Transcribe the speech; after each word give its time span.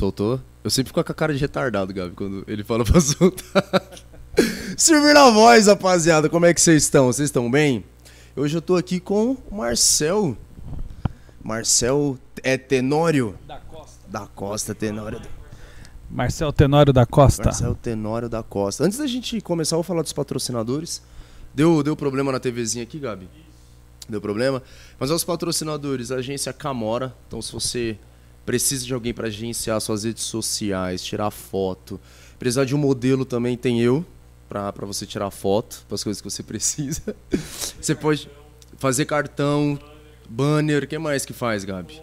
Soltou? 0.00 0.40
Eu 0.64 0.70
sempre 0.70 0.88
fico 0.88 1.04
com 1.04 1.12
a 1.12 1.14
cara 1.14 1.34
de 1.34 1.38
retardado, 1.38 1.92
Gabi, 1.92 2.14
quando 2.14 2.42
ele 2.48 2.64
fala 2.64 2.82
pra 2.88 2.98
soltar. 3.02 3.62
Servir 4.74 5.12
na 5.12 5.28
voz, 5.28 5.66
rapaziada. 5.66 6.26
Como 6.26 6.46
é 6.46 6.54
que 6.54 6.60
vocês 6.62 6.84
estão? 6.84 7.12
Vocês 7.12 7.28
estão 7.28 7.50
bem? 7.50 7.84
Hoje 8.34 8.56
eu 8.56 8.62
tô 8.62 8.76
aqui 8.76 8.98
com 8.98 9.36
o 9.50 9.54
Marcel. 9.54 10.38
Marcel 11.44 12.16
é 12.42 12.56
Tenório. 12.56 13.38
Da 13.46 13.58
Costa. 13.58 13.98
Da 14.08 14.26
Costa, 14.26 14.74
Tenório. 14.74 15.20
Marcel 16.10 16.50
Tenório 16.50 16.94
da 16.94 17.04
Costa. 17.04 17.44
Marcel 17.44 17.74
Tenório 17.74 18.30
da 18.30 18.42
Costa. 18.42 18.84
Antes 18.84 18.96
da 18.96 19.06
gente 19.06 19.38
começar, 19.42 19.74
eu 19.74 19.80
vou 19.80 19.84
falar 19.84 20.00
dos 20.00 20.14
patrocinadores. 20.14 21.02
Deu, 21.54 21.82
deu 21.82 21.94
problema 21.94 22.32
na 22.32 22.40
TVzinha 22.40 22.84
aqui, 22.84 22.98
Gabi? 22.98 23.28
Deu 24.08 24.18
problema? 24.22 24.62
Mas 24.98 25.10
aos 25.10 25.24
patrocinadores, 25.24 26.10
a 26.10 26.14
agência 26.14 26.54
Camora. 26.54 27.14
Então, 27.28 27.42
se 27.42 27.52
você 27.52 27.98
precisa 28.50 28.84
de 28.84 28.92
alguém 28.92 29.14
para 29.14 29.28
agenciar 29.28 29.80
suas 29.80 30.02
redes 30.02 30.24
sociais, 30.24 31.04
tirar 31.04 31.30
foto, 31.30 32.00
precisar 32.36 32.64
de 32.64 32.74
um 32.74 32.78
modelo 32.78 33.24
também, 33.24 33.56
tem 33.56 33.80
eu 33.80 34.04
para 34.48 34.72
você 34.80 35.06
tirar 35.06 35.30
foto, 35.30 35.84
para 35.86 35.94
as 35.94 36.02
coisas 36.02 36.20
que 36.20 36.28
você 36.28 36.42
precisa. 36.42 37.14
Você 37.80 37.94
pode 37.94 38.28
fazer 38.76 39.04
cartão, 39.04 39.78
banner, 40.28 40.82
o 40.82 40.86
que 40.88 40.98
mais 40.98 41.24
que 41.24 41.32
faz, 41.32 41.64
Gabi? 41.64 42.02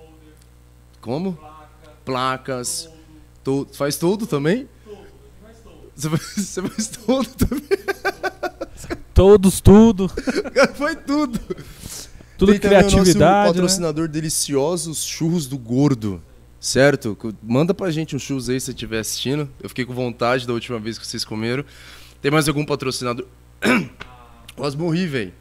Como? 1.01 1.37
Placas. 2.05 2.89
To 3.43 3.67
faz 3.73 3.97
tudo 3.97 4.25
também? 4.25 4.69
Você 5.93 6.09
faz, 6.09 6.21
você 6.33 6.61
faz 6.61 6.87
tudo 6.87 7.29
também? 7.45 7.79
Todos, 9.13 9.59
tudo. 9.59 10.09
Foi 10.75 10.95
tudo. 10.95 11.39
Tudo 12.37 12.51
Tem 12.51 12.59
também 12.61 12.77
o 12.77 12.81
criatividade. 12.81 13.17
nosso 13.17 13.17
né? 13.17 13.47
patrocinador 13.47 14.07
deliciosos 14.07 15.03
Churros 15.03 15.47
do 15.47 15.57
Gordo. 15.57 16.21
Certo? 16.59 17.17
Manda 17.43 17.73
pra 17.73 17.91
gente 17.91 18.15
um 18.15 18.19
churros 18.19 18.49
aí 18.49 18.59
se 18.59 18.67
você 18.67 18.71
estiver 18.71 18.99
assistindo. 18.99 19.49
Eu 19.61 19.69
fiquei 19.69 19.85
com 19.85 19.93
vontade 19.93 20.47
da 20.47 20.53
última 20.53 20.79
vez 20.79 20.97
que 20.97 21.05
vocês 21.05 21.23
comeram. 21.23 21.63
Tem 22.21 22.31
mais 22.31 22.47
algum 22.47 22.65
patrocinador? 22.65 23.27
Quase 24.55 24.75
morri, 24.75 25.05
velho. 25.05 25.33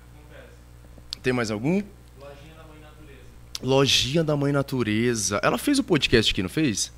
Tem 1.22 1.32
mais 1.32 1.50
algum? 1.50 1.82
Lojinha 2.20 2.54
da 2.54 2.64
Mãe 2.64 2.80
Natureza. 2.80 3.22
Lojinha 3.62 4.24
da 4.24 4.36
Mãe 4.36 4.52
Natureza. 4.52 5.40
Ela 5.42 5.58
fez 5.58 5.78
o 5.78 5.84
podcast 5.84 6.32
aqui, 6.32 6.42
não 6.42 6.50
fez? 6.50 6.92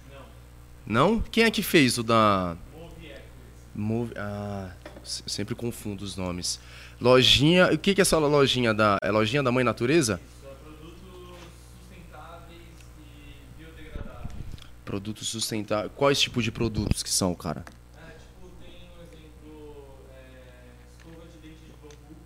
Não. 0.87 1.15
Não? 1.15 1.21
Quem 1.21 1.45
é 1.45 1.51
que 1.51 1.63
fez 1.63 1.97
o 1.97 2.03
da. 2.03 2.57
Move. 2.77 3.13
Move... 3.75 4.13
Ah, 4.17 4.71
sempre 5.05 5.55
confundo 5.55 6.05
os 6.05 6.17
nomes. 6.17 6.61
Lojinha. 7.01 7.73
O 7.73 7.79
que, 7.79 7.95
que 7.95 8.01
é 8.01 8.03
essa 8.03 8.19
lojinha 8.19 8.75
da. 8.75 8.99
É 9.01 9.11
lojinha 9.13 9.43
da 9.43 9.53
Mãe 9.53 9.63
Natureza? 9.63 10.21
Produtos 14.89 15.29
sustentáveis. 15.29 15.93
Quais 15.95 16.19
tipos 16.19 16.43
de 16.43 16.51
produtos 16.51 17.03
que 17.03 17.11
são, 17.11 17.35
cara? 17.35 17.63
É, 17.95 18.13
tipo, 18.13 18.49
tem 18.59 18.89
um 18.89 19.03
exemplo, 19.05 19.85
é, 20.11 20.41
escova 20.97 21.27
de 21.31 21.37
dente 21.47 21.61
de 21.67 21.73
bambu. 21.83 22.17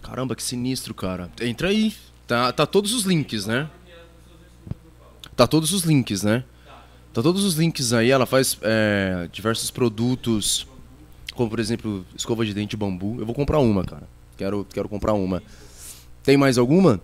Caramba, 0.00 0.36
que 0.36 0.42
sinistro, 0.44 0.94
cara. 0.94 1.28
Entra 1.40 1.66
aí. 1.70 1.92
Tá, 2.28 2.52
tá 2.52 2.64
todos 2.64 2.94
os 2.94 3.02
links, 3.02 3.44
né? 3.44 3.68
Tá 5.34 5.48
todos 5.48 5.72
os 5.72 5.82
links, 5.82 6.22
né? 6.22 6.44
Tá, 6.64 6.84
Tá 7.12 7.22
todos 7.22 7.42
os 7.42 7.56
links 7.56 7.92
aí. 7.92 8.12
Ela 8.12 8.24
faz 8.24 8.56
é, 8.62 9.28
diversos 9.32 9.72
produtos, 9.72 10.64
como 11.34 11.50
por 11.50 11.58
exemplo, 11.58 12.06
escova 12.14 12.46
de 12.46 12.54
dente 12.54 12.70
de 12.70 12.76
bambu. 12.76 13.16
Eu 13.18 13.26
vou 13.26 13.34
comprar 13.34 13.58
uma, 13.58 13.82
cara. 13.82 14.08
Quero, 14.36 14.64
quero 14.72 14.88
comprar 14.88 15.14
uma. 15.14 15.42
Tem 16.22 16.36
mais 16.36 16.56
alguma? 16.56 17.00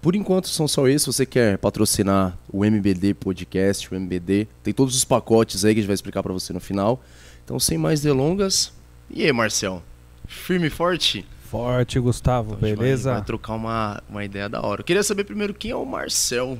Por 0.00 0.14
enquanto 0.14 0.48
são 0.48 0.68
só 0.68 0.86
esses. 0.86 1.02
Se 1.02 1.06
você 1.12 1.26
quer 1.26 1.58
patrocinar 1.58 2.38
o 2.52 2.64
MBD 2.64 3.14
Podcast, 3.14 3.92
o 3.92 3.96
MBD, 3.96 4.46
tem 4.62 4.72
todos 4.72 4.94
os 4.96 5.04
pacotes 5.04 5.64
aí 5.64 5.74
que 5.74 5.80
a 5.80 5.82
gente 5.82 5.88
vai 5.88 5.94
explicar 5.94 6.22
pra 6.22 6.32
você 6.32 6.52
no 6.52 6.60
final. 6.60 7.02
Então, 7.44 7.58
sem 7.58 7.76
mais 7.76 8.00
delongas. 8.00 8.72
E 9.10 9.24
aí, 9.24 9.32
Marcel? 9.32 9.82
Firme 10.26 10.66
e 10.68 10.70
forte? 10.70 11.24
Forte, 11.50 11.98
Gustavo, 11.98 12.54
Então, 12.54 12.66
a 12.66 12.68
gente 12.68 12.76
vai- 12.76 12.84
beleza? 12.86 13.12
Vai, 13.14 13.24
trocar 13.24 13.54
uma, 13.54 14.02
uma 14.08 14.24
ideia 14.24 14.48
da 14.48 14.60
hora. 14.64 14.82
Eu 14.82 14.84
queria 14.84 15.02
saber 15.02 15.24
primeiro 15.24 15.54
quem 15.54 15.70
é 15.70 15.76
o 15.76 15.84
Marcel. 15.86 16.58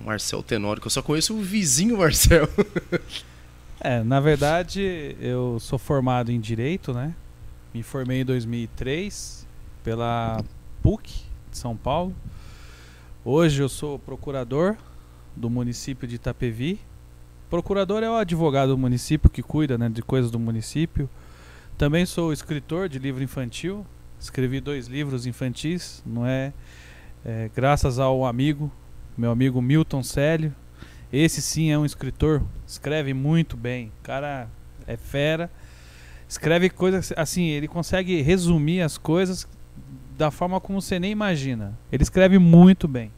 O 0.00 0.02
Marcel 0.04 0.42
Tenório, 0.42 0.80
que 0.80 0.86
eu 0.86 0.90
só 0.90 1.02
conheço 1.02 1.34
o 1.36 1.40
vizinho 1.42 1.98
Marcel. 1.98 2.48
É, 3.84 4.00
na 4.04 4.20
verdade, 4.20 5.16
eu 5.20 5.58
sou 5.58 5.76
formado 5.76 6.30
em 6.30 6.38
Direito, 6.38 6.94
né? 6.94 7.12
Me 7.74 7.82
formei 7.82 8.20
em 8.20 8.24
2003 8.24 9.44
pela 9.82 10.40
PUC 10.80 11.22
de 11.52 11.58
São 11.58 11.76
Paulo. 11.76 12.14
Hoje 13.24 13.62
eu 13.62 13.68
sou 13.68 13.98
procurador 13.98 14.74
do 15.36 15.48
município 15.48 16.08
de 16.08 16.16
Itapevi. 16.16 16.80
Procurador 17.48 18.02
é 18.02 18.10
o 18.10 18.14
advogado 18.14 18.70
do 18.70 18.78
município 18.78 19.30
que 19.30 19.42
cuida 19.42 19.76
né, 19.76 19.88
de 19.88 20.02
coisas 20.02 20.30
do 20.30 20.38
município. 20.38 21.08
Também 21.76 22.06
sou 22.06 22.32
escritor 22.32 22.88
de 22.88 22.98
livro 22.98 23.22
infantil. 23.22 23.86
Escrevi 24.18 24.60
dois 24.60 24.86
livros 24.86 25.26
infantis, 25.26 26.02
não 26.06 26.26
é? 26.26 26.52
É, 27.24 27.50
graças 27.54 27.98
ao 27.98 28.24
amigo, 28.24 28.72
meu 29.16 29.30
amigo 29.30 29.60
Milton 29.60 30.02
Célio. 30.02 30.54
Esse 31.12 31.42
sim 31.42 31.70
é 31.70 31.78
um 31.78 31.84
escritor, 31.84 32.42
escreve 32.66 33.12
muito 33.12 33.56
bem. 33.56 33.88
O 34.00 34.02
cara 34.02 34.48
é 34.86 34.96
fera. 34.96 35.50
Escreve 36.26 36.70
coisas 36.70 37.12
assim, 37.14 37.48
ele 37.48 37.68
consegue 37.68 38.22
resumir 38.22 38.80
as 38.80 38.96
coisas 38.96 39.46
da 40.16 40.30
forma 40.30 40.60
como 40.60 40.80
você 40.80 40.98
nem 40.98 41.10
imagina. 41.10 41.78
Ele 41.90 42.02
escreve 42.02 42.38
muito 42.38 42.86
bem. 42.86 43.10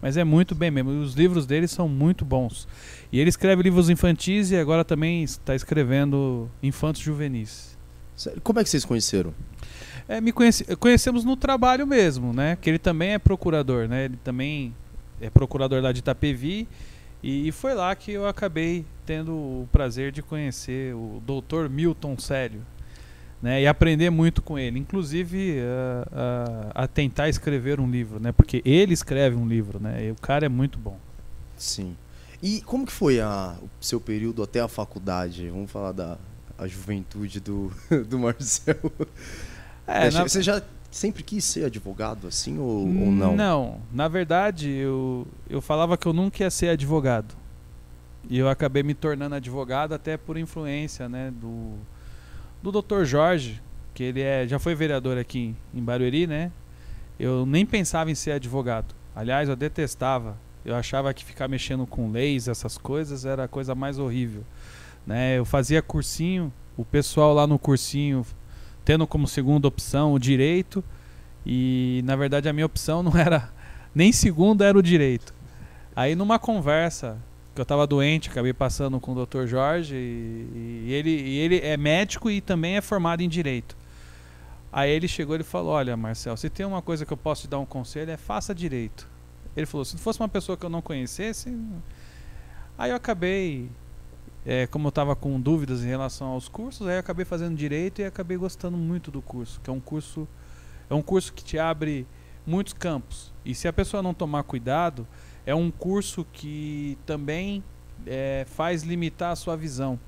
Mas 0.00 0.16
é 0.16 0.24
muito 0.24 0.54
bem 0.54 0.70
mesmo. 0.70 0.90
E 0.90 0.98
os 0.98 1.14
livros 1.14 1.46
dele 1.46 1.68
são 1.68 1.88
muito 1.88 2.24
bons. 2.24 2.66
E 3.12 3.20
ele 3.20 3.28
escreve 3.28 3.62
livros 3.62 3.88
infantis 3.88 4.50
e 4.50 4.56
agora 4.56 4.84
também 4.84 5.22
está 5.22 5.54
escrevendo 5.54 6.50
infantos 6.60 7.00
juvenis. 7.00 7.78
Como 8.42 8.58
é 8.58 8.64
que 8.64 8.68
vocês 8.68 8.84
conheceram? 8.84 9.32
É, 10.08 10.20
me 10.20 10.32
conhece, 10.32 10.64
conhecemos 10.76 11.24
no 11.24 11.36
trabalho 11.36 11.86
mesmo, 11.86 12.32
né? 12.32 12.58
Que 12.60 12.68
ele 12.68 12.78
também 12.78 13.12
é 13.12 13.18
procurador, 13.18 13.86
né? 13.86 14.06
Ele 14.06 14.16
também 14.16 14.74
é 15.20 15.30
procurador 15.30 15.80
lá 15.80 15.92
de 15.92 16.00
Itapevi. 16.00 16.66
E 17.22 17.52
foi 17.52 17.72
lá 17.72 17.94
que 17.94 18.10
eu 18.10 18.26
acabei 18.26 18.84
tendo 19.06 19.32
o 19.32 19.68
prazer 19.70 20.10
de 20.10 20.20
conhecer 20.20 20.92
o 20.94 21.22
Dr. 21.24 21.68
Milton 21.70 22.18
Célio. 22.18 22.62
Né, 23.42 23.62
e 23.62 23.66
aprender 23.66 24.08
muito 24.08 24.40
com 24.40 24.56
ele, 24.56 24.78
inclusive 24.78 25.58
a, 26.14 26.72
a- 26.76 26.84
a 26.84 26.86
tentar 26.86 27.28
escrever 27.28 27.80
um 27.80 27.90
livro, 27.90 28.20
né? 28.20 28.30
Porque 28.30 28.62
ele 28.64 28.94
escreve 28.94 29.34
um 29.34 29.48
livro, 29.48 29.80
né? 29.80 30.06
E 30.06 30.10
o 30.12 30.14
cara 30.14 30.46
é 30.46 30.48
muito 30.48 30.78
bom. 30.78 30.96
Sim. 31.56 31.96
E 32.40 32.60
como 32.60 32.86
que 32.86 32.92
foi 32.92 33.20
a, 33.20 33.56
o 33.60 33.68
seu 33.84 34.00
período 34.00 34.44
até 34.44 34.60
a 34.60 34.68
faculdade? 34.68 35.48
Vamos 35.50 35.70
falar 35.72 35.90
da 35.90 36.18
a 36.56 36.68
juventude 36.68 37.40
do, 37.40 37.72
do 38.08 38.16
Marcel. 38.20 38.76
É, 39.88 40.08
na- 40.10 40.22
Você 40.22 40.40
já 40.40 40.62
sempre 40.88 41.24
quis 41.24 41.44
ser 41.44 41.64
advogado 41.64 42.28
assim 42.28 42.58
ou, 42.58 42.86
ou 42.86 43.10
não? 43.10 43.34
Não, 43.34 43.80
na 43.92 44.06
verdade 44.06 44.70
eu, 44.70 45.26
eu 45.50 45.60
falava 45.60 45.96
que 45.96 46.06
eu 46.06 46.12
nunca 46.12 46.44
ia 46.44 46.50
ser 46.50 46.68
advogado. 46.68 47.34
E 48.30 48.38
eu 48.38 48.48
acabei 48.48 48.84
me 48.84 48.94
tornando 48.94 49.34
advogado 49.34 49.94
até 49.94 50.16
por 50.16 50.36
influência, 50.36 51.08
né, 51.08 51.32
do 51.40 51.72
do 52.62 52.70
Dr. 52.70 53.04
Jorge, 53.04 53.60
que 53.92 54.02
ele 54.04 54.20
é, 54.20 54.46
já 54.46 54.58
foi 54.58 54.74
vereador 54.74 55.18
aqui 55.18 55.54
em, 55.74 55.80
em 55.80 55.82
Barueri, 55.82 56.26
né? 56.26 56.50
Eu 57.18 57.44
nem 57.44 57.66
pensava 57.66 58.10
em 58.10 58.14
ser 58.14 58.32
advogado. 58.32 58.94
Aliás, 59.14 59.48
eu 59.48 59.56
detestava. 59.56 60.36
Eu 60.64 60.76
achava 60.76 61.12
que 61.12 61.24
ficar 61.24 61.48
mexendo 61.48 61.86
com 61.86 62.10
leis, 62.10 62.46
essas 62.46 62.78
coisas, 62.78 63.24
era 63.24 63.44
a 63.44 63.48
coisa 63.48 63.74
mais 63.74 63.98
horrível. 63.98 64.44
Né? 65.06 65.38
Eu 65.38 65.44
fazia 65.44 65.82
cursinho, 65.82 66.52
o 66.76 66.84
pessoal 66.84 67.34
lá 67.34 67.46
no 67.46 67.58
cursinho 67.58 68.24
tendo 68.84 69.06
como 69.06 69.26
segunda 69.28 69.68
opção 69.68 70.12
o 70.12 70.18
direito, 70.18 70.82
e 71.46 72.02
na 72.04 72.16
verdade 72.16 72.48
a 72.48 72.52
minha 72.52 72.66
opção 72.66 73.02
não 73.04 73.16
era 73.16 73.50
nem 73.94 74.12
segunda, 74.12 74.64
era 74.64 74.78
o 74.78 74.82
direito. 74.82 75.34
Aí 75.94 76.14
numa 76.14 76.38
conversa 76.38 77.18
que 77.54 77.60
eu 77.60 77.64
tava 77.64 77.86
doente, 77.86 78.30
acabei 78.30 78.52
passando 78.52 78.98
com 78.98 79.12
o 79.12 79.26
Dr. 79.26 79.46
Jorge 79.46 79.94
e, 79.94 80.84
e 80.86 80.92
ele, 80.92 81.10
e 81.10 81.38
ele 81.38 81.60
é 81.60 81.76
médico 81.76 82.30
e 82.30 82.40
também 82.40 82.76
é 82.76 82.80
formado 82.80 83.22
em 83.22 83.28
direito. 83.28 83.76
Aí 84.72 84.90
ele 84.90 85.06
chegou 85.06 85.36
e 85.36 85.42
falou: 85.42 85.72
Olha, 85.72 85.96
Marcel, 85.96 86.36
se 86.36 86.48
tem 86.48 86.64
uma 86.64 86.80
coisa 86.80 87.04
que 87.04 87.12
eu 87.12 87.16
posso 87.16 87.42
te 87.42 87.48
dar 87.48 87.58
um 87.58 87.66
conselho 87.66 88.10
é 88.10 88.16
faça 88.16 88.54
direito. 88.54 89.06
Ele 89.54 89.66
falou: 89.66 89.84
Se 89.84 89.98
fosse 89.98 90.18
uma 90.18 90.28
pessoa 90.28 90.56
que 90.56 90.64
eu 90.64 90.70
não 90.70 90.80
conhecesse. 90.80 91.54
Aí 92.78 92.90
eu 92.90 92.96
acabei, 92.96 93.70
é, 94.46 94.66
como 94.66 94.86
eu 94.86 94.88
estava 94.88 95.14
com 95.14 95.38
dúvidas 95.38 95.84
em 95.84 95.88
relação 95.88 96.28
aos 96.28 96.48
cursos, 96.48 96.88
aí 96.88 96.94
eu 96.94 97.00
acabei 97.00 97.24
fazendo 97.24 97.54
direito 97.54 98.00
e 98.00 98.04
acabei 98.04 98.36
gostando 98.36 98.78
muito 98.78 99.10
do 99.10 99.20
curso, 99.20 99.60
que 99.60 99.68
é 99.68 99.72
um 99.72 99.78
curso 99.78 100.26
é 100.88 100.94
um 100.94 101.02
curso 101.02 101.32
que 101.32 101.44
te 101.44 101.58
abre 101.58 102.06
muitos 102.46 102.72
campos. 102.72 103.32
E 103.44 103.54
se 103.54 103.68
a 103.68 103.72
pessoa 103.72 104.02
não 104.02 104.14
tomar 104.14 104.42
cuidado, 104.42 105.06
é 105.46 105.54
um 105.54 105.70
curso 105.70 106.26
que 106.32 106.96
também 107.04 107.62
é, 108.06 108.46
faz 108.48 108.82
limitar 108.82 109.32
a 109.32 109.36
sua 109.36 109.56
visão. 109.56 109.98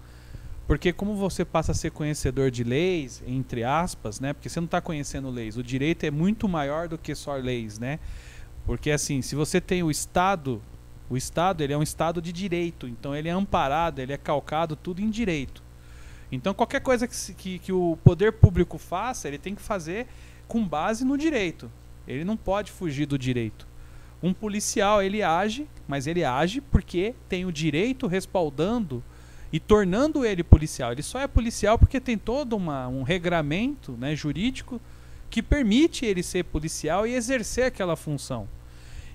Porque 0.67 0.93
como 0.93 1.15
você 1.15 1.45
passa 1.45 1.73
a 1.73 1.75
ser 1.75 1.91
conhecedor 1.91 2.51
de 2.51 2.65
leis, 2.65 3.23
entre 3.27 3.65
aspas, 3.65 4.19
né? 4.19 4.33
Porque 4.33 4.49
você 4.49 4.61
não 4.61 4.65
está 4.65 4.81
conhecendo 4.81 5.29
leis. 5.29 5.57
O 5.57 5.63
direito 5.63 6.05
é 6.05 6.11
muito 6.11 6.49
maior 6.49 6.89
do 6.89 6.97
que 6.97 7.15
só 7.15 7.35
leis, 7.35 7.79
né? 7.79 7.99
Porque 8.65 8.91
assim, 8.91 9.21
se 9.21 9.35
você 9.35 9.61
tem 9.61 9.83
o 9.83 9.91
Estado, 9.91 10.63
o 11.11 11.19
Estado 11.19 11.63
ele 11.63 11.75
é 11.75 11.77
um 11.77 11.83
Estado 11.83 12.23
de 12.23 12.33
direito, 12.33 12.89
então 12.89 13.15
ele 13.15 13.29
é 13.29 13.33
amparado, 13.33 14.01
ele 14.01 14.13
é 14.13 14.17
calcado 14.17 14.75
tudo 14.75 15.03
em 15.03 15.11
direito. 15.11 15.63
Então 16.33 16.55
qualquer 16.55 16.81
coisa 16.81 17.07
que, 17.07 17.35
que, 17.35 17.59
que 17.59 17.73
o 17.73 17.99
poder 18.03 18.33
público 18.33 18.79
faça, 18.79 19.29
ele 19.29 19.39
tem 19.39 19.55
que 19.55 19.61
fazer 19.61 20.07
com 20.49 20.67
base 20.67 21.05
no 21.05 21.19
direito. 21.19 21.71
Ele 22.09 22.25
não 22.25 22.39
pode 22.39 22.73
fugir 22.73 23.05
do 23.05 23.19
direito. 23.19 23.67
Um 24.25 24.33
policial, 24.33 25.03
ele 25.03 25.23
age, 25.23 25.69
mas 25.87 26.07
ele 26.07 26.25
age 26.25 26.63
porque 26.63 27.15
tem 27.29 27.45
o 27.45 27.53
direito 27.53 28.07
respaldando 28.07 29.05
e 29.53 29.61
tornando 29.61 30.25
ele 30.25 30.43
policial. 30.43 30.93
Ele 30.93 31.03
só 31.03 31.21
é 31.21 31.27
policial 31.29 31.79
porque 31.79 32.01
tem 32.01 32.17
todo 32.17 32.57
uma, 32.57 32.89
um 32.89 33.03
regramento 33.03 33.93
né, 33.93 34.17
jurídico 34.17 34.81
que 35.29 35.43
permite 35.43 36.07
ele 36.07 36.23
ser 36.23 36.45
policial 36.45 37.07
e 37.07 37.15
exercer 37.15 37.67
aquela 37.67 37.97
função. 37.97 38.49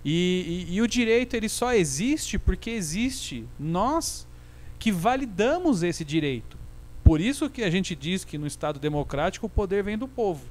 E, 0.05 0.65
e- 0.69 0.75
e 0.75 0.81
o 0.81 0.87
direito 0.87 1.35
ele 1.35 1.49
só 1.49 1.73
existe 1.73 2.37
porque 2.37 2.69
existe 2.69 3.45
nós 3.59 4.27
que 4.77 4.91
validamos 4.91 5.81
esse 5.81 6.05
direito. 6.05 6.55
Por 7.03 7.19
isso 7.19 7.49
que 7.49 7.63
a 7.63 7.69
gente 7.71 7.95
diz 7.95 8.23
que 8.23 8.37
no 8.37 8.45
Estado 8.45 8.79
democrático 8.79 9.47
o 9.47 9.49
poder 9.49 9.83
vem 9.83 9.97
do 9.97 10.07
povo. 10.07 10.45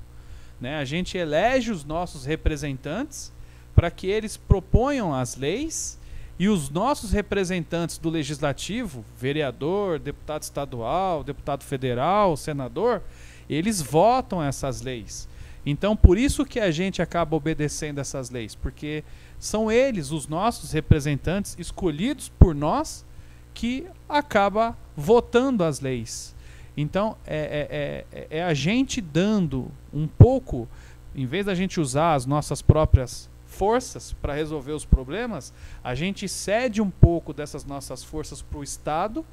Né? 0.61 0.79
A 0.79 0.85
gente 0.85 1.17
elege 1.17 1.71
os 1.71 1.85
nossos 1.85 2.25
representantes 2.25 3.33
para 3.79 3.93
que 3.93 4.09
eles 4.09 4.37
proponham 4.37 5.15
as 5.15 5.37
leis 5.37 6.01
e 6.37 6.49
os 6.49 6.69
nossos 6.69 7.13
representantes 7.13 7.97
do 7.97 8.11
legislativo, 8.11 9.05
vereador, 9.17 10.01
deputado 10.01 10.43
estadual, 10.43 11.23
deputado 11.23 11.63
federal, 11.63 12.37
senador, 12.37 13.01
eles 13.49 13.81
votam 13.81 14.43
essas 14.43 14.83
leis. 14.83 15.29
Então, 15.65 15.95
por 15.95 16.19
isso 16.19 16.45
que 16.45 16.59
a 16.59 16.73
gente 16.73 17.01
acaba 17.01 17.37
obedecendo 17.37 18.01
essas 18.01 18.31
leis, 18.31 18.57
porque 18.57 19.05
são 19.39 19.71
eles, 19.71 20.11
os 20.11 20.27
nossos 20.27 20.73
representantes, 20.73 21.55
escolhidos 21.57 22.29
por 22.29 22.57
nós, 22.57 23.07
que 23.55 23.87
acaba 24.09 24.77
votando 24.97 25.63
as 25.63 25.79
leis. 25.79 26.35
Então, 26.77 27.17
é, 27.25 28.05
é, 28.11 28.29
é, 28.33 28.39
é 28.39 28.43
a 28.43 28.55
gente 28.55 29.01
dando 29.01 29.71
um 29.95 30.09
pouco, 30.09 30.69
em 31.15 31.27
vez 31.27 31.47
da 31.47 31.55
gente 31.55 31.79
usar 31.79 32.15
as 32.15 32.27
nossas 32.27 32.61
próprias 32.61 33.31
forças 33.59 34.13
para 34.23 34.33
resolver 34.33 34.71
os 34.71 34.85
problemas, 34.85 35.53
a 35.83 35.93
gente 35.93 36.29
cede 36.29 36.81
um 36.81 36.89
pouco 36.89 37.33
dessas 37.33 37.65
nossas 37.65 38.05
forças 38.05 38.41
para 38.41 38.59
o 38.59 38.63
Estado 38.63 39.27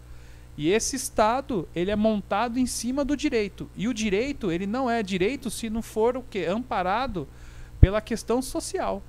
e 0.58 0.72
esse 0.72 0.96
Estado 0.96 1.68
ele 1.76 1.92
é 1.92 1.96
montado 1.96 2.58
em 2.58 2.66
cima 2.66 3.06
do 3.06 3.16
direito 3.16 3.70
e 3.76 3.88
o 3.88 3.94
direito 3.94 4.52
ele 4.52 4.66
não 4.66 4.90
é 4.90 5.04
direito 5.04 5.52
se 5.52 5.70
não 5.70 5.84
for 5.84 6.18
o 6.18 6.24
que 6.24 6.44
amparado 6.44 7.28
pela 7.80 8.02
questão 8.02 8.42
social. 8.42 9.04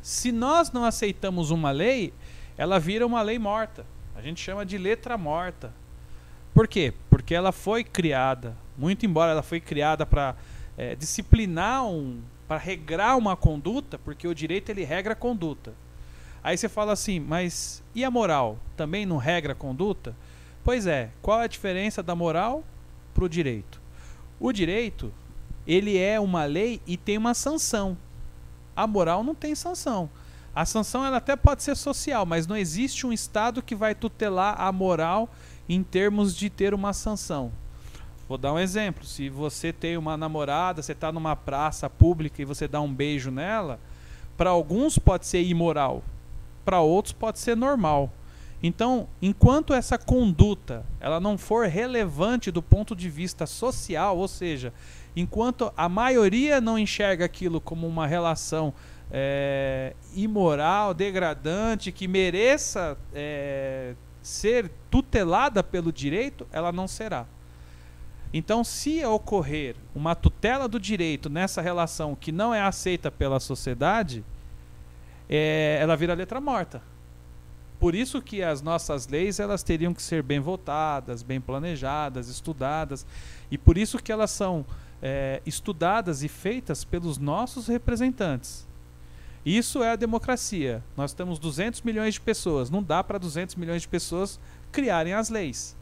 Se 0.00 0.32
nós 0.32 0.72
não 0.72 0.84
aceitamos 0.84 1.52
uma 1.52 1.70
lei, 1.70 2.12
ela 2.58 2.80
vira 2.80 3.06
uma 3.06 3.22
lei 3.22 3.38
morta. 3.38 3.86
A 4.16 4.20
gente 4.20 4.40
chama 4.40 4.66
de 4.66 4.76
letra 4.76 5.16
morta. 5.16 5.72
Por 6.52 6.66
quê? 6.66 6.92
Porque 7.08 7.34
ela 7.34 7.52
foi 7.52 7.84
criada, 7.84 8.56
muito 8.76 9.06
embora 9.06 9.30
ela 9.30 9.44
foi 9.44 9.60
criada 9.60 10.04
para 10.04 10.34
é, 10.76 10.96
disciplinar 10.96 11.86
um, 11.86 12.20
para 12.46 12.58
regrar 12.58 13.16
uma 13.16 13.36
conduta, 13.36 13.98
porque 13.98 14.26
o 14.28 14.34
direito 14.34 14.70
ele 14.70 14.84
regra 14.84 15.12
a 15.12 15.16
conduta. 15.16 15.72
Aí 16.42 16.56
você 16.56 16.68
fala 16.68 16.92
assim, 16.92 17.20
mas 17.20 17.82
e 17.94 18.04
a 18.04 18.10
moral? 18.10 18.58
Também 18.76 19.06
não 19.06 19.16
regra 19.16 19.52
a 19.52 19.56
conduta? 19.56 20.14
Pois 20.64 20.86
é, 20.86 21.10
qual 21.20 21.40
é 21.40 21.44
a 21.44 21.48
diferença 21.48 22.02
da 22.02 22.14
moral 22.14 22.64
para 23.14 23.24
o 23.24 23.28
direito? 23.28 23.80
O 24.40 24.52
direito, 24.52 25.12
ele 25.66 25.96
é 25.96 26.18
uma 26.18 26.44
lei 26.44 26.80
e 26.86 26.96
tem 26.96 27.16
uma 27.16 27.34
sanção. 27.34 27.96
A 28.74 28.86
moral 28.86 29.22
não 29.22 29.34
tem 29.34 29.54
sanção. 29.54 30.10
A 30.54 30.66
sanção 30.66 31.04
ela 31.04 31.16
até 31.16 31.34
pode 31.36 31.62
ser 31.62 31.76
social, 31.76 32.26
mas 32.26 32.46
não 32.46 32.56
existe 32.56 33.06
um 33.06 33.12
Estado 33.12 33.62
que 33.62 33.74
vai 33.74 33.94
tutelar 33.94 34.60
a 34.60 34.70
moral 34.70 35.30
em 35.68 35.82
termos 35.82 36.36
de 36.36 36.50
ter 36.50 36.74
uma 36.74 36.92
sanção. 36.92 37.52
Vou 38.28 38.38
dar 38.38 38.52
um 38.52 38.58
exemplo. 38.58 39.04
Se 39.04 39.28
você 39.28 39.72
tem 39.72 39.96
uma 39.96 40.16
namorada, 40.16 40.82
você 40.82 40.92
está 40.92 41.12
numa 41.12 41.36
praça 41.36 41.88
pública 41.90 42.40
e 42.40 42.44
você 42.44 42.66
dá 42.66 42.80
um 42.80 42.92
beijo 42.92 43.30
nela, 43.30 43.78
para 44.36 44.50
alguns 44.50 44.98
pode 44.98 45.26
ser 45.26 45.42
imoral, 45.42 46.02
para 46.64 46.80
outros 46.80 47.12
pode 47.12 47.38
ser 47.38 47.56
normal. 47.56 48.10
Então, 48.62 49.08
enquanto 49.20 49.74
essa 49.74 49.98
conduta 49.98 50.86
ela 51.00 51.18
não 51.18 51.36
for 51.36 51.66
relevante 51.66 52.50
do 52.50 52.62
ponto 52.62 52.94
de 52.94 53.10
vista 53.10 53.44
social, 53.44 54.16
ou 54.16 54.28
seja, 54.28 54.72
enquanto 55.16 55.72
a 55.76 55.88
maioria 55.88 56.60
não 56.60 56.78
enxerga 56.78 57.24
aquilo 57.24 57.60
como 57.60 57.88
uma 57.88 58.06
relação 58.06 58.72
é, 59.10 59.94
imoral, 60.14 60.94
degradante, 60.94 61.90
que 61.90 62.06
mereça 62.06 62.96
é, 63.12 63.94
ser 64.22 64.70
tutelada 64.88 65.62
pelo 65.62 65.92
direito, 65.92 66.46
ela 66.52 66.70
não 66.70 66.86
será. 66.86 67.26
Então, 68.32 68.64
se 68.64 69.04
ocorrer 69.04 69.76
uma 69.94 70.14
tutela 70.14 70.66
do 70.66 70.80
direito 70.80 71.28
nessa 71.28 71.60
relação 71.60 72.14
que 72.14 72.32
não 72.32 72.54
é 72.54 72.62
aceita 72.62 73.10
pela 73.10 73.38
sociedade, 73.38 74.24
é, 75.28 75.78
ela 75.80 75.96
vira 75.96 76.14
letra 76.14 76.40
morta. 76.40 76.82
Por 77.78 77.94
isso 77.94 78.22
que 78.22 78.42
as 78.42 78.62
nossas 78.62 79.08
leis 79.08 79.40
elas 79.40 79.62
teriam 79.62 79.92
que 79.92 80.02
ser 80.02 80.22
bem 80.22 80.40
votadas, 80.40 81.22
bem 81.22 81.40
planejadas, 81.40 82.28
estudadas, 82.28 83.04
e 83.50 83.58
por 83.58 83.76
isso 83.76 83.98
que 83.98 84.12
elas 84.12 84.30
são 84.30 84.64
é, 85.02 85.42
estudadas 85.44 86.22
e 86.22 86.28
feitas 86.28 86.84
pelos 86.84 87.18
nossos 87.18 87.66
representantes. 87.66 88.66
Isso 89.44 89.82
é 89.82 89.90
a 89.90 89.96
democracia. 89.96 90.82
Nós 90.96 91.12
temos 91.12 91.38
200 91.40 91.82
milhões 91.82 92.14
de 92.14 92.20
pessoas. 92.20 92.70
Não 92.70 92.82
dá 92.82 93.02
para 93.02 93.18
200 93.18 93.56
milhões 93.56 93.82
de 93.82 93.88
pessoas 93.88 94.38
criarem 94.70 95.12
as 95.12 95.28
leis. 95.28 95.76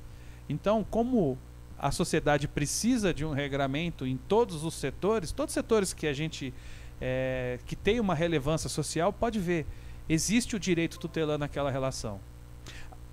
Então, 0.49 0.85
como 0.91 1.37
a 1.81 1.91
sociedade 1.91 2.47
precisa 2.47 3.13
de 3.13 3.25
um 3.25 3.33
regramento 3.33 4.07
em 4.07 4.17
todos 4.17 4.65
os 4.65 4.75
setores, 4.75 5.33
todos 5.33 5.53
os 5.53 5.55
setores 5.55 5.95
que 5.95 6.07
a 6.07 6.13
gente 6.13 6.53
é, 7.01 7.59
que 7.65 7.75
tem 7.75 7.99
uma 7.99 8.15
relevância 8.15 8.69
social, 8.69 9.11
pode 9.11 9.39
ver, 9.39 9.67
existe 10.07 10.55
o 10.55 10.61
direito 10.61 10.99
tutelando 10.99 11.43
aquela 11.43 11.71
relação. 11.71 12.21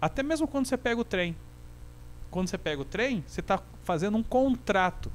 Até 0.02 0.22
mesmo 0.22 0.48
quando 0.48 0.66
você 0.66 0.76
pega 0.76 1.00
o 1.00 1.06
trem. 1.06 1.34
Quando 2.30 2.50
você 2.50 2.58
pega 2.58 2.82
o 2.82 2.86
trem, 2.86 3.24
você 3.26 3.40
está 3.40 3.62
fazendo 3.86 4.18
um 4.18 4.24
contrato. 4.24 5.10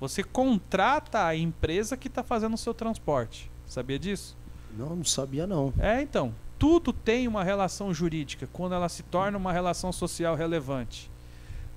Você 0.00 0.24
contrata 0.24 1.24
a 1.24 1.36
empresa 1.36 1.96
que 1.96 2.08
está 2.08 2.24
fazendo 2.24 2.54
o 2.54 2.58
seu 2.58 2.74
transporte. 2.74 3.48
Sabia 3.66 4.00
disso? 4.00 4.36
Não, 4.76 4.96
não 4.96 5.04
sabia 5.04 5.46
não. 5.46 5.72
É, 5.78 6.02
então. 6.02 6.34
Tudo 6.58 6.90
tem 6.90 7.28
uma 7.28 7.44
relação 7.44 7.92
jurídica 7.92 8.48
quando 8.50 8.74
ela 8.74 8.88
se 8.88 9.02
torna 9.02 9.36
uma 9.36 9.52
relação 9.52 9.92
social 9.92 10.34
relevante. 10.34 11.10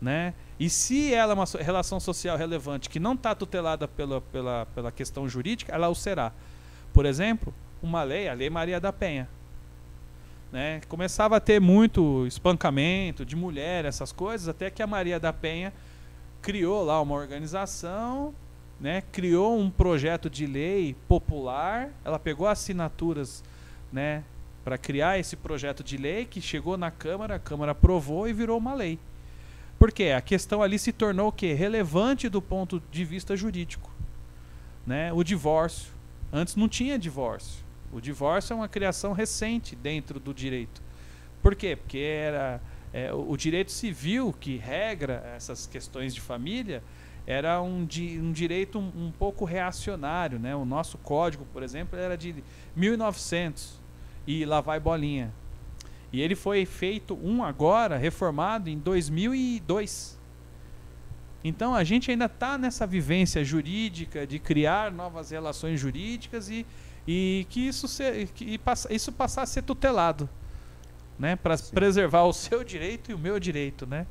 Né? 0.01 0.33
E 0.59 0.69
se 0.69 1.13
ela 1.13 1.33
é 1.33 1.35
uma 1.35 1.45
relação 1.62 1.99
social 1.99 2.38
relevante 2.38 2.89
que 2.89 2.99
não 2.99 3.13
está 3.13 3.35
tutelada 3.35 3.88
pela, 3.88 4.21
pela, 4.21 4.65
pela 4.73 4.91
questão 4.91 5.27
jurídica, 5.27 5.73
ela 5.73 5.89
o 5.89 5.95
será. 5.95 6.31
Por 6.93 7.05
exemplo, 7.05 7.53
uma 7.81 8.03
lei, 8.03 8.27
a 8.27 8.33
Lei 8.33 8.49
Maria 8.49 8.79
da 8.79 8.91
Penha. 8.91 9.27
Né? 10.51 10.81
Começava 10.88 11.38
a 11.38 11.39
ter 11.39 11.62
muito 11.62 12.25
espancamento 12.25 13.25
de 13.25 13.35
mulher, 13.35 13.85
essas 13.85 14.12
coisas, 14.12 14.47
até 14.47 14.69
que 14.69 14.81
a 14.81 14.88
Maria 14.88 15.19
da 15.19 15.31
Penha 15.31 15.71
criou 16.41 16.83
lá 16.83 17.01
uma 17.01 17.15
organização, 17.15 18.33
né? 18.79 19.03
criou 19.12 19.59
um 19.59 19.69
projeto 19.69 20.29
de 20.29 20.47
lei 20.47 20.95
popular, 21.07 21.89
ela 22.03 22.17
pegou 22.17 22.47
assinaturas 22.47 23.43
né? 23.91 24.23
para 24.63 24.77
criar 24.77 25.19
esse 25.19 25.35
projeto 25.35 25.83
de 25.83 25.97
lei 25.97 26.25
que 26.25 26.41
chegou 26.41 26.77
na 26.77 26.89
Câmara, 26.89 27.35
a 27.35 27.39
Câmara 27.39 27.73
aprovou 27.73 28.27
e 28.27 28.33
virou 28.33 28.57
uma 28.57 28.73
lei. 28.73 28.97
Por 29.79 29.93
quê? 29.93 30.11
A 30.11 30.19
questão 30.19 30.61
ali 30.61 30.77
se 30.77 30.91
tornou 30.91 31.29
o 31.29 31.31
quê? 31.31 31.53
Relevante 31.53 32.27
do 32.27 32.41
ponto 32.41 32.83
de 32.91 33.05
vista 33.05 33.37
jurídico. 33.37 33.89
Né? 34.85 35.13
O 35.13 35.23
divórcio. 35.23 35.93
Antes 36.33 36.57
não 36.57 36.67
tinha 36.67 36.99
divórcio. 36.99 37.63
O 37.91 38.01
divórcio 38.01 38.53
é 38.53 38.55
uma 38.57 38.67
criação 38.67 39.13
recente 39.13 39.77
dentro 39.77 40.19
do 40.19 40.33
direito. 40.33 40.81
Por 41.41 41.55
quê? 41.55 41.77
Porque 41.77 41.97
era 41.97 42.61
é, 42.91 43.13
o, 43.13 43.31
o 43.31 43.37
direito 43.37 43.71
civil 43.71 44.35
que 44.37 44.57
regra 44.57 45.23
essas 45.33 45.65
questões 45.65 46.13
de 46.13 46.19
família 46.19 46.83
era 47.25 47.61
um, 47.61 47.85
di, 47.85 48.19
um 48.19 48.33
direito 48.33 48.79
um, 48.79 49.07
um 49.07 49.11
pouco 49.11 49.45
reacionário. 49.45 50.37
Né? 50.37 50.53
O 50.55 50.65
nosso 50.65 50.97
código, 50.97 51.45
por 51.53 51.63
exemplo, 51.63 51.97
era 51.97 52.17
de 52.17 52.43
1900 52.75 53.79
e 54.27 54.43
lá 54.43 54.59
vai 54.59 54.77
bolinha. 54.77 55.31
E 56.11 56.21
ele 56.21 56.35
foi 56.35 56.65
feito 56.65 57.17
um 57.21 57.43
agora, 57.43 57.97
reformado 57.97 58.69
em 58.69 58.77
2002. 58.77 60.19
Então 61.43 61.73
a 61.73 61.83
gente 61.83 62.11
ainda 62.11 62.25
está 62.25 62.57
nessa 62.57 62.85
vivência 62.85 63.43
jurídica 63.43 64.27
de 64.27 64.39
criar 64.39 64.91
novas 64.91 65.31
relações 65.31 65.79
jurídicas 65.79 66.49
e, 66.49 66.65
e 67.07 67.45
que 67.49 67.67
isso, 67.67 67.87
se, 67.87 68.27
que 68.33 68.57
passa, 68.57 68.93
isso 68.93 69.11
passar 69.11 69.43
a 69.43 69.45
ser 69.45 69.61
tutelado, 69.61 70.29
né, 71.17 71.35
para 71.35 71.57
preservar 71.57 72.23
o 72.23 72.33
seu 72.33 72.63
direito 72.65 73.11
e 73.11 73.13
o 73.13 73.19
meu 73.19 73.39
direito, 73.39 73.85
né? 73.85 74.05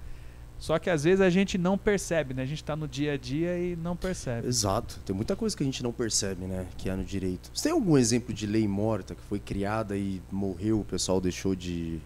Só 0.59 0.79
que 0.79 0.91
às 0.91 1.05
vezes 1.05 1.21
a 1.21 1.31
gente 1.31 1.57
não 1.57 1.79
percebe, 1.79 2.35
né? 2.35 2.43
A 2.43 2.47
gente 2.47 2.63
está 2.63 2.75
no 2.75 2.89
dia 2.89 3.13
a 3.13 3.17
dia 3.17 3.57
e 3.59 3.77
não 3.77 3.97
percebe. 3.97 4.49
Exato. 4.49 4.99
Tem 5.07 5.15
muita 5.15 5.37
coisa 5.37 5.57
que 5.57 5.63
a 5.63 5.67
gente 5.67 5.83
não 5.83 5.93
percebe, 5.93 6.47
né? 6.47 6.67
Que 6.77 6.91
há 6.91 6.97
no 6.97 7.05
direito. 7.05 7.51
Você 7.55 7.65
tem 7.65 7.73
algum 7.73 7.97
exemplo 7.97 8.35
de 8.35 8.47
lei 8.47 8.67
morta 8.67 9.15
que 9.15 9.23
foi 9.23 9.39
criada 9.39 9.97
e 9.97 10.21
morreu, 10.31 10.81
o 10.81 10.85
pessoal 10.85 11.21
deixou 11.21 11.55
de, 11.55 12.01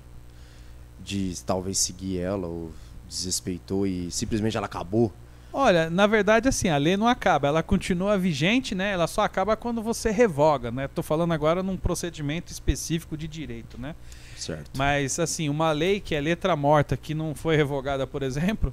de 1.03 1.35
talvez 1.47 1.79
seguir 1.79 2.19
ela 2.19 2.47
ou 2.47 2.71
desrespeitou 3.09 3.87
e 3.87 4.11
simplesmente 4.11 4.57
ela 4.57 4.67
acabou? 4.67 5.13
Olha, 5.53 5.91
na 5.91 6.07
verdade, 6.07 6.49
assim, 6.49 6.69
a 6.69 6.79
lei 6.79 6.97
não 6.97 7.07
acaba, 7.07 7.49
ela 7.49 7.63
continua 7.63 8.17
vigente, 8.17 8.75
né? 8.75 8.93
Ela 8.93 9.07
só 9.07 9.21
acaba 9.21 9.55
quando 9.55 9.83
você 9.83 10.11
revoga, 10.11 10.71
né? 10.71 10.89
Tô 10.89 11.03
falando 11.03 11.33
agora 11.33 11.63
num 11.63 11.77
procedimento 11.77 12.51
específico 12.51 13.17
de 13.17 13.29
direito, 13.29 13.79
né? 13.79 13.95
Certo. 14.37 14.71
Mas, 14.77 15.19
assim, 15.19 15.51
uma 15.51 15.71
lei 15.73 16.01
que 16.01 16.15
é 16.15 16.21
letra 16.21 16.57
morta, 16.57 16.97
que 16.97 17.15
não 17.15 17.35
foi 17.35 17.55
revogada, 17.55 18.07
por 18.07 18.23
exemplo, 18.23 18.73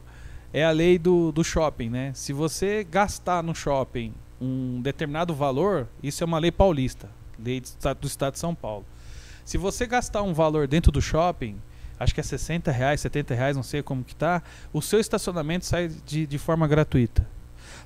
é 0.53 0.63
a 0.63 0.71
lei 0.71 0.97
do, 0.97 1.31
do 1.33 1.43
shopping, 1.43 1.89
né? 1.89 2.11
Se 2.15 2.31
você 2.31 2.87
gastar 2.89 3.43
no 3.43 3.53
shopping 3.53 4.13
um 4.39 4.81
determinado 4.81 5.33
valor, 5.35 5.87
isso 6.01 6.23
é 6.23 6.25
uma 6.25 6.39
lei 6.39 6.51
paulista, 6.51 7.09
lei 7.37 7.59
do 7.59 7.65
estado, 7.65 7.99
do 7.99 8.07
estado 8.07 8.33
de 8.33 8.39
São 8.39 8.55
Paulo. 8.55 8.85
Se 9.43 9.57
você 9.57 9.85
gastar 9.85 10.21
um 10.21 10.33
valor 10.33 10.67
dentro 10.67 10.91
do 10.91 11.01
shopping, 11.01 11.57
acho 11.99 12.13
que 12.13 12.19
é 12.19 12.23
60 12.23 12.71
reais, 12.71 13.01
70 13.01 13.33
reais, 13.33 13.55
não 13.55 13.63
sei 13.63 13.81
como 13.83 14.03
que 14.03 14.15
tá, 14.15 14.41
o 14.71 14.81
seu 14.81 14.99
estacionamento 14.99 15.65
sai 15.65 15.89
de, 16.05 16.25
de 16.25 16.37
forma 16.37 16.67
gratuita. 16.67 17.27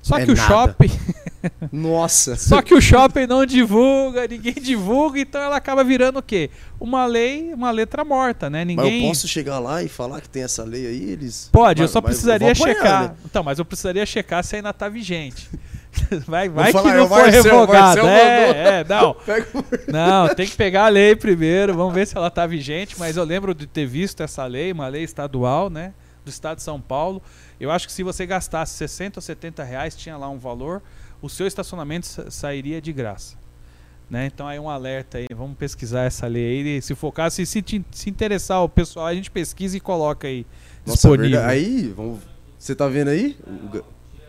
Só 0.00 0.18
É 0.18 0.24
que 0.26 0.32
o 0.32 0.36
nada. 0.36 0.46
shopping 0.48 0.90
Nossa. 1.72 2.36
só 2.36 2.60
que 2.62 2.74
o 2.74 2.80
shopping 2.80 3.26
não 3.26 3.44
divulga, 3.46 4.26
ninguém 4.28 4.54
divulga, 4.54 5.18
então 5.20 5.40
ela 5.40 5.56
acaba 5.56 5.82
virando 5.82 6.18
o 6.18 6.22
quê? 6.22 6.50
Uma 6.78 7.06
lei, 7.06 7.52
uma 7.54 7.70
letra 7.70 8.04
morta, 8.04 8.50
né? 8.50 8.64
Mas 8.64 8.76
Ninguém 8.76 9.02
eu 9.02 9.08
posso 9.08 9.26
chegar 9.26 9.58
lá 9.58 9.82
e 9.82 9.88
falar 9.88 10.20
que 10.20 10.28
tem 10.28 10.42
essa 10.42 10.62
lei 10.64 10.86
aí, 10.86 11.10
eles. 11.10 11.48
Pode, 11.50 11.80
eu 11.80 11.84
Mas- 11.84 11.90
só 11.90 12.00
mas 12.00 12.10
precisaria 12.10 12.48
eu 12.48 12.52
apanhar, 12.52 12.74
checar. 12.76 13.02
né? 13.04 13.14
Então, 13.24 13.42
mas 13.42 13.58
eu 13.58 13.64
precisaria 13.64 14.04
checar 14.06 14.44
se 14.44 14.56
ainda 14.56 14.72
tá 14.72 14.88
vigente. 14.88 15.48
Vai, 16.26 16.48
vai 16.48 16.66
que 16.66 16.72
falar, 16.72 16.94
é 16.94 16.96
não 16.98 17.04
o 17.06 17.08
foi 17.08 17.22
Marcel, 17.22 17.42
revogado. 17.42 18.02
Marcel 18.02 18.08
É, 18.08 18.80
é, 18.80 18.84
não. 18.88 19.16
Não, 19.88 20.34
tem 20.34 20.46
que 20.46 20.56
pegar 20.56 20.86
a 20.86 20.88
lei 20.88 21.14
primeiro, 21.16 21.74
vamos 21.74 21.94
ver 21.94 22.06
se 22.06 22.16
ela 22.16 22.30
tá 22.30 22.46
vigente, 22.46 22.96
mas 22.98 23.16
eu 23.16 23.24
lembro 23.24 23.54
de 23.54 23.66
ter 23.66 23.86
visto 23.86 24.22
essa 24.22 24.44
lei, 24.46 24.72
uma 24.72 24.88
lei 24.88 25.02
estadual, 25.04 25.68
né, 25.70 25.92
do 26.24 26.30
estado 26.30 26.56
de 26.56 26.62
São 26.62 26.80
Paulo. 26.80 27.22
Eu 27.60 27.70
acho 27.70 27.86
que 27.86 27.92
se 27.92 28.02
você 28.02 28.26
gastasse 28.26 28.74
60 28.74 29.18
ou 29.18 29.22
70 29.22 29.62
reais, 29.62 29.94
tinha 29.96 30.16
lá 30.16 30.28
um 30.28 30.38
valor, 30.38 30.82
o 31.22 31.28
seu 31.28 31.46
estacionamento 31.46 32.06
sa- 32.06 32.30
sairia 32.30 32.80
de 32.80 32.92
graça. 32.92 33.36
Né? 34.10 34.26
Então 34.26 34.46
aí 34.46 34.58
um 34.58 34.68
alerta 34.68 35.18
aí, 35.18 35.26
vamos 35.34 35.56
pesquisar 35.56 36.02
essa 36.02 36.26
lei 36.26 36.62
aí, 36.74 36.82
se 36.82 36.94
for 36.94 37.10
caso, 37.10 37.36
se, 37.36 37.46
se, 37.46 37.62
te- 37.62 37.84
se 37.90 38.10
interessar 38.10 38.62
o 38.62 38.68
pessoal, 38.68 39.06
a 39.06 39.14
gente 39.14 39.30
pesquisa 39.30 39.76
e 39.76 39.80
coloca 39.80 40.26
aí 40.28 40.44
Nossa, 40.84 40.96
disponível. 41.08 41.30
verdade. 41.40 41.52
Aí, 41.52 41.88
vamos. 41.96 42.20
Você 42.58 42.74
tá 42.74 42.86
vendo 42.86 43.08
aí? 43.08 43.36
O 43.46 43.68
ga- 43.68 43.80
Dia, 44.12 44.26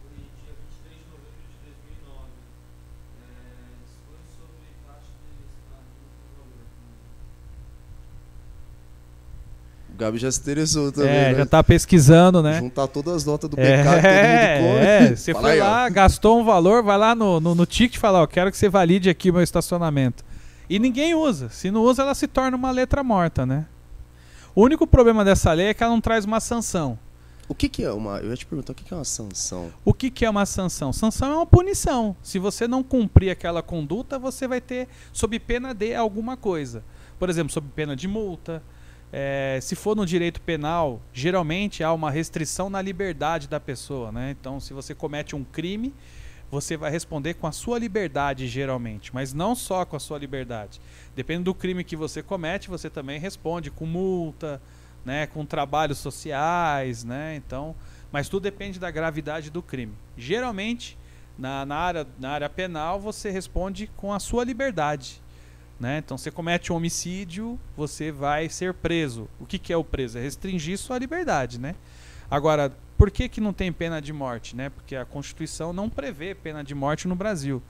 foi 0.00 0.16
dia 0.16 0.54
23 0.56 0.96
de 0.96 1.04
novembro 1.12 1.44
de 1.44 1.56
2009. 1.68 2.24
É, 3.20 3.84
discute 3.84 4.26
sobre 4.32 4.64
taxa 4.86 5.12
de 5.12 5.44
estado 5.44 5.84
do 5.92 6.08
valor. 6.40 6.64
O 9.87 9.87
Gabi 9.98 10.16
já 10.16 10.30
se 10.30 10.38
interessou 10.40 10.92
também. 10.92 11.10
É, 11.10 11.32
né? 11.32 11.38
já 11.38 11.46
tá 11.46 11.62
pesquisando, 11.64 12.40
né? 12.40 12.60
Juntar 12.60 12.86
todas 12.86 13.14
as 13.16 13.24
notas 13.24 13.50
do 13.50 13.58
É, 13.58 13.78
pecado, 13.78 13.94
todo 13.96 14.04
mundo 14.04 14.74
come. 14.74 14.86
é, 14.86 15.10
você 15.16 15.34
foi 15.34 15.50
aí, 15.52 15.60
ó. 15.60 15.64
lá, 15.64 15.88
gastou 15.88 16.40
um 16.40 16.44
valor, 16.44 16.84
vai 16.84 16.96
lá 16.96 17.16
no, 17.16 17.40
no, 17.40 17.54
no 17.54 17.66
ticket 17.66 17.96
e 17.96 17.98
fala, 17.98 18.22
ó, 18.22 18.26
quero 18.26 18.50
que 18.52 18.56
você 18.56 18.68
valide 18.68 19.10
aqui 19.10 19.30
o 19.30 19.34
meu 19.34 19.42
estacionamento. 19.42 20.24
E 20.70 20.78
ninguém 20.78 21.14
usa. 21.16 21.48
Se 21.48 21.70
não 21.70 21.82
usa, 21.82 22.02
ela 22.02 22.14
se 22.14 22.28
torna 22.28 22.56
uma 22.56 22.70
letra 22.70 23.02
morta, 23.02 23.44
né? 23.44 23.66
O 24.54 24.62
único 24.62 24.86
problema 24.86 25.24
dessa 25.24 25.52
lei 25.52 25.66
é 25.66 25.74
que 25.74 25.82
ela 25.82 25.92
não 25.92 26.00
traz 26.00 26.24
uma 26.24 26.38
sanção. 26.38 26.96
O 27.48 27.54
que, 27.54 27.68
que 27.68 27.82
é 27.82 27.90
uma. 27.90 28.18
Eu 28.18 28.30
ia 28.30 28.36
te 28.36 28.46
perguntar 28.46 28.72
o 28.72 28.74
que, 28.76 28.84
que 28.84 28.92
é 28.92 28.96
uma 28.96 29.04
sanção. 29.04 29.72
O 29.84 29.94
que, 29.94 30.10
que 30.10 30.24
é 30.24 30.30
uma 30.30 30.44
sanção? 30.46 30.92
Sanção 30.92 31.32
é 31.32 31.34
uma 31.36 31.46
punição. 31.46 32.14
Se 32.22 32.38
você 32.38 32.68
não 32.68 32.82
cumprir 32.82 33.30
aquela 33.30 33.62
conduta, 33.62 34.18
você 34.18 34.46
vai 34.46 34.60
ter 34.60 34.86
sob 35.12 35.38
pena 35.40 35.72
de 35.74 35.94
alguma 35.94 36.36
coisa. 36.36 36.84
Por 37.18 37.28
exemplo, 37.30 37.52
sob 37.52 37.66
pena 37.74 37.96
de 37.96 38.06
multa. 38.06 38.62
É, 39.12 39.58
se 39.62 39.74
for 39.74 39.96
no 39.96 40.04
direito 40.04 40.40
penal, 40.40 41.00
geralmente 41.12 41.82
há 41.82 41.92
uma 41.92 42.10
restrição 42.10 42.68
na 42.68 42.82
liberdade 42.82 43.48
da 43.48 43.58
pessoa. 43.58 44.12
Né? 44.12 44.36
Então, 44.38 44.60
se 44.60 44.72
você 44.72 44.94
comete 44.94 45.34
um 45.34 45.44
crime, 45.44 45.94
você 46.50 46.76
vai 46.76 46.90
responder 46.90 47.34
com 47.34 47.46
a 47.46 47.52
sua 47.52 47.78
liberdade, 47.78 48.46
geralmente, 48.46 49.14
mas 49.14 49.34
não 49.34 49.54
só 49.54 49.84
com 49.84 49.96
a 49.96 50.00
sua 50.00 50.18
liberdade. 50.18 50.80
Depende 51.14 51.44
do 51.44 51.54
crime 51.54 51.84
que 51.84 51.96
você 51.96 52.22
comete, 52.22 52.68
você 52.68 52.88
também 52.88 53.20
responde 53.20 53.70
com 53.70 53.84
multa, 53.84 54.60
né, 55.04 55.26
com 55.26 55.44
trabalhos 55.44 55.98
sociais, 55.98 57.04
né? 57.04 57.36
Então, 57.36 57.74
mas 58.10 58.28
tudo 58.28 58.42
depende 58.44 58.78
da 58.78 58.90
gravidade 58.90 59.50
do 59.50 59.62
crime. 59.62 59.92
Geralmente, 60.16 60.98
na, 61.38 61.64
na, 61.66 61.76
área, 61.76 62.06
na 62.18 62.30
área 62.30 62.48
penal, 62.48 62.98
você 62.98 63.30
responde 63.30 63.86
com 63.96 64.12
a 64.12 64.18
sua 64.18 64.44
liberdade. 64.44 65.20
Né? 65.78 65.98
Então, 65.98 66.18
você 66.18 66.30
comete 66.30 66.72
um 66.72 66.76
homicídio, 66.76 67.58
você 67.76 68.10
vai 68.10 68.48
ser 68.48 68.74
preso. 68.74 69.28
O 69.38 69.46
que, 69.46 69.58
que 69.58 69.72
é 69.72 69.76
o 69.76 69.84
preso? 69.84 70.18
É 70.18 70.20
restringir 70.20 70.76
sua 70.76 70.98
liberdade. 70.98 71.58
Né? 71.60 71.74
Agora, 72.30 72.72
por 72.96 73.10
que, 73.10 73.28
que 73.28 73.40
não 73.40 73.52
tem 73.52 73.72
pena 73.72 74.00
de 74.00 74.12
morte? 74.12 74.56
Né? 74.56 74.70
Porque 74.70 74.96
a 74.96 75.04
Constituição 75.04 75.72
não 75.72 75.88
prevê 75.88 76.34
pena 76.34 76.64
de 76.64 76.74
morte 76.74 77.06
no 77.06 77.14
Brasil. 77.14 77.62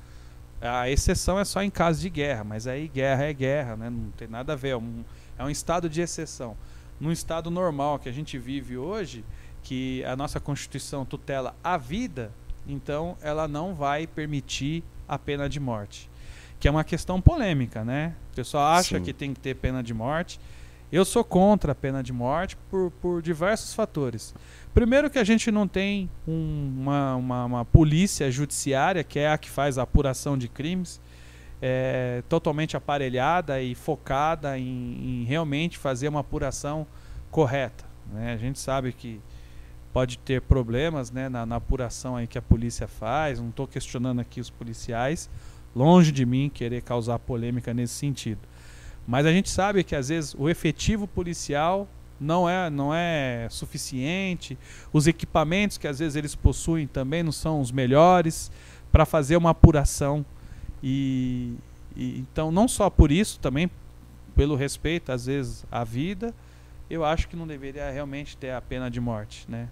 A 0.60 0.90
exceção 0.90 1.38
é 1.38 1.44
só 1.44 1.62
em 1.62 1.70
caso 1.70 2.00
de 2.00 2.10
guerra, 2.10 2.42
mas 2.42 2.66
aí 2.66 2.88
guerra 2.88 3.24
é 3.24 3.32
guerra, 3.32 3.76
né? 3.76 3.90
não 3.90 4.10
tem 4.12 4.26
nada 4.26 4.54
a 4.54 4.56
ver. 4.56 4.70
É 4.70 4.76
um, 4.76 5.04
é 5.38 5.44
um 5.44 5.50
estado 5.50 5.88
de 5.88 6.00
exceção. 6.00 6.56
Num 6.98 7.12
estado 7.12 7.50
normal 7.50 7.98
que 7.98 8.08
a 8.08 8.12
gente 8.12 8.36
vive 8.38 8.76
hoje, 8.76 9.24
que 9.62 10.02
a 10.04 10.16
nossa 10.16 10.40
Constituição 10.40 11.04
tutela 11.04 11.54
a 11.62 11.76
vida, 11.76 12.32
então 12.66 13.16
ela 13.20 13.46
não 13.46 13.74
vai 13.74 14.06
permitir 14.06 14.82
a 15.06 15.18
pena 15.18 15.48
de 15.48 15.60
morte. 15.60 16.07
Que 16.60 16.66
é 16.68 16.70
uma 16.70 16.84
questão 16.84 17.20
polêmica, 17.20 17.84
né? 17.84 18.14
O 18.32 18.36
pessoal 18.36 18.72
acha 18.74 18.98
Sim. 18.98 19.04
que 19.04 19.12
tem 19.12 19.32
que 19.32 19.40
ter 19.40 19.54
pena 19.54 19.82
de 19.82 19.94
morte. 19.94 20.40
Eu 20.90 21.04
sou 21.04 21.22
contra 21.22 21.72
a 21.72 21.74
pena 21.74 22.02
de 22.02 22.12
morte 22.12 22.56
por, 22.70 22.90
por 22.92 23.20
diversos 23.22 23.74
fatores. 23.74 24.34
Primeiro 24.72 25.10
que 25.10 25.18
a 25.18 25.24
gente 25.24 25.50
não 25.50 25.68
tem 25.68 26.08
um- 26.26 26.74
uma, 26.78 27.14
uma, 27.16 27.44
uma 27.44 27.64
polícia 27.64 28.30
judiciária, 28.30 29.04
que 29.04 29.18
é 29.18 29.28
a 29.30 29.36
que 29.38 29.50
faz 29.50 29.76
a 29.76 29.82
apuração 29.82 30.36
de 30.38 30.48
crimes, 30.48 31.00
é, 31.60 32.22
totalmente 32.28 32.76
aparelhada 32.76 33.60
e 33.60 33.74
focada 33.74 34.58
em, 34.58 35.22
em 35.22 35.24
realmente 35.24 35.76
fazer 35.76 36.08
uma 36.08 36.20
apuração 36.20 36.86
correta. 37.30 37.84
né? 38.12 38.32
A 38.32 38.36
gente 38.36 38.58
sabe 38.58 38.92
que 38.92 39.20
pode 39.92 40.18
ter 40.18 40.40
problemas 40.42 41.10
né, 41.10 41.28
na, 41.28 41.44
na 41.44 41.56
apuração 41.56 42.16
aí 42.16 42.26
que 42.26 42.38
a 42.38 42.42
polícia 42.42 42.86
faz, 42.88 43.40
não 43.40 43.48
estou 43.50 43.66
questionando 43.66 44.20
aqui 44.20 44.40
os 44.40 44.48
policiais, 44.50 45.28
longe 45.74 46.12
de 46.12 46.24
mim 46.24 46.50
querer 46.52 46.82
causar 46.82 47.18
polêmica 47.18 47.72
nesse 47.72 47.94
sentido. 47.94 48.40
Mas 49.06 49.24
a 49.24 49.32
gente 49.32 49.48
sabe 49.48 49.82
que 49.82 49.96
às 49.96 50.08
vezes 50.08 50.34
o 50.38 50.48
efetivo 50.48 51.06
policial 51.06 51.88
não 52.20 52.48
é, 52.48 52.68
não 52.68 52.94
é 52.94 53.46
suficiente, 53.50 54.58
os 54.92 55.06
equipamentos 55.06 55.78
que 55.78 55.86
às 55.86 55.98
vezes 55.98 56.16
eles 56.16 56.34
possuem 56.34 56.86
também 56.86 57.22
não 57.22 57.32
são 57.32 57.60
os 57.60 57.70
melhores 57.70 58.50
para 58.90 59.06
fazer 59.06 59.36
uma 59.36 59.50
apuração. 59.50 60.24
E, 60.82 61.54
e 61.96 62.18
então 62.18 62.50
não 62.50 62.68
só 62.68 62.90
por 62.90 63.10
isso, 63.10 63.38
também 63.40 63.70
pelo 64.34 64.56
respeito 64.56 65.10
às 65.10 65.26
vezes 65.26 65.64
à 65.70 65.84
vida, 65.84 66.34
eu 66.90 67.04
acho 67.04 67.28
que 67.28 67.36
não 67.36 67.46
deveria 67.46 67.90
realmente 67.90 68.36
ter 68.36 68.50
a 68.50 68.60
pena 68.60 68.90
de 68.90 69.00
morte, 69.00 69.44
né? 69.48 69.68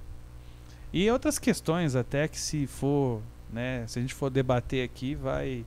E 0.92 1.10
outras 1.10 1.38
questões 1.38 1.94
até 1.94 2.28
que 2.28 2.38
se 2.38 2.66
for, 2.66 3.20
né, 3.52 3.84
se 3.86 3.98
a 3.98 4.02
gente 4.02 4.14
for 4.14 4.30
debater 4.30 4.84
aqui, 4.84 5.14
vai 5.14 5.64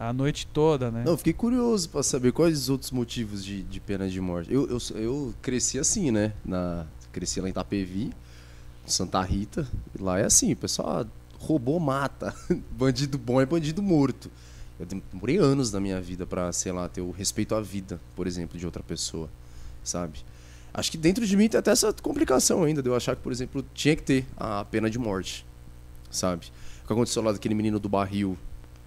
a 0.00 0.14
noite 0.14 0.46
toda, 0.46 0.90
né? 0.90 1.02
Não, 1.04 1.14
fiquei 1.14 1.34
curioso 1.34 1.90
pra 1.90 2.02
saber 2.02 2.32
quais 2.32 2.58
os 2.58 2.70
outros 2.70 2.90
motivos 2.90 3.44
de, 3.44 3.62
de 3.62 3.78
pena 3.78 4.08
de 4.08 4.18
morte. 4.18 4.50
Eu, 4.50 4.66
eu, 4.66 4.78
eu 4.96 5.34
cresci 5.42 5.78
assim, 5.78 6.10
né? 6.10 6.32
Na, 6.42 6.86
cresci 7.12 7.38
lá 7.38 7.48
em 7.48 7.50
Itapevi, 7.50 8.10
Santa 8.86 9.20
Rita. 9.20 9.68
Lá 10.00 10.18
é 10.18 10.24
assim, 10.24 10.54
o 10.54 10.56
pessoal 10.56 11.02
ah, 11.02 11.06
roubou, 11.38 11.78
mata. 11.78 12.34
bandido 12.72 13.18
bom 13.18 13.42
é 13.42 13.44
bandido 13.44 13.82
morto. 13.82 14.30
Eu 14.78 14.86
demorei 14.86 15.36
anos 15.36 15.70
na 15.70 15.78
minha 15.78 16.00
vida 16.00 16.24
pra, 16.24 16.50
sei 16.50 16.72
lá, 16.72 16.88
ter 16.88 17.02
o 17.02 17.10
respeito 17.10 17.54
à 17.54 17.60
vida, 17.60 18.00
por 18.16 18.26
exemplo, 18.26 18.58
de 18.58 18.64
outra 18.64 18.82
pessoa, 18.82 19.28
sabe? 19.84 20.20
Acho 20.72 20.90
que 20.90 20.96
dentro 20.96 21.26
de 21.26 21.36
mim 21.36 21.46
tem 21.46 21.60
até 21.60 21.72
essa 21.72 21.92
complicação 21.92 22.64
ainda, 22.64 22.82
de 22.82 22.88
eu 22.88 22.96
achar 22.96 23.14
que, 23.14 23.20
por 23.20 23.32
exemplo, 23.32 23.62
tinha 23.74 23.94
que 23.94 24.02
ter 24.02 24.26
a 24.34 24.64
pena 24.64 24.88
de 24.88 24.98
morte, 24.98 25.44
sabe? 26.10 26.50
O 26.82 26.86
que 26.86 26.92
aconteceu 26.94 27.22
lá 27.22 27.32
daquele 27.32 27.54
menino 27.54 27.78
do 27.78 27.90
barril, 27.90 28.38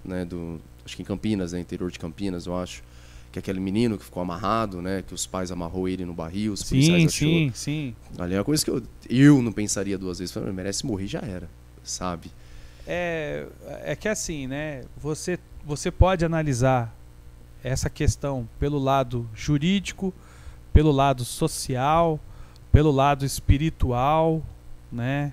né, 0.03 0.25
do, 0.25 0.59
acho 0.85 0.95
que 0.95 1.01
em 1.01 1.05
Campinas, 1.05 1.53
né, 1.53 1.59
interior 1.59 1.89
de 1.91 1.99
Campinas, 1.99 2.45
eu 2.45 2.57
acho, 2.57 2.83
que 3.31 3.39
é 3.39 3.41
aquele 3.41 3.59
menino 3.59 3.97
que 3.97 4.05
ficou 4.05 4.21
amarrado, 4.21 4.81
né, 4.81 5.01
que 5.01 5.13
os 5.13 5.25
pais 5.25 5.51
amarrou 5.51 5.87
ele 5.87 6.05
no 6.05 6.13
barril, 6.13 6.53
os 6.53 6.63
policiais 6.63 7.01
Sim, 7.01 7.07
achou. 7.07 7.27
sim, 7.27 7.51
sim. 7.53 7.95
Ali 8.17 8.35
é 8.35 8.37
uma 8.37 8.43
coisa 8.43 8.63
que 8.63 8.71
eu, 8.71 8.83
eu 9.09 9.41
não 9.41 9.51
pensaria 9.51 9.97
duas 9.97 10.19
vezes, 10.19 10.33
falei, 10.33 10.51
merece 10.51 10.85
morrer 10.85 11.07
já 11.07 11.19
era, 11.19 11.49
sabe? 11.83 12.31
É, 12.85 13.47
é 13.83 13.95
que 13.95 14.07
assim, 14.07 14.45
né? 14.45 14.83
Você, 14.97 15.39
você 15.65 15.89
pode 15.89 16.25
analisar 16.25 16.93
essa 17.63 17.89
questão 17.89 18.47
pelo 18.59 18.77
lado 18.77 19.27
jurídico, 19.33 20.13
pelo 20.73 20.91
lado 20.91 21.23
social, 21.23 22.19
pelo 22.71 22.91
lado 22.91 23.25
espiritual, 23.25 24.43
né? 24.91 25.31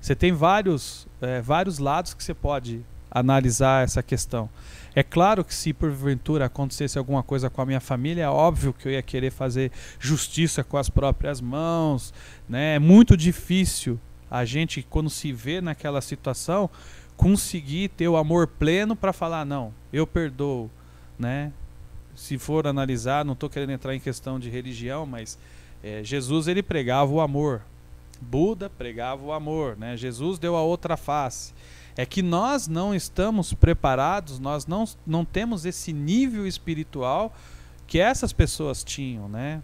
Você 0.00 0.14
tem 0.14 0.32
vários, 0.32 1.06
é, 1.20 1.40
vários 1.40 1.78
lados 1.78 2.14
que 2.14 2.22
você 2.22 2.32
pode 2.32 2.80
analisar 3.10 3.84
essa 3.84 4.02
questão. 4.02 4.48
É 4.96 5.02
claro 5.02 5.44
que 5.44 5.54
se 5.54 5.74
porventura 5.74 6.46
acontecesse 6.46 6.96
alguma 6.96 7.22
coisa 7.22 7.50
com 7.50 7.60
a 7.60 7.66
minha 7.66 7.80
família, 7.80 8.22
é 8.22 8.28
óbvio 8.30 8.72
que 8.72 8.88
eu 8.88 8.92
ia 8.92 9.02
querer 9.02 9.30
fazer 9.30 9.70
justiça 10.00 10.64
com 10.64 10.78
as 10.78 10.88
próprias 10.88 11.38
mãos, 11.38 12.14
né? 12.48 12.76
É 12.76 12.78
muito 12.78 13.14
difícil 13.14 14.00
a 14.30 14.42
gente 14.46 14.82
quando 14.82 15.10
se 15.10 15.34
vê 15.34 15.60
naquela 15.60 16.00
situação 16.00 16.70
conseguir 17.14 17.88
ter 17.90 18.08
o 18.08 18.16
amor 18.16 18.46
pleno 18.46 18.96
para 18.96 19.12
falar 19.12 19.44
não, 19.44 19.70
eu 19.92 20.06
perdoo, 20.06 20.70
né? 21.18 21.52
Se 22.14 22.38
for 22.38 22.66
analisar, 22.66 23.22
não 23.22 23.34
estou 23.34 23.50
querendo 23.50 23.72
entrar 23.72 23.94
em 23.94 24.00
questão 24.00 24.40
de 24.40 24.48
religião, 24.48 25.04
mas 25.04 25.38
é, 25.84 26.02
Jesus 26.02 26.48
ele 26.48 26.62
pregava 26.62 27.12
o 27.12 27.20
amor, 27.20 27.60
Buda 28.18 28.70
pregava 28.70 29.22
o 29.22 29.30
amor, 29.30 29.76
né? 29.76 29.94
Jesus 29.94 30.38
deu 30.38 30.56
a 30.56 30.62
outra 30.62 30.96
face. 30.96 31.52
É 31.96 32.04
que 32.04 32.22
nós 32.22 32.68
não 32.68 32.94
estamos 32.94 33.54
preparados, 33.54 34.38
nós 34.38 34.66
não, 34.66 34.84
não 35.06 35.24
temos 35.24 35.64
esse 35.64 35.92
nível 35.92 36.46
espiritual 36.46 37.34
que 37.86 37.98
essas 37.98 38.32
pessoas 38.32 38.84
tinham, 38.84 39.28
né? 39.28 39.62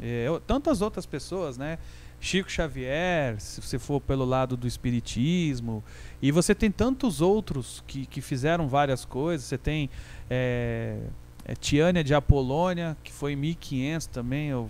É, 0.00 0.24
eu, 0.26 0.40
tantas 0.40 0.80
outras 0.80 1.06
pessoas, 1.06 1.56
né? 1.56 1.78
Chico 2.20 2.50
Xavier, 2.50 3.40
se 3.40 3.60
você 3.60 3.78
for 3.78 4.00
pelo 4.00 4.24
lado 4.24 4.56
do 4.56 4.66
espiritismo, 4.66 5.84
e 6.20 6.32
você 6.32 6.54
tem 6.54 6.70
tantos 6.70 7.20
outros 7.20 7.82
que, 7.86 8.06
que 8.06 8.20
fizeram 8.20 8.66
várias 8.66 9.04
coisas. 9.04 9.46
Você 9.46 9.56
tem 9.56 9.88
é, 10.28 10.98
é, 11.44 11.54
Tiânia 11.54 12.02
de 12.02 12.14
Apolônia, 12.14 12.96
que 13.04 13.12
foi 13.12 13.32
em 13.34 13.36
1500 13.36 14.06
também, 14.08 14.48
eu, 14.48 14.68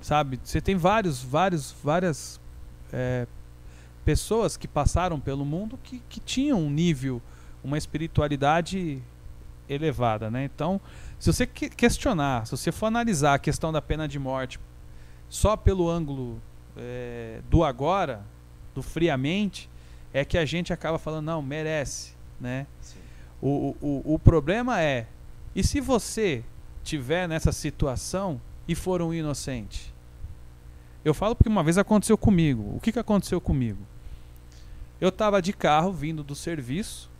sabe? 0.00 0.38
Você 0.44 0.60
tem 0.60 0.76
vários, 0.76 1.20
vários, 1.20 1.74
várias 1.82 2.40
é, 2.92 3.26
pessoas 4.04 4.56
que 4.56 4.66
passaram 4.66 5.20
pelo 5.20 5.44
mundo 5.44 5.78
que, 5.82 6.02
que 6.08 6.20
tinham 6.20 6.58
um 6.60 6.70
nível, 6.70 7.20
uma 7.62 7.78
espiritualidade 7.78 9.02
elevada, 9.68 10.30
né? 10.30 10.44
Então, 10.44 10.80
se 11.18 11.32
você 11.32 11.46
questionar, 11.46 12.46
se 12.46 12.52
você 12.52 12.72
for 12.72 12.86
analisar 12.86 13.34
a 13.34 13.38
questão 13.38 13.70
da 13.70 13.80
pena 13.80 14.08
de 14.08 14.18
morte 14.18 14.58
só 15.28 15.56
pelo 15.56 15.88
ângulo 15.88 16.40
é, 16.76 17.40
do 17.48 17.62
agora, 17.62 18.24
do 18.74 18.82
friamente, 18.82 19.70
é 20.12 20.24
que 20.24 20.36
a 20.36 20.44
gente 20.44 20.72
acaba 20.72 20.98
falando, 20.98 21.26
não, 21.26 21.42
merece, 21.42 22.14
né? 22.40 22.66
O, 23.40 23.76
o, 23.80 24.14
o 24.14 24.18
problema 24.18 24.82
é, 24.82 25.06
e 25.54 25.62
se 25.62 25.80
você 25.80 26.44
tiver 26.82 27.28
nessa 27.28 27.52
situação 27.52 28.40
e 28.66 28.74
for 28.74 29.00
um 29.02 29.14
inocente? 29.14 29.94
Eu 31.04 31.14
falo 31.14 31.34
porque 31.34 31.48
uma 31.48 31.62
vez 31.62 31.78
aconteceu 31.78 32.18
comigo. 32.18 32.74
O 32.76 32.80
que, 32.80 32.92
que 32.92 32.98
aconteceu 32.98 33.40
comigo? 33.40 33.78
Eu 35.00 35.08
estava 35.08 35.40
de 35.40 35.52
carro 35.52 35.92
vindo 35.92 36.22
do 36.22 36.34
serviço 36.34 37.10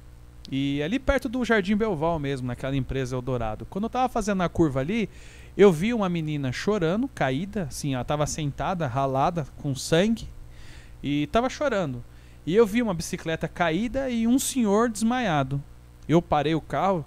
e 0.50 0.82
ali 0.82 0.98
perto 0.98 1.28
do 1.28 1.44
Jardim 1.44 1.76
Belval 1.76 2.18
mesmo, 2.18 2.46
naquela 2.46 2.76
empresa 2.76 3.16
Eldorado. 3.16 3.66
Quando 3.70 3.84
eu 3.84 3.88
estava 3.88 4.08
fazendo 4.08 4.42
a 4.42 4.48
curva 4.48 4.80
ali, 4.80 5.08
eu 5.56 5.72
vi 5.72 5.94
uma 5.94 6.08
menina 6.08 6.52
chorando, 6.52 7.08
caída, 7.08 7.64
assim, 7.64 7.94
ela 7.94 8.02
estava 8.02 8.26
sentada, 8.26 8.86
ralada, 8.86 9.46
com 9.58 9.74
sangue, 9.74 10.28
e 11.02 11.24
estava 11.24 11.48
chorando. 11.48 12.04
E 12.44 12.54
eu 12.54 12.66
vi 12.66 12.82
uma 12.82 12.94
bicicleta 12.94 13.46
caída 13.46 14.10
e 14.10 14.26
um 14.26 14.38
senhor 14.38 14.88
desmaiado. 14.88 15.62
Eu 16.08 16.20
parei 16.20 16.54
o 16.54 16.60
carro, 16.60 17.04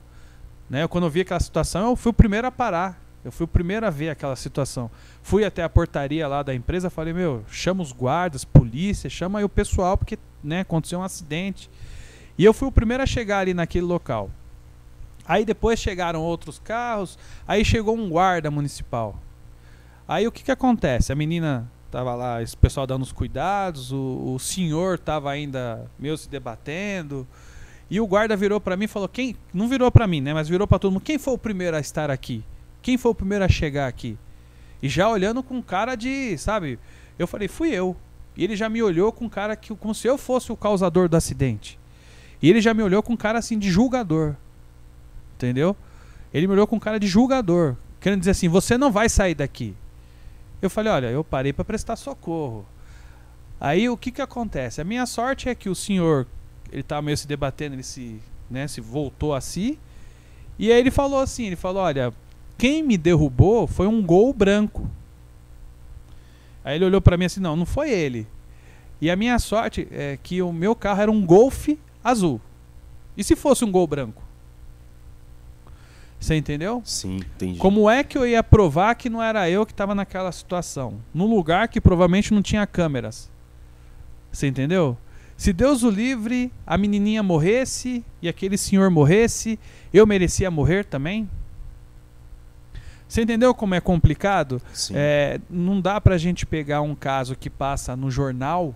né? 0.70 0.88
Quando 0.88 1.06
eu 1.06 1.10
vi 1.10 1.22
aquela 1.22 1.40
situação, 1.40 1.90
eu 1.90 1.96
fui 1.96 2.12
o 2.12 2.14
primeiro 2.14 2.48
a 2.48 2.52
parar. 2.52 3.03
Eu 3.24 3.32
fui 3.32 3.46
o 3.46 3.48
primeiro 3.48 3.86
a 3.86 3.90
ver 3.90 4.10
aquela 4.10 4.36
situação. 4.36 4.92
Fui 5.22 5.46
até 5.46 5.64
a 5.64 5.70
portaria 5.70 6.28
lá 6.28 6.44
da 6.44 6.54
empresa, 6.54 6.90
falei: 6.90 7.14
"Meu, 7.14 7.44
chama 7.50 7.82
os 7.82 7.92
guardas, 7.92 8.44
polícia, 8.44 9.10
chama 9.10 9.40
aí 9.40 9.46
o 9.46 9.50
pessoal 9.50 9.98
porque, 9.98 10.20
né, 10.44 10.62
aconteceu 10.62 11.00
um 11.00 11.04
acidente". 11.04 11.70
E 12.38 12.44
eu 12.44 12.54
fui 12.54 12.68
o 12.68 12.72
primeiro 12.72 13.02
a 13.02 13.06
chegar 13.06 13.40
ali 13.40 13.54
naquele 13.54 13.86
local. 13.86 14.30
Aí 15.26 15.46
depois 15.46 15.80
chegaram 15.80 16.22
outros 16.22 16.60
carros, 16.60 17.18
aí 17.48 17.64
chegou 17.64 17.96
um 17.96 18.10
guarda 18.10 18.52
municipal. 18.52 19.16
Aí 20.06 20.28
o 20.28 20.32
que 20.32 20.44
que 20.44 20.52
acontece? 20.52 21.14
A 21.14 21.16
menina 21.16 21.70
tava 21.90 22.14
lá, 22.16 22.42
esse 22.42 22.58
pessoal 22.58 22.86
dando 22.86 23.04
os 23.04 23.14
cuidados, 23.14 23.92
o, 23.94 24.34
o 24.36 24.40
senhor 24.40 25.00
tava 25.00 25.32
ainda 25.32 25.90
meio 25.98 26.18
se 26.18 26.28
debatendo. 26.28 27.26
E 27.90 28.02
o 28.02 28.08
guarda 28.08 28.36
virou 28.36 28.60
para 28.60 28.76
mim 28.76 28.86
e 28.86 28.90
falou: 28.90 29.08
"Quem 29.08 29.38
não 29.54 29.70
virou 29.70 29.90
para 29.90 30.08
mim, 30.08 30.20
né, 30.20 30.34
mas 30.34 30.50
virou 30.50 30.68
para 30.68 30.80
todo 30.80 30.92
mundo. 30.92 31.04
Quem 31.04 31.18
foi 31.18 31.34
o 31.36 31.38
primeiro 31.38 31.78
a 31.78 31.80
estar 31.80 32.12
aqui? 32.12 32.44
Quem 32.84 32.98
foi 32.98 33.12
o 33.12 33.16
primeiro 33.16 33.44
a 33.44 33.50
chegar 33.50 33.88
aqui?" 33.88 34.16
E 34.82 34.90
já 34.90 35.10
olhando 35.10 35.42
com 35.42 35.64
cara 35.64 35.96
de, 35.96 36.38
sabe? 36.38 36.78
Eu 37.18 37.26
falei: 37.26 37.48
"Fui 37.48 37.70
eu". 37.70 37.96
E 38.36 38.44
ele 38.44 38.56
já 38.56 38.68
me 38.68 38.84
olhou 38.84 39.12
com 39.12 39.30
cara 39.30 39.56
que 39.56 39.74
como 39.76 39.96
se 39.96 40.08
eu 40.08 40.18
fosse 40.18 40.52
o 40.52 40.58
causador 40.58 41.08
do 41.08 41.16
acidente. 41.16 41.80
E 42.42 42.50
ele 42.50 42.60
já 42.60 42.74
me 42.74 42.84
olhou 42.84 43.02
com 43.02 43.16
cara 43.16 43.40
assim 43.40 43.58
de 43.58 43.72
julgador. 43.72 44.36
Entendeu? 45.36 45.76
Ele 46.34 46.46
me 46.48 46.54
olhou 46.54 46.68
com 46.68 46.80
cara 46.80 47.00
de 47.00 47.08
julgador, 47.08 47.76
querendo 48.02 48.20
dizer 48.20 48.32
assim: 48.32 48.50
"Você 48.50 48.78
não 48.78 48.92
vai 48.92 49.08
sair 49.08 49.36
daqui". 49.36 49.74
Eu 50.62 50.70
falei: 50.70 50.92
"Olha, 50.92 51.08
eu 51.08 51.24
parei 51.24 51.54
para 51.54 51.64
prestar 51.64 51.96
socorro". 51.96 52.66
Aí 53.62 53.88
o 53.88 53.96
que 53.96 54.12
que 54.12 54.22
acontece? 54.22 54.82
A 54.82 54.84
minha 54.84 55.06
sorte 55.06 55.48
é 55.48 55.56
que 55.56 55.70
o 55.70 55.76
senhor, 55.76 56.28
ele 56.70 56.82
estava 56.82 57.02
meio 57.02 57.16
se 57.16 57.26
debatendo, 57.26 57.76
ele 57.76 57.84
se, 57.84 58.20
né, 58.50 58.68
se 58.68 58.82
voltou 58.82 59.34
a 59.34 59.40
si. 59.40 59.80
E 60.60 60.70
aí 60.72 60.80
ele 60.80 60.92
falou 60.92 61.20
assim, 61.22 61.46
ele 61.46 61.56
falou: 61.56 61.84
"Olha, 61.84 62.14
quem 62.58 62.84
me 62.84 62.98
derrubou 62.98 63.68
foi 63.68 63.88
um 63.88 64.02
gol 64.02 64.34
branco". 64.34 64.90
Aí 66.64 66.76
ele 66.76 66.86
olhou 66.86 67.02
para 67.02 67.18
mim 67.18 67.26
assim: 67.26 67.40
"Não, 67.40 67.56
não 67.56 67.66
foi 67.66 67.92
ele". 67.92 68.28
E 69.02 69.12
a 69.12 69.16
minha 69.16 69.38
sorte 69.38 69.88
é 69.92 70.18
que 70.22 70.42
o 70.42 70.54
meu 70.54 70.76
carro 70.76 71.02
era 71.02 71.12
um 71.12 71.26
Golf 71.26 71.70
azul. 72.04 72.40
E 73.18 73.24
se 73.24 73.36
fosse 73.36 73.66
um 73.66 73.72
Gol 73.72 73.86
branco? 73.86 74.24
Você 76.24 76.36
entendeu? 76.36 76.82
Sim, 76.86 77.18
entendi. 77.18 77.60
Como 77.60 77.90
é 77.90 78.02
que 78.02 78.18
eu 78.18 78.26
ia 78.26 78.42
provar 78.42 78.96
que 78.96 79.10
não 79.10 79.22
era 79.22 79.50
eu 79.50 79.66
que 79.66 79.74
estava 79.74 79.94
naquela 79.94 80.32
situação? 80.32 81.02
Num 81.14 81.28
lugar 81.28 81.68
que 81.68 81.82
provavelmente 81.82 82.34
não 82.34 82.42
tinha 82.42 82.66
câmeras. 82.66 83.30
Você 84.32 84.48
entendeu? 84.48 84.98
Se 85.36 85.52
Deus 85.52 85.84
o 85.84 85.90
livre, 85.90 86.50
a 86.66 86.78
menininha 86.78 87.22
morresse 87.22 88.06
e 88.22 88.30
aquele 88.30 88.58
senhor 88.58 88.90
morresse, 88.90 89.60
eu 89.94 90.08
merecia 90.08 90.50
morrer 90.50 90.86
também? 90.86 91.30
Você 93.14 93.22
entendeu 93.22 93.54
como 93.54 93.76
é 93.76 93.80
complicado? 93.80 94.60
É, 94.92 95.40
não 95.48 95.80
dá 95.80 96.02
pra 96.02 96.18
gente 96.18 96.48
pegar 96.48 96.82
um 96.82 96.96
caso 96.96 97.36
que 97.36 97.48
passa 97.48 97.96
no 97.96 98.10
jornal, 98.10 98.74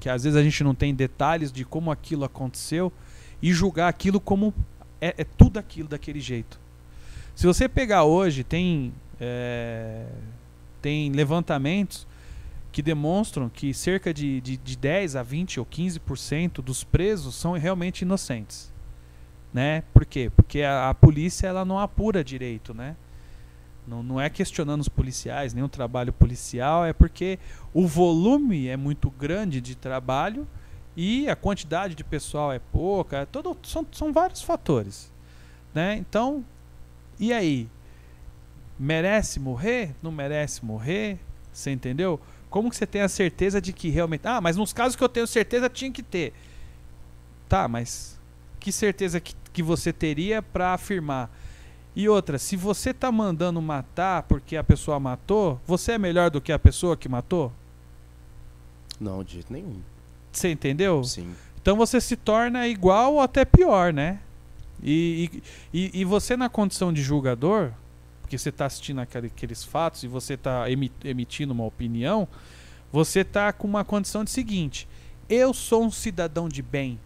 que 0.00 0.08
às 0.08 0.24
vezes 0.24 0.36
a 0.36 0.42
gente 0.42 0.64
não 0.64 0.74
tem 0.74 0.92
detalhes 0.92 1.52
de 1.52 1.64
como 1.64 1.88
aquilo 1.88 2.24
aconteceu, 2.24 2.92
e 3.40 3.52
julgar 3.52 3.86
aquilo 3.86 4.18
como 4.18 4.52
é, 5.00 5.14
é 5.16 5.22
tudo 5.22 5.60
aquilo 5.60 5.88
daquele 5.88 6.18
jeito. 6.18 6.58
Se 7.36 7.46
você 7.46 7.68
pegar 7.68 8.02
hoje, 8.02 8.42
tem, 8.42 8.92
é, 9.20 10.06
tem 10.80 11.12
levantamentos 11.12 12.04
que 12.72 12.82
demonstram 12.82 13.48
que 13.48 13.72
cerca 13.72 14.12
de, 14.12 14.40
de, 14.40 14.56
de 14.56 14.76
10 14.76 15.14
a 15.14 15.22
20 15.22 15.60
ou 15.60 15.66
15% 15.66 16.54
dos 16.54 16.82
presos 16.82 17.36
são 17.36 17.52
realmente 17.52 18.02
inocentes. 18.02 18.72
Né? 19.54 19.84
Por 19.94 20.04
quê? 20.04 20.32
Porque 20.34 20.62
a, 20.62 20.90
a, 20.90 20.94
polícia 20.94 21.46
ela 21.46 21.64
não 21.64 21.78
apura 21.78 22.24
direito, 22.24 22.74
né? 22.74 22.96
Não, 23.86 24.02
não 24.02 24.20
é 24.20 24.30
questionando 24.30 24.80
os 24.80 24.88
policiais, 24.88 25.52
nem 25.52 25.64
o 25.64 25.68
trabalho 25.68 26.12
policial, 26.12 26.84
é 26.84 26.92
porque 26.92 27.38
o 27.74 27.86
volume 27.86 28.68
é 28.68 28.76
muito 28.76 29.10
grande 29.10 29.60
de 29.60 29.74
trabalho 29.74 30.46
e 30.96 31.28
a 31.28 31.34
quantidade 31.34 31.94
de 31.94 32.04
pessoal 32.04 32.52
é 32.52 32.58
pouca, 32.58 33.18
é 33.18 33.26
todo, 33.26 33.56
são, 33.62 33.84
são 33.90 34.12
vários 34.12 34.42
fatores. 34.42 35.10
Né? 35.74 35.96
Então, 35.96 36.44
e 37.18 37.32
aí? 37.32 37.68
Merece 38.78 39.40
morrer? 39.40 39.94
Não 40.02 40.12
merece 40.12 40.64
morrer? 40.64 41.18
Você 41.52 41.70
entendeu? 41.70 42.20
Como 42.50 42.68
que 42.68 42.76
você 42.76 42.86
tem 42.86 43.00
a 43.02 43.08
certeza 43.08 43.60
de 43.60 43.72
que 43.72 43.88
realmente. 43.88 44.26
Ah, 44.26 44.40
mas 44.40 44.56
nos 44.56 44.72
casos 44.72 44.94
que 44.96 45.02
eu 45.02 45.08
tenho 45.08 45.26
certeza 45.26 45.68
tinha 45.68 45.90
que 45.90 46.02
ter. 46.02 46.32
Tá, 47.48 47.66
mas 47.66 48.18
que 48.60 48.70
certeza 48.70 49.20
que, 49.20 49.34
que 49.52 49.62
você 49.62 49.92
teria 49.92 50.42
para 50.42 50.74
afirmar? 50.74 51.30
E 51.94 52.08
outra, 52.08 52.38
se 52.38 52.56
você 52.56 52.94
tá 52.94 53.12
mandando 53.12 53.60
matar 53.60 54.22
porque 54.22 54.56
a 54.56 54.64
pessoa 54.64 54.98
matou, 54.98 55.60
você 55.66 55.92
é 55.92 55.98
melhor 55.98 56.30
do 56.30 56.40
que 56.40 56.52
a 56.52 56.58
pessoa 56.58 56.96
que 56.96 57.08
matou? 57.08 57.52
Não, 58.98 59.22
de 59.22 59.34
jeito 59.34 59.52
nenhum. 59.52 59.80
Você 60.32 60.50
entendeu? 60.50 61.04
Sim. 61.04 61.34
Então 61.60 61.76
você 61.76 62.00
se 62.00 62.16
torna 62.16 62.66
igual 62.66 63.14
ou 63.14 63.20
até 63.20 63.44
pior, 63.44 63.92
né? 63.92 64.20
E, 64.82 65.42
e, 65.72 66.00
e 66.00 66.04
você, 66.04 66.36
na 66.36 66.48
condição 66.48 66.92
de 66.92 67.02
julgador, 67.02 67.70
porque 68.20 68.36
você 68.36 68.48
está 68.48 68.66
assistindo 68.66 69.00
aquele, 69.00 69.28
aqueles 69.28 69.62
fatos 69.62 70.02
e 70.02 70.08
você 70.08 70.34
está 70.34 70.64
emitindo 71.04 71.52
uma 71.52 71.64
opinião, 71.64 72.26
você 72.90 73.20
está 73.20 73.52
com 73.52 73.68
uma 73.68 73.84
condição 73.84 74.24
de 74.24 74.30
seguinte: 74.30 74.88
eu 75.28 75.52
sou 75.54 75.84
um 75.84 75.90
cidadão 75.90 76.48
de 76.48 76.62
bem. 76.62 76.98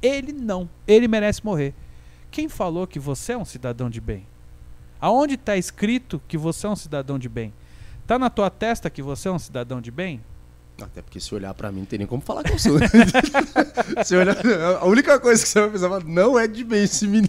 Ele 0.00 0.32
não. 0.32 0.68
Ele 0.86 1.08
merece 1.08 1.44
morrer. 1.44 1.74
Quem 2.30 2.48
falou 2.48 2.86
que 2.86 2.98
você 2.98 3.32
é 3.32 3.38
um 3.38 3.44
cidadão 3.44 3.88
de 3.88 4.00
bem? 4.00 4.26
Aonde 5.00 5.34
está 5.34 5.56
escrito 5.56 6.20
que 6.26 6.36
você 6.36 6.66
é 6.66 6.70
um 6.70 6.76
cidadão 6.76 7.18
de 7.18 7.28
bem? 7.28 7.52
Tá 8.06 8.18
na 8.18 8.30
tua 8.30 8.50
testa 8.50 8.90
que 8.90 9.02
você 9.02 9.28
é 9.28 9.30
um 9.30 9.38
cidadão 9.38 9.80
de 9.80 9.90
bem? 9.90 10.20
Até 10.80 11.02
porque 11.02 11.18
se 11.18 11.34
olhar 11.34 11.52
pra 11.54 11.72
mim, 11.72 11.80
não 11.80 11.86
tem 11.86 11.98
nem 11.98 12.06
como 12.06 12.22
falar 12.22 12.44
que 12.44 12.52
eu 12.52 12.58
sou. 12.58 12.78
se 14.04 14.16
olhar, 14.16 14.36
a 14.80 14.84
única 14.84 15.18
coisa 15.18 15.42
que 15.42 15.48
você 15.48 15.60
vai 15.60 15.70
pensar, 15.70 16.04
não 16.04 16.38
é 16.38 16.46
de 16.46 16.62
bem 16.62 16.84
esse 16.84 17.06
menino. 17.06 17.28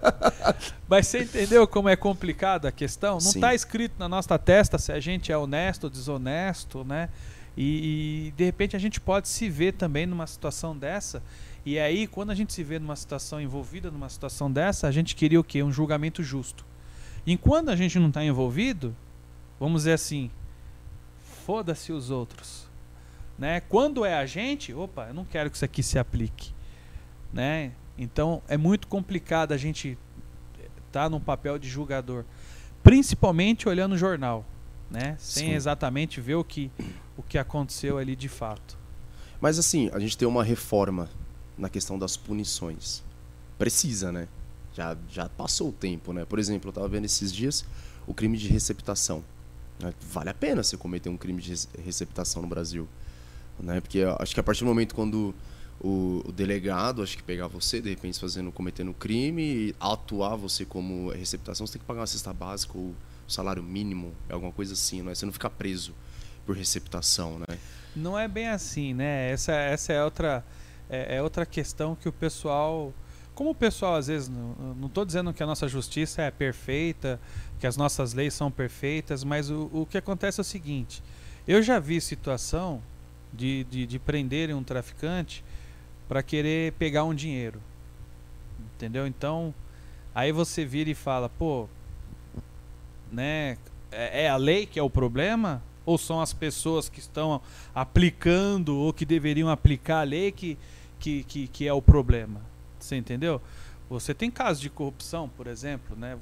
Mas 0.88 1.06
você 1.06 1.22
entendeu 1.22 1.66
como 1.68 1.88
é 1.88 1.96
complicado 1.96 2.66
a 2.66 2.72
questão? 2.72 3.18
Não 3.20 3.30
está 3.30 3.54
escrito 3.54 3.94
na 3.98 4.08
nossa 4.08 4.38
testa 4.38 4.78
se 4.78 4.90
a 4.90 4.98
gente 4.98 5.30
é 5.30 5.36
honesto 5.36 5.84
ou 5.84 5.90
desonesto, 5.90 6.82
né? 6.82 7.10
E, 7.56 8.28
e, 8.28 8.30
de 8.32 8.44
repente 8.44 8.74
a 8.74 8.78
gente 8.78 9.00
pode 9.00 9.28
se 9.28 9.48
ver 9.50 9.74
também 9.74 10.06
numa 10.06 10.26
situação 10.26 10.76
dessa. 10.76 11.22
E 11.64 11.78
aí, 11.78 12.06
quando 12.06 12.30
a 12.30 12.34
gente 12.34 12.52
se 12.52 12.64
vê 12.64 12.78
numa 12.78 12.96
situação 12.96 13.40
envolvida 13.40 13.90
numa 13.90 14.08
situação 14.08 14.50
dessa, 14.50 14.88
a 14.88 14.90
gente 14.90 15.14
queria 15.14 15.38
o 15.38 15.44
quê? 15.44 15.62
Um 15.62 15.72
julgamento 15.72 16.22
justo. 16.22 16.64
Enquanto 17.26 17.68
a 17.68 17.76
gente 17.76 17.98
não 17.98 18.08
está 18.08 18.24
envolvido, 18.24 18.96
vamos 19.58 19.82
dizer 19.82 19.92
assim, 19.92 20.30
foda-se 21.44 21.92
os 21.92 22.10
outros. 22.10 22.66
Né? 23.38 23.60
Quando 23.60 24.04
é 24.04 24.14
a 24.14 24.24
gente, 24.24 24.72
opa, 24.72 25.08
eu 25.08 25.14
não 25.14 25.24
quero 25.24 25.50
que 25.50 25.56
isso 25.56 25.64
aqui 25.64 25.82
se 25.82 25.98
aplique. 25.98 26.52
Né? 27.32 27.72
Então 27.98 28.42
é 28.48 28.56
muito 28.56 28.86
complicado 28.86 29.52
a 29.52 29.56
gente 29.56 29.98
estar 30.86 31.04
tá 31.04 31.10
num 31.10 31.20
papel 31.20 31.58
de 31.58 31.68
julgador, 31.68 32.24
principalmente 32.82 33.68
olhando 33.68 33.92
o 33.92 33.98
jornal, 33.98 34.44
né? 34.90 35.16
sem 35.18 35.48
Sim. 35.48 35.54
exatamente 35.54 36.20
ver 36.20 36.34
o 36.34 36.44
que, 36.44 36.70
o 37.16 37.22
que 37.22 37.36
aconteceu 37.36 37.98
ali 37.98 38.16
de 38.16 38.28
fato. 38.28 38.78
Mas 39.40 39.58
assim, 39.58 39.90
a 39.92 39.98
gente 39.98 40.16
tem 40.16 40.26
uma 40.26 40.44
reforma 40.44 41.08
na 41.60 41.68
questão 41.68 41.98
das 41.98 42.16
punições. 42.16 43.02
Precisa, 43.58 44.10
né? 44.10 44.26
Já, 44.74 44.96
já 45.10 45.28
passou 45.28 45.68
o 45.68 45.72
tempo, 45.72 46.12
né? 46.12 46.24
Por 46.24 46.38
exemplo, 46.38 46.68
eu 46.70 46.72
tava 46.72 46.88
vendo 46.88 47.04
esses 47.04 47.32
dias 47.32 47.64
o 48.06 48.14
crime 48.14 48.36
de 48.38 48.48
receptação. 48.48 49.22
né? 49.78 49.92
Vale 50.12 50.30
a 50.30 50.34
pena 50.34 50.62
você 50.62 50.76
cometer 50.76 51.08
um 51.08 51.16
crime 51.16 51.40
de 51.42 51.50
rece- 51.50 51.68
receptação 51.84 52.40
no 52.42 52.48
Brasil. 52.48 52.88
Né? 53.58 53.80
Porque 53.80 54.00
acho 54.18 54.32
que 54.34 54.40
a 54.40 54.42
partir 54.42 54.60
do 54.60 54.66
momento 54.66 54.94
quando 54.94 55.34
o, 55.80 56.22
o 56.26 56.32
delegado, 56.32 57.02
acho 57.02 57.16
que 57.16 57.22
pegar 57.22 57.46
você, 57.46 57.80
de 57.80 57.90
repente 57.90 58.18
fazendo, 58.18 58.50
cometendo 58.50 58.92
crime, 58.94 59.74
atuar 59.78 60.36
você 60.36 60.64
como 60.64 61.10
receptação, 61.10 61.66
você 61.66 61.74
tem 61.74 61.80
que 61.80 61.86
pagar 61.86 62.00
uma 62.00 62.06
cesta 62.06 62.32
básica 62.32 62.76
ou 62.78 62.94
salário 63.28 63.62
mínimo, 63.62 64.12
é 64.28 64.32
alguma 64.32 64.50
coisa 64.52 64.72
assim, 64.72 65.02
né? 65.02 65.14
Você 65.14 65.24
não 65.26 65.32
fica 65.32 65.48
preso 65.50 65.94
por 66.46 66.56
receptação, 66.56 67.38
né? 67.38 67.58
Não 67.94 68.18
é 68.18 68.26
bem 68.26 68.48
assim, 68.48 68.94
né? 68.94 69.30
Essa, 69.30 69.52
essa 69.52 69.92
é 69.92 70.02
outra 70.04 70.44
é, 70.90 71.16
é 71.16 71.22
outra 71.22 71.46
questão 71.46 71.94
que 71.94 72.08
o 72.08 72.12
pessoal, 72.12 72.92
como 73.34 73.50
o 73.50 73.54
pessoal 73.54 73.96
às 73.96 74.08
vezes 74.08 74.28
não, 74.28 74.86
estou 74.86 75.04
dizendo 75.04 75.32
que 75.32 75.42
a 75.42 75.46
nossa 75.46 75.68
justiça 75.68 76.22
é 76.22 76.30
perfeita, 76.30 77.20
que 77.58 77.66
as 77.66 77.76
nossas 77.76 78.12
leis 78.12 78.34
são 78.34 78.50
perfeitas, 78.50 79.22
mas 79.24 79.50
o, 79.50 79.70
o 79.72 79.86
que 79.86 79.96
acontece 79.96 80.40
é 80.40 80.42
o 80.42 80.44
seguinte: 80.44 81.02
eu 81.46 81.62
já 81.62 81.78
vi 81.78 82.00
situação 82.00 82.82
de, 83.32 83.64
de, 83.64 83.86
de 83.86 83.98
prenderem 83.98 84.54
um 84.54 84.62
traficante 84.62 85.44
para 86.08 86.22
querer 86.22 86.72
pegar 86.72 87.04
um 87.04 87.14
dinheiro, 87.14 87.62
entendeu? 88.74 89.06
Então 89.06 89.54
aí 90.14 90.32
você 90.32 90.64
vira 90.64 90.90
e 90.90 90.94
fala, 90.94 91.28
pô, 91.28 91.68
né? 93.10 93.56
É, 93.92 94.24
é 94.24 94.28
a 94.28 94.36
lei 94.36 94.66
que 94.66 94.78
é 94.78 94.82
o 94.82 94.90
problema? 94.90 95.62
Ou 95.84 95.98
são 95.98 96.20
as 96.20 96.32
pessoas 96.32 96.88
que 96.88 97.00
estão 97.00 97.40
aplicando 97.74 98.76
ou 98.76 98.92
que 98.92 99.04
deveriam 99.04 99.48
aplicar 99.48 100.00
a 100.00 100.04
lei 100.04 100.30
que, 100.30 100.56
que, 101.00 101.24
que, 101.24 101.48
que 101.48 101.66
é 101.66 101.72
o 101.72 101.82
problema? 101.82 102.40
Você 102.78 102.96
entendeu? 102.96 103.40
Você 103.88 104.14
tem 104.14 104.30
casos 104.30 104.60
de 104.60 104.70
corrupção, 104.70 105.28
por 105.28 105.46
exemplo, 105.46 105.96
né? 105.96 106.16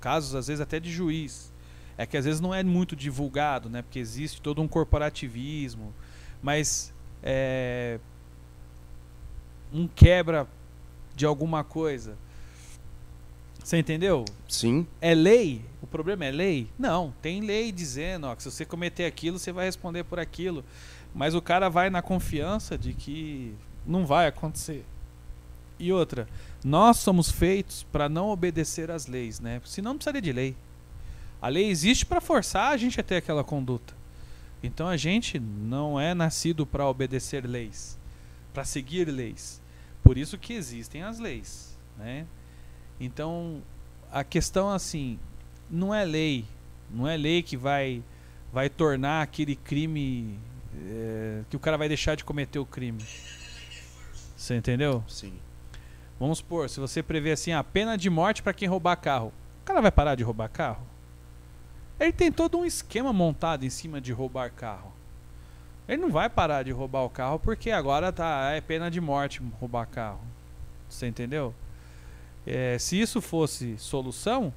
Casos 0.00 0.34
às 0.34 0.46
vezes 0.46 0.60
até 0.60 0.80
de 0.80 0.90
juiz. 0.90 1.52
É 1.98 2.06
que 2.06 2.16
às 2.16 2.24
vezes 2.24 2.40
não 2.40 2.54
é 2.54 2.62
muito 2.62 2.96
divulgado, 2.96 3.68
né? 3.68 3.82
Porque 3.82 3.98
existe 3.98 4.40
todo 4.40 4.62
um 4.62 4.68
corporativismo. 4.68 5.92
Mas 6.42 6.94
é, 7.22 8.00
um 9.72 9.86
quebra 9.86 10.48
de 11.14 11.26
alguma 11.26 11.62
coisa. 11.62 12.16
Você 13.62 13.76
entendeu? 13.76 14.24
Sim, 14.48 14.86
É 15.02 15.14
lei? 15.14 15.62
O 15.82 15.86
problema 15.86 16.24
é 16.24 16.30
lei? 16.30 16.68
Não, 16.78 17.12
tem 17.20 17.42
lei 17.42 17.70
dizendo 17.70 18.26
ó, 18.26 18.34
que 18.34 18.42
se 18.42 18.50
você 18.50 18.64
cometer 18.64 19.04
aquilo, 19.04 19.38
você 19.38 19.52
vai 19.52 19.66
responder 19.66 20.04
por 20.04 20.18
aquilo. 20.18 20.64
Mas 21.14 21.34
o 21.34 21.42
cara 21.42 21.68
vai 21.68 21.90
na 21.90 22.00
confiança 22.00 22.78
de 22.78 22.94
que 22.94 23.54
não 23.86 24.06
vai 24.06 24.26
acontecer. 24.26 24.84
E 25.78 25.92
outra, 25.92 26.28
nós 26.64 26.98
somos 26.98 27.30
feitos 27.30 27.82
para 27.90 28.08
não 28.08 28.28
obedecer 28.28 28.90
às 28.90 29.06
leis, 29.06 29.40
né? 29.40 29.60
Senão 29.64 29.92
não 29.92 29.98
precisaria 29.98 30.20
de 30.20 30.32
lei. 30.32 30.56
A 31.40 31.48
lei 31.48 31.70
existe 31.70 32.04
para 32.04 32.20
forçar 32.20 32.72
a 32.72 32.76
gente 32.76 33.00
a 33.00 33.02
ter 33.02 33.16
aquela 33.16 33.42
conduta. 33.42 33.94
Então 34.62 34.86
a 34.86 34.96
gente 34.96 35.40
não 35.40 35.98
é 35.98 36.12
nascido 36.12 36.66
para 36.66 36.86
obedecer 36.86 37.46
leis, 37.46 37.98
para 38.52 38.64
seguir 38.64 39.08
leis. 39.08 39.60
Por 40.02 40.18
isso 40.18 40.36
que 40.36 40.52
existem 40.52 41.02
as 41.02 41.18
leis, 41.18 41.78
né? 41.96 42.26
Então, 42.98 43.62
a 44.12 44.22
questão 44.22 44.68
assim, 44.68 45.18
não 45.70 45.94
é 45.94 46.04
lei, 46.04 46.44
não 46.90 47.08
é 47.08 47.16
lei 47.16 47.42
que 47.42 47.56
vai 47.56 48.02
vai 48.52 48.68
tornar 48.68 49.22
aquele 49.22 49.54
crime 49.54 50.36
eh, 50.76 51.42
que 51.48 51.56
o 51.56 51.60
cara 51.60 51.78
vai 51.78 51.88
deixar 51.88 52.16
de 52.16 52.24
cometer 52.24 52.58
o 52.58 52.66
crime. 52.66 53.02
Você 54.40 54.56
entendeu? 54.56 55.04
sim. 55.06 55.34
Vamos 56.18 56.38
supor, 56.38 56.70
se 56.70 56.80
você 56.80 57.02
prevê 57.02 57.32
assim 57.32 57.52
a 57.52 57.62
pena 57.62 57.96
de 57.98 58.08
morte 58.08 58.42
para 58.42 58.54
quem 58.54 58.66
roubar 58.66 58.96
carro, 58.96 59.34
o 59.60 59.64
cara 59.66 59.82
vai 59.82 59.92
parar 59.92 60.14
de 60.14 60.22
roubar 60.22 60.48
carro? 60.48 60.82
Ele 61.98 62.10
tem 62.10 62.32
todo 62.32 62.56
um 62.56 62.64
esquema 62.64 63.12
montado 63.12 63.66
em 63.66 63.70
cima 63.70 64.00
de 64.00 64.12
roubar 64.12 64.50
carro. 64.50 64.94
Ele 65.86 66.00
não 66.00 66.10
vai 66.10 66.30
parar 66.30 66.62
de 66.62 66.70
roubar 66.72 67.02
o 67.02 67.10
carro 67.10 67.38
porque 67.38 67.70
agora 67.70 68.10
tá 68.10 68.50
é 68.52 68.62
pena 68.62 68.90
de 68.90 68.98
morte 68.98 69.42
roubar 69.60 69.86
carro. 69.86 70.20
Você 70.88 71.06
entendeu? 71.06 71.54
É, 72.46 72.78
se 72.78 72.98
isso 72.98 73.20
fosse 73.20 73.76
solução, 73.76 74.54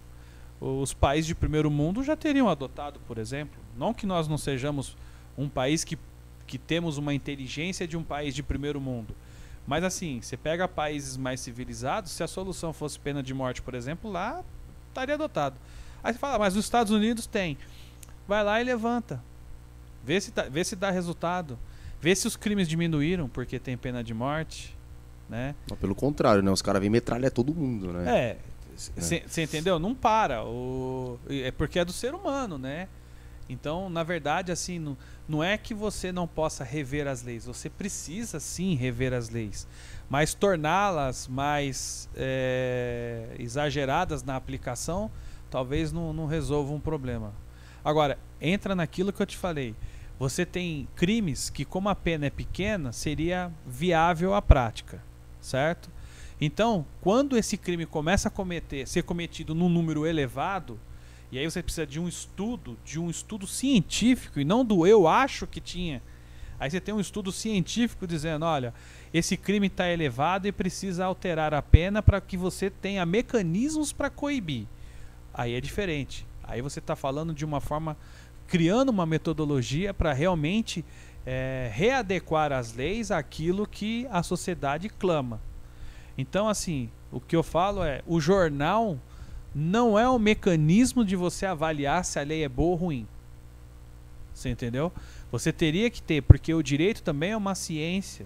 os 0.61 0.93
países 0.93 1.27
de 1.27 1.35
primeiro 1.35 1.69
mundo 1.69 2.01
já 2.05 2.15
teriam 2.15 2.47
adotado, 2.47 3.01
por 3.05 3.17
exemplo. 3.17 3.59
Não 3.75 3.93
que 3.93 4.05
nós 4.05 4.29
não 4.29 4.37
sejamos 4.37 4.95
um 5.37 5.49
país 5.49 5.83
que, 5.83 5.99
que 6.47 6.57
temos 6.57 6.97
uma 6.97 7.13
inteligência 7.13 7.85
de 7.85 7.97
um 7.97 8.03
país 8.03 8.33
de 8.33 8.41
primeiro 8.41 8.79
mundo. 8.79 9.13
Mas 9.65 9.84
assim, 9.84 10.21
você 10.21 10.36
pega 10.36 10.67
países 10.67 11.15
mais 11.15 11.39
civilizados, 11.39 12.12
se 12.12 12.21
a 12.23 12.28
solução 12.28 12.73
fosse 12.73 12.99
pena 12.99 13.23
de 13.23 13.34
morte, 13.34 13.62
por 13.62 13.73
exemplo, 13.73 14.12
lá 14.12 14.43
estaria 14.89 15.15
adotado. 15.15 15.56
Aí 16.04 16.13
você 16.13 16.19
fala, 16.19 16.38
mas 16.38 16.56
os 16.56 16.65
Estados 16.65 16.91
Unidos 16.91 17.26
tem. 17.26 17.58
Vai 18.28 18.43
lá 18.43 18.60
e 18.60 18.63
levanta. 18.63 19.23
Vê 20.04 20.19
se, 20.19 20.32
tá- 20.32 20.43
vê 20.43 20.63
se 20.63 20.76
dá 20.76 20.91
resultado. 20.91 21.58
Vê 22.02 22.13
se 22.13 22.28
os 22.28 22.36
crimes 22.36 22.67
diminuíram 22.67 23.30
porque 23.30 23.58
tem 23.58 23.78
pena 23.78 24.04
de 24.04 24.13
morte. 24.13 24.76
Né? 25.30 25.56
Mas 25.69 25.80
pelo 25.80 25.95
contrário, 25.95 26.43
né? 26.43 26.52
Os 26.52 26.62
caras 26.62 26.82
vêm 26.82 26.89
metralhar 26.89 27.32
todo 27.32 27.56
mundo, 27.56 27.93
né? 27.93 28.19
É. 28.19 28.38
Você 28.76 29.41
entendeu? 29.43 29.80
Não 29.80 29.95
para. 29.95 30.43
O, 30.43 31.17
é 31.30 31.52
porque 31.52 31.80
é 31.80 31.86
do 31.86 31.93
ser 31.93 32.13
humano, 32.13 32.58
né? 32.58 32.88
Então, 33.49 33.89
na 33.89 34.03
verdade, 34.03 34.51
assim, 34.51 34.79
não, 34.79 34.97
não 35.27 35.43
é 35.43 35.58
que 35.58 35.73
você 35.73 36.12
não 36.12 36.27
possa 36.27 36.63
rever 36.63 37.08
as 37.08 37.23
leis. 37.23 37.45
Você 37.45 37.69
precisa 37.69 38.39
sim 38.39 38.75
rever 38.75 39.13
as 39.13 39.29
leis. 39.29 39.67
Mas 40.10 40.34
torná-las 40.34 41.27
mais 41.27 42.10
é, 42.15 43.36
exageradas 43.38 44.23
na 44.23 44.36
aplicação 44.36 45.12
talvez 45.53 45.91
não, 45.91 46.12
não 46.12 46.25
resolva 46.25 46.73
um 46.73 46.79
problema. 46.79 47.32
Agora, 47.86 48.17
entra 48.41 48.73
naquilo 48.73 49.13
que 49.13 49.21
eu 49.21 49.25
te 49.25 49.38
falei. 49.38 49.75
Você 50.17 50.47
tem 50.47 50.88
crimes 50.95 51.51
que, 51.51 51.63
como 51.63 51.89
a 51.89 51.95
pena 51.95 52.25
é 52.25 52.29
pequena, 52.32 52.91
seria 52.91 53.51
viável 53.63 54.34
à 54.34 54.41
prática, 54.41 55.03
certo? 55.39 55.91
Então, 56.41 56.86
quando 57.01 57.38
esse 57.38 57.56
crime 57.56 57.86
começa 57.86 58.29
a 58.29 58.32
cometer, 58.32 58.88
ser 58.88 59.03
cometido 59.03 59.53
num 59.53 59.69
número 59.69 60.08
elevado, 60.08 60.79
e 61.33 61.39
aí 61.39 61.49
você 61.49 61.63
precisa 61.63 61.87
de 61.87 61.99
um 61.99 62.07
estudo, 62.07 62.77
de 62.85 62.99
um 62.99 63.09
estudo 63.09 63.47
científico 63.47 64.39
e 64.39 64.45
não 64.45 64.63
do 64.63 64.85
eu 64.85 65.07
acho 65.07 65.47
que 65.47 65.59
tinha. 65.59 65.99
Aí 66.59 66.69
você 66.69 66.79
tem 66.79 66.93
um 66.93 66.99
estudo 66.99 67.31
científico 67.31 68.05
dizendo, 68.05 68.45
olha, 68.45 68.71
esse 69.11 69.35
crime 69.35 69.65
está 69.65 69.89
elevado 69.89 70.47
e 70.47 70.51
precisa 70.51 71.05
alterar 71.05 71.51
a 71.51 71.59
pena 71.59 72.03
para 72.03 72.21
que 72.21 72.37
você 72.37 72.69
tenha 72.69 73.03
mecanismos 73.03 73.91
para 73.91 74.11
coibir. 74.11 74.67
Aí 75.33 75.55
é 75.55 75.59
diferente. 75.59 76.23
Aí 76.43 76.61
você 76.61 76.77
está 76.77 76.95
falando 76.95 77.33
de 77.33 77.43
uma 77.43 77.59
forma, 77.59 77.97
criando 78.45 78.89
uma 78.89 79.07
metodologia 79.07 79.91
para 79.91 80.13
realmente 80.13 80.85
é, 81.25 81.67
readequar 81.73 82.51
as 82.51 82.75
leis 82.75 83.09
àquilo 83.09 83.65
que 83.65 84.05
a 84.11 84.21
sociedade 84.21 84.87
clama. 84.87 85.41
Então, 86.15 86.47
assim, 86.47 86.91
o 87.11 87.19
que 87.19 87.35
eu 87.35 87.41
falo 87.41 87.83
é: 87.83 88.03
o 88.05 88.21
jornal 88.21 88.99
não 89.53 89.97
é 89.97 90.07
o 90.09 90.17
mecanismo 90.17 91.05
de 91.05 91.15
você 91.15 91.45
avaliar 91.45 92.03
se 92.03 92.19
a 92.19 92.23
lei 92.23 92.43
é 92.43 92.49
boa 92.49 92.71
ou 92.71 92.75
ruim. 92.75 93.07
Você 94.33 94.49
entendeu? 94.49 94.91
Você 95.31 95.51
teria 95.51 95.89
que 95.89 96.01
ter, 96.01 96.21
porque 96.21 96.53
o 96.53 96.63
direito 96.63 97.03
também 97.03 97.31
é 97.31 97.37
uma 97.37 97.53
ciência, 97.53 98.25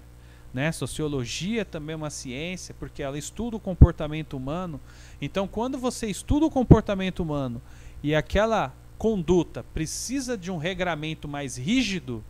né? 0.53 0.71
Sociologia 0.71 1.65
também 1.65 1.93
é 1.93 1.97
uma 1.97 2.09
ciência, 2.09 2.75
porque 2.79 3.03
ela 3.03 3.17
estuda 3.17 3.57
o 3.57 3.59
comportamento 3.59 4.37
humano. 4.37 4.79
Então, 5.21 5.47
quando 5.47 5.77
você 5.77 6.07
estuda 6.07 6.45
o 6.45 6.51
comportamento 6.51 7.19
humano 7.19 7.61
e 8.01 8.15
aquela 8.15 8.73
conduta 8.97 9.63
precisa 9.73 10.37
de 10.37 10.49
um 10.49 10.57
regramento 10.57 11.27
mais 11.27 11.57
rígido, 11.57 12.23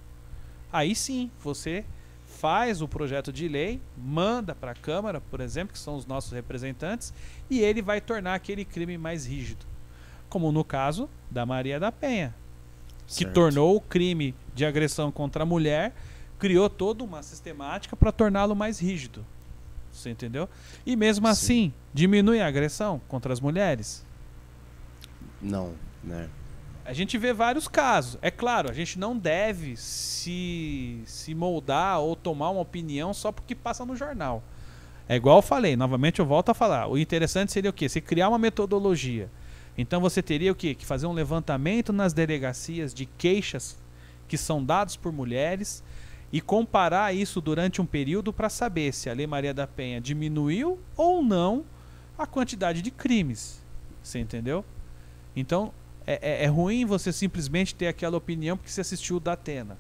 aí 0.72 0.96
sim 0.96 1.30
você 1.42 1.86
faz 2.40 2.82
o 2.82 2.88
projeto 2.88 3.34
de 3.34 3.48
lei, 3.48 3.82
manda 3.98 4.54
para 4.54 4.72
a 4.72 4.76
Câmara, 4.76 5.20
por 5.20 5.40
exemplo, 5.40 5.74
que 5.74 5.80
são 5.80 5.96
os 5.96 6.06
nossos 6.06 6.32
representantes, 6.32 7.14
e 7.50 7.60
ele 7.60 7.82
vai 7.82 8.00
tornar 8.00 8.36
aquele 8.36 8.64
crime 8.64 8.98
mais 8.98 9.26
rígido. 9.26 9.66
Como 10.30 10.52
no 10.52 10.64
caso 10.64 11.10
da 11.32 11.46
Maria 11.46 11.80
da 11.80 11.92
Penha, 11.92 12.36
que 13.08 13.24
Certo. 13.24 13.34
tornou 13.34 13.76
o 13.76 13.82
crime 13.82 14.36
de 14.54 14.66
agressão 14.66 15.12
contra 15.12 15.44
a 15.44 15.46
mulher, 15.46 15.96
criou 16.38 16.70
toda 16.70 17.04
uma 17.04 17.24
sistemática 17.24 17.96
para 17.96 18.12
torná-lo 18.12 18.56
mais 18.56 18.80
rígido. 18.80 19.26
Você 19.92 20.12
entendeu? 20.12 20.48
E 20.86 20.96
mesmo 20.96 21.26
Sim. 21.28 21.32
assim, 21.32 21.74
diminui 21.94 22.40
a 22.40 22.48
agressão 22.48 23.02
contra 23.08 23.34
as 23.34 23.40
mulheres. 23.40 24.06
Não, 25.42 25.74
né? 26.04 26.30
A 26.88 26.94
gente 26.94 27.18
vê 27.18 27.34
vários 27.34 27.68
casos. 27.68 28.18
É 28.22 28.32
claro, 28.32 28.72
a 28.72 28.74
gente 28.74 28.98
não 28.98 29.18
deve 29.18 29.76
se, 29.76 31.02
se 31.06 31.36
moldar 31.36 32.00
ou 32.00 32.16
tomar 32.16 32.50
uma 32.50 32.62
opinião 32.62 33.14
só 33.14 33.30
porque 33.30 33.54
passa 33.54 33.86
no 33.86 33.94
jornal. 33.94 34.42
É 35.10 35.18
igual 35.18 35.40
eu 35.40 35.42
falei, 35.42 35.76
novamente 35.76 36.20
eu 36.20 36.26
volto 36.26 36.48
a 36.48 36.54
falar. 36.54 36.88
O 36.88 36.98
interessante 36.98 37.52
seria 37.52 37.72
o 37.72 37.74
quê? 37.74 37.90
Se 37.90 38.00
criar 38.00 38.30
uma 38.30 38.40
metodologia. 38.40 39.30
Então 39.78 40.00
você 40.00 40.24
teria 40.24 40.50
o 40.50 40.56
quê? 40.56 40.74
Que 40.74 40.86
fazer 40.86 41.08
um 41.08 41.12
levantamento 41.12 41.92
nas 41.92 42.14
delegacias 42.14 42.94
de 42.94 43.06
queixas 43.06 43.78
que 44.26 44.38
são 44.38 44.64
dados 44.64 44.96
por 44.96 45.12
mulheres 45.12 45.84
e 46.32 46.40
comparar 46.40 47.14
isso 47.14 47.42
durante 47.42 47.82
um 47.82 47.86
período 47.86 48.32
para 48.32 48.48
saber 48.48 48.94
se 48.94 49.10
a 49.10 49.14
Lei 49.14 49.28
Maria 49.28 49.54
da 49.54 49.68
Penha 49.68 50.00
diminuiu 50.00 50.80
ou 50.96 51.22
não 51.22 51.66
a 52.18 52.26
quantidade 52.26 52.82
de 52.82 52.92
crimes. 52.92 53.62
Você 54.02 54.20
entendeu? 54.20 54.64
Então, 55.36 55.74
é, 56.08 56.20
é- 56.22 56.44
é 56.46 56.48
ruim 56.48 56.86
você 56.86 57.12
simplesmente 57.12 57.76
ter 57.76 57.88
aquela 57.88 58.18
opinião 58.18 58.56
porque 58.58 58.72
você 58.72 58.82
assistiu 58.82 59.18
o 59.18 59.20
Datena, 59.20 59.78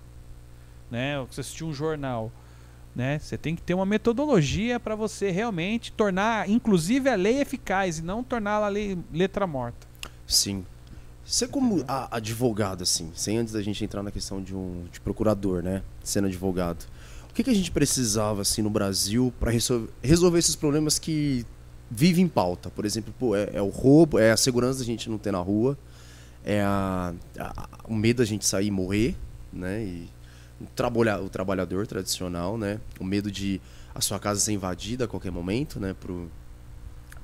né? 0.92 1.18
Ou 1.20 1.26
que 1.26 1.34
você 1.34 1.42
assistiu 1.42 1.68
um 1.68 1.74
jornal, 1.74 2.32
né? 2.94 3.18
Você 3.18 3.38
tem 3.38 3.56
que 3.56 3.62
ter 3.62 3.74
uma 3.74 3.86
metodologia 3.86 4.80
para 4.80 4.94
você 4.96 5.32
realmente 5.32 5.92
tornar, 5.92 6.50
inclusive, 6.50 7.10
a 7.10 7.16
lei 7.16 7.40
eficaz 7.40 8.00
e 8.00 8.02
não 8.02 8.24
torná-la 8.24 8.68
lei 8.68 8.98
letra 9.14 9.48
morta. 9.48 9.88
Sim. 10.28 10.66
Você 11.26 11.48
como 11.48 11.84
advogado, 12.10 12.84
assim, 12.84 13.12
sem 13.14 13.38
antes 13.38 13.54
da 13.54 13.62
gente 13.62 13.84
entrar 13.84 14.02
na 14.02 14.12
questão 14.12 14.42
de 14.42 14.56
um 14.56 14.86
de 14.92 15.00
procurador, 15.02 15.62
né? 15.62 15.84
Sendo 16.04 16.28
advogado. 16.28 16.86
O 17.30 17.34
que, 17.34 17.44
que 17.44 17.50
a 17.50 17.54
gente 17.54 17.70
precisava, 17.70 18.42
assim, 18.42 18.62
no 18.62 18.70
Brasil 18.70 19.34
para 19.40 19.52
resolver 20.02 20.40
esses 20.40 20.56
problemas 20.56 20.98
que 20.98 21.46
vivem 21.92 22.26
em 22.26 22.28
pauta? 22.28 22.70
Por 22.70 22.86
exemplo, 22.86 23.14
pô, 23.20 23.36
é, 23.36 23.50
é 23.54 23.62
o 23.62 23.68
roubo, 23.70 24.18
é 24.18 24.32
a 24.32 24.38
segurança 24.38 24.80
da 24.80 24.86
gente 24.86 25.10
não 25.10 25.18
ter 25.18 25.32
na 25.32 25.40
rua, 25.40 25.78
é 26.50 26.62
a, 26.62 27.14
a- 27.38 27.68
o 27.90 27.94
medo 27.94 28.20
da 28.20 28.26
gente 28.26 28.46
sair 28.46 28.68
e 28.68 28.72
morrer, 28.72 29.18
né? 29.52 29.84
E 29.84 30.10
o, 30.62 30.66
trabalha, 30.74 31.20
o 31.22 31.28
trabalhador 31.30 31.86
tradicional, 31.86 32.58
né? 32.58 32.80
O 32.98 33.04
medo 33.04 33.30
de 33.30 33.60
a 33.94 34.00
sua 34.00 34.18
casa 34.18 34.40
ser 34.40 34.54
invadida 34.54 35.04
a 35.04 35.08
qualquer 35.10 35.30
momento, 35.32 35.78
né? 35.78 35.94
Por, 36.00 36.28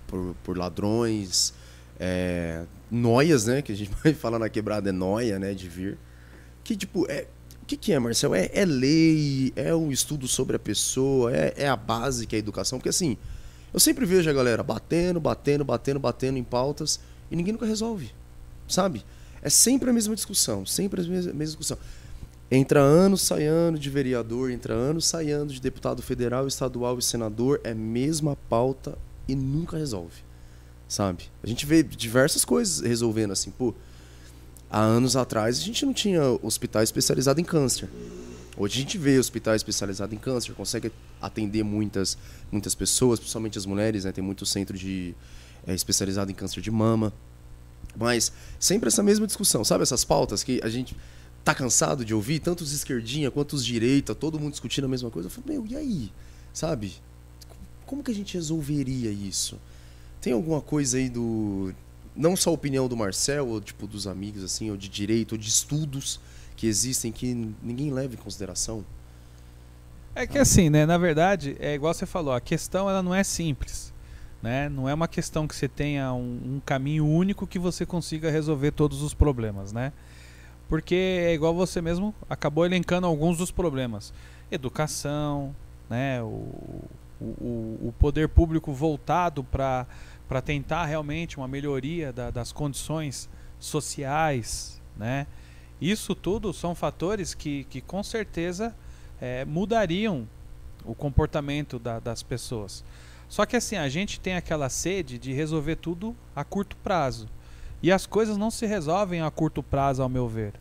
por, 0.07 0.35
por 0.43 0.57
ladrões, 0.57 1.53
é, 1.97 2.65
noias, 2.91 3.45
né? 3.45 3.61
Que 3.61 3.71
a 3.71 3.75
gente 3.75 3.91
vai 4.03 4.13
falar 4.13 4.39
na 4.39 4.49
quebrada 4.49 4.89
é 4.89 4.91
noia, 4.91 5.39
né? 5.39 5.53
De 5.53 5.69
vir. 5.69 5.97
Que 6.61 6.75
tipo, 6.75 7.09
é, 7.09 7.25
o 7.61 7.65
que, 7.65 7.77
que 7.77 7.93
é, 7.93 7.99
Marcel? 7.99 8.35
É, 8.35 8.49
é 8.53 8.65
lei, 8.65 9.53
é 9.55 9.73
um 9.73 9.89
estudo 9.89 10.27
sobre 10.27 10.57
a 10.57 10.59
pessoa, 10.59 11.33
é, 11.33 11.53
é 11.55 11.69
a 11.69 11.77
base 11.77 12.27
que 12.27 12.35
é 12.35 12.37
a 12.37 12.39
educação. 12.39 12.77
Porque 12.77 12.89
assim, 12.89 13.17
eu 13.73 13.79
sempre 13.79 14.05
vejo 14.05 14.29
a 14.29 14.33
galera 14.33 14.61
batendo, 14.63 15.17
batendo, 15.21 15.63
batendo, 15.63 15.99
batendo 15.99 16.37
em 16.37 16.43
pautas 16.43 16.99
e 17.31 17.37
ninguém 17.37 17.53
nunca 17.53 17.65
resolve, 17.65 18.11
sabe? 18.67 19.03
É 19.41 19.49
sempre 19.49 19.89
a 19.89 19.93
mesma 19.93 20.15
discussão, 20.15 20.65
sempre 20.65 21.01
a 21.01 21.03
mesma, 21.03 21.33
discussão. 21.33 21.77
Entra 22.49 22.79
ano, 22.79 23.17
sai 23.17 23.45
ano 23.45 23.77
de 23.77 23.89
vereador, 23.89 24.51
entra 24.51 24.73
ano, 24.73 25.01
sai 25.01 25.31
ano 25.31 25.51
de 25.51 25.59
deputado 25.59 26.01
federal, 26.01 26.47
estadual 26.47 26.97
e 26.97 27.01
senador, 27.01 27.59
é 27.63 27.73
mesma 27.73 28.37
pauta 28.49 28.97
e 29.27 29.35
nunca 29.35 29.77
resolve, 29.77 30.21
sabe? 30.87 31.25
A 31.43 31.47
gente 31.47 31.65
vê 31.65 31.81
diversas 31.83 32.45
coisas 32.45 32.79
resolvendo 32.79 33.31
assim, 33.31 33.51
pô. 33.51 33.73
Há 34.69 34.79
anos 34.79 35.15
atrás 35.15 35.59
a 35.59 35.61
gente 35.61 35.85
não 35.85 35.93
tinha 35.93 36.21
hospital 36.41 36.81
especializado 36.81 37.39
em 37.39 37.43
câncer. 37.43 37.87
Hoje 38.55 38.77
a 38.77 38.81
gente 38.81 38.97
vê 38.97 39.17
hospital 39.17 39.55
especializado 39.55 40.13
em 40.13 40.17
câncer, 40.17 40.53
consegue 40.53 40.91
atender 41.21 41.63
muitas, 41.63 42.17
muitas 42.51 42.75
pessoas, 42.75 43.19
principalmente 43.19 43.57
as 43.57 43.65
mulheres, 43.65 44.05
né? 44.05 44.11
Tem 44.11 44.23
muito 44.23 44.45
centro 44.45 44.77
de 44.77 45.15
é, 45.65 45.73
especializado 45.73 46.31
em 46.31 46.35
câncer 46.35 46.61
de 46.61 46.69
mama. 46.69 47.11
Mas 47.95 48.31
sempre 48.59 48.87
essa 48.87 49.03
mesma 49.03 49.27
discussão, 49.27 49.63
sabe 49.63 49.83
essas 49.83 50.03
pautas 50.03 50.43
que 50.43 50.59
a 50.63 50.69
gente 50.69 50.95
tá 51.43 51.53
cansado 51.53 52.05
de 52.05 52.13
ouvir, 52.13 52.39
tanto 52.39 52.61
os 52.61 52.71
esquerdinha 52.71 53.29
quanto 53.29 53.53
os 53.53 53.65
direita, 53.65 54.15
todo 54.15 54.39
mundo 54.39 54.51
discutindo 54.51 54.85
a 54.85 54.87
mesma 54.87 55.11
coisa. 55.11 55.27
Eu 55.27 55.31
falo, 55.31 55.47
meu, 55.47 55.65
e 55.67 55.75
aí? 55.75 56.11
Sabe? 56.53 56.93
Como 57.85 58.03
que 58.03 58.11
a 58.11 58.15
gente 58.15 58.33
resolveria 58.35 59.11
isso? 59.11 59.59
Tem 60.21 60.33
alguma 60.33 60.61
coisa 60.61 60.97
aí 60.97 61.09
do 61.09 61.73
não 62.15 62.35
só 62.35 62.51
a 62.51 62.53
opinião 62.53 62.87
do 62.87 62.95
Marcel, 62.95 63.47
ou 63.47 63.59
tipo 63.59 63.87
dos 63.87 64.07
amigos 64.07 64.43
assim, 64.43 64.69
ou 64.69 64.77
de 64.77 64.87
direito, 64.87 65.33
ou 65.33 65.37
de 65.37 65.49
estudos 65.49 66.19
que 66.55 66.67
existem 66.67 67.11
que 67.11 67.33
ninguém 67.61 67.91
leva 67.91 68.13
em 68.13 68.17
consideração? 68.17 68.85
É 70.15 70.27
que 70.27 70.37
assim, 70.37 70.69
né? 70.69 70.85
Na 70.85 70.97
verdade, 70.97 71.55
é 71.59 71.73
igual 71.73 71.93
você 71.93 72.05
falou, 72.05 72.33
a 72.33 72.41
questão 72.41 72.89
ela 72.89 73.01
não 73.01 73.13
é 73.13 73.23
simples. 73.23 73.92
Né? 74.43 74.67
Não 74.67 74.89
é 74.89 74.93
uma 74.93 75.07
questão 75.07 75.47
que 75.47 75.55
você 75.55 75.69
tenha 75.69 76.11
um, 76.13 76.55
um 76.57 76.61
caminho 76.65 77.07
único 77.07 77.47
que 77.47 77.57
você 77.57 77.85
consiga 77.85 78.29
resolver 78.29 78.71
todos 78.71 79.01
os 79.01 79.13
problemas, 79.13 79.71
né? 79.71 79.93
Porque 80.67 80.95
é 80.95 81.33
igual 81.33 81.55
você 81.55 81.81
mesmo 81.81 82.13
acabou 82.29 82.65
elencando 82.65 83.07
alguns 83.07 83.37
dos 83.37 83.51
problemas. 83.51 84.13
Educação, 84.51 85.55
né? 85.89 86.21
O, 86.21 86.83
o, 87.21 87.79
o 87.87 87.93
poder 87.97 88.27
público 88.27 88.73
voltado 88.73 89.45
para 89.45 89.87
tentar 90.43 90.83
realmente 90.87 91.37
uma 91.37 91.47
melhoria 91.47 92.11
da- 92.11 92.29
das 92.29 92.51
condições 92.51 93.29
sociais, 93.61 94.81
né? 94.97 95.25
Isso 95.79 96.13
tudo 96.13 96.51
são 96.51 96.75
fatores 96.75 97.33
que, 97.33 97.63
que 97.69 97.79
com 97.79 98.03
certeza 98.03 98.75
eh, 99.21 99.45
mudariam 99.45 100.27
o 100.83 100.93
comportamento 100.93 101.79
da- 101.79 101.99
das 101.99 102.21
pessoas. 102.21 102.83
Só 103.27 103.45
que 103.45 103.55
assim, 103.55 103.75
a 103.75 103.89
gente 103.89 104.19
tem 104.19 104.35
aquela 104.35 104.69
sede 104.69 105.17
de 105.17 105.33
resolver 105.33 105.75
tudo 105.75 106.15
a 106.35 106.43
curto 106.43 106.75
prazo. 106.77 107.27
E 107.81 107.91
as 107.91 108.05
coisas 108.05 108.37
não 108.37 108.49
se 108.49 108.65
resolvem 108.65 109.21
a 109.21 109.29
curto 109.29 109.61
prazo, 109.61 110.01
ao 110.01 110.09
meu 110.09 110.27
ver. 110.27 110.53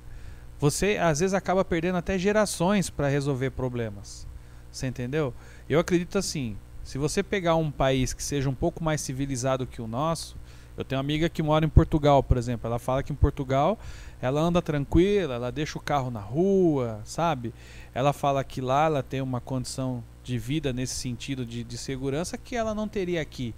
Você 0.59 0.97
às 0.97 1.21
vezes 1.21 1.35
acaba 1.35 1.65
perdendo 1.65 1.99
até 1.99 2.19
gerações 2.19 2.89
para 2.89 3.09
resolver 3.09 3.51
problemas. 3.51 4.27
Você 4.71 4.87
entendeu? 4.87 5.35
Eu 5.69 5.79
acredito 5.81 6.17
assim, 6.19 6.57
se 6.83 6.99
você 6.99 7.23
pegar 7.23 7.57
um 7.57 7.71
país 7.71 8.13
que 8.13 8.23
seja 8.23 8.49
um 8.49 8.55
pouco 8.55 8.83
mais 8.83 9.01
civilizado 9.01 9.67
que 9.67 9.83
o 9.83 9.87
nosso, 9.87 10.37
eu 10.77 10.85
tenho 10.85 10.99
uma 10.99 11.05
amiga 11.05 11.29
que 11.29 11.43
mora 11.43 11.65
em 11.65 11.69
Portugal, 11.69 12.23
por 12.23 12.37
exemplo. 12.37 12.67
Ela 12.67 12.79
fala 12.79 13.03
que 13.03 13.13
em 13.13 13.17
Portugal 13.17 13.79
ela 14.21 14.41
anda 14.41 14.63
tranquila, 14.63 15.35
ela 15.35 15.53
deixa 15.53 15.79
o 15.79 15.83
carro 15.83 16.11
na 16.11 16.21
rua, 16.21 17.01
sabe? 17.05 17.53
Ela 17.95 18.13
fala 18.13 18.43
que 18.43 18.61
lá 18.61 18.87
ela 18.87 19.03
tem 19.03 19.21
uma 19.21 19.41
condição 19.41 20.03
de 20.23 20.39
vida 20.39 20.73
nesse 20.73 20.95
sentido 20.95 21.45
de, 21.45 21.65
de 21.65 21.79
segurança 21.79 22.39
que 22.39 22.57
ela 22.57 22.75
não 22.75 22.89
teria 22.89 23.21
aqui. 23.21 23.55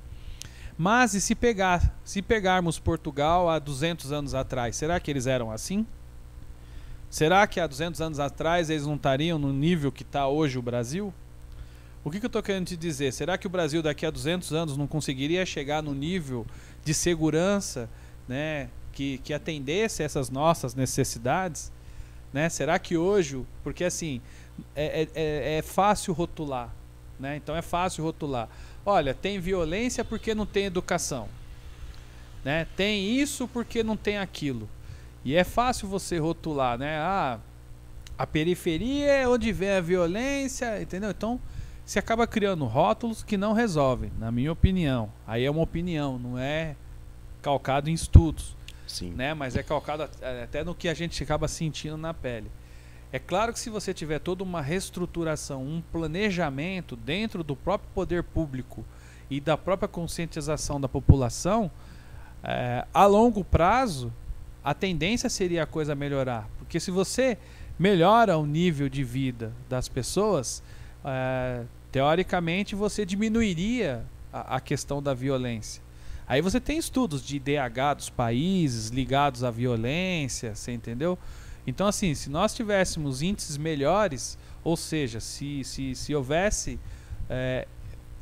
Mas 0.76 1.14
e 1.14 1.20
se 1.20 1.34
pegar, 1.34 1.94
se 2.04 2.20
pegarmos 2.20 2.78
Portugal 2.78 3.48
há 3.48 3.58
200 3.58 4.10
anos 4.12 4.34
atrás, 4.34 4.74
será 4.74 4.98
que 4.98 5.10
eles 5.10 5.26
eram 5.26 5.50
assim? 5.50 5.86
Será 7.08 7.46
que 7.46 7.60
há 7.60 7.66
200 7.66 8.00
anos 8.00 8.18
atrás 8.18 8.70
eles 8.70 8.86
não 8.86 8.96
estariam 8.96 9.38
no 9.38 9.52
nível 9.52 9.92
que 9.92 10.02
está 10.02 10.26
hoje 10.26 10.58
o 10.58 10.62
Brasil? 10.62 11.14
O 12.02 12.10
que, 12.10 12.18
que 12.18 12.26
eu 12.26 12.28
estou 12.28 12.42
querendo 12.42 12.66
te 12.66 12.76
dizer? 12.76 13.12
Será 13.12 13.38
que 13.38 13.46
o 13.46 13.50
Brasil 13.50 13.82
daqui 13.82 14.04
a 14.04 14.10
200 14.10 14.52
anos 14.52 14.76
não 14.76 14.86
conseguiria 14.86 15.46
chegar 15.46 15.82
no 15.82 15.94
nível 15.94 16.44
de 16.84 16.92
segurança 16.92 17.88
né, 18.26 18.68
que, 18.92 19.18
que 19.18 19.32
atendesse 19.32 20.02
essas 20.02 20.28
nossas 20.28 20.74
necessidades? 20.74 21.72
Né? 22.32 22.48
Será 22.48 22.80
que 22.80 22.96
hoje, 22.96 23.46
porque 23.62 23.84
assim, 23.84 24.20
é, 24.74 25.02
é- 25.02 25.09
é, 25.14 25.59
é 25.59 25.62
fácil 25.62 26.12
rotular, 26.14 26.70
né? 27.18 27.36
então 27.36 27.55
é 27.57 27.62
fácil 27.62 28.05
rotular. 28.05 28.48
Olha, 28.86 29.14
tem 29.14 29.38
violência 29.38 30.05
porque 30.05 30.34
não 30.34 30.44
tem 30.46 30.64
educação. 30.66 31.28
Né? 32.44 32.66
Tem 32.76 33.18
isso 33.18 33.48
porque 33.48 33.82
não 33.82 33.96
tem 33.96 34.18
aquilo. 34.18 34.68
E 35.24 35.34
é 35.34 35.42
fácil 35.44 35.88
você 35.88 36.18
rotular, 36.18 36.76
né? 36.76 36.98
Ah, 36.98 37.38
a 38.18 38.26
periferia 38.26 39.07
é 39.11 39.26
onde 39.26 39.50
vem 39.52 39.70
a 39.70 39.80
violência, 39.80 40.82
entendeu? 40.82 41.09
Então, 41.11 41.40
se 41.86 41.98
acaba 41.98 42.26
criando 42.26 42.66
rótulos 42.66 43.22
que 43.22 43.38
não 43.38 43.55
resolvem, 43.55 44.12
na 44.18 44.30
minha 44.30 44.52
opinião. 44.52 45.11
Aí 45.26 45.44
é 45.46 45.50
uma 45.50 45.62
opinião, 45.62 46.18
não 46.18 46.38
é 46.38 46.76
calcado 47.40 47.88
em 47.88 47.94
estudos, 47.94 48.55
Sim. 48.86 49.11
né? 49.12 49.32
Mas 49.32 49.57
é 49.57 49.62
calcado 49.62 50.02
at- 50.02 50.22
até 50.42 50.62
no 50.62 50.74
que 50.74 50.86
a 50.88 50.94
gente 50.94 51.22
acaba 51.22 51.48
sentindo 51.48 51.96
na 51.96 52.12
pele. 52.12 52.50
É 53.14 53.18
claro 53.20 53.52
que 53.52 53.60
se 53.60 53.70
você 53.70 53.94
tiver 53.94 54.18
toda 54.18 54.42
uma 54.42 54.60
reestruturação, 54.60 55.62
um 55.62 55.80
planejamento 55.80 56.96
dentro 56.96 57.44
do 57.44 57.54
próprio 57.54 57.88
poder 57.94 58.24
público 58.24 58.84
e 59.30 59.40
da 59.40 59.56
própria 59.56 59.86
conscientização 59.86 60.80
da 60.80 60.88
população, 60.88 61.70
é, 62.42 62.84
a 62.92 63.06
longo 63.06 63.44
prazo 63.44 64.12
a 64.64 64.74
tendência 64.74 65.28
seria 65.28 65.62
a 65.62 65.66
coisa 65.66 65.94
melhorar. 65.94 66.48
Porque 66.58 66.80
se 66.80 66.90
você 66.90 67.38
melhora 67.78 68.36
o 68.36 68.44
nível 68.44 68.88
de 68.88 69.04
vida 69.04 69.52
das 69.68 69.88
pessoas, 69.88 70.60
é, 71.04 71.62
teoricamente 71.92 72.74
você 72.74 73.06
diminuiria 73.06 74.04
a, 74.32 74.56
a 74.56 74.60
questão 74.60 75.00
da 75.00 75.14
violência. 75.14 75.80
Aí 76.26 76.40
você 76.40 76.58
tem 76.58 76.78
estudos 76.78 77.24
de 77.24 77.36
IDH 77.36 77.94
dos 77.96 78.10
países 78.10 78.88
ligados 78.88 79.44
à 79.44 79.52
violência, 79.52 80.56
você 80.56 80.72
entendeu? 80.72 81.16
Então, 81.66 81.86
assim, 81.86 82.14
se 82.14 82.28
nós 82.28 82.54
tivéssemos 82.54 83.22
índices 83.22 83.56
melhores, 83.56 84.38
ou 84.62 84.76
seja, 84.76 85.20
se, 85.20 85.62
se, 85.64 85.94
se 85.94 86.14
houvesse. 86.14 86.78
É, 87.28 87.66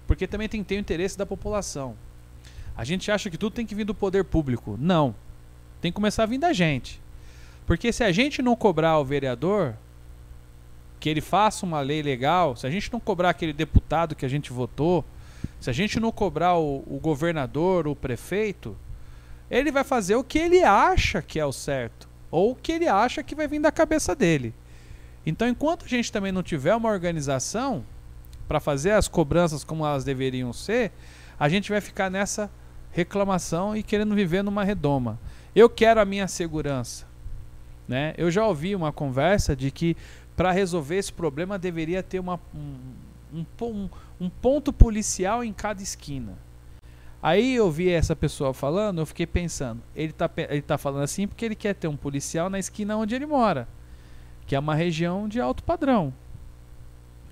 porque 0.07 0.27
também 0.27 0.49
tem 0.49 0.63
que 0.63 0.69
ter 0.69 0.77
o 0.77 0.81
interesse 0.81 1.17
da 1.17 1.25
população. 1.25 1.97
A 2.77 2.85
gente 2.85 3.11
acha 3.11 3.31
que 3.31 3.39
tudo 3.39 3.55
tem 3.55 3.67
que 3.67 3.75
vir 3.75 3.85
do 3.85 3.95
poder 3.95 4.25
público. 4.25 4.77
Não. 4.81 5.15
Tem 5.81 5.91
que 5.91 5.97
começar 5.97 6.25
a 6.25 6.27
vir 6.27 6.39
da 6.39 6.53
gente. 6.53 7.01
Porque 7.67 7.93
se 7.93 8.03
a 8.03 8.13
gente 8.13 8.43
não 8.43 8.57
cobrar 8.57 8.99
o 8.99 9.05
vereador 9.05 9.75
que 10.99 11.09
ele 11.09 11.21
faça 11.21 11.67
uma 11.67 11.81
lei 11.81 12.03
legal, 12.03 12.55
se 12.57 12.67
a 12.67 12.71
gente 12.71 12.93
não 12.93 13.01
cobrar 13.01 13.31
aquele 13.31 13.53
deputado 13.53 14.15
que 14.15 14.25
a 14.25 14.29
gente 14.29 14.53
votou, 14.53 15.05
se 15.61 15.69
a 15.69 15.73
gente 15.73 15.99
não 15.99 16.13
cobrar 16.13 16.57
o, 16.57 16.85
o 16.87 16.99
governador, 17.01 17.89
o 17.89 17.97
prefeito, 17.97 18.77
ele 19.51 19.71
vai 19.71 19.85
fazer 19.85 20.15
o 20.15 20.25
que 20.25 20.39
ele 20.39 20.63
acha 20.63 21.21
que 21.21 21.39
é 21.39 21.45
o 21.45 21.53
certo, 21.53 22.09
ou 22.33 22.57
que 22.57 22.73
ele 22.73 22.89
acha 22.89 23.23
que 23.23 23.37
vai 23.37 23.47
vir 23.47 23.61
da 23.61 23.71
cabeça 23.71 24.17
dele. 24.17 24.53
Então, 25.25 25.47
enquanto 25.47 25.85
a 25.85 25.89
gente 25.89 26.11
também 26.11 26.33
não 26.33 26.43
tiver 26.43 26.75
uma 26.75 26.89
organização 26.89 27.85
para 28.49 28.59
fazer 28.59 28.91
as 28.91 29.07
cobranças 29.07 29.63
como 29.63 29.87
elas 29.87 30.03
deveriam 30.03 30.53
ser, 30.53 30.91
a 31.39 31.49
gente 31.49 31.71
vai 31.71 31.81
ficar 31.81 32.11
nessa 32.11 32.51
reclamação 32.91 33.77
e 33.77 33.83
querendo 33.83 34.15
viver 34.15 34.43
numa 34.43 34.65
redoma. 34.65 35.19
Eu 35.55 35.69
quero 35.69 36.01
a 36.01 36.05
minha 36.05 36.27
segurança. 36.27 37.07
Né? 37.87 38.15
Eu 38.17 38.31
já 38.31 38.47
ouvi 38.47 38.75
uma 38.75 38.93
conversa 38.93 39.55
de 39.55 39.71
que 39.71 39.97
para 40.37 40.51
resolver 40.51 40.97
esse 40.97 41.13
problema 41.13 41.59
deveria 41.59 42.03
ter 42.03 42.19
uma, 42.19 42.41
um, 42.55 43.45
um, 43.61 43.89
um, 44.21 44.31
ponto 44.31 44.73
policial 44.73 45.45
em 45.45 45.53
cada 45.53 45.83
esquina. 45.83 46.33
Aí 47.23 47.55
eu 47.55 47.71
vi 47.71 47.89
essa 47.89 48.17
pessoa 48.17 48.53
falando, 48.53 49.01
eu 49.01 49.07
fiquei 49.07 49.27
pensando, 49.27 49.81
ele 49.95 50.11
está 50.11 50.29
ele 50.37 50.63
tá 50.63 50.77
falando 50.77 51.05
assim 51.05 51.29
porque 51.29 51.45
ele 51.45 51.55
quer 51.55 51.73
ter 51.73 51.87
um 51.87 51.97
policial 51.97 52.51
na 52.51 52.59
esquina 52.59 52.97
onde 52.97 53.15
ele 53.15 53.27
mora, 53.27 53.69
que 54.45 54.57
é 54.57 54.59
uma 54.59 54.75
região 54.75 55.29
de 55.29 55.41
alto 55.41 55.63
padrão. 55.63 56.13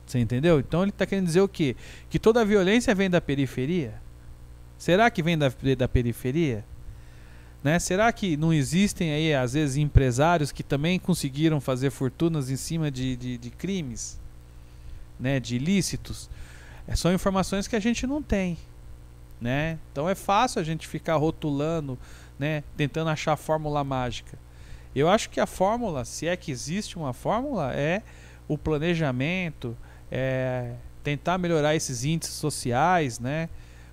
Você 0.07 0.19
entendeu? 0.19 0.61
Então 0.61 0.83
ele 0.83 0.91
está 0.91 1.07
querendo 1.07 1.27
dizer 1.27 1.41
o 1.41 1.49
quê? 1.49 1.77
Que 2.09 2.19
toda 2.19 2.41
a 2.41 2.45
violência 2.45 2.95
vem 2.95 3.11
da 3.11 3.21
periferia? 3.21 4.01
Será 4.79 5.11
que 5.11 5.23
vem 5.23 5.37
da, 5.37 5.53
da 5.77 5.89
periferia? 5.89 6.65
Né? 7.63 7.79
Será 7.79 8.11
que 8.13 8.37
não 8.37 8.53
existem 8.53 9.13
aí, 9.13 9.35
às 9.35 9.53
vezes, 9.53 9.77
empresários 9.77 10.51
que 10.51 10.63
também 10.63 10.99
conseguiram 10.99 11.61
fazer 11.61 11.91
fortunas 11.91 12.49
em 12.49 12.57
cima 12.57 12.91
de, 12.91 13.17
de, 13.17 13.39
de 13.39 13.51
crimes, 13.51 14.19
né? 15.19 15.39
de 15.39 15.57
ilícitos? 15.57 16.31
É, 16.89 16.97
são 16.97 17.13
informações 17.13 17.69
que 17.69 17.77
a 17.77 17.81
gente 17.81 18.07
não 18.07 18.23
tem. 18.23 18.57
Né? 19.41 19.79
Então 19.91 20.09
é 20.09 20.15
fácil 20.15 20.61
a 20.61 20.65
gente 20.65 20.87
ficar 20.87 21.17
rotulando, 21.17 21.99
né? 22.39 22.63
tentando 22.77 23.11
achar 23.11 23.33
a 23.33 23.37
fórmula 23.37 23.83
mágica. 23.83 24.39
Eu 24.95 25.09
acho 25.09 25.31
que 25.31 25.41
a 25.41 25.47
fórmula, 25.47 26.05
se 26.05 26.27
é 26.27 26.37
que 26.37 26.51
existe 26.51 26.99
uma 26.99 27.13
fórmula, 27.13 27.73
é 27.75 28.03
o 28.49 28.59
planejamento, 28.59 29.77
é 30.11 30.75
tentar 31.03 31.39
melhorar 31.39 31.75
esses 31.75 32.05
índices 32.05 32.35
sociais, 32.35 33.19
né? 33.19 33.49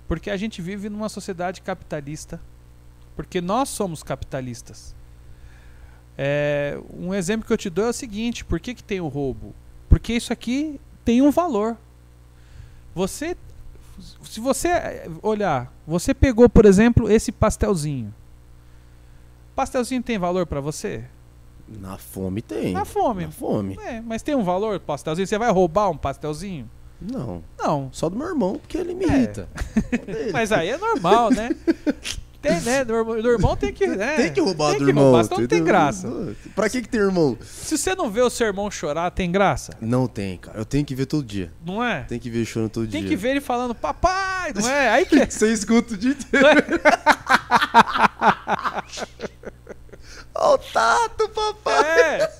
Porque 0.06 0.30
a 0.30 0.36
gente 0.36 0.60
vive 0.60 0.88
numa 0.88 1.08
sociedade 1.08 1.62
capitalista 1.62 2.40
porque 3.18 3.40
nós 3.40 3.68
somos 3.68 4.04
capitalistas. 4.04 4.94
É, 6.16 6.78
um 6.96 7.12
exemplo 7.12 7.44
que 7.44 7.52
eu 7.52 7.58
te 7.58 7.68
dou 7.68 7.86
é 7.86 7.88
o 7.88 7.92
seguinte: 7.92 8.44
por 8.44 8.60
que, 8.60 8.72
que 8.72 8.84
tem 8.84 9.00
o 9.00 9.08
roubo? 9.08 9.52
Porque 9.88 10.12
isso 10.12 10.32
aqui 10.32 10.80
tem 11.04 11.20
um 11.20 11.32
valor. 11.32 11.76
Você, 12.94 13.36
se 14.22 14.40
você 14.40 14.68
olhar, 15.22 15.72
você 15.86 16.12
pegou, 16.14 16.48
por 16.48 16.64
exemplo, 16.64 17.10
esse 17.10 17.30
pastelzinho. 17.32 18.12
Pastelzinho 19.54 20.02
tem 20.02 20.18
valor 20.18 20.46
para 20.46 20.60
você? 20.60 21.04
Na 21.68 21.98
fome 21.98 22.40
tem. 22.40 22.72
Na 22.72 22.84
fome. 22.84 23.26
Na 23.26 23.30
fome. 23.32 23.78
É, 23.84 24.00
mas 24.00 24.22
tem 24.22 24.34
um 24.34 24.42
valor 24.44 24.78
pastelzinho? 24.80 25.26
Você 25.26 25.36
vai 25.36 25.50
roubar 25.50 25.90
um 25.90 25.96
pastelzinho? 25.96 26.68
Não. 27.00 27.42
Não. 27.58 27.88
Só 27.92 28.08
do 28.08 28.16
meu 28.16 28.28
irmão, 28.28 28.54
porque 28.58 28.76
ele 28.78 28.94
me 28.94 29.04
É. 29.04 29.08
irrita. 29.08 29.48
Mas 30.32 30.50
aí 30.50 30.68
é 30.70 30.76
normal, 30.76 31.30
né? 31.30 31.50
Tem, 32.40 32.60
né? 32.60 32.84
Do 32.84 32.94
irmão, 32.94 33.20
do 33.20 33.28
irmão 33.30 33.56
tem 33.56 33.72
que. 33.72 33.86
né? 33.88 34.16
Tem 34.16 34.32
que 34.32 34.40
roubar 34.40 34.70
Tem 34.70 34.78
do 34.78 34.84
que 34.84 34.90
irmão. 34.90 35.04
roubar, 35.04 35.24
senão 35.24 35.40
não 35.40 35.46
tem 35.48 35.64
graça. 35.64 36.08
Pra 36.54 36.70
que 36.70 36.82
que 36.82 36.88
tem 36.88 37.00
irmão? 37.00 37.36
Se 37.42 37.76
você 37.76 37.94
não 37.96 38.10
vê 38.10 38.20
o 38.20 38.30
seu 38.30 38.46
irmão 38.46 38.70
chorar, 38.70 39.10
tem 39.10 39.30
graça? 39.30 39.72
Não 39.80 40.06
tem, 40.06 40.38
cara. 40.38 40.56
Eu 40.58 40.64
tenho 40.64 40.84
que 40.84 40.94
ver 40.94 41.06
todo 41.06 41.24
dia. 41.24 41.52
Não 41.66 41.82
é? 41.82 42.02
Tem 42.02 42.18
que 42.18 42.30
ver 42.30 42.44
chorando 42.44 42.70
todo 42.70 42.88
Tem 42.88 43.00
dia. 43.00 43.10
que 43.10 43.16
ver 43.16 43.30
ele 43.30 43.40
falando, 43.40 43.74
papai, 43.74 44.52
não 44.54 44.68
é? 44.68 44.88
Aí 44.90 45.04
que. 45.04 45.18
Você 45.28 45.52
escuta 45.52 45.94
o 45.94 45.96
dia 45.96 46.12
inteiro. 46.12 46.48
Ó 50.34 50.54
o 50.54 50.58
tato, 50.58 51.28
papai. 51.30 51.84
É. 51.84 52.30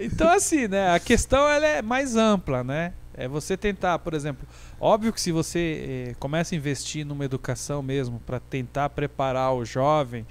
Então, 0.00 0.28
assim, 0.30 0.66
né? 0.66 0.94
A 0.94 0.98
questão 0.98 1.46
ela 1.48 1.66
é 1.66 1.82
mais 1.82 2.16
ampla, 2.16 2.64
né? 2.64 2.92
É 3.18 3.26
você 3.26 3.56
tentar, 3.56 3.98
por 3.98 4.14
exemplo, 4.14 4.46
óbvio 4.80 5.12
que 5.12 5.20
se 5.20 5.32
você 5.32 6.10
eh, 6.10 6.14
começa 6.20 6.54
a 6.54 6.56
investir 6.56 7.04
numa 7.04 7.24
educação 7.24 7.82
mesmo 7.82 8.20
para 8.20 8.38
tentar 8.38 8.88
preparar 8.90 9.52
o 9.52 9.64
jovem, 9.64 10.24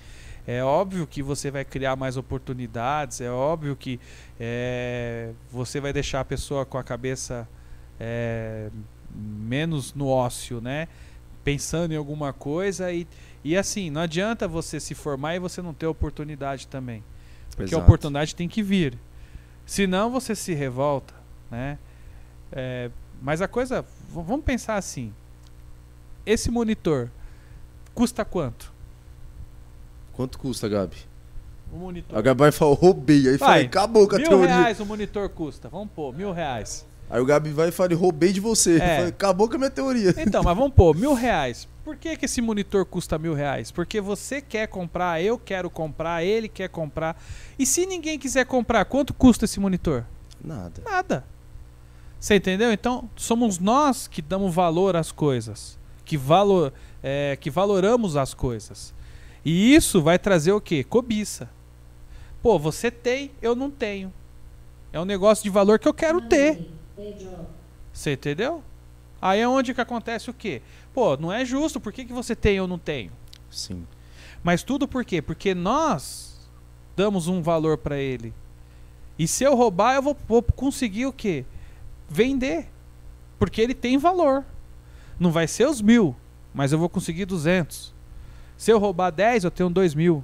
é 0.48 0.64
óbvio 0.64 1.06
que 1.06 1.22
você 1.22 1.52
vai 1.52 1.66
criar 1.66 1.98
mais 1.98 2.16
oportunidades, 2.16 3.20
é 3.20 3.30
óbvio 3.30 3.76
que 3.76 4.00
eh, 4.40 5.34
você 5.52 5.82
vai 5.82 5.92
deixar 5.92 6.22
a 6.22 6.26
pessoa 6.26 6.66
com 6.66 6.78
a 6.78 6.84
cabeça 6.84 7.46
eh, 8.00 8.70
menos 9.14 9.94
no 9.94 10.08
ócio, 10.08 10.62
né? 10.62 10.88
Pensando 11.44 11.94
em 11.94 11.98
alguma 11.98 12.32
coisa 12.32 12.90
e, 12.90 13.06
e 13.44 13.58
assim, 13.58 13.90
não 13.90 14.00
adianta 14.00 14.48
você 14.48 14.80
se 14.80 14.96
formar 14.96 15.36
e 15.36 15.40
você 15.40 15.62
não 15.62 15.74
ter 15.74 15.88
oportunidade 15.88 16.68
também. 16.68 17.04
Porque 17.50 17.64
a 17.64 17.66
Exato. 17.66 17.84
oportunidade 17.84 18.34
tem 18.34 18.48
que 18.48 18.64
vir. 18.64 18.98
Senão 19.66 20.10
você 20.10 20.34
se 20.34 20.54
revolta, 20.54 21.14
né? 21.52 21.78
É, 22.52 22.89
mas 23.22 23.41
a 23.41 23.48
coisa, 23.48 23.86
vamos 24.10 24.43
pensar 24.45 24.76
assim. 24.76 25.14
Esse 26.26 26.52
monitor 26.52 27.10
custa 27.93 28.24
quanto? 28.26 28.72
Quanto 30.14 30.38
custa, 30.39 30.68
Gabi? 30.68 30.98
O 31.72 31.78
monitor. 31.78 32.18
A 32.18 32.22
Gabi 32.22 32.39
vai 32.39 32.52
falar, 32.52 32.76
roubei. 32.76 33.28
Aí 33.30 33.38
Vai. 33.38 33.38
fala, 33.38 33.62
acabou 33.62 34.08
com 34.08 34.16
a 34.16 34.20
Mil 34.20 34.28
teoria. 34.30 34.56
reais 34.56 34.80
o 34.80 34.86
monitor 34.86 35.30
custa. 35.30 35.70
Vamos 35.70 35.89
pôr, 35.95 36.14
mil 36.14 36.32
reais. 36.32 36.86
Aí 37.10 37.22
o 37.22 37.26
Gabi 37.26 37.52
vai 37.52 37.70
e 37.70 37.72
fala, 37.72 37.95
roubei 37.95 38.34
de 38.34 38.39
você. 38.39 38.78
É. 38.78 38.95
Fala, 38.98 39.08
acabou 39.10 39.48
com 39.48 39.56
a 39.56 39.58
minha 39.58 39.70
teoria. 39.70 40.14
Então, 40.18 40.43
mas 40.43 40.58
vamos 40.58 40.74
pôr, 40.74 40.95
mil 40.95 41.14
reais. 41.14 41.68
Por 41.84 41.95
que, 41.95 42.18
que 42.18 42.26
esse 42.26 42.41
monitor 42.41 42.86
custa 42.86 43.18
mil 43.18 43.34
reais? 43.34 43.72
Porque 43.72 44.02
você 44.02 44.41
quer 44.41 44.68
comprar, 44.68 45.22
eu 45.22 45.38
quero 45.38 45.70
comprar, 45.70 46.24
ele 46.24 46.50
quer 46.50 46.68
comprar. 46.68 47.22
E 47.58 47.66
se 47.66 47.86
ninguém 47.86 48.20
quiser 48.20 48.45
comprar, 48.45 48.84
quanto 48.86 49.14
custa 49.14 49.45
esse 49.45 49.60
monitor? 49.60 50.04
Nada. 50.43 50.82
Nada. 50.84 51.24
Você 52.20 52.36
entendeu? 52.36 52.72
Então, 52.72 53.09
somos 53.15 53.59
nós 53.59 54.07
que 54.07 54.22
damos 54.22 54.53
valor 54.53 54.95
às 54.95 55.11
coisas, 55.11 55.78
que, 56.03 56.18
valor, 56.18 56.74
é, 57.03 57.38
que 57.39 57.49
valoramos 57.49 58.15
as 58.15 58.34
coisas. 58.34 58.93
E 59.45 59.74
isso 59.74 60.01
vai 60.01 60.18
trazer 60.18 60.51
o 60.51 60.59
quê? 60.59 60.84
Cobiça. 60.84 61.49
Pô, 62.41 62.57
você 62.57 62.89
tem, 62.89 63.32
eu 63.41 63.55
não 63.55 63.70
tenho. 63.70 64.11
É 64.91 64.99
um 64.99 65.05
negócio 65.05 65.43
de 65.43 65.49
valor 65.49 65.80
que 65.80 65.88
eu 65.88 65.93
quero 65.93 66.22
ter. 66.22 66.68
Você 67.93 68.13
entendeu? 68.13 68.63
Aí 69.22 69.39
é 69.39 69.47
onde 69.47 69.74
que 69.74 69.82
acontece 69.82 70.30
o 70.30 70.34
quê? 70.34 70.61
Pô, 70.93 71.18
não 71.18 71.32
é 71.32 71.45
justo, 71.45 71.80
por 71.80 71.91
que, 71.91 72.05
que 72.05 72.13
você 72.13 72.36
tem 72.36 72.55
e 72.55 72.57
eu 72.57 72.68
não 72.68 72.80
tenho? 72.80 73.11
Sim. 73.49 73.86
Mas 74.43 74.63
tudo 74.63 74.88
por 74.88 75.03
quê? 75.03 75.22
Porque 75.22 75.53
nós 75.53 76.49
damos 76.95 77.28
um 77.28 77.41
valor 77.41 77.78
para 77.78 77.97
ele. 77.97 78.34
E 79.18 79.28
se 79.28 79.43
eu 79.43 79.55
roubar, 79.55 79.95
eu 79.95 80.01
vou, 80.01 80.18
vou 80.28 80.41
conseguir 80.41 81.05
o 81.05 81.13
quê? 81.13 81.45
Vender. 82.10 82.68
Porque 83.39 83.62
ele 83.62 83.74
tem 83.74 83.97
valor. 83.97 84.43
Não 85.20 85.32
vai 85.32 85.47
ser 85.47 85.68
os 85.68 85.82
mil, 85.82 86.16
mas 86.53 86.72
eu 86.72 86.80
vou 86.80 86.89
conseguir 86.89 87.26
200. 87.26 87.93
Se 88.58 88.72
eu 88.72 88.80
roubar 88.80 89.12
10, 89.12 89.43
eu 89.43 89.51
tenho 89.51 89.70
2 89.70 89.93
mil. 89.93 90.24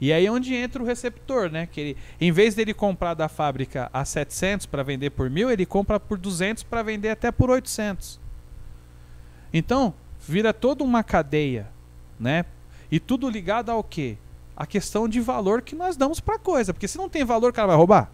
E 0.00 0.12
aí 0.12 0.26
é 0.26 0.30
onde 0.30 0.54
entra 0.54 0.82
o 0.82 0.86
receptor, 0.86 1.50
né? 1.50 1.66
Que 1.66 1.80
ele, 1.80 1.96
em 2.20 2.32
vez 2.32 2.54
dele 2.54 2.74
comprar 2.74 3.14
da 3.14 3.28
fábrica 3.28 3.88
a 3.92 4.04
700 4.04 4.66
para 4.66 4.82
vender 4.82 5.10
por 5.10 5.30
mil, 5.30 5.50
ele 5.50 5.64
compra 5.64 6.00
por 6.00 6.18
200 6.18 6.62
para 6.62 6.82
vender 6.82 7.10
até 7.10 7.30
por 7.30 7.48
800. 7.50 8.20
Então, 9.52 9.94
vira 10.20 10.52
toda 10.52 10.82
uma 10.82 11.02
cadeia, 11.02 11.68
né? 12.18 12.44
E 12.90 12.98
tudo 12.98 13.30
ligado 13.30 13.70
ao 13.70 13.82
quê? 13.84 14.18
A 14.56 14.66
questão 14.66 15.08
de 15.08 15.20
valor 15.20 15.62
que 15.62 15.74
nós 15.74 15.96
damos 15.96 16.20
para 16.20 16.38
coisa, 16.38 16.72
porque 16.72 16.88
se 16.88 16.98
não 16.98 17.08
tem 17.08 17.24
valor, 17.24 17.50
o 17.50 17.54
cara 17.54 17.68
vai 17.68 17.76
roubar. 17.76 18.10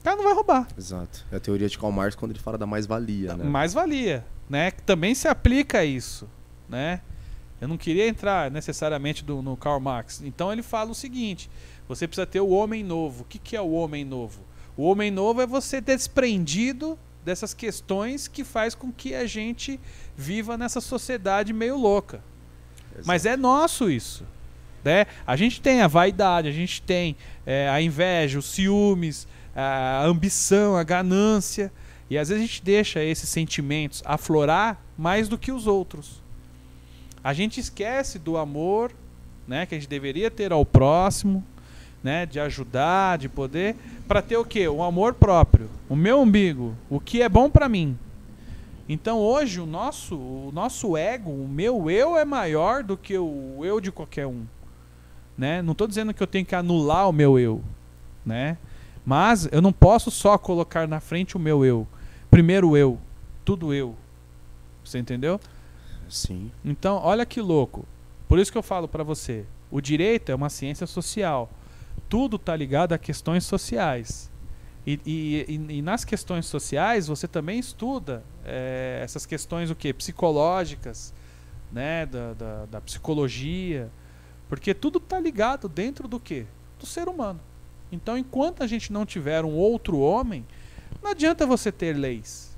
O 0.00 0.02
cara 0.04 0.16
não 0.16 0.24
vai 0.24 0.32
roubar. 0.34 0.66
Exato. 0.76 1.24
É 1.30 1.36
a 1.36 1.40
teoria 1.40 1.68
de 1.68 1.78
Karl 1.78 1.92
Marx 1.92 2.16
quando 2.16 2.30
ele 2.32 2.40
fala 2.40 2.56
da 2.56 2.66
mais-valia, 2.66 3.36
né? 3.36 3.44
Mais 3.44 3.72
valia, 3.74 4.24
né? 4.48 4.70
Que 4.70 4.82
também 4.82 5.14
se 5.14 5.28
aplica 5.28 5.78
a 5.80 5.84
isso, 5.84 6.28
né? 6.68 7.00
Eu 7.60 7.68
não 7.68 7.76
queria 7.76 8.08
entrar 8.08 8.50
necessariamente 8.50 9.22
do- 9.22 9.42
no 9.42 9.54
Karl 9.56 9.78
Marx. 9.80 10.22
Então 10.24 10.50
ele 10.50 10.62
fala 10.62 10.90
o 10.90 10.94
seguinte: 10.94 11.50
você 11.86 12.06
precisa 12.08 12.26
ter 12.26 12.40
o 12.40 12.48
homem 12.48 12.82
novo. 12.82 13.22
O 13.22 13.26
que, 13.26 13.38
que 13.38 13.54
é 13.54 13.60
o 13.60 13.70
homem 13.72 14.02
novo? 14.04 14.40
O 14.76 14.84
homem 14.84 15.10
novo 15.10 15.42
é 15.42 15.46
você 15.46 15.80
desprendido 15.80 16.98
dessas 17.22 17.52
questões 17.52 18.26
que 18.26 18.42
faz 18.44 18.74
com 18.74 18.90
que 18.90 19.14
a 19.14 19.26
gente 19.26 19.78
viva 20.16 20.56
nessa 20.56 20.80
sociedade 20.80 21.52
meio 21.52 21.76
louca. 21.76 22.22
Mas 23.04 23.26
é 23.26 23.36
nosso 23.36 23.90
isso. 23.90 24.24
Né? 24.82 25.04
A 25.26 25.36
gente 25.36 25.60
tem 25.60 25.82
a 25.82 25.86
vaidade, 25.86 26.48
a 26.48 26.52
gente 26.52 26.80
tem 26.80 27.14
é, 27.44 27.68
a 27.68 27.82
inveja, 27.82 28.38
os 28.38 28.46
ciúmes, 28.46 29.28
a 29.54 30.04
ambição, 30.04 30.76
a 30.76 30.82
ganância. 30.82 31.72
E 32.08 32.18
às 32.18 32.28
vezes 32.28 32.42
a 32.42 32.46
gente 32.46 32.62
deixa 32.62 33.02
esses 33.02 33.28
sentimentos 33.28 34.02
aflorar 34.04 34.80
mais 34.96 35.28
do 35.28 35.38
que 35.38 35.52
os 35.52 35.66
outros. 35.66 36.22
A 37.22 37.32
gente 37.32 37.60
esquece 37.60 38.18
do 38.18 38.36
amor 38.36 38.92
né, 39.46 39.66
que 39.66 39.74
a 39.74 39.78
gente 39.78 39.88
deveria 39.88 40.30
ter 40.30 40.52
ao 40.52 40.64
próximo, 40.64 41.44
né, 42.02 42.24
de 42.24 42.38
ajudar, 42.38 43.18
de 43.18 43.28
poder, 43.28 43.74
para 44.06 44.22
ter 44.22 44.36
o 44.36 44.44
quê? 44.44 44.68
O 44.68 44.82
amor 44.82 45.14
próprio, 45.14 45.68
o 45.88 45.96
meu 45.96 46.20
umbigo, 46.20 46.74
o 46.88 47.00
que 47.00 47.20
é 47.20 47.28
bom 47.28 47.50
para 47.50 47.68
mim. 47.68 47.98
Então 48.88 49.18
hoje 49.18 49.60
o 49.60 49.66
nosso, 49.66 50.16
o 50.16 50.50
nosso 50.52 50.96
ego, 50.96 51.30
o 51.30 51.48
meu 51.48 51.90
eu 51.90 52.16
é 52.16 52.24
maior 52.24 52.82
do 52.82 52.96
que 52.96 53.18
o 53.18 53.60
eu 53.62 53.80
de 53.80 53.92
qualquer 53.92 54.26
um. 54.26 54.44
Né? 55.36 55.62
Não 55.62 55.72
estou 55.72 55.86
dizendo 55.86 56.14
que 56.14 56.22
eu 56.22 56.26
tenho 56.26 56.46
que 56.46 56.54
anular 56.54 57.08
o 57.08 57.12
meu 57.12 57.38
eu, 57.38 57.62
né? 58.24 58.56
Mas 59.04 59.48
eu 59.50 59.62
não 59.62 59.72
posso 59.72 60.10
só 60.10 60.36
colocar 60.38 60.86
na 60.86 61.00
frente 61.00 61.36
o 61.36 61.40
meu 61.40 61.64
eu. 61.64 61.86
Primeiro 62.30 62.76
eu, 62.76 62.98
tudo 63.44 63.72
eu. 63.74 63.96
Você 64.84 64.98
entendeu? 64.98 65.40
Sim. 66.08 66.50
Então, 66.64 66.96
olha 67.02 67.24
que 67.24 67.40
louco. 67.40 67.84
Por 68.28 68.38
isso 68.38 68.52
que 68.52 68.58
eu 68.58 68.62
falo 68.62 68.86
para 68.86 69.02
você, 69.02 69.44
o 69.70 69.80
direito 69.80 70.30
é 70.30 70.34
uma 70.34 70.48
ciência 70.50 70.86
social. 70.86 71.50
Tudo 72.08 72.36
está 72.36 72.54
ligado 72.54 72.92
a 72.92 72.98
questões 72.98 73.44
sociais. 73.44 74.30
E, 74.86 74.98
e- 75.04 75.76
e- 75.78 75.82
nas 75.82 76.04
questões 76.04 76.46
sociais 76.46 77.06
você 77.06 77.28
também 77.28 77.58
estuda 77.58 78.24
eh, 78.44 79.00
essas 79.02 79.26
questões 79.26 79.70
o 79.70 79.74
quê? 79.74 79.92
psicológicas, 79.92 81.12
né? 81.70 82.06
da, 82.06 82.32
da, 82.32 82.66
da 82.66 82.80
psicologia, 82.80 83.90
porque 84.48 84.72
tudo 84.72 84.98
está 84.98 85.20
ligado 85.20 85.68
dentro 85.68 86.08
do 86.08 86.18
quê? 86.18 86.46
Do 86.78 86.86
ser 86.86 87.08
humano. 87.08 87.38
Então, 87.92 88.16
enquanto 88.16 88.62
a 88.62 88.66
gente 88.66 88.92
não 88.92 89.04
tiver 89.04 89.44
um 89.44 89.54
outro 89.54 89.98
homem, 89.98 90.46
não 91.02 91.10
adianta 91.10 91.46
você 91.46 91.72
ter 91.72 91.96
leis, 91.96 92.56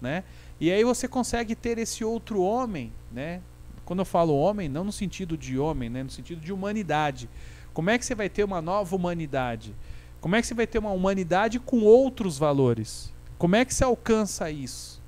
né? 0.00 0.24
E 0.60 0.70
aí 0.70 0.84
você 0.84 1.08
consegue 1.08 1.54
ter 1.54 1.78
esse 1.78 2.04
outro 2.04 2.40
homem, 2.40 2.92
né? 3.10 3.40
Quando 3.84 3.98
eu 3.98 4.04
falo 4.04 4.36
homem, 4.36 4.68
não 4.68 4.84
no 4.84 4.92
sentido 4.92 5.36
de 5.36 5.58
homem, 5.58 5.90
né? 5.90 6.02
No 6.02 6.10
sentido 6.10 6.40
de 6.40 6.52
humanidade. 6.52 7.28
Como 7.74 7.90
é 7.90 7.98
que 7.98 8.04
você 8.06 8.14
vai 8.14 8.28
ter 8.28 8.44
uma 8.44 8.62
nova 8.62 8.94
humanidade? 8.94 9.74
Como 10.20 10.36
é 10.36 10.40
que 10.40 10.46
você 10.46 10.54
vai 10.54 10.66
ter 10.66 10.78
uma 10.78 10.92
humanidade 10.92 11.58
com 11.58 11.80
outros 11.80 12.38
valores? 12.38 13.12
Como 13.38 13.56
é 13.56 13.64
que 13.64 13.74
se 13.74 13.82
alcança 13.82 14.50
isso? 14.50 15.02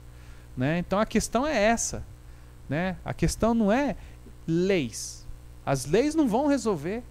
Né? 0.56 0.78
Então 0.78 0.98
a 0.98 1.06
questão 1.06 1.46
é 1.46 1.56
essa. 1.56 2.04
Né? 2.68 2.96
A 3.04 3.14
questão 3.14 3.54
não 3.54 3.70
é 3.70 3.96
leis. 4.46 5.24
As 5.64 5.86
leis 5.86 6.16
não 6.16 6.26
vão 6.26 6.48
resolver. 6.48 7.04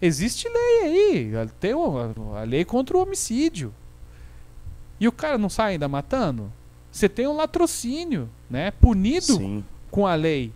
Existe 0.00 0.48
lei 0.48 0.82
aí. 0.82 1.32
Tem 1.58 1.72
a 1.72 2.42
lei 2.42 2.64
contra 2.64 2.96
o 2.96 3.02
homicídio. 3.02 3.74
E 4.98 5.06
o 5.08 5.12
cara 5.12 5.38
não 5.38 5.48
sai 5.48 5.72
ainda 5.72 5.88
matando? 5.88 6.52
Você 6.90 7.08
tem 7.08 7.26
um 7.26 7.36
latrocínio, 7.36 8.28
né? 8.48 8.70
Punido 8.70 9.36
Sim. 9.36 9.64
com 9.90 10.06
a 10.06 10.14
lei. 10.14 10.52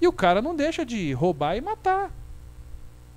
E 0.00 0.08
o 0.08 0.12
cara 0.12 0.40
não 0.40 0.56
deixa 0.56 0.84
de 0.84 1.12
roubar 1.12 1.56
e 1.56 1.60
matar. 1.60 2.10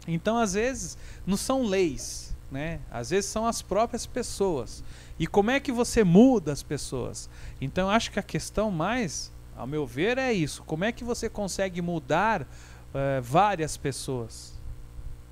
Então, 0.08 0.38
às 0.38 0.54
vezes, 0.54 0.98
não 1.26 1.38
são 1.38 1.64
leis, 1.64 2.36
né? 2.52 2.82
Às 2.92 3.12
vezes 3.12 3.30
são 3.30 3.46
as 3.46 3.62
próprias 3.62 4.06
pessoas. 4.06 4.84
E 5.18 5.26
como 5.26 5.50
é 5.50 5.60
que 5.60 5.72
você 5.72 6.04
muda 6.04 6.52
as 6.52 6.62
pessoas? 6.62 7.30
Então, 7.62 7.90
acho 7.90 8.12
que 8.12 8.20
a 8.20 8.24
questão 8.24 8.70
mais, 8.70 9.32
ao 9.56 9.66
meu 9.66 9.88
ver, 9.88 10.18
é 10.18 10.34
isso. 10.34 10.62
Como 10.64 10.84
é 10.84 10.92
que 10.92 11.04
você 11.04 11.30
consegue 11.30 11.82
mudar 11.82 12.46
eh, 12.94 13.22
várias 13.22 13.78
pessoas? 13.78 14.53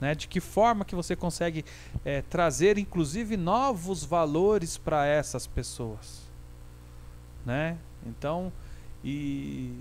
Né? 0.01 0.15
De 0.15 0.27
que 0.27 0.39
forma 0.39 0.83
que 0.83 0.95
você 0.95 1.15
consegue 1.15 1.63
eh, 2.03 2.23
trazer, 2.27 2.77
inclusive, 2.79 3.37
novos 3.37 4.03
valores 4.03 4.75
para 4.75 5.05
essas 5.05 5.45
pessoas? 5.45 6.21
Né? 7.45 7.77
Então, 8.05 8.51
e, 9.03 9.71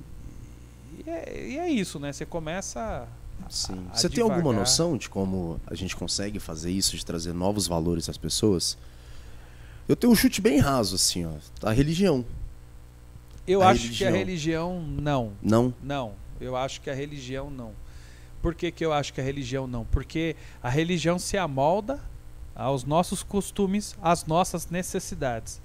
e, 0.98 1.04
é, 1.08 1.46
e 1.48 1.58
é 1.58 1.68
isso, 1.70 1.98
né? 1.98 2.12
Você 2.12 2.26
começa 2.26 3.08
a- 3.46 3.50
Sim. 3.50 3.86
a 3.90 3.96
Você 3.96 4.10
tem 4.10 4.20
alguma 4.22 4.40
devagar. 4.42 4.60
noção 4.60 4.98
de 4.98 5.08
como 5.08 5.58
a 5.66 5.74
gente 5.74 5.96
consegue 5.96 6.38
fazer 6.38 6.70
isso, 6.70 6.94
de 6.96 7.04
trazer 7.04 7.32
novos 7.32 7.66
valores 7.66 8.06
às 8.10 8.18
pessoas? 8.18 8.76
Eu 9.88 9.96
tenho 9.96 10.12
um 10.12 10.16
chute 10.16 10.40
bem 10.42 10.58
raso, 10.58 10.96
assim, 10.96 11.24
ó. 11.24 11.32
A 11.66 11.72
religião. 11.72 12.24
Eu 13.46 13.62
A 13.62 13.70
acho 13.70 13.90
que 13.90 14.04
a 14.04 14.10
religião. 14.10 14.76
religião 14.76 14.82
não. 14.82 15.32
Não? 15.42 15.74
Não. 15.82 16.12
Eu 16.38 16.56
acho 16.56 16.80
que 16.82 16.90
a 16.90 16.94
religião 16.94 17.50
não. 17.50 17.72
Por 18.42 18.54
que, 18.54 18.70
que 18.70 18.84
eu 18.84 18.92
acho 18.92 19.12
que 19.12 19.20
a 19.20 19.24
religião 19.24 19.66
não? 19.66 19.84
Porque 19.86 20.34
a 20.62 20.68
religião 20.70 21.18
se 21.18 21.36
amolda 21.36 22.00
aos 22.54 22.84
nossos 22.84 23.22
costumes, 23.22 23.96
às 24.02 24.24
nossas 24.26 24.68
necessidades. 24.70 25.60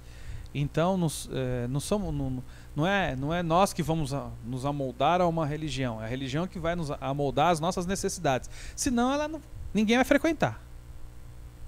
Então, 0.54 0.96
nos, 0.96 1.28
eh, 1.32 1.66
não, 1.68 1.80
somos, 1.80 2.14
não, 2.14 2.42
não, 2.74 2.86
é, 2.86 3.14
não 3.16 3.32
é 3.34 3.42
nós 3.42 3.72
que 3.74 3.82
vamos 3.82 4.14
a- 4.14 4.30
nos 4.44 4.64
amoldar 4.64 5.20
a 5.20 5.26
uma 5.26 5.44
religião. 5.46 6.00
É 6.00 6.04
a 6.06 6.08
religião 6.08 6.46
que 6.46 6.58
vai 6.58 6.74
nos 6.74 6.90
amoldar 7.00 7.48
às 7.50 7.60
nossas 7.60 7.84
necessidades. 7.86 8.48
Senão, 8.74 9.12
ela 9.12 9.28
não- 9.28 9.42
ninguém 9.74 9.96
vai 9.96 10.04
frequentar. 10.04 10.62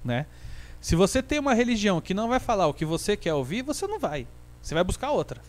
Né? 0.03 0.25
Se 0.81 0.95
você 0.95 1.21
tem 1.21 1.37
uma 1.39 1.53
religião 1.53 1.99
que 2.01 2.13
não 2.13 2.29
vai 2.29 2.39
falar 2.39 2.65
o 2.67 2.73
que 2.73 2.85
você 2.85 3.15
quer 3.17 3.33
ouvir, 3.33 3.61
você 3.63 3.85
não 3.85 3.99
vai. 3.99 4.25
Você 4.61 4.73
vai 4.73 4.83
buscar 4.83 5.11
outra. 5.11 5.41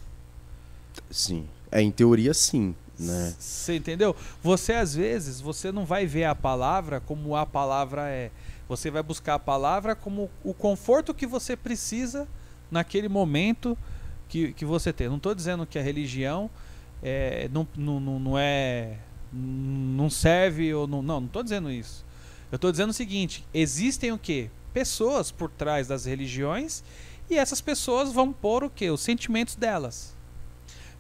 Sim. 1.11 1.47
É, 1.71 1.81
em 1.81 1.91
teoria, 1.91 2.35
sim. 2.35 2.75
Né? 3.01 3.35
Você 3.39 3.77
entendeu? 3.77 4.15
Você 4.43 4.75
às 4.75 4.95
vezes 4.95 5.41
você 5.41 5.73
não 5.73 5.87
vai 5.87 6.07
ver 6.07 6.25
a 6.25 6.35
palavra 6.35 7.01
como 7.01 7.35
a 7.35 7.47
palavra 7.47 8.09
é. 8.09 8.31
Você 8.69 8.91
vai 8.91 9.03
buscar 9.03 9.35
a 9.35 9.39
palavra 9.39 9.97
como 9.97 10.31
o 10.45 10.53
conforto 10.53 11.15
que 11.15 11.27
você 11.27 11.57
precisa 11.57 12.29
naquele 12.71 13.09
momento 13.09 13.77
que, 14.29 14.53
que 14.53 14.65
você 14.65 14.93
tem. 14.93 15.09
Não 15.09 15.17
estou 15.17 15.35
dizendo 15.35 15.67
que 15.67 15.79
a 15.79 15.83
religião 15.83 16.51
é, 17.03 17.49
não, 17.53 17.67
não, 17.75 18.01
não, 18.01 18.39
é 18.39 18.99
não 19.33 20.11
serve 20.11 20.75
ou 20.75 20.87
não 20.87 21.03
não 21.03 21.21
não 21.21 21.27
estou 21.27 21.43
dizendo 21.43 21.71
isso. 21.71 22.05
Eu 22.53 22.57
estou 22.57 22.71
dizendo 22.71 22.91
o 22.91 22.95
seguinte: 22.95 23.47
existem 23.55 24.13
o 24.13 24.19
que 24.19 24.51
pessoas 24.75 25.31
por 25.31 25.51
trás 25.51 25.89
das 25.89 26.05
religiões 26.05 26.85
e 27.31 27.39
essas 27.39 27.61
pessoas 27.61 28.13
vão 28.13 28.31
pôr 28.33 28.63
o 28.63 28.71
que 28.71 28.91
os 28.91 29.01
sentimentos 29.01 29.57
delas 29.57 30.15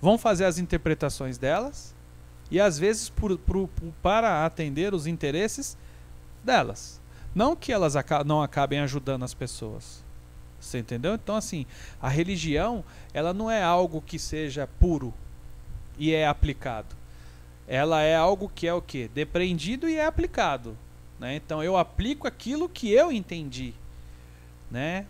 vão 0.00 0.16
fazer 0.18 0.44
as 0.44 0.58
interpretações 0.58 1.38
delas 1.38 1.94
e 2.50 2.58
às 2.60 2.78
vezes 2.78 3.08
por, 3.08 3.36
por- 3.38 3.68
por- 3.68 3.92
para 4.02 4.44
atender 4.44 4.94
os 4.94 5.06
interesses 5.06 5.76
delas. 6.44 7.00
Não 7.34 7.54
que 7.54 7.72
elas 7.72 7.94
aca- 7.96 8.24
não 8.24 8.42
acabem 8.42 8.80
ajudando 8.80 9.22
as 9.24 9.34
pessoas. 9.34 10.02
Você 10.60 10.78
entendeu? 10.78 11.14
Então, 11.14 11.36
assim, 11.36 11.64
a 12.02 12.08
religião, 12.08 12.84
ela 13.14 13.32
não 13.32 13.50
é 13.50 13.62
algo 13.62 14.02
que 14.02 14.18
seja 14.18 14.66
puro 14.78 15.14
e 15.98 16.12
é 16.12 16.26
aplicado. 16.26 16.94
Ela 17.68 18.02
é 18.02 18.16
algo 18.16 18.50
que 18.52 18.66
é 18.66 18.74
o 18.74 18.82
quê? 18.82 19.08
Depreendido 19.14 19.88
e 19.88 19.96
é 19.96 20.04
aplicado. 20.04 20.76
Né? 21.18 21.36
Então, 21.36 21.62
eu 21.62 21.76
aplico 21.76 22.26
aquilo 22.26 22.68
que 22.68 22.90
eu 22.90 23.12
entendi. 23.12 23.72
Né? 24.70 25.06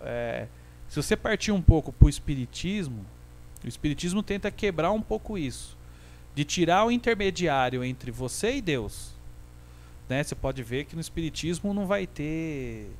É, 0.00 0.46
se 0.88 0.96
você 1.00 1.16
partir 1.16 1.52
um 1.52 1.62
pouco 1.62 1.92
para 1.92 2.06
o 2.06 2.10
espiritismo, 2.10 3.06
o 3.64 3.68
espiritismo 3.68 4.22
tenta 4.22 4.50
quebrar 4.50 4.92
um 4.92 5.02
pouco 5.02 5.36
isso, 5.36 5.76
de 6.34 6.44
tirar 6.44 6.84
o 6.86 6.90
intermediário 6.90 7.84
entre 7.84 8.10
você 8.10 8.56
e 8.56 8.62
Deus. 8.62 9.12
Né? 10.08 10.22
Você 10.22 10.34
pode 10.34 10.62
ver 10.62 10.86
que 10.86 10.94
no 10.94 11.00
espiritismo 11.00 11.72
não 11.74 11.86
vai 11.86 12.06
ter, 12.06 12.90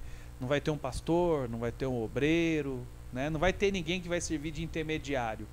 não 0.41 0.47
vai 0.47 0.61
ter 0.61 0.71
um 0.71 0.79
pastor, 0.79 1.49
não 1.49 1.59
vai 1.59 1.73
ter 1.73 1.87
um 1.87 2.03
obreiro, 2.03 2.87
né? 3.13 3.29
Não 3.29 3.41
vai 3.41 3.53
ter 3.53 3.73
ninguém 3.73 4.01
que 4.01 4.09
vai 4.09 4.21
servir 4.21 4.53
de 4.53 4.63
intermediário, 4.63 5.47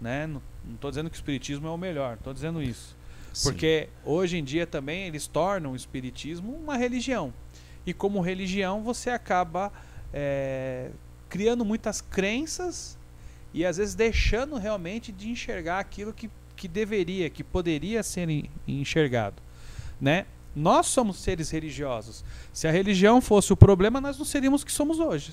né? 0.00 0.26
Não 0.26 0.42
estou 0.74 0.90
dizendo 0.90 1.08
que 1.08 1.16
o 1.16 1.18
espiritismo 1.18 1.66
é 1.68 1.70
o 1.70 1.78
melhor, 1.78 2.14
estou 2.14 2.32
dizendo 2.32 2.62
isso. 2.62 2.96
Sim. 3.32 3.48
Porque 3.48 3.88
hoje 4.04 4.36
em 4.36 4.44
dia 4.44 4.66
também 4.66 5.06
eles 5.06 5.26
tornam 5.26 5.72
o 5.72 5.76
espiritismo 5.76 6.52
uma 6.52 6.76
religião. 6.76 7.32
E 7.86 7.92
como 7.92 8.20
religião 8.20 8.82
você 8.82 9.10
acaba 9.10 9.72
é, 10.12 10.90
criando 11.28 11.64
muitas 11.64 12.00
crenças 12.00 12.98
e 13.54 13.64
às 13.64 13.76
vezes 13.76 13.94
deixando 13.94 14.56
realmente 14.56 15.12
de 15.12 15.28
enxergar 15.28 15.78
aquilo 15.78 16.12
que, 16.12 16.30
que 16.56 16.66
deveria, 16.68 17.28
que 17.28 17.44
poderia 17.44 18.02
ser 18.02 18.28
en- 18.28 18.50
enxergado. 18.66 19.36
Né? 20.00 20.26
Nós 20.54 20.86
somos 20.86 21.18
seres 21.18 21.50
religiosos. 21.50 22.24
Se 22.52 22.66
a 22.66 22.70
religião 22.70 23.20
fosse 23.20 23.52
o 23.52 23.56
problema, 23.56 24.00
nós 24.00 24.18
não 24.18 24.24
seríamos 24.24 24.62
o 24.62 24.66
que 24.66 24.72
somos 24.72 24.98
hoje. 24.98 25.32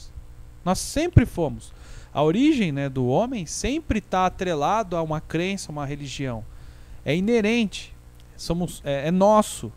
Nós 0.63 0.79
sempre 0.79 1.25
fomos. 1.25 1.73
A 2.13 2.23
origem 2.23 2.71
né, 2.71 2.89
do 2.89 3.05
homem 3.07 3.45
sempre 3.45 3.99
está 3.99 4.25
atrelado 4.25 4.95
a 4.95 5.01
uma 5.01 5.21
crença, 5.21 5.71
uma 5.71 5.85
religião. 5.85 6.43
É 7.05 7.15
inerente. 7.15 7.93
Somos, 8.35 8.81
é, 8.85 9.07
é 9.07 9.11
nosso. 9.11 9.71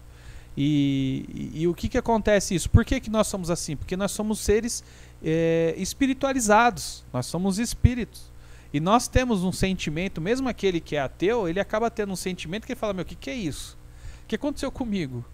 E, 0.56 1.24
e, 1.54 1.62
e 1.62 1.68
o 1.68 1.74
que, 1.74 1.88
que 1.88 1.98
acontece 1.98 2.54
isso? 2.54 2.70
Por 2.70 2.84
que, 2.84 3.00
que 3.00 3.10
nós 3.10 3.26
somos 3.26 3.50
assim? 3.50 3.76
Porque 3.76 3.96
nós 3.96 4.12
somos 4.12 4.38
seres 4.38 4.84
é, 5.22 5.74
espiritualizados. 5.76 7.04
Nós 7.12 7.26
somos 7.26 7.58
espíritos. 7.58 8.31
E 8.72 8.80
nós 8.80 9.06
temos 9.06 9.44
um 9.44 9.52
sentimento, 9.52 10.20
mesmo 10.20 10.48
aquele 10.48 10.80
que 10.80 10.96
é 10.96 11.00
ateu, 11.00 11.48
ele 11.48 11.60
acaba 11.60 11.90
tendo 11.90 12.12
um 12.12 12.16
sentimento 12.16 12.66
que 12.66 12.72
ele 12.72 12.80
fala: 12.80 12.94
Meu, 12.94 13.02
o 13.02 13.06
que, 13.06 13.14
que 13.14 13.30
é 13.30 13.34
isso? 13.34 13.76
O 14.24 14.26
que 14.26 14.36
aconteceu 14.36 14.70
comigo? 14.72 15.24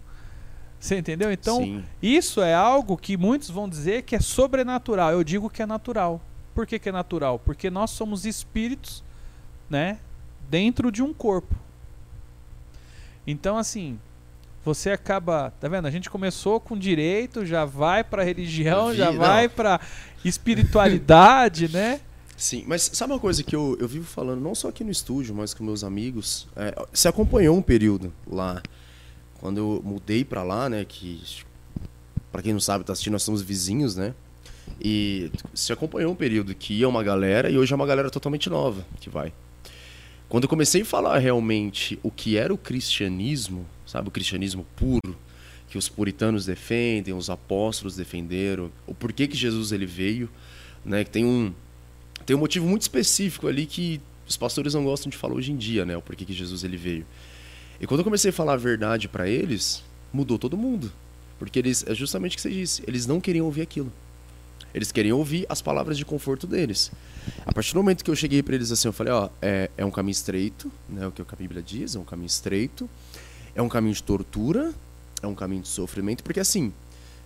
Você 0.79 0.97
entendeu? 0.97 1.31
Então, 1.31 1.57
Sim. 1.57 1.83
isso 2.01 2.41
é 2.41 2.53
algo 2.53 2.97
que 2.97 3.17
muitos 3.17 3.49
vão 3.49 3.67
dizer 3.67 4.03
que 4.03 4.15
é 4.15 4.19
sobrenatural. 4.19 5.11
Eu 5.11 5.23
digo 5.23 5.49
que 5.49 5.61
é 5.61 5.65
natural. 5.65 6.21
Por 6.55 6.65
que, 6.65 6.79
que 6.79 6.89
é 6.89 6.91
natural? 6.91 7.37
Porque 7.39 7.69
nós 7.69 7.91
somos 7.91 8.25
espíritos, 8.25 9.03
né? 9.69 9.99
Dentro 10.49 10.91
de 10.91 11.03
um 11.03 11.13
corpo. 11.13 11.55
Então, 13.27 13.57
assim, 13.57 13.99
você 14.63 14.91
acaba, 14.91 15.51
tá 15.59 15.67
vendo? 15.67 15.85
A 15.85 15.91
gente 15.91 16.09
começou 16.09 16.59
com 16.59 16.77
direito, 16.77 17.45
já 17.45 17.65
vai 17.65 18.03
pra 18.03 18.23
religião, 18.23 18.93
já 18.93 19.11
vai 19.11 19.47
pra 19.47 19.79
espiritualidade, 20.23 21.71
né? 21.71 21.99
Sim, 22.39 22.63
mas 22.65 22.89
sabe 22.93 23.11
uma 23.11 23.19
coisa 23.19 23.43
que 23.43 23.53
eu, 23.53 23.75
eu 23.81 23.87
vivo 23.87 24.05
falando, 24.05 24.39
não 24.39 24.55
só 24.55 24.69
aqui 24.69 24.81
no 24.81 24.89
estúdio, 24.89 25.35
mas 25.35 25.53
com 25.53 25.61
meus 25.61 25.83
amigos? 25.83 26.47
É, 26.55 26.73
você 26.89 27.09
acompanhou 27.09 27.57
um 27.57 27.61
período 27.61 28.13
lá, 28.25 28.63
quando 29.41 29.57
eu 29.57 29.81
mudei 29.83 30.23
pra 30.23 30.41
lá, 30.41 30.69
né? 30.69 30.85
Que, 30.85 31.21
pra 32.31 32.41
quem 32.41 32.53
não 32.53 32.61
sabe, 32.61 32.85
tá 32.85 32.93
assistindo, 32.93 33.11
nós 33.11 33.23
somos 33.23 33.41
vizinhos, 33.41 33.97
né? 33.97 34.15
E 34.79 35.29
você 35.53 35.73
acompanhou 35.73 36.13
um 36.13 36.15
período 36.15 36.55
que 36.55 36.75
ia 36.75 36.87
uma 36.87 37.03
galera 37.03 37.49
e 37.49 37.57
hoje 37.57 37.73
é 37.73 37.75
uma 37.75 37.85
galera 37.85 38.09
totalmente 38.09 38.49
nova 38.49 38.85
que 39.01 39.09
vai. 39.09 39.33
Quando 40.29 40.43
eu 40.45 40.49
comecei 40.49 40.83
a 40.83 40.85
falar 40.85 41.17
realmente 41.17 41.99
o 42.01 42.09
que 42.09 42.37
era 42.37 42.53
o 42.53 42.57
cristianismo, 42.57 43.65
sabe, 43.85 44.07
o 44.07 44.11
cristianismo 44.11 44.65
puro, 44.77 45.17
que 45.67 45.77
os 45.77 45.89
puritanos 45.89 46.45
defendem, 46.45 47.13
os 47.13 47.29
apóstolos 47.29 47.97
defenderam, 47.97 48.71
o 48.87 48.95
porquê 48.95 49.27
que 49.27 49.35
Jesus 49.35 49.73
ele 49.73 49.85
veio, 49.85 50.29
né, 50.85 51.03
que 51.03 51.09
tem 51.09 51.25
um 51.25 51.53
tem 52.29 52.35
um 52.35 52.39
motivo 52.39 52.67
muito 52.67 52.83
específico 52.83 53.47
ali 53.47 53.65
que 53.65 53.99
os 54.27 54.37
pastores 54.37 54.75
não 54.75 54.83
gostam 54.83 55.09
de 55.09 55.17
falar 55.17 55.33
hoje 55.33 55.51
em 55.51 55.57
dia, 55.57 55.83
né, 55.83 55.97
o 55.97 56.01
porquê 56.01 56.23
que 56.23 56.31
Jesus 56.31 56.63
ele 56.63 56.77
veio. 56.77 57.03
E 57.81 57.87
quando 57.87 58.01
eu 58.01 58.03
comecei 58.03 58.29
a 58.29 58.31
falar 58.31 58.53
a 58.53 58.57
verdade 58.57 59.07
para 59.07 59.27
eles, 59.27 59.83
mudou 60.13 60.37
todo 60.37 60.55
mundo, 60.55 60.91
porque 61.39 61.57
eles 61.57 61.83
é 61.87 61.95
justamente 61.95 62.33
o 62.33 62.35
que 62.35 62.43
você 62.43 62.51
disse, 62.51 62.83
eles 62.85 63.07
não 63.07 63.19
queriam 63.19 63.47
ouvir 63.47 63.63
aquilo. 63.63 63.91
Eles 64.75 64.91
queriam 64.91 65.17
ouvir 65.17 65.47
as 65.49 65.59
palavras 65.59 65.97
de 65.97 66.05
conforto 66.05 66.45
deles. 66.45 66.91
A 67.47 67.51
partir 67.51 67.73
do 67.73 67.77
momento 67.77 68.05
que 68.05 68.11
eu 68.11 68.15
cheguei 68.15 68.43
para 68.43 68.53
eles 68.53 68.71
assim, 68.71 68.89
eu 68.89 68.93
falei, 68.93 69.11
ó, 69.11 69.29
é, 69.41 69.71
é 69.75 69.83
um 69.83 69.89
caminho 69.89 70.11
estreito, 70.11 70.71
né, 70.87 71.07
o 71.07 71.11
que 71.11 71.23
a 71.23 71.35
Bíblia 71.35 71.63
diz, 71.63 71.95
é 71.95 71.99
um 71.99 72.05
caminho 72.05 72.27
estreito, 72.27 72.87
é 73.55 73.61
um 73.63 73.67
caminho 73.67 73.95
de 73.95 74.03
tortura, 74.03 74.71
é 75.19 75.25
um 75.25 75.33
caminho 75.33 75.63
de 75.63 75.67
sofrimento, 75.67 76.23
porque 76.23 76.39
assim, 76.39 76.71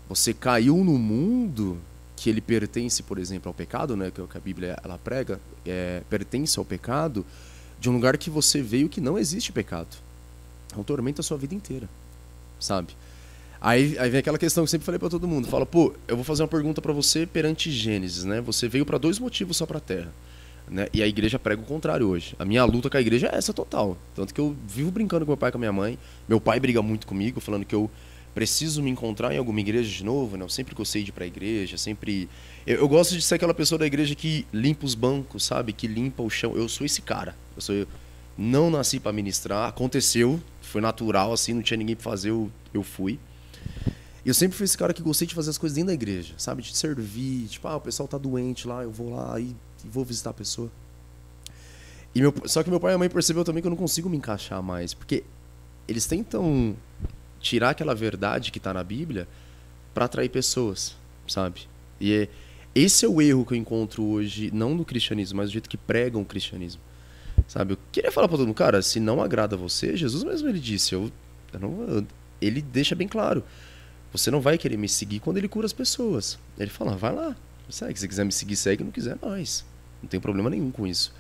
você 0.08 0.34
caiu 0.34 0.78
no 0.78 0.98
mundo 0.98 1.78
que 2.16 2.30
ele 2.30 2.42
pertence, 2.42 3.04
por 3.04 3.18
exemplo, 3.18 3.50
ao 3.50 3.54
pecado, 3.54 3.98
né, 3.98 4.12
que 4.12 4.22
é 4.22 4.24
o 4.24 4.28
que 4.28 4.38
a 4.38 4.42
Bíblia 4.42 4.78
ela 4.84 4.98
prega, 4.98 5.40
é, 5.66 6.02
pertence 6.10 6.58
ao 6.60 6.66
pecado, 6.66 7.26
de 7.80 7.90
um 7.90 7.94
lugar 7.94 8.18
que 8.18 8.30
você 8.30 8.62
veio 8.62 8.88
que 8.88 9.02
não 9.02 9.18
existe 9.18 9.52
pecado. 9.52 9.98
É 10.76 10.80
um 10.80 10.84
tormento 10.84 11.22
a 11.22 11.24
sua 11.24 11.38
vida 11.38 11.54
inteira, 11.54 11.90
sabe? 12.60 12.96
Aí, 13.60 13.98
aí 13.98 14.10
vem 14.10 14.20
aquela 14.20 14.38
questão 14.38 14.62
que 14.62 14.66
eu 14.66 14.72
sempre 14.72 14.86
falei 14.86 15.00
pra 15.00 15.10
todo 15.10 15.28
mundo. 15.28 15.48
Fala, 15.48 15.66
pô, 15.66 15.94
eu 16.06 16.18
vou 16.18 16.26
fazer 16.26 16.44
uma 16.44 16.50
pergunta 16.50 16.82
pra 16.82 16.92
você 16.92 17.26
perante 17.26 17.72
Gênesis, 17.72 18.26
né? 18.26 18.42
Você 18.42 18.68
veio 18.68 18.86
pra 18.86 18.98
dois 18.98 19.20
motivos 19.20 19.56
só 19.56 19.66
pra 19.66 19.80
Terra. 19.80 20.12
Né? 20.68 20.88
E 20.94 21.02
a 21.02 21.08
igreja 21.08 21.40
prega 21.40 21.62
o 21.62 21.66
contrário 21.66 22.08
hoje. 22.08 22.36
A 22.38 22.44
minha 22.44 22.64
luta 22.66 22.90
com 22.90 22.98
a 22.98 23.02
igreja 23.02 23.30
é 23.32 23.38
essa 23.38 23.54
total. 23.54 23.98
Tanto 24.16 24.34
que 24.34 24.42
eu 24.42 24.56
vivo 24.68 24.92
brincando 24.92 25.26
com 25.26 25.32
meu 25.32 25.38
pai 25.38 25.48
e 25.48 25.52
com 25.52 25.58
a 25.58 25.60
minha 25.60 25.72
mãe. 25.72 25.98
Meu 26.28 26.42
pai 26.42 26.60
briga 26.60 26.82
muito 26.82 27.08
comigo, 27.08 27.40
falando 27.40 27.66
que 27.66 27.76
eu 27.76 27.90
preciso 28.34 28.82
me 28.82 28.90
encontrar 28.90 29.34
em 29.34 29.38
alguma 29.38 29.60
igreja 29.60 29.90
de 29.90 30.04
novo, 30.04 30.38
né? 30.38 30.44
Eu 30.44 30.50
sempre 30.50 30.74
gostei 30.74 31.04
de 31.04 31.10
ir 31.10 31.14
pra 31.14 31.26
igreja, 31.26 31.78
sempre... 31.78 32.30
Eu, 32.66 32.78
eu 32.78 32.88
gosto 32.88 33.16
de 33.16 33.22
ser 33.22 33.36
aquela 33.36 33.54
pessoa 33.54 33.78
da 33.78 33.86
igreja 33.86 34.16
que 34.16 34.48
limpa 34.52 34.86
os 34.86 34.96
bancos, 34.96 35.44
sabe? 35.44 35.74
Que 35.74 35.88
limpa 35.88 36.24
o 36.24 36.30
chão. 36.30 36.56
Eu 36.56 36.68
sou 36.68 36.86
esse 36.86 37.02
cara. 37.02 37.36
Eu 37.56 37.62
sou... 37.62 37.88
Não 38.38 38.72
nasci 38.72 39.00
pra 39.00 39.14
ministrar. 39.14 39.70
Aconteceu. 39.70 40.42
Foi 40.62 40.82
natural, 40.82 41.32
assim. 41.32 41.54
Não 41.54 41.62
tinha 41.62 41.78
ninguém 41.78 41.96
pra 41.96 42.04
fazer. 42.04 42.32
Eu, 42.32 42.52
eu 42.74 42.82
fui. 42.82 43.20
Eu 44.26 44.34
sempre 44.34 44.58
fui 44.58 44.64
esse 44.64 44.78
cara 44.78 44.94
que 44.94 45.02
gostei 45.02 45.28
de 45.28 45.36
fazer 45.36 45.50
as 45.50 45.58
coisas 45.58 45.76
dentro 45.76 45.88
da 45.88 45.94
igreja, 45.94 46.34
sabe? 46.38 46.62
De 46.62 46.76
servir, 46.76 47.46
tipo, 47.48 47.68
ah, 47.68 47.76
o 47.76 47.82
pessoal 47.82 48.08
tá 48.08 48.18
doente 48.18 48.66
lá, 48.66 48.82
eu 48.82 48.92
vou 48.92 49.14
lá 49.14 49.38
e 49.38 49.54
vou 49.84 50.06
visitar 50.06 50.30
a 50.30 50.34
pessoa. 50.34 50.72
E 52.16 52.22
meu, 52.22 52.34
só 52.46 52.64
que 52.64 52.70
meu 52.70 52.80
pai 52.80 52.94
e 52.94 52.96
a 52.96 52.98
mãe 52.98 53.10
percebeu 53.10 53.44
também 53.44 53.62
que 53.62 53.68
eu 53.68 53.72
não 53.72 53.78
consigo 53.78 54.10
me 54.10 54.16
encaixar 54.16 54.64
mais, 54.64 54.94
porque 54.94 55.26
eles 55.90 56.06
tentam 56.06 56.74
tirar 57.44 57.72
aquela 57.72 57.94
verdade 57.94 58.52
que 58.52 58.60
tá 58.60 58.74
na 58.74 58.84
Bíblia 58.84 59.28
para 59.94 60.06
atrair 60.06 60.30
pessoas, 60.30 60.96
sabe? 61.28 61.68
E 62.00 62.14
é, 62.14 62.28
esse 62.74 63.06
é 63.06 63.08
o 63.08 63.22
erro 63.22 63.46
que 63.46 63.54
eu 63.54 63.58
encontro 63.58 64.04
hoje, 64.04 64.50
não 64.52 64.74
no 64.74 64.84
cristianismo, 64.84 65.38
mas 65.38 65.50
do 65.50 65.54
jeito 65.54 65.70
que 65.70 65.78
pregam 65.78 66.22
o 66.22 66.26
cristianismo. 66.26 66.82
Sabe? 67.48 67.74
Eu 67.74 67.78
queria 67.92 68.12
falar 68.12 68.28
para 68.28 68.38
todo 68.38 68.48
mundo, 68.48 68.56
cara, 68.56 68.82
se 68.82 69.00
não 69.00 69.22
agrada 69.22 69.56
a 69.56 69.60
você, 69.60 69.96
Jesus 69.96 70.24
mesmo 70.24 70.48
ele 70.50 70.60
disse, 70.60 70.94
eu, 70.96 71.12
eu 71.52 71.60
não, 71.60 71.84
eu- 71.88 72.08
ele 72.42 72.62
deixa 72.62 72.96
bem 72.96 73.08
claro. 73.08 73.44
Você 74.12 74.32
não 74.32 74.40
vai 74.40 74.58
querer 74.58 74.78
me 74.78 74.88
seguir 74.88 75.20
quando 75.20 75.38
ele 75.38 75.48
cura 75.48 75.66
as 75.66 75.74
pessoas. 75.74 76.38
Ele 76.58 76.70
fala, 76.70 76.96
vai 76.96 77.14
lá, 77.14 77.36
segue. 77.70 78.00
Se 78.00 78.08
quiser 78.08 78.24
me 78.24 78.32
seguir, 78.32 78.56
segue. 78.56 78.84
Não 78.84 78.92
quiser, 78.92 79.18
mais. 79.22 79.66
Não 80.02 80.08
tem 80.08 80.20
problema 80.20 80.50
nenhum 80.50 80.70
com 80.72 80.86
isso. 80.86 81.14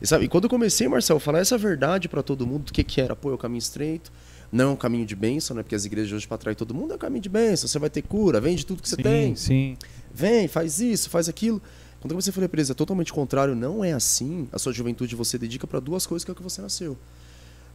E, 0.00 0.06
sabe, 0.06 0.24
e 0.26 0.28
quando 0.28 0.44
eu 0.44 0.50
comecei, 0.50 0.86
Marcelo, 0.86 1.18
falar 1.18 1.40
essa 1.40 1.58
verdade 1.58 2.08
para 2.08 2.22
todo 2.22 2.46
mundo, 2.46 2.64
do 2.66 2.72
que, 2.72 2.84
que 2.84 3.00
era, 3.00 3.16
pô, 3.16 3.30
é 3.30 3.34
o 3.34 3.38
caminho 3.38 3.58
estreito, 3.58 4.12
não 4.52 4.70
é 4.70 4.72
um 4.72 4.76
caminho 4.76 5.06
de 5.06 5.14
bênção, 5.14 5.54
né? 5.54 5.62
Porque 5.62 5.74
as 5.74 5.84
igrejas 5.84 6.12
hoje 6.12 6.26
para 6.26 6.34
atrair 6.34 6.56
todo 6.56 6.74
mundo 6.74 6.92
é 6.92 6.96
um 6.96 6.98
caminho 6.98 7.22
de 7.22 7.28
bênção. 7.28 7.68
Você 7.68 7.78
vai 7.78 7.88
ter 7.88 8.02
cura, 8.02 8.40
vende 8.40 8.66
tudo 8.66 8.82
que 8.82 8.88
você 8.88 8.96
sim, 8.96 9.02
tem. 9.02 9.36
sim. 9.36 9.76
Vem, 10.12 10.48
faz 10.48 10.80
isso, 10.80 11.08
faz 11.08 11.28
aquilo. 11.28 11.62
Quando 12.00 12.14
você 12.14 12.32
falei 12.32 12.48
eles, 12.52 12.70
é 12.70 12.74
totalmente 12.74 13.12
contrário, 13.12 13.54
não 13.54 13.84
é 13.84 13.92
assim. 13.92 14.48
A 14.52 14.58
sua 14.58 14.72
juventude 14.72 15.14
você 15.14 15.38
dedica 15.38 15.66
para 15.66 15.78
duas 15.78 16.06
coisas 16.06 16.24
que 16.24 16.30
é 16.30 16.32
o 16.32 16.34
que 16.34 16.42
você 16.42 16.60
nasceu. 16.62 16.96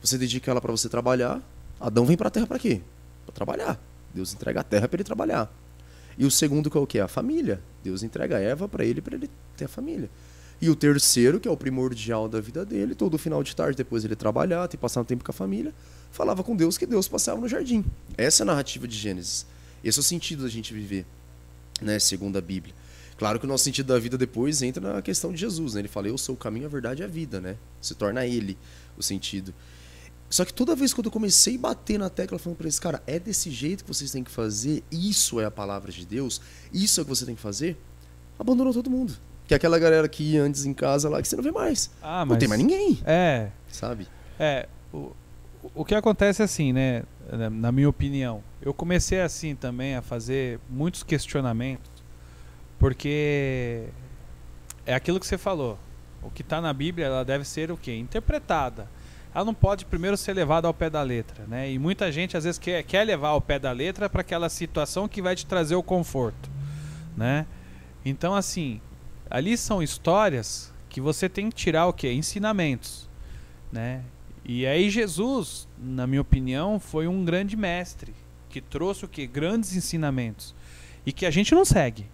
Você 0.02 0.18
dedica 0.18 0.52
ela 0.52 0.60
para 0.60 0.72
você 0.72 0.90
trabalhar. 0.90 1.42
Adão 1.80 2.06
vem 2.06 2.18
pra 2.18 2.30
terra 2.30 2.48
para 2.48 2.60
quê? 2.60 2.82
Para 3.26 3.34
trabalhar. 3.34 3.80
Deus 4.14 4.34
entrega 4.34 4.62
a 4.62 4.64
terra 4.64 4.88
para 4.88 4.98
ele 4.98 5.04
trabalhar. 5.04 5.52
E 6.18 6.26
o 6.26 6.32
segundo 6.32 6.70
que 6.70 6.78
é 6.78 6.80
o 6.80 6.88
quê? 6.88 7.00
A 7.00 7.08
família. 7.08 7.62
Deus 7.84 8.02
entrega 8.02 8.38
a 8.38 8.40
Eva 8.40 8.68
para 8.68 8.84
ele 8.84 9.02
para 9.02 9.16
ele 9.16 9.30
ter 9.56 9.66
a 9.66 9.68
família. 9.68 10.10
E 10.62 10.70
o 10.70 10.76
terceiro, 10.76 11.40
que 11.40 11.48
é 11.48 11.52
o 11.52 11.58
primordial 11.58 12.28
da 12.28 12.40
vida 12.40 12.66
dele, 12.66 12.96
todo 12.96 13.18
final 13.18 13.44
de 13.44 13.56
tarde, 13.56 13.78
depois 13.78 14.06
ele 14.06 14.16
trabalhar, 14.16 14.68
ter 14.68 14.78
passado 14.78 15.06
tempo 15.06 15.24
com 15.24 15.32
a 15.32 15.34
família, 15.34 15.74
falava 16.16 16.44
com 16.44 16.56
Deus 16.56 16.78
que 16.78 16.86
Deus 16.86 17.08
passeava 17.10 17.42
no 17.42 17.48
jardim. 17.48 17.84
Essa 18.18 18.42
é 18.42 18.44
a 18.44 18.48
narrativa 18.48 18.88
de 18.88 18.96
Gênesis. 18.96 19.46
Esse 19.84 20.00
é 20.00 20.02
o 20.02 20.04
sentido 20.04 20.44
da 20.44 20.50
gente 20.50 20.74
viver, 20.74 21.06
né, 21.82 22.00
segundo 22.00 22.38
a 22.38 22.42
Bíblia. 22.42 22.74
Claro 23.18 23.38
que 23.40 23.46
o 23.46 23.48
nosso 23.50 23.64
sentido 23.66 23.88
da 23.88 24.00
vida 24.00 24.18
depois 24.18 24.62
entra 24.62 24.94
na 24.94 25.02
questão 25.02 25.32
de 25.32 25.38
Jesus, 25.40 25.74
né? 25.74 25.82
Ele 25.82 25.88
fala, 25.88 26.08
eu 26.08 26.18
sou 26.18 26.36
o 26.36 26.38
caminho, 26.38 26.66
a 26.66 26.70
verdade 26.70 27.02
e 27.02 27.06
a 27.06 27.08
vida, 27.08 27.40
né? 27.40 27.56
Se 27.82 27.94
torna 27.96 28.26
ele 28.26 28.58
o 28.98 29.04
sentido. 29.04 29.54
Só 30.30 30.44
que 30.44 30.54
toda 30.54 30.76
vez 30.76 30.94
que 30.94 31.00
eu 31.00 31.12
comecei 31.12 31.56
a 31.56 31.60
bater 31.60 31.98
na 32.00 32.10
tecla 32.10 32.38
falando 32.40 32.58
pra 32.58 32.66
eles, 32.66 32.80
cara, 32.80 33.02
é 33.06 33.20
desse 33.20 33.50
jeito 33.52 33.84
que 33.86 33.88
vocês 33.94 34.12
têm 34.12 34.24
que 34.24 34.32
fazer, 34.32 34.84
isso 34.92 35.40
é 35.40 35.46
a 35.46 35.52
palavra 35.52 35.92
de 35.92 36.06
Deus, 36.06 36.42
isso 36.74 37.00
é 37.00 37.04
o 37.04 37.06
que 37.06 37.10
você 37.10 37.26
tem 37.26 37.36
que 37.36 37.42
fazer, 37.42 37.78
abandonou 38.40 38.74
todo 38.74 38.90
mundo. 38.90 39.14
Que 39.48 39.54
é 39.54 39.58
aquela 39.58 39.78
galera 39.80 40.10
que 40.10 40.24
ia 40.24 40.42
antes 40.44 40.66
em 40.66 40.74
casa 40.74 41.08
lá 41.08 41.22
que 41.22 41.28
você 41.28 41.36
não 41.36 41.44
vê 41.44 41.52
mais. 41.52 41.92
Ah, 42.02 42.22
Não 42.22 42.32
mas 42.32 42.40
tem 42.40 42.48
mais 42.50 42.60
ninguém, 42.60 43.00
É, 43.06 43.50
sabe? 43.72 44.08
é. 44.40 44.68
O, 44.92 45.12
o 45.74 45.86
que 45.86 45.96
acontece 45.96 46.42
é 46.42 46.46
assim, 46.46 46.74
né? 46.74 47.04
Na 47.52 47.72
minha 47.72 47.90
opinião, 47.90 48.44
eu 48.62 48.74
comecei 48.74 49.22
assim 49.22 49.56
também 49.56 49.96
a 49.96 50.02
fazer 50.02 50.60
muitos 50.70 51.02
questionamentos, 51.02 51.90
porque 52.78 53.88
é 54.86 54.94
aquilo 54.94 55.20
que 55.20 55.26
você 55.26 55.38
falou. 55.38 55.80
O 56.22 56.30
que 56.30 56.42
está 56.42 56.60
na 56.62 56.74
Bíblia, 56.74 57.08
ela 57.08 57.26
deve 57.26 57.46
ser 57.46 57.72
o 57.72 57.78
quê? 57.78 57.96
Interpretada. 57.96 58.88
Ela 59.34 59.46
não 59.46 59.54
pode 59.54 59.86
primeiro 59.86 60.16
ser 60.16 60.34
levada 60.34 60.68
ao 60.68 60.74
pé 60.74 60.90
da 60.90 61.02
letra, 61.02 61.46
né? 61.48 61.70
E 61.72 61.78
muita 61.78 62.12
gente 62.12 62.38
às 62.38 62.44
vezes 62.44 62.58
quer, 62.58 62.84
quer 62.84 63.04
levar 63.04 63.30
ao 63.30 63.42
pé 63.42 63.60
da 63.60 63.72
letra 63.72 64.10
para 64.10 64.22
aquela 64.22 64.50
situação 64.50 65.08
que 65.08 65.22
vai 65.22 65.36
te 65.36 65.46
trazer 65.46 65.76
o 65.76 65.84
conforto, 65.84 66.50
né? 67.18 67.46
Então 68.04 68.34
assim, 68.34 68.80
ali 69.30 69.58
são 69.58 69.84
histórias 69.84 70.74
que 70.90 71.02
você 71.02 71.28
tem 71.28 71.50
que 71.50 71.56
tirar 71.56 71.88
o 71.88 71.94
quê? 71.94 72.14
Ensinamentos, 72.14 73.10
né? 73.72 74.04
E 74.46 74.68
aí 74.68 74.92
Jesus, 74.92 75.68
na 75.78 76.06
minha 76.06 76.22
opinião, 76.22 76.80
foi 76.80 77.08
um 77.08 77.26
grande 77.26 77.58
mestre 77.58 78.14
que 78.48 78.62
trouxe 78.62 79.04
o 79.04 79.08
quê? 79.08 79.26
Grandes 79.26 79.76
ensinamentos 79.76 80.54
e 81.06 81.12
que 81.12 81.26
a 81.26 81.32
gente 81.32 81.54
não 81.56 81.66
segue. 81.66 82.06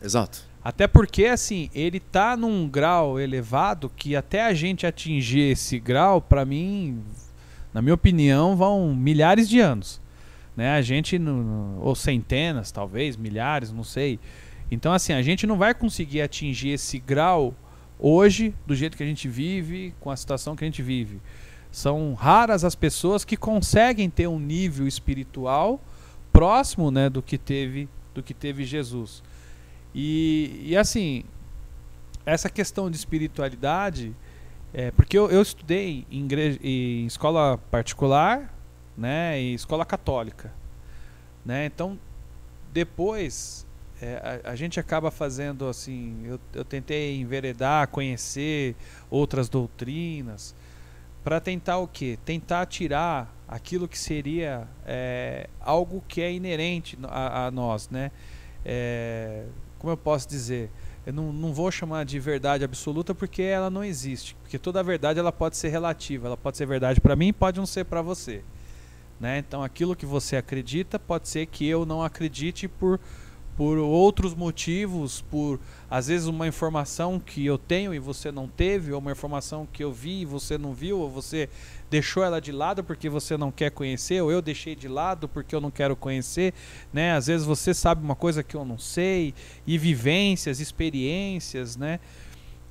Exato. 0.00 0.46
Até 0.62 0.86
porque, 0.86 1.24
assim, 1.24 1.70
ele 1.74 1.98
tá 1.98 2.36
num 2.36 2.68
grau 2.68 3.18
elevado 3.18 3.90
que 3.96 4.14
até 4.14 4.44
a 4.44 4.52
gente 4.52 4.86
atingir 4.86 5.52
esse 5.52 5.78
grau, 5.78 6.20
pra 6.20 6.44
mim, 6.44 7.02
na 7.72 7.80
minha 7.80 7.94
opinião, 7.94 8.54
vão 8.54 8.94
milhares 8.94 9.48
de 9.48 9.60
anos. 9.60 10.00
Né? 10.56 10.72
A 10.72 10.82
gente, 10.82 11.18
ou 11.80 11.94
centenas, 11.94 12.70
talvez, 12.70 13.16
milhares, 13.16 13.72
não 13.72 13.84
sei. 13.84 14.18
Então, 14.70 14.92
assim, 14.92 15.12
a 15.12 15.22
gente 15.22 15.46
não 15.46 15.56
vai 15.56 15.72
conseguir 15.72 16.20
atingir 16.20 16.70
esse 16.70 16.98
grau 16.98 17.54
hoje, 17.98 18.54
do 18.66 18.74
jeito 18.74 18.96
que 18.96 19.02
a 19.02 19.06
gente 19.06 19.28
vive, 19.28 19.94
com 20.00 20.10
a 20.10 20.16
situação 20.16 20.54
que 20.54 20.64
a 20.64 20.66
gente 20.66 20.82
vive. 20.82 21.20
São 21.70 22.14
raras 22.14 22.64
as 22.64 22.74
pessoas 22.74 23.24
que 23.24 23.36
conseguem 23.36 24.08
ter 24.08 24.26
um 24.26 24.38
nível 24.38 24.86
espiritual 24.86 25.80
próximo, 26.32 26.90
né, 26.90 27.10
do 27.10 27.22
que 27.22 27.36
teve, 27.36 27.88
do 28.14 28.22
que 28.22 28.32
teve 28.32 28.64
Jesus. 28.64 29.22
E, 29.94 30.62
e 30.64 30.76
assim, 30.76 31.24
essa 32.24 32.48
questão 32.48 32.90
de 32.90 32.96
espiritualidade, 32.96 34.14
é, 34.72 34.90
porque 34.90 35.18
eu, 35.18 35.30
eu 35.30 35.42
estudei 35.42 36.06
em, 36.10 36.24
igreja, 36.24 36.58
em 36.62 37.06
escola 37.06 37.58
particular, 37.70 38.54
né, 38.96 39.40
e 39.40 39.54
escola 39.54 39.84
católica, 39.84 40.52
né, 41.44 41.66
então 41.66 41.98
depois 42.72 43.66
é, 44.00 44.40
a, 44.44 44.50
a, 44.50 44.56
gente 44.56 44.78
acaba 44.78 45.10
fazendo 45.10 45.66
assim, 45.66 46.22
eu, 46.24 46.40
eu 46.54 46.64
tentei 46.64 47.16
enveredar, 47.20 47.88
conhecer 47.88 48.76
outras 49.10 49.48
doutrinas, 49.48 50.54
para 51.24 51.40
tentar 51.40 51.78
o 51.78 51.88
quê? 51.88 52.18
Tentar 52.24 52.66
tirar 52.66 53.34
aquilo 53.46 53.88
que 53.88 53.98
seria 53.98 54.68
é, 54.86 55.48
algo 55.60 56.02
que 56.06 56.20
é 56.20 56.32
inerente 56.32 56.98
a, 57.04 57.46
a 57.46 57.50
nós, 57.50 57.88
né? 57.90 58.10
É, 58.64 59.44
como 59.78 59.92
eu 59.92 59.96
posso 59.96 60.28
dizer? 60.28 60.70
Eu 61.06 61.12
não, 61.12 61.32
não 61.32 61.52
vou 61.54 61.70
chamar 61.70 62.04
de 62.04 62.18
verdade 62.18 62.64
absoluta 62.64 63.14
porque 63.14 63.42
ela 63.42 63.70
não 63.70 63.82
existe. 63.82 64.34
Porque 64.42 64.58
toda 64.58 64.82
verdade 64.82 65.18
ela 65.18 65.32
pode 65.32 65.56
ser 65.56 65.68
relativa. 65.68 66.26
Ela 66.26 66.36
pode 66.36 66.56
ser 66.56 66.66
verdade 66.66 67.00
para 67.00 67.16
mim, 67.16 67.32
pode 67.32 67.58
não 67.58 67.66
ser 67.66 67.84
para 67.84 68.02
você. 68.02 68.42
Né? 69.18 69.38
Então 69.38 69.62
aquilo 69.62 69.96
que 69.96 70.06
você 70.06 70.36
acredita 70.36 70.98
pode 70.98 71.28
ser 71.28 71.46
que 71.46 71.66
eu 71.66 71.84
não 71.86 72.02
acredite 72.02 72.68
por 72.68 73.00
por 73.58 73.76
outros 73.76 74.36
motivos, 74.36 75.20
por 75.22 75.58
às 75.90 76.06
vezes 76.06 76.28
uma 76.28 76.46
informação 76.46 77.18
que 77.18 77.44
eu 77.44 77.58
tenho 77.58 77.92
e 77.92 77.98
você 77.98 78.30
não 78.30 78.46
teve, 78.46 78.92
ou 78.92 79.00
uma 79.00 79.10
informação 79.10 79.66
que 79.72 79.82
eu 79.82 79.92
vi 79.92 80.20
e 80.20 80.24
você 80.24 80.56
não 80.56 80.72
viu, 80.72 81.00
ou 81.00 81.10
você 81.10 81.48
deixou 81.90 82.22
ela 82.22 82.40
de 82.40 82.52
lado 82.52 82.84
porque 82.84 83.08
você 83.08 83.36
não 83.36 83.50
quer 83.50 83.72
conhecer, 83.72 84.22
ou 84.22 84.30
eu 84.30 84.40
deixei 84.40 84.76
de 84.76 84.86
lado 84.86 85.26
porque 85.26 85.56
eu 85.56 85.60
não 85.60 85.72
quero 85.72 85.96
conhecer, 85.96 86.54
né? 86.92 87.14
Às 87.14 87.26
vezes 87.26 87.44
você 87.44 87.74
sabe 87.74 88.00
uma 88.00 88.14
coisa 88.14 88.44
que 88.44 88.54
eu 88.54 88.64
não 88.64 88.78
sei, 88.78 89.34
e 89.66 89.76
vivências, 89.76 90.60
experiências, 90.60 91.76
né? 91.76 91.98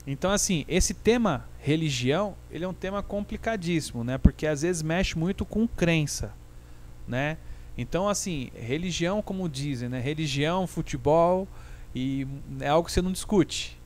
Então 0.08 0.32
assim, 0.32 0.64
esse 0.70 0.94
tema 0.94 1.50
religião, 1.60 2.34
ele 2.50 2.64
é 2.64 2.68
um 2.68 2.74
tema 2.74 3.04
complicadíssimo, 3.04 4.06
né? 4.06 4.18
Porque 4.18 4.48
às 4.48 4.62
vezes 4.62 4.82
mexe 4.82 5.20
muito 5.20 5.44
com 5.44 5.68
crença, 5.68 6.34
né? 7.06 7.36
Então, 7.78 8.10
assim, 8.10 8.50
religião, 8.56 9.22
como 9.22 9.48
dizem, 9.48 9.88
né? 9.88 10.00
Religião, 10.00 10.66
futebol 10.66 11.48
e 11.96 12.28
é 12.60 12.68
algo 12.68 12.88
que 12.88 12.92
você 12.92 13.02
não 13.02 13.12
discute, 13.12 13.78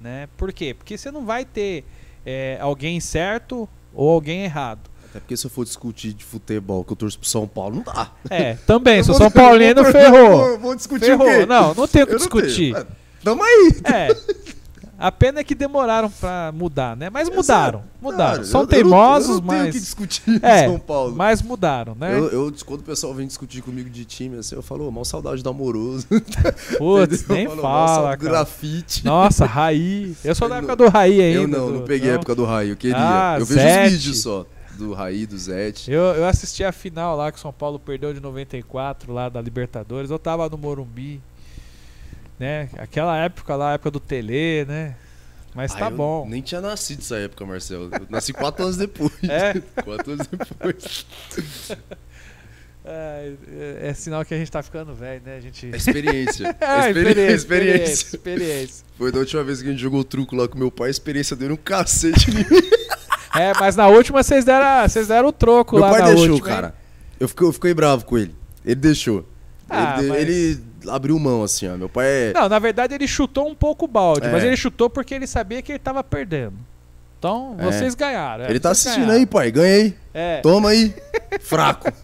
né? 0.00 0.28
Por 0.36 0.52
quê? 0.52 0.72
Porque 0.74 0.96
você 0.96 1.10
não 1.10 1.24
vai 1.26 1.44
ter 1.44 1.84
é, 2.24 2.58
alguém 2.60 3.00
certo 3.00 3.68
ou 3.92 4.08
alguém 4.10 4.44
errado. 4.44 4.88
Até 5.10 5.18
porque 5.18 5.36
se 5.36 5.44
eu 5.44 5.50
for 5.50 5.64
discutir 5.64 6.12
de 6.12 6.24
futebol 6.24 6.84
que 6.84 6.92
eu 6.92 6.96
torço 6.96 7.18
pro 7.18 7.28
São 7.28 7.48
Paulo, 7.48 7.76
não 7.76 7.82
dá. 7.82 8.12
É, 8.30 8.54
também, 8.66 9.02
sou 9.02 9.16
São 9.16 9.30
Paulino, 9.30 9.84
ferrou. 9.86 10.30
Vou, 10.30 10.58
vou 10.58 10.74
discutir 10.76 11.06
ferrou. 11.06 11.26
o 11.26 11.30
quê? 11.30 11.46
Não, 11.46 11.74
não 11.74 11.88
tenho 11.88 12.04
o 12.04 12.08
que 12.08 12.14
Eu 12.14 12.18
discutir. 12.18 12.72
tenho. 12.74 12.86
Tamo 13.24 13.42
aí. 13.42 13.72
É. 13.84 14.08
A 15.00 15.10
pena 15.10 15.40
é 15.40 15.44
que 15.44 15.54
demoraram 15.54 16.10
pra 16.10 16.52
mudar, 16.54 16.94
né? 16.94 17.08
Mas 17.08 17.30
mudaram, 17.30 17.82
mudaram. 18.02 18.32
Cara, 18.34 18.44
São 18.44 18.60
eu- 18.60 18.64
eu 18.64 18.70
não- 18.84 18.90
teimosos, 18.90 19.28
eu 19.36 19.40
não 19.40 19.48
tenho 19.48 19.62
mas. 19.64 19.74
que 19.74 19.80
discutir 19.80 20.44
É, 20.44 20.66
São 20.66 20.78
Paulo. 20.78 21.16
Mas 21.16 21.40
mudaram, 21.40 21.94
né? 21.98 22.18
Eu, 22.18 22.28
eu, 22.30 22.54
quando 22.66 22.80
o 22.80 22.84
pessoal 22.84 23.14
vem 23.14 23.26
discutir 23.26 23.62
comigo 23.62 23.88
de 23.88 24.04
time, 24.04 24.36
assim, 24.36 24.54
eu 24.54 24.62
falo, 24.62 24.86
"Ô, 24.86 24.90
mal 24.90 25.04
saudade 25.06 25.42
do 25.42 25.48
amoroso. 25.48 26.06
Putz, 26.78 27.26
nem 27.28 27.46
falo, 27.48 27.62
"Mal 27.62 27.88
fala, 27.88 28.16
cara. 28.16 28.16
grafite. 28.30 29.04
Nossa, 29.04 29.46
Raí. 29.46 30.14
Eu 30.22 30.34
sou 30.34 30.48
da 30.48 30.56
época 30.58 30.76
não- 30.76 30.84
do 30.86 30.90
Raí 30.90 31.20
ainda. 31.20 31.40
eu 31.40 31.48
não, 31.48 31.66
do- 31.68 31.78
não 31.78 31.84
peguei 31.84 32.10
a 32.10 32.14
época 32.14 32.34
do 32.34 32.44
Raí, 32.44 32.68
eu 32.68 32.76
queria. 32.76 32.96
Ah, 32.98 33.36
eu 33.38 33.46
vejo 33.46 33.60
Zete. 33.60 33.86
os 33.86 33.92
vídeos 33.92 34.22
só. 34.22 34.46
Do 34.76 34.94
Raí, 34.94 35.26
do 35.26 35.36
Zete. 35.36 35.90
Eu, 35.90 36.00
eu 36.02 36.26
assisti 36.26 36.64
a 36.64 36.72
final 36.72 37.14
lá 37.14 37.30
que 37.30 37.36
o 37.36 37.40
São 37.40 37.52
Paulo 37.52 37.78
perdeu 37.78 38.14
de 38.14 38.20
94 38.20 39.12
lá 39.12 39.28
da 39.28 39.38
Libertadores. 39.40 40.10
Eu 40.10 40.18
tava 40.18 40.48
no 40.48 40.56
Morumbi, 40.56 41.20
né? 42.40 42.68
Aquela 42.78 43.16
época 43.18 43.54
lá, 43.54 43.70
a 43.70 43.74
época 43.74 43.90
do 43.90 44.00
Tele, 44.00 44.64
né? 44.64 44.96
Mas 45.54 45.72
Ah, 45.74 45.78
tá 45.78 45.90
bom. 45.90 46.26
Nem 46.28 46.40
tinha 46.40 46.60
nascido 46.60 46.98
nessa 47.00 47.16
época, 47.18 47.44
Marcelo. 47.44 47.90
Eu 47.92 48.06
nasci 48.08 48.32
quatro 48.32 48.64
anos 48.64 48.76
depois. 48.76 49.12
É? 49.24 49.60
quatro 49.82 50.12
anos 50.12 50.26
depois. 50.26 51.06
É, 52.82 53.32
é- 53.82 53.88
é 53.90 53.94
sinal 53.94 54.24
que 54.24 54.32
a 54.32 54.38
gente 54.38 54.50
tá 54.50 54.62
ficando 54.62 54.94
velho, 54.94 55.20
né? 55.24 55.36
A 55.36 55.40
gente. 55.40 55.66
É 55.70 55.76
experiência. 55.76 56.56
É 56.58 56.88
experiência, 56.88 57.34
experiência. 57.34 57.92
experiência. 58.16 58.84
Foi 58.96 59.12
da 59.12 59.18
última 59.18 59.44
vez 59.44 59.60
que 59.60 59.68
a 59.68 59.70
gente 59.70 59.82
jogou 59.82 60.02
truco 60.02 60.34
lá 60.34 60.48
com 60.48 60.58
meu 60.58 60.70
pai, 60.70 60.88
a 60.88 60.90
experiência 60.90 61.36
deu 61.36 61.52
um 61.52 61.56
cacete. 61.56 62.30
É, 63.36 63.52
mas 63.60 63.76
na 63.76 63.86
última 63.86 64.22
vocês 64.22 64.46
deram, 64.46 64.88
vocês 64.88 65.08
deram 65.08 65.28
o 65.28 65.32
troco 65.32 65.76
Meu 65.76 65.84
lá 65.84 65.90
pai 65.90 66.00
na 66.00 66.06
deixou, 66.14 66.40
cara. 66.40 66.74
Eu 67.20 67.28
fiquei, 67.28 67.46
eu 67.46 67.52
fiquei 67.52 67.74
bravo 67.74 68.06
com 68.06 68.16
ele. 68.16 68.34
Ele 68.64 68.74
deixou. 68.76 69.28
Ah, 69.68 69.96
ele, 69.98 70.08
mas- 70.08 70.20
ele 70.22 70.60
abriu 70.88 71.18
mão, 71.18 71.42
assim, 71.42 71.68
ó. 71.68 71.76
Meu 71.76 71.88
pai 71.88 72.06
é. 72.06 72.32
Não, 72.34 72.48
na 72.48 72.58
verdade 72.58 72.94
ele 72.94 73.06
chutou 73.08 73.48
um 73.48 73.54
pouco 73.54 73.84
o 73.84 73.88
balde, 73.88 74.26
É. 74.26 74.30
mas 74.32 74.42
ele 74.44 74.56
chutou 74.56 74.88
porque 74.90 75.14
ele 75.14 75.26
sabia 75.26 75.60
que 75.62 75.72
ele 75.72 75.78
tava 75.78 76.02
perdendo. 76.04 76.54
Então, 77.18 77.54
É. 77.58 77.64
vocês 77.64 77.94
ganharam. 77.94 78.44
é, 78.44 78.50
ele 78.50 78.58
tá 78.60 78.70
assistindo 78.70 79.02
ganharam. 79.06 79.18
aí, 79.20 79.26
pai. 79.26 79.50
Ganha 79.50 79.74
aí. 79.76 79.94
É. 80.14 80.40
Toma 80.40 80.70
aí. 80.70 80.94
Fraco. 81.40 81.88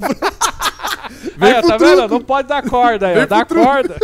Aí, 1.40 1.52
ó, 1.54 1.60
pro 1.60 1.68
tá 1.68 1.76
vendo? 1.76 1.96
truco. 1.98 2.14
Não 2.14 2.20
pode 2.22 2.48
dar 2.48 2.62
corda 2.68 3.06
aí, 3.06 3.14
ó. 3.14 3.18
Vem 3.20 3.26
Dá 3.28 3.44
corda. 3.44 3.96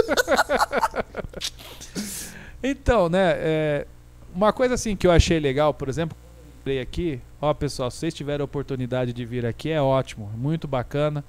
então, 2.63 3.09
né? 3.09 3.33
é, 3.37 3.87
uma 4.35 4.53
coisa 4.53 4.75
assim 4.75 4.95
que 4.97 5.07
eu 5.07 5.11
achei 5.11 5.39
legal, 5.41 5.75
por 5.75 5.89
exemplo, 5.89 6.17
lembrei 6.59 6.81
aqui, 6.81 7.21
ó, 7.41 7.53
pessoal, 7.53 7.91
se 7.91 7.99
vocês 7.99 8.15
tiverem 8.15 8.41
a 8.43 8.45
oportunidade 8.45 9.13
de 9.13 9.25
vir 9.25 9.45
aqui, 9.45 9.71
é 9.71 9.81
ótimo, 9.81 10.31
muito 10.37 10.69
bacana. 10.69 11.25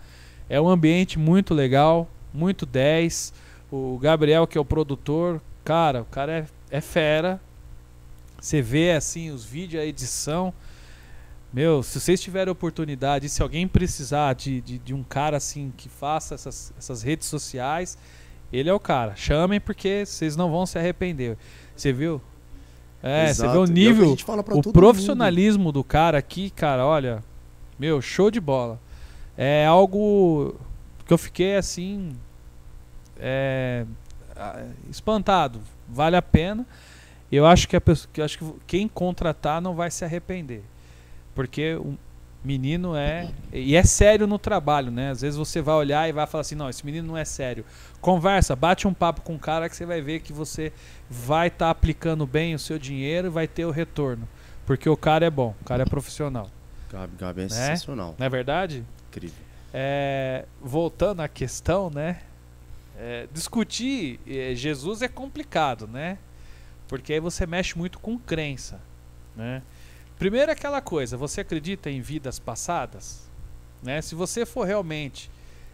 É 0.49 0.59
um 0.61 0.69
ambiente 0.69 1.17
muito 1.17 1.53
legal, 1.53 2.07
muito 2.34 2.65
10. 2.65 3.34
O 3.71 3.97
Gabriel, 3.99 4.47
que 4.47 4.57
é 4.57 4.61
o 4.61 4.65
produtor, 4.65 5.41
cara, 5.63 6.01
o 6.01 6.05
cara 6.05 6.31
é, 6.31 6.77
é 6.77 6.81
fera. 6.81 7.39
Você 8.39 8.61
vê 8.61 8.91
assim 8.91 9.31
os 9.31 9.45
vídeos, 9.45 9.81
a 9.81 9.86
edição. 9.86 10.53
Meu, 11.53 11.84
se 11.84 11.99
vocês 11.99 12.19
tiverem 12.19 12.51
oportunidade, 12.51 13.29
se 13.29 13.41
alguém 13.41 13.67
precisar 13.67 14.34
de, 14.34 14.59
de, 14.59 14.79
de 14.79 14.93
um 14.93 15.03
cara 15.03 15.38
assim 15.38 15.71
que 15.77 15.88
faça 15.88 16.34
essas, 16.34 16.73
essas 16.77 17.03
redes 17.03 17.27
sociais, 17.27 17.97
ele 18.51 18.69
é 18.69 18.73
o 18.73 18.79
cara. 18.79 19.15
Chamem 19.15 19.59
porque 19.59 20.05
vocês 20.05 20.36
não 20.36 20.51
vão 20.51 20.65
se 20.65 20.79
arrepender. 20.79 21.38
Você 21.75 21.93
viu? 21.93 22.19
É, 23.03 23.34
você 23.34 23.47
vê 23.47 23.57
o 23.57 23.65
é 23.65 23.67
nível, 23.67 24.15
pra 24.25 24.57
o 24.57 24.61
todo 24.61 24.73
profissionalismo 24.73 25.71
do 25.71 25.84
cara 25.84 26.17
aqui, 26.17 26.49
cara, 26.49 26.86
olha, 26.86 27.23
meu, 27.77 28.01
show 28.01 28.31
de 28.31 28.39
bola. 28.39 28.79
É 29.38 29.65
algo 29.65 30.55
que 31.06 31.14
eu 31.14 31.18
fiquei 31.18 31.56
assim, 31.56 32.16
é, 33.20 33.86
espantado. 34.89 35.62
Vale 35.88 36.16
a 36.16 36.22
pena. 36.22 36.66
Eu 37.32 37.45
acho 37.45 37.68
que 37.68 37.76
a 37.76 37.82
pessoa, 37.82 38.10
que 38.14 38.22
acho 38.22 38.38
que 38.38 38.45
quem 38.68 38.88
contratar 38.88 39.60
não 39.62 39.74
vai 39.74 39.89
se 39.89 40.06
arrepender, 40.06 40.62
porque 41.34 41.74
o 41.76 41.97
menino 42.45 42.95
é 42.95 43.30
e 43.51 43.76
é 43.76 43.84
sério 43.84 44.28
no 44.28 44.38
trabalho, 44.38 44.91
né? 44.91 45.10
Às 45.10 45.22
vezes 45.22 45.38
você 45.38 45.62
vai 45.62 45.74
olhar 45.76 46.08
e 46.08 46.12
vai 46.12 46.28
falar 46.28 46.41
assim, 46.41 46.54
não, 46.56 46.70
esse 46.70 46.86
menino 46.86 47.08
não 47.08 47.18
é 47.18 47.26
sério. 47.26 47.66
Conversa, 47.99 48.56
bate 48.56 48.88
um 48.88 48.93
papo 48.93 49.22
com 49.22 49.34
o 49.36 49.39
cara 49.39 49.68
que 49.68 49.76
você 49.76 49.86
vai 49.86 49.99
ver 50.01 50.20
que 50.20 50.32
você 50.32 50.72
vai 51.10 51.47
estar 51.47 51.70
aplicando 51.72 52.28
bem 52.28 52.54
o 52.54 52.60
seu 52.60 52.78
dinheiro 52.78 53.28
e 53.28 53.32
vai 53.32 53.47
ter 53.47 53.66
o 53.66 53.72
retorno. 53.72 54.28
Porque 54.66 54.88
o 54.88 54.95
cara 54.97 55.26
é 55.26 55.30
bom, 55.30 55.56
o 55.60 55.64
cara 55.66 55.84
é 55.84 55.86
profissional. 55.86 56.49
Gabi, 56.91 57.14
Gabi 57.18 57.39
é 57.41 57.43
Né? 57.45 57.49
sensacional. 57.49 58.14
Não 58.20 58.26
é 58.26 58.30
verdade? 58.30 58.84
Incrível. 59.10 59.42
É, 59.74 60.45
voltando 60.61 61.21
à 61.21 61.28
questão, 61.28 61.89
né? 61.89 62.21
É, 62.97 63.28
discutir 63.34 64.19
eh, 64.28 64.53
Jesus 64.53 65.01
é 65.01 65.07
complicado, 65.07 65.88
né? 65.88 66.19
Porque 66.88 67.13
aí 67.13 67.19
você 67.19 67.47
mexe 67.47 67.76
muito 67.76 67.97
com 67.97 68.19
crença, 68.19 68.80
né? 69.36 69.63
Primeiro 70.19 70.51
é 70.51 70.53
aquela 70.53 70.80
coisa, 70.80 71.17
você 71.17 71.41
acredita 71.41 71.89
em 71.89 71.99
vidas 72.01 72.38
passadas? 72.39 73.30
Né? 73.82 74.01
Se 74.01 74.15
você 74.15 74.45
for 74.45 74.65
realmente 74.65 75.30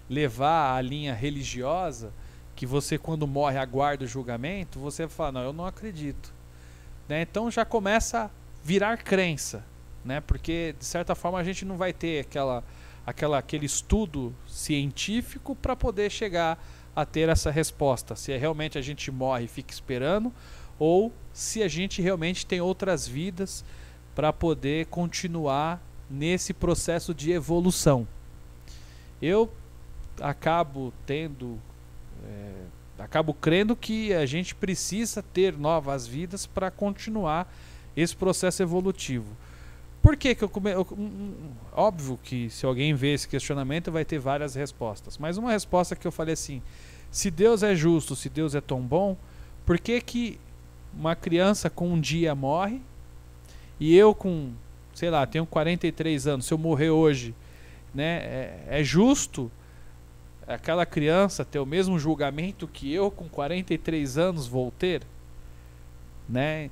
levar 0.10 0.76
a 0.76 0.82
linha 0.82 1.14
religiosa, 1.14 2.12
que 2.56 2.66
você 2.66 2.98
quando 2.98 3.28
morre 3.28 3.58
aguarda 3.58 4.06
o 4.06 4.08
julgamento, 4.08 4.80
você 4.80 5.08
fala, 5.08 5.34
não, 5.34 5.42
eu 5.42 5.54
não 5.54 5.66
acredito. 5.66 6.34
Né? 7.08 7.22
Então 7.22 7.52
já 7.52 7.64
começa 7.64 8.24
a 8.24 8.30
virar 8.64 8.98
crença, 8.98 9.64
né? 10.04 10.20
Porque 10.20 10.76
de 10.78 10.86
certa 10.86 11.16
forma 11.16 11.38
a 11.38 11.44
gente 11.44 11.64
não 11.64 11.78
vai 11.78 11.94
ter 11.94 12.22
aquela, 12.22 12.64
aquela 13.10 13.40
aquele 13.40 13.66
estudo 13.66 14.34
científico 14.48 15.56
para 15.56 15.76
poder 15.76 16.10
chegar 16.12 16.64
a 16.96 17.06
ter 17.06 17.30
essa 17.30 17.50
resposta. 17.50 18.16
Se 18.16 18.32
é 18.32 18.38
realmente 18.38 18.78
a 18.78 18.82
gente 18.82 19.10
morre 19.12 19.46
e 19.46 19.48
fica 19.48 19.74
esperando 19.74 20.32
ou 20.78 21.12
se 21.34 21.62
a 21.62 21.68
gente 21.68 22.02
realmente 22.02 22.46
tem 22.46 22.62
outras 22.62 23.08
vidas 23.08 23.66
para 24.16 24.32
poder 24.32 24.86
continuar 24.88 25.82
nesse 26.10 26.54
processo 26.54 27.14
de 27.14 27.32
evolução. 27.32 28.08
Eu 29.22 29.52
acabo 30.22 30.94
tendo, 31.06 31.60
é, 32.26 33.04
acabo 33.04 33.34
crendo 33.34 33.76
que 33.76 34.14
a 34.14 34.26
gente 34.26 34.56
precisa 34.56 35.22
ter 35.22 35.58
novas 35.58 36.08
vidas 36.08 36.46
para 36.46 36.72
continuar 36.72 37.52
esse 37.96 38.16
processo 38.16 38.62
evolutivo. 38.62 39.36
Por 40.10 40.18
que 40.18 40.34
que 40.34 40.44
eu 40.44 40.50
come... 40.50 40.72
eu- 40.72 40.88
um- 40.98 41.52
Óbvio 41.72 42.18
que 42.24 42.50
se 42.50 42.66
alguém 42.66 42.96
vê 42.96 43.14
esse 43.14 43.28
questionamento 43.28 43.92
vai 43.92 44.04
ter 44.04 44.18
várias 44.18 44.56
respostas. 44.56 45.20
Mas 45.20 45.38
uma 45.38 45.52
resposta 45.52 45.96
que 45.96 46.08
eu 46.08 46.12
falei 46.12 46.34
assim: 46.34 46.64
se 47.12 47.30
Deus 47.30 47.62
é 47.62 47.76
justo, 47.76 48.16
se 48.16 48.28
Deus 48.28 48.56
é 48.56 48.60
tão 48.60 48.82
bom, 48.82 49.16
por 49.68 49.80
que 49.80 50.02
que 50.02 50.40
uma 50.98 51.16
criança 51.16 51.70
com 51.70 51.90
um 51.90 52.02
dia 52.02 52.34
morre 52.34 52.82
e 53.80 53.96
eu 53.96 54.16
com, 54.16 54.52
sei 54.96 55.12
lá, 55.12 55.28
tenho 55.28 55.46
43 55.46 56.26
anos, 56.26 56.48
se 56.48 56.54
eu 56.56 56.58
morrer 56.58 56.90
hoje, 56.90 57.36
né, 57.94 58.18
é, 58.18 58.64
é 58.80 58.84
justo 58.84 59.52
aquela 60.48 60.88
criança 60.88 61.46
ter 61.46 61.60
o 61.60 61.68
mesmo 61.68 62.00
julgamento 62.00 62.68
que 62.68 62.92
eu 62.92 63.12
com 63.12 63.30
43 63.30 64.18
anos 64.18 64.48
vou 64.48 64.72
ter, 64.72 65.04
né? 66.28 66.72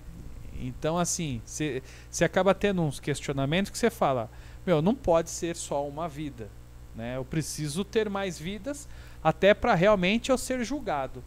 Então 0.62 0.98
assim, 0.98 1.42
você 1.46 2.24
acaba 2.24 2.54
tendo 2.54 2.82
uns 2.82 3.00
questionamentos 3.00 3.72
que 3.72 3.78
você 3.78 3.90
fala, 3.90 4.30
meu, 4.66 4.82
não 4.82 4.94
pode 4.96 5.30
ser 5.30 5.56
só 5.56 5.88
uma 5.88 6.08
vida, 6.08 6.50
né? 6.96 7.18
Eu 7.18 7.26
preciso 7.26 7.84
ter 7.86 8.10
mais 8.10 8.38
vidas 8.38 8.88
até 9.24 9.54
para 9.54 9.74
realmente 9.76 10.30
eu 10.30 10.38
ser 10.38 10.64
julgado, 10.64 11.24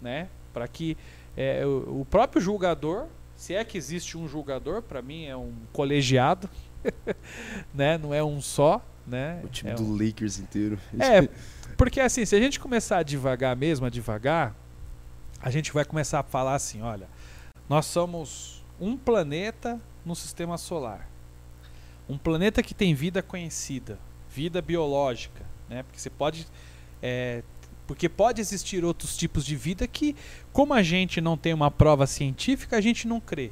né? 0.00 0.28
Para 0.52 0.66
que 0.66 0.96
é, 1.36 1.64
o, 1.64 2.00
o 2.00 2.06
próprio 2.08 2.40
julgador, 2.40 3.06
se 3.36 3.54
é 3.54 3.64
que 3.64 3.78
existe 3.78 4.18
um 4.18 4.26
julgador, 4.26 4.82
para 4.82 5.00
mim 5.00 5.26
é 5.26 5.36
um 5.36 5.52
colegiado, 5.72 6.48
né? 7.74 7.96
Não 7.98 8.12
é 8.12 8.22
um 8.22 8.40
só, 8.40 8.84
né? 9.06 9.40
O 9.44 9.48
time 9.48 9.70
é 9.70 9.74
do 9.74 9.92
Lakers 9.92 10.38
inteiro. 10.38 10.78
é, 10.98 11.28
porque 11.76 12.00
assim, 12.00 12.24
se 12.24 12.34
a 12.34 12.40
gente 12.40 12.58
começar 12.58 12.98
a 12.98 13.02
devagar 13.02 13.56
mesmo, 13.56 13.86
a 13.86 13.90
devagar, 13.90 14.54
a 15.40 15.50
gente 15.50 15.72
vai 15.72 15.84
começar 15.84 16.20
a 16.20 16.22
falar 16.24 16.54
assim, 16.54 16.82
olha, 16.82 17.08
nós 17.68 17.86
somos 17.86 18.64
um 18.80 18.96
planeta 18.96 19.80
no 20.04 20.14
sistema 20.16 20.56
solar. 20.56 21.08
Um 22.08 22.16
planeta 22.16 22.62
que 22.62 22.74
tem 22.74 22.94
vida 22.94 23.22
conhecida, 23.22 23.98
vida 24.30 24.62
biológica, 24.62 25.44
né? 25.68 25.82
Porque 25.82 26.00
você 26.00 26.08
pode 26.08 26.46
é, 27.02 27.42
porque 27.88 28.06
pode 28.06 28.38
existir 28.40 28.84
outros 28.84 29.16
tipos 29.16 29.46
de 29.46 29.56
vida 29.56 29.86
que, 29.88 30.14
como 30.52 30.74
a 30.74 30.82
gente 30.82 31.22
não 31.22 31.38
tem 31.38 31.54
uma 31.54 31.70
prova 31.70 32.06
científica, 32.06 32.76
a 32.76 32.82
gente 32.82 33.08
não 33.08 33.18
crê. 33.18 33.50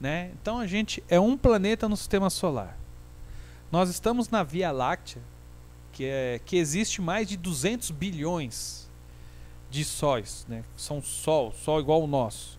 Né? 0.00 0.32
Então 0.42 0.58
a 0.58 0.66
gente 0.66 1.04
é 1.08 1.20
um 1.20 1.38
planeta 1.38 1.88
no 1.88 1.96
sistema 1.96 2.30
solar. 2.30 2.76
Nós 3.70 3.90
estamos 3.90 4.28
na 4.28 4.42
Via 4.42 4.72
Láctea, 4.72 5.22
que, 5.92 6.04
é, 6.04 6.40
que 6.44 6.56
existe 6.56 7.00
mais 7.00 7.28
de 7.28 7.36
200 7.36 7.92
bilhões 7.92 8.90
de 9.70 9.84
sóis, 9.84 10.44
né? 10.48 10.64
São 10.76 11.00
sol, 11.02 11.52
sol 11.52 11.78
igual 11.78 12.02
o 12.02 12.06
nosso. 12.06 12.57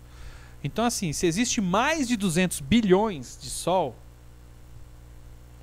Então 0.64 0.84
assim, 0.86 1.14
se 1.14 1.26
existe 1.26 1.62
mais 1.62 2.08
de 2.08 2.18
200 2.18 2.60
bilhões 2.60 3.38
de 3.42 3.50
sol, 3.50 3.96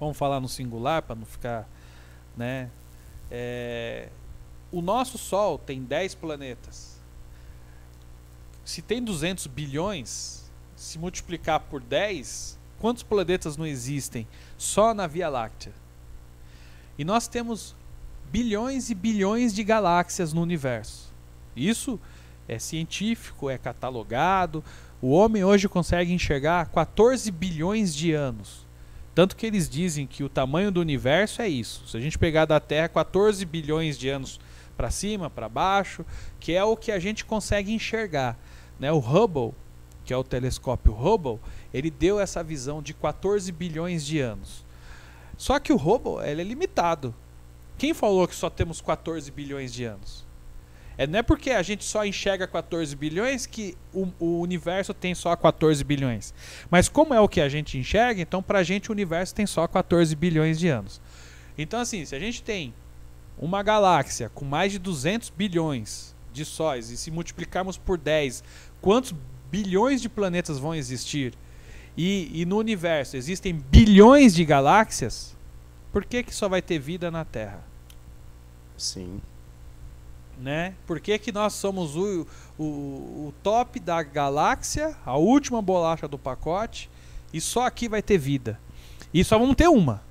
vamos 0.00 0.16
falar 0.16 0.40
no 0.40 0.48
singular 0.48 1.02
para 1.02 1.14
não 1.14 1.26
ficar, 1.26 1.68
né? 2.36 2.70
É, 3.30 4.08
o 4.70 4.80
nosso 4.80 5.18
sol 5.18 5.58
tem 5.58 5.82
10 5.82 6.14
planetas. 6.14 7.00
Se 8.64 8.82
tem 8.82 9.02
200 9.02 9.46
bilhões, 9.46 10.50
se 10.74 10.98
multiplicar 10.98 11.60
por 11.60 11.80
10, 11.80 12.58
quantos 12.78 13.02
planetas 13.02 13.56
não 13.56 13.66
existem 13.66 14.26
só 14.58 14.92
na 14.92 15.06
Via 15.06 15.28
Láctea? 15.28 15.72
E 16.98 17.04
nós 17.04 17.28
temos 17.28 17.76
bilhões 18.30 18.90
e 18.90 18.94
bilhões 18.94 19.54
de 19.54 19.62
galáxias 19.62 20.32
no 20.32 20.42
universo. 20.42 21.12
Isso 21.54 22.00
é 22.48 22.58
científico, 22.58 23.48
é 23.48 23.58
catalogado. 23.58 24.64
O 25.00 25.10
homem 25.10 25.44
hoje 25.44 25.68
consegue 25.68 26.12
enxergar 26.12 26.66
14 26.70 27.30
bilhões 27.30 27.94
de 27.94 28.12
anos. 28.12 28.66
Tanto 29.14 29.36
que 29.36 29.46
eles 29.46 29.68
dizem 29.68 30.06
que 30.06 30.24
o 30.24 30.28
tamanho 30.28 30.70
do 30.70 30.80
universo 30.80 31.40
é 31.40 31.48
isso. 31.48 31.86
Se 31.86 31.96
a 31.96 32.00
gente 32.00 32.18
pegar 32.18 32.44
da 32.44 32.60
Terra 32.60 32.88
14 32.88 33.44
bilhões 33.44 33.98
de 33.98 34.08
anos 34.08 34.40
para 34.76 34.90
cima, 34.90 35.30
para 35.30 35.48
baixo, 35.48 36.04
que 36.38 36.52
é 36.52 36.62
o 36.62 36.76
que 36.76 36.92
a 36.92 36.98
gente 36.98 37.24
consegue 37.24 37.72
enxergar. 37.72 38.38
Né? 38.78 38.92
O 38.92 38.98
Hubble, 38.98 39.54
que 40.04 40.12
é 40.12 40.16
o 40.16 40.24
telescópio 40.24 40.92
Hubble, 40.92 41.40
ele 41.72 41.90
deu 41.90 42.20
essa 42.20 42.42
visão 42.42 42.82
de 42.82 42.92
14 42.92 43.50
bilhões 43.52 44.04
de 44.04 44.20
anos. 44.20 44.64
Só 45.38 45.58
que 45.58 45.72
o 45.72 45.76
Hubble 45.76 46.26
ele 46.26 46.42
é 46.42 46.44
limitado. 46.44 47.14
Quem 47.78 47.94
falou 47.94 48.26
que 48.26 48.34
só 48.34 48.48
temos 48.50 48.80
14 48.80 49.30
bilhões 49.30 49.72
de 49.72 49.84
anos? 49.84 50.25
É, 50.98 51.06
não 51.06 51.18
é 51.18 51.22
porque 51.22 51.50
a 51.50 51.62
gente 51.62 51.84
só 51.84 52.04
enxerga 52.04 52.46
14 52.46 52.96
bilhões 52.96 53.44
que 53.44 53.76
o, 53.92 54.08
o 54.18 54.40
universo 54.40 54.94
tem 54.94 55.14
só 55.14 55.36
14 55.36 55.84
bilhões. 55.84 56.32
Mas 56.70 56.88
como 56.88 57.12
é 57.12 57.20
o 57.20 57.28
que 57.28 57.40
a 57.40 57.48
gente 57.48 57.76
enxerga, 57.76 58.20
então 58.20 58.42
pra 58.42 58.62
gente 58.62 58.90
o 58.90 58.92
universo 58.92 59.34
tem 59.34 59.46
só 59.46 59.66
14 59.66 60.14
bilhões 60.16 60.58
de 60.58 60.68
anos. 60.68 61.00
Então 61.58 61.80
assim, 61.80 62.04
se 62.04 62.14
a 62.14 62.18
gente 62.18 62.42
tem 62.42 62.72
uma 63.38 63.62
galáxia 63.62 64.30
com 64.34 64.44
mais 64.44 64.72
de 64.72 64.78
200 64.78 65.30
bilhões 65.30 66.14
de 66.32 66.44
sóis 66.44 66.90
e 66.90 66.96
se 66.96 67.10
multiplicarmos 67.10 67.76
por 67.76 67.98
10, 67.98 68.42
quantos 68.80 69.14
bilhões 69.50 70.00
de 70.00 70.08
planetas 70.08 70.58
vão 70.58 70.74
existir? 70.74 71.34
E, 71.96 72.30
e 72.42 72.44
no 72.44 72.58
universo 72.58 73.16
existem 73.16 73.54
bilhões 73.54 74.34
de 74.34 74.44
galáxias, 74.44 75.34
por 75.92 76.04
que, 76.04 76.22
que 76.22 76.34
só 76.34 76.48
vai 76.48 76.60
ter 76.60 76.78
vida 76.78 77.10
na 77.10 77.24
Terra? 77.24 77.64
Sim. 78.76 79.20
Né? 80.38 80.74
Por 80.86 81.00
que, 81.00 81.18
que 81.18 81.32
nós 81.32 81.54
somos 81.54 81.96
o, 81.96 82.26
o, 82.58 82.62
o 82.62 83.34
top 83.42 83.80
da 83.80 84.02
galáxia, 84.02 84.94
a 85.04 85.16
última 85.16 85.62
bolacha 85.62 86.06
do 86.06 86.18
pacote, 86.18 86.90
e 87.32 87.40
só 87.40 87.66
aqui 87.66 87.88
vai 87.88 88.02
ter 88.02 88.18
vida? 88.18 88.60
E 89.14 89.24
só 89.24 89.38
vamos 89.38 89.56
ter 89.56 89.68
uma. 89.68 90.02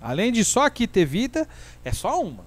Além 0.00 0.32
de 0.32 0.44
só 0.44 0.64
aqui 0.64 0.86
ter 0.86 1.04
vida, 1.04 1.46
é 1.84 1.92
só 1.92 2.22
uma. 2.22 2.44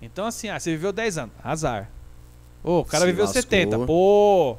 Então, 0.00 0.26
assim, 0.26 0.48
ah, 0.48 0.58
você 0.58 0.70
viveu 0.70 0.92
10 0.92 1.18
anos, 1.18 1.34
azar. 1.42 1.90
Ô, 2.62 2.80
o 2.80 2.84
cara 2.84 3.04
Se 3.04 3.06
viveu 3.10 3.24
lascou. 3.24 3.42
70, 3.42 3.78
pô! 3.86 4.56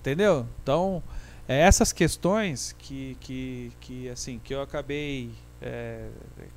Entendeu? 0.00 0.46
Então, 0.62 1.02
é 1.48 1.60
essas 1.60 1.92
questões 1.92 2.74
que, 2.78 3.16
que, 3.20 3.72
que, 3.80 4.08
assim, 4.08 4.40
que 4.42 4.54
eu 4.54 4.60
acabei 4.60 5.32
é, 5.60 6.08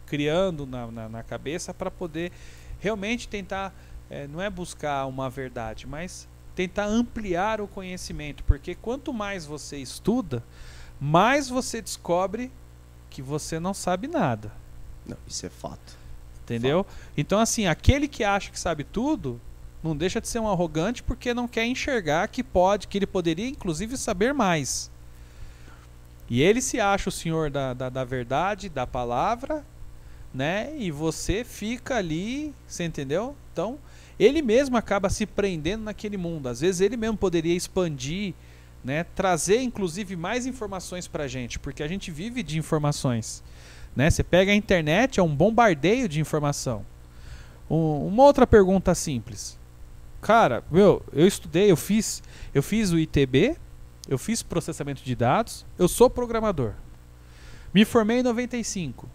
criando 0.06 0.66
na, 0.66 0.88
na, 0.88 1.10
na 1.10 1.24
cabeça 1.24 1.74
para 1.74 1.90
poder 1.90 2.32
realmente 2.80 3.28
tentar, 3.28 3.74
é, 4.10 4.28
não 4.28 4.42
é 4.42 4.50
buscar 4.50 5.06
uma 5.06 5.30
verdade, 5.30 5.86
mas 5.88 6.28
tentar 6.56 6.86
ampliar 6.86 7.62
o 7.62 7.68
conhecimento. 7.68 8.44
Porque 8.44 8.76
quanto 8.76 9.14
mais 9.14 9.46
você 9.46 9.78
estuda, 9.78 10.44
mais 11.00 11.48
você 11.50 11.82
descobre 11.82 12.52
que 13.10 13.22
você 13.22 13.60
não 13.60 13.74
sabe 13.74 14.08
nada. 14.08 14.52
Não, 15.06 15.18
isso 15.28 15.46
é 15.46 15.50
fato. 15.50 15.98
Entendeu? 16.44 16.86
Então, 17.16 17.40
assim, 17.40 17.68
aquele 17.68 18.08
que 18.08 18.24
acha 18.24 18.50
que 18.50 18.60
sabe 18.60 18.84
tudo, 18.84 19.40
não 19.84 19.96
deixa 19.96 20.20
de 20.20 20.28
ser 20.28 20.40
um 20.40 20.50
arrogante 20.50 21.04
porque 21.04 21.34
não 21.34 21.48
quer 21.48 21.66
enxergar 21.66 22.28
que 22.28 22.44
pode, 22.44 22.88
que 22.88 22.98
ele 22.98 23.08
poderia, 23.08 23.48
inclusive, 23.48 23.96
saber 23.98 24.34
mais. 24.34 24.92
E 26.30 26.42
ele 26.42 26.62
se 26.62 26.80
acha 26.80 27.10
o 27.10 27.12
senhor 27.12 27.50
da, 27.50 27.74
da, 27.74 27.90
da 27.90 28.04
verdade, 28.04 28.70
da 28.70 28.86
palavra, 28.86 29.66
né? 30.34 30.74
E 30.78 30.92
você 30.92 31.44
fica 31.44 31.96
ali, 31.96 32.54
você 32.68 32.84
entendeu? 32.84 33.36
Então, 33.52 33.78
ele 34.20 34.42
mesmo 34.42 34.78
acaba 34.78 35.10
se 35.10 35.26
prendendo 35.26 35.84
naquele 35.84 36.18
mundo. 36.18 36.48
Às 36.50 36.62
vezes 36.62 36.82
ele 36.82 36.98
mesmo 36.98 37.18
poderia 37.18 37.56
expandir, 37.56 38.34
né? 38.84 39.04
Trazer, 39.16 39.62
inclusive, 39.62 40.16
mais 40.16 40.46
informações 40.46 41.08
pra 41.08 41.28
gente, 41.28 41.58
porque 41.60 41.82
a 41.84 41.88
gente 41.88 42.12
vive 42.12 42.44
de 42.44 42.58
informações. 42.58 43.44
Né? 43.96 44.10
Você 44.10 44.24
pega 44.24 44.52
a 44.52 44.56
internet, 44.56 45.20
é 45.20 45.24
um 45.24 45.36
bombardeio 45.36 46.08
de 46.08 46.20
informação. 46.22 46.86
Um- 47.70 48.08
uma 48.08 48.24
outra 48.24 48.46
pergunta 48.46 48.94
simples. 48.96 49.58
Cara, 50.22 50.64
meu, 50.70 51.02
eu 51.14 51.26
estudei, 51.26 51.72
eu 51.72 51.78
fiz, 51.78 52.22
eu 52.54 52.62
fiz 52.62 52.92
o 52.92 53.00
ITB, 53.00 53.56
eu 54.08 54.18
fiz 54.18 54.44
processamento 54.44 55.02
de 55.04 55.16
dados, 55.16 55.66
eu 55.78 55.88
sou 55.88 56.10
programador. 56.10 56.74
Me 57.74 57.86
formei 57.86 58.20
em 58.20 58.24
95. 58.24 59.08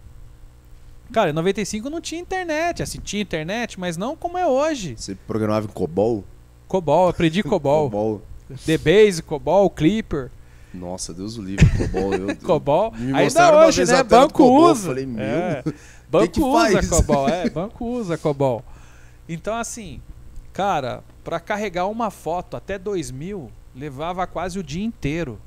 Cara, 1.11 1.29
em 1.29 1.33
95 1.33 1.89
não 1.89 2.01
tinha 2.01 2.19
internet, 2.19 2.83
assim, 2.83 2.99
tinha 2.99 3.21
internet, 3.21 3.79
mas 3.79 3.95
não 3.97 4.15
como 4.15 4.37
é 4.37 4.47
hoje. 4.47 4.95
Você 4.97 5.15
programava 5.15 5.65
em 5.65 5.69
COBOL? 5.69 6.23
COBOL, 6.67 7.09
aprendi 7.09 7.41
COBOL, 7.43 7.89
COBOL. 7.89 8.21
DBase, 8.65 9.23
COBOL, 9.23 9.69
Clipper, 9.69 10.29
Nossa, 10.73 11.13
Deus 11.13 11.37
o 11.37 11.41
livre, 11.41 11.65
COBOL. 11.77 12.13
Eu, 12.13 12.35
COBOL. 12.43 12.91
Me 12.97 13.13
Ainda 13.13 13.65
hoje, 13.65 13.85
né? 13.85 14.03
Banco 14.03 14.33
COBOL, 14.33 14.71
usa. 14.71 14.87
falei, 14.87 15.05
meu, 15.05 15.23
É. 15.23 15.63
Banco 16.09 16.29
que 16.29 16.41
usa 16.41 16.71
faz? 16.71 16.89
COBOL, 16.89 17.29
é, 17.29 17.49
banco 17.49 17.85
usa 17.85 18.17
COBOL. 18.17 18.63
Então, 19.27 19.55
assim, 19.55 19.99
cara, 20.53 21.03
para 21.23 21.39
carregar 21.39 21.87
uma 21.87 22.11
foto 22.11 22.55
até 22.55 22.77
2000, 22.77 23.49
levava 23.75 24.25
quase 24.27 24.59
o 24.59 24.63
dia 24.63 24.83
inteiro. 24.85 25.39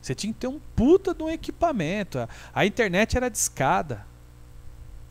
Você 0.00 0.14
tinha 0.14 0.32
que 0.32 0.38
ter 0.38 0.46
um 0.46 0.58
puta 0.74 1.14
de 1.14 1.22
um 1.22 1.28
equipamento. 1.28 2.18
A, 2.18 2.28
a 2.54 2.66
internet 2.66 3.16
era 3.16 3.28
discada. 3.28 4.06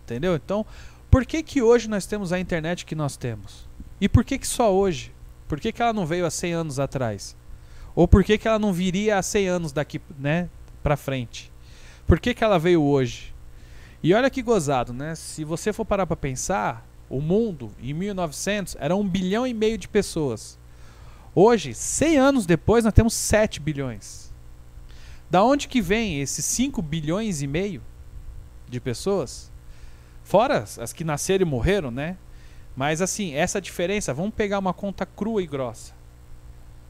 Entendeu? 0.10 0.36
Então, 0.36 0.66
por 1.12 1.26
que 1.26 1.44
que 1.44 1.62
hoje 1.62 1.88
nós 1.88 2.06
temos 2.08 2.34
a 2.34 2.40
internet 2.40 2.86
que 2.86 2.96
nós 2.96 3.16
temos? 3.16 3.68
E 4.02 4.10
por 4.10 4.26
que 4.26 4.40
que 4.40 4.48
só 4.48 4.74
hoje? 4.74 5.14
Por 5.48 5.60
que 5.60 5.72
que 5.72 5.82
ela 5.82 5.94
não 5.94 6.06
veio 6.06 6.26
há 6.26 6.32
100 6.32 6.54
anos 6.54 6.80
atrás? 6.80 7.36
Ou 7.96 8.08
por 8.08 8.24
que 8.24 8.38
que 8.38 8.48
ela 8.48 8.58
não 8.58 8.74
viria 8.74 9.18
há 9.18 9.22
100 9.22 9.48
anos 9.48 9.72
daqui, 9.72 10.02
né, 10.18 10.50
para 10.82 10.98
frente? 10.98 11.52
Por 12.08 12.20
que, 12.20 12.34
que 12.34 12.44
ela 12.44 12.58
veio 12.58 12.82
hoje? 12.82 13.36
E 14.02 14.16
olha 14.16 14.32
que 14.32 14.42
gozado, 14.42 14.92
né? 14.94 15.14
Se 15.14 15.44
você 15.44 15.72
for 15.72 15.86
parar 15.86 16.08
para 16.08 16.16
pensar, 16.16 16.88
o 17.08 17.22
mundo 17.22 17.72
em 17.80 17.94
1900 17.94 18.78
era 18.80 18.96
um 18.96 19.08
bilhão 19.08 19.46
e 19.46 19.54
meio 19.54 19.78
de 19.78 19.88
pessoas. 19.88 20.58
Hoje, 21.36 21.76
100 21.76 22.18
anos 22.18 22.46
depois, 22.48 22.84
nós 22.84 22.94
temos 22.94 23.14
7 23.14 23.60
bilhões. 23.60 24.34
Da 25.30 25.44
onde 25.44 25.68
que 25.68 25.82
vem 25.82 26.20
esses 26.20 26.44
5 26.46 26.82
bilhões 26.82 27.44
e 27.44 27.48
meio 27.48 27.84
de 28.68 28.80
pessoas? 28.80 29.49
Fora 30.30 30.60
as- 30.60 30.94
que 30.94 31.04
nasceram 31.04 31.42
e 31.42 31.50
morreram, 31.50 31.90
né? 31.90 32.16
Mas 32.76 33.02
assim, 33.02 33.34
essa 33.34 33.60
diferença, 33.60 34.14
vamos 34.14 34.32
pegar 34.36 34.60
uma 34.60 34.76
conta 34.76 35.04
crua 35.04 35.42
e 35.42 35.48
grossa, 35.48 35.92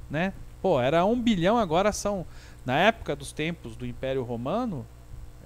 né? 0.09 0.33
Pô, 0.61 0.81
era 0.81 1.05
um 1.05 1.17
bilhão, 1.17 1.57
agora 1.57 1.93
são 1.93 2.25
na 2.65 2.77
época 2.77 3.15
dos 3.15 3.31
tempos 3.31 3.77
do 3.77 3.85
Império 3.85 4.23
Romano, 4.23 4.85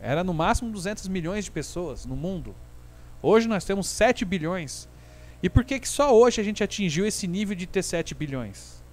era 0.01 0.23
no 0.23 0.33
máximo 0.33 0.71
200 0.71 1.07
milhões 1.07 1.45
de 1.45 1.51
pessoas 1.51 2.03
no 2.03 2.15
mundo. 2.15 2.55
Hoje 3.21 3.47
nós 3.47 3.63
temos 3.63 3.85
7 3.85 4.25
bilhões. 4.25 4.89
E 5.43 5.47
por 5.47 5.63
que 5.63 5.79
que 5.79 5.87
só 5.87 6.17
hoje 6.17 6.41
a 6.41 6.43
gente 6.43 6.63
atingiu 6.63 7.05
esse 7.05 7.27
nível 7.27 7.55
de 7.55 7.67
ter 7.67 7.83
7 7.83 8.15
bilhões? 8.15 8.83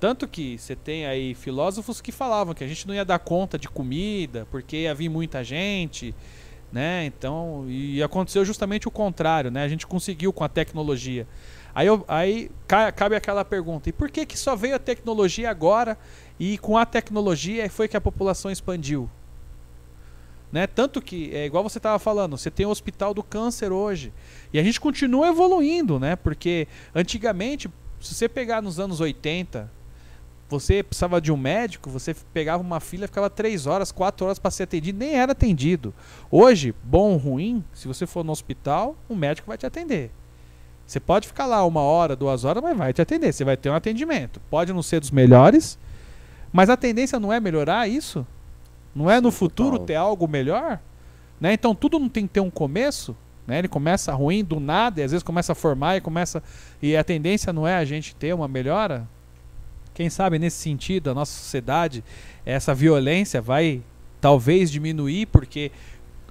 Tanto 0.00 0.26
que 0.26 0.58
você 0.58 0.74
tem 0.74 1.06
aí 1.06 1.32
filósofos 1.32 2.00
que 2.00 2.10
falavam 2.10 2.54
que 2.54 2.64
a 2.64 2.68
gente 2.68 2.88
não 2.88 2.94
ia 2.94 3.04
dar 3.04 3.20
conta 3.20 3.56
de 3.56 3.68
comida, 3.68 4.48
porque 4.50 4.78
ia 4.78 4.94
vir 4.96 5.08
muita 5.08 5.44
gente, 5.44 6.12
né? 6.72 7.04
Então, 7.06 7.64
e 7.68 8.02
aconteceu 8.02 8.44
justamente 8.44 8.86
o 8.86 8.90
contrário, 8.90 9.50
né? 9.50 9.62
A 9.64 9.68
gente 9.68 9.86
conseguiu 9.86 10.32
com 10.32 10.44
a 10.44 10.48
tecnologia. 10.48 11.26
Aí, 11.74 11.86
eu- 11.86 12.04
aí 12.08 12.50
ca- 12.66 12.92
cabe 12.92 13.14
aquela 13.16 13.44
pergunta: 13.44 13.88
e 13.88 13.92
por 13.92 14.10
que 14.10 14.26
que 14.26 14.38
só 14.38 14.54
veio 14.56 14.76
a 14.76 14.78
tecnologia 14.78 15.50
agora 15.50 15.96
e 16.38 16.58
com 16.58 16.76
a 16.76 16.84
tecnologia 16.84 17.68
foi 17.70 17.88
que 17.88 17.96
a 17.96 18.00
população 18.00 18.50
expandiu? 18.50 19.08
Né? 20.50 20.66
Tanto 20.66 21.02
que, 21.02 21.30
é 21.34 21.44
igual 21.44 21.62
você 21.62 21.78
estava 21.78 21.98
falando, 21.98 22.36
você 22.38 22.50
tem 22.50 22.64
o 22.64 22.70
Hospital 22.70 23.12
do 23.12 23.22
Câncer 23.22 23.70
hoje. 23.70 24.12
E 24.52 24.58
a 24.58 24.62
gente 24.62 24.80
continua 24.80 25.28
evoluindo, 25.28 25.98
né? 26.00 26.16
Porque 26.16 26.66
antigamente, 26.94 27.68
se 28.00 28.14
você 28.14 28.28
pegar 28.28 28.62
nos 28.62 28.80
anos 28.80 28.98
80, 28.98 29.70
você 30.48 30.82
precisava 30.82 31.20
de 31.20 31.30
um 31.30 31.36
médico, 31.36 31.90
você 31.90 32.14
pegava 32.32 32.62
uma 32.62 32.80
fila, 32.80 33.06
ficava 33.06 33.28
3 33.28 33.66
horas, 33.66 33.92
4 33.92 34.24
horas 34.24 34.38
para 34.38 34.50
ser 34.50 34.62
atendido, 34.62 34.98
nem 34.98 35.14
era 35.14 35.32
atendido. 35.32 35.92
Hoje, 36.30 36.74
bom 36.82 37.12
ou 37.12 37.16
ruim, 37.18 37.62
se 37.74 37.86
você 37.86 38.06
for 38.06 38.24
no 38.24 38.32
hospital, 38.32 38.96
um 39.10 39.14
médico 39.14 39.48
vai 39.48 39.58
te 39.58 39.66
atender. 39.66 40.10
Você 40.86 40.98
pode 40.98 41.28
ficar 41.28 41.44
lá 41.44 41.64
uma 41.66 41.82
hora, 41.82 42.16
duas 42.16 42.44
horas, 42.44 42.62
mas 42.62 42.74
vai 42.74 42.94
te 42.94 43.02
atender. 43.02 43.30
Você 43.30 43.44
vai 43.44 43.58
ter 43.58 43.68
um 43.68 43.74
atendimento. 43.74 44.40
Pode 44.48 44.72
não 44.72 44.82
ser 44.82 45.00
dos 45.00 45.10
melhores, 45.10 45.78
mas 46.50 46.70
a 46.70 46.78
tendência 46.78 47.20
não 47.20 47.30
é 47.30 47.38
melhorar 47.38 47.86
isso? 47.86 48.26
Não 48.94 49.10
é 49.10 49.20
no 49.20 49.30
futuro 49.30 49.78
ter 49.78 49.96
algo 49.96 50.26
melhor? 50.26 50.80
Né? 51.38 51.52
Então 51.52 51.74
tudo 51.74 51.98
não 51.98 52.08
tem 52.08 52.26
que 52.26 52.32
ter 52.32 52.40
um 52.40 52.50
começo. 52.50 53.14
Né? 53.46 53.58
Ele 53.58 53.68
começa 53.68 54.14
ruim 54.14 54.42
do 54.42 54.58
nada 54.58 55.00
e 55.00 55.04
às 55.04 55.10
vezes 55.10 55.22
começa 55.22 55.52
a 55.52 55.54
formar 55.54 55.98
e 55.98 56.00
começa. 56.00 56.42
E 56.80 56.96
a 56.96 57.04
tendência 57.04 57.52
não 57.52 57.68
é 57.68 57.76
a 57.76 57.84
gente 57.84 58.16
ter 58.16 58.34
uma 58.34 58.48
melhora? 58.48 59.06
Quem 59.98 60.08
sabe 60.08 60.38
nesse 60.38 60.58
sentido, 60.58 61.10
a 61.10 61.14
nossa 61.14 61.32
sociedade, 61.32 62.04
essa 62.46 62.72
violência 62.72 63.42
vai 63.42 63.82
talvez 64.20 64.70
diminuir, 64.70 65.26
porque 65.26 65.72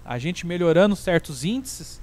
a 0.05 0.17
gente 0.17 0.47
melhorando 0.47 0.95
certos 0.95 1.43
índices, 1.43 2.01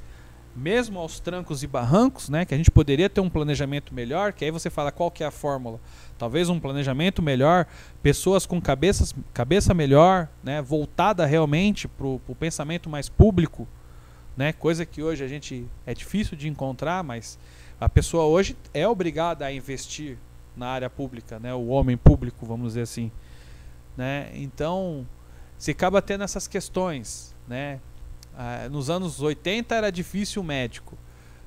mesmo 0.55 0.99
aos 0.99 1.21
trancos 1.21 1.63
e 1.63 1.67
barrancos, 1.67 2.29
né, 2.29 2.45
que 2.45 2.53
a 2.53 2.57
gente 2.59 2.71
poderia 2.71 3.09
ter 3.09 3.23
um 3.23 3.31
planejamento 3.31 3.95
melhor, 3.95 4.35
que 4.35 4.45
aí 4.45 4.51
você 4.51 4.69
fala 4.69 4.93
qual 4.93 5.11
que 5.11 5.25
é 5.25 5.27
a 5.27 5.31
fórmula. 5.31 5.81
Talvez 6.19 6.51
um 6.51 6.61
planejamento 6.61 7.23
melhor, 7.23 7.67
pessoas 8.03 8.45
com 8.45 8.61
cabeças, 8.61 9.15
cabeça 9.33 9.73
melhor, 9.73 10.29
né, 10.43 10.61
voltada 10.61 11.25
realmente 11.25 11.89
para 11.89 12.07
o 12.07 12.37
pensamento 12.39 12.91
mais 12.91 13.09
público, 13.09 13.67
né, 14.37 14.53
coisa 14.53 14.85
que 14.85 15.03
hoje 15.03 15.25
a 15.25 15.29
gente 15.29 15.67
é 15.87 15.95
difícil 15.95 16.37
de 16.37 16.47
encontrar, 16.47 17.03
mas 17.03 17.39
a 17.81 17.89
pessoa 17.89 18.25
hoje 18.27 18.55
é 18.75 18.87
obrigada 18.87 19.47
a 19.47 19.51
investir 19.51 20.19
na 20.57 20.69
área 20.69 20.89
pública, 20.91 21.39
né, 21.39 21.53
o 21.55 21.67
homem 21.69 21.97
público, 21.97 22.47
vamos 22.47 22.69
dizer 22.69 22.83
assim, 22.83 23.11
né? 23.97 24.31
Então, 24.35 25.07
se 25.59 25.71
acaba 25.71 26.01
tendo 26.03 26.25
essas 26.25 26.47
questões, 26.49 27.35
né? 27.49 27.81
Ah, 28.37 28.69
nos 28.71 28.91
anos 28.91 29.21
80 29.23 29.75
era 29.75 29.91
difícil 29.91 30.43
o 30.43 30.45
médico, 30.45 30.97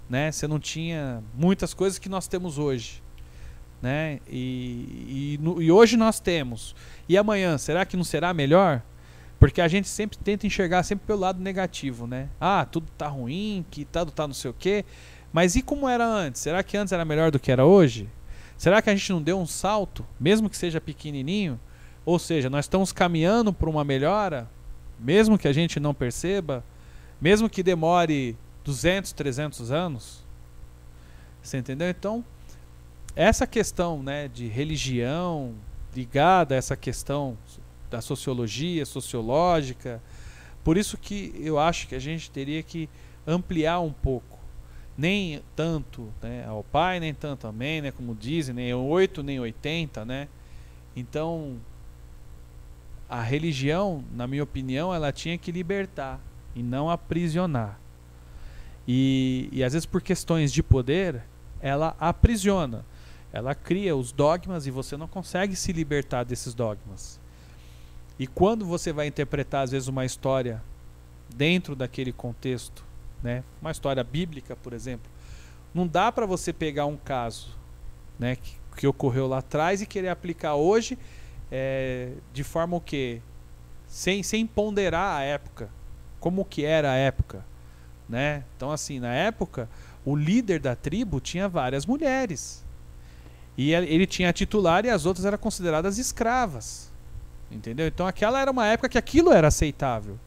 né? 0.09 0.31
Você 0.31 0.47
não 0.47 0.59
tinha 0.59 1.21
muitas 1.33 1.73
coisas 1.73 1.99
que 1.99 2.07
nós 2.07 2.27
temos 2.27 2.57
hoje, 2.57 3.01
né? 3.81 4.19
E, 4.27 5.35
e, 5.35 5.39
no- 5.41 5.61
e 5.61 5.71
hoje 5.71 5.97
nós 5.97 6.19
temos. 6.19 6.75
E 7.09 7.17
amanhã, 7.17 7.57
será 7.57 7.85
que 7.85 7.97
não 7.97 8.03
será 8.05 8.33
melhor? 8.33 8.81
Porque 9.39 9.61
a 9.61 9.67
gente 9.67 9.87
sempre 9.87 10.17
tenta 10.17 10.47
enxergar 10.47 10.81
sempre 10.83 11.05
pelo 11.05 11.19
lado 11.19 11.39
negativo, 11.41 12.07
né? 12.07 12.29
Ah, 12.39 12.65
tudo 12.65 12.87
tá 12.97 13.07
ruim, 13.07 13.65
que 13.69 13.85
tudo 13.85 14.11
tá 14.11 14.25
não 14.25 14.33
sei 14.33 14.49
o 14.51 14.53
quê. 14.57 14.83
Mas 15.31 15.55
e 15.55 15.61
como 15.61 15.87
era 15.87 16.05
antes? 16.05 16.41
Será 16.41 16.63
que 16.63 16.75
antes 16.77 16.91
era 16.93 17.03
melhor 17.05 17.29
do 17.29 17.39
que 17.39 17.51
era 17.51 17.65
hoje? 17.65 18.09
Será 18.57 18.81
que 18.81 18.89
a 18.89 18.95
gente 18.95 19.11
não 19.11 19.21
deu 19.21 19.39
um 19.39 19.45
salto, 19.45 20.05
mesmo 20.19 20.49
que 20.49 20.57
seja 20.57 20.81
pequenininho? 20.81 21.59
Ou 22.05 22.17
seja, 22.17 22.49
nós 22.49 22.65
estamos 22.65 22.91
caminhando 22.91 23.53
para 23.53 23.69
uma 23.69 23.83
melhora, 23.83 24.49
mesmo 24.99 25.37
que 25.37 25.47
a 25.47 25.53
gente 25.53 25.79
não 25.79 25.93
perceba, 25.93 26.63
mesmo 27.21 27.49
que 27.49 27.61
demore 27.61 28.35
200, 28.63 29.11
300 29.11 29.71
anos? 29.71 30.25
Você 31.41 31.57
entendeu? 31.57 31.89
Então, 31.89 32.25
essa 33.15 33.45
questão 33.45 34.01
né, 34.01 34.27
de 34.27 34.47
religião 34.47 35.53
ligada 35.95 36.55
a 36.55 36.57
essa 36.57 36.75
questão 36.75 37.37
da 37.89 38.01
sociologia, 38.01 38.85
sociológica, 38.85 40.01
por 40.63 40.77
isso 40.77 40.97
que 40.97 41.33
eu 41.39 41.57
acho 41.57 41.87
que 41.87 41.95
a 41.95 41.99
gente 41.99 42.29
teria 42.29 42.61
que 42.61 42.89
ampliar 43.25 43.79
um 43.79 43.91
pouco. 43.91 44.36
Nem 44.97 45.41
tanto 45.55 46.11
né, 46.21 46.45
ao 46.47 46.63
pai, 46.63 46.99
nem 46.99 47.13
tanto 47.13 47.47
a 47.47 47.51
mãe, 47.51 47.81
né, 47.81 47.91
como 47.91 48.15
dizem, 48.15 48.55
nem 48.55 48.73
8, 48.73 49.21
nem 49.21 49.39
80, 49.39 50.03
né? 50.03 50.27
Então, 50.95 51.57
a 53.07 53.21
religião, 53.21 54.03
na 54.13 54.25
minha 54.25 54.43
opinião, 54.43 54.93
ela 54.93 55.11
tinha 55.11 55.37
que 55.37 55.51
libertar 55.51 56.19
e 56.55 56.63
não 56.63 56.89
aprisionar. 56.89 57.79
E, 58.87 59.49
e 59.51 59.63
às 59.63 59.73
vezes 59.73 59.85
por 59.85 60.01
questões 60.01 60.51
de 60.51 60.63
poder, 60.63 61.21
ela 61.61 61.95
aprisiona. 61.99 62.85
Ela 63.31 63.53
cria 63.53 63.95
os 63.95 64.11
dogmas 64.11 64.65
e 64.65 64.71
você 64.71 64.95
não 64.95 65.07
consegue 65.07 65.55
se 65.55 65.71
libertar 65.71 66.23
desses 66.23 66.53
dogmas. 66.53 67.19
E 68.17 68.25
quando 68.25 68.65
você 68.65 68.91
vai 68.91 69.05
interpretar 69.07 69.63
às 69.63 69.71
vezes 69.71 69.87
uma 69.87 70.05
história 70.05 70.63
dentro 71.35 71.75
daquele 71.75 72.11
contexto, 72.11 72.83
né? 73.21 73.43
Uma 73.61 73.71
história 73.71 74.03
bíblica, 74.03 74.55
por 74.55 74.73
exemplo, 74.73 75.09
não 75.73 75.87
dá 75.87 76.11
para 76.11 76.25
você 76.25 76.51
pegar 76.51 76.85
um 76.85 76.97
caso, 76.97 77.55
né, 78.17 78.35
que, 78.35 78.55
que 78.75 78.87
ocorreu 78.87 79.27
lá 79.27 79.39
atrás 79.39 79.81
e 79.81 79.85
querer 79.85 80.09
aplicar 80.09 80.55
hoje 80.55 80.97
é, 81.51 82.13
de 82.33 82.43
forma 82.43 82.77
o 82.77 82.81
quê? 82.81 83.21
Sem, 83.87 84.21
sem 84.23 84.45
ponderar 84.45 85.17
a 85.17 85.21
época, 85.21 85.69
como 86.19 86.43
que 86.43 86.65
era 86.65 86.91
a 86.91 86.95
época, 86.95 87.45
né? 88.07 88.43
Então 88.55 88.71
assim, 88.71 88.99
na 88.99 89.13
época, 89.13 89.69
o 90.05 90.15
líder 90.15 90.59
da 90.59 90.75
tribo 90.75 91.19
tinha 91.19 91.47
várias 91.47 91.85
mulheres. 91.85 92.65
E 93.57 93.73
ele 93.73 93.87
ele 93.87 94.05
tinha 94.05 94.29
a 94.29 94.33
titular 94.33 94.85
e 94.85 94.89
as 94.89 95.05
outras 95.05 95.25
eram 95.25 95.37
consideradas 95.37 95.97
escravas. 95.97 96.91
Entendeu? 97.49 97.87
Então 97.87 98.05
aquela 98.05 98.39
era 98.41 98.51
uma 98.51 98.67
época 98.67 98.89
que 98.89 98.97
aquilo 98.97 99.31
era 99.31 99.47
aceitável. 99.47 100.19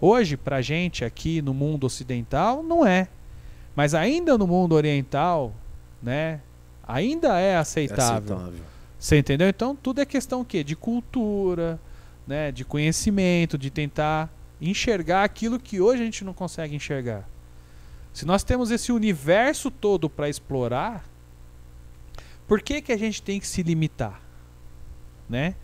Hoje, 0.00 0.36
pra 0.36 0.60
gente 0.60 1.04
aqui 1.04 1.40
no 1.40 1.54
mundo 1.54 1.84
ocidental, 1.84 2.62
não 2.62 2.86
é. 2.86 3.08
Mas 3.74 3.94
ainda 3.94 4.36
no 4.38 4.46
mundo 4.46 4.74
oriental, 4.74 5.52
né? 6.02 6.40
Ainda 6.86 7.38
é 7.40 7.52
É 7.52 7.56
aceitável. 7.56 8.36
aceitável. 8.36 8.64
Você 8.98 9.18
entendeu? 9.18 9.48
Então 9.48 9.76
tudo 9.76 10.00
é 10.00 10.06
questão 10.06 10.40
o 10.40 10.44
quê? 10.44 10.64
De 10.64 10.74
cultura, 10.76 11.78
né? 12.26 12.50
De 12.50 12.64
conhecimento, 12.64 13.58
de 13.58 13.70
tentar 13.70 14.30
enxergar 14.60 15.24
aquilo 15.24 15.58
que 15.58 15.80
hoje 15.80 16.02
a 16.02 16.04
gente 16.04 16.24
não 16.24 16.32
consegue 16.32 16.74
enxergar. 16.74 17.28
Se 18.12 18.24
nós 18.24 18.42
temos 18.42 18.70
esse 18.70 18.90
universo 18.90 19.70
todo 19.70 20.08
para 20.08 20.28
explorar, 20.28 21.04
por 22.48 22.62
que 22.62 22.80
que 22.80 22.92
a 22.92 22.96
gente 22.96 23.20
tem 23.22 23.38
que 23.38 23.46
se 23.46 23.62
limitar, 23.62 24.20
né? 25.28 25.54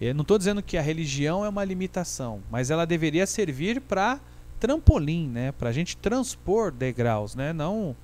Eu 0.00 0.14
não 0.14 0.22
estou 0.22 0.38
dizendo 0.38 0.62
que 0.62 0.78
a 0.78 0.82
religião 0.82 1.44
é 1.44 1.48
uma 1.48 1.62
limitação, 1.62 2.42
mas 2.50 2.70
ela 2.70 2.86
deveria 2.86 3.26
servir 3.26 3.80
para 3.82 4.18
trampolim, 4.58 5.28
né? 5.28 5.52
Para 5.52 5.68
a 5.68 5.72
gente 5.72 5.96
transpor 5.96 6.72
degraus, 6.72 7.34
né? 7.34 7.52
Não, 7.52 7.94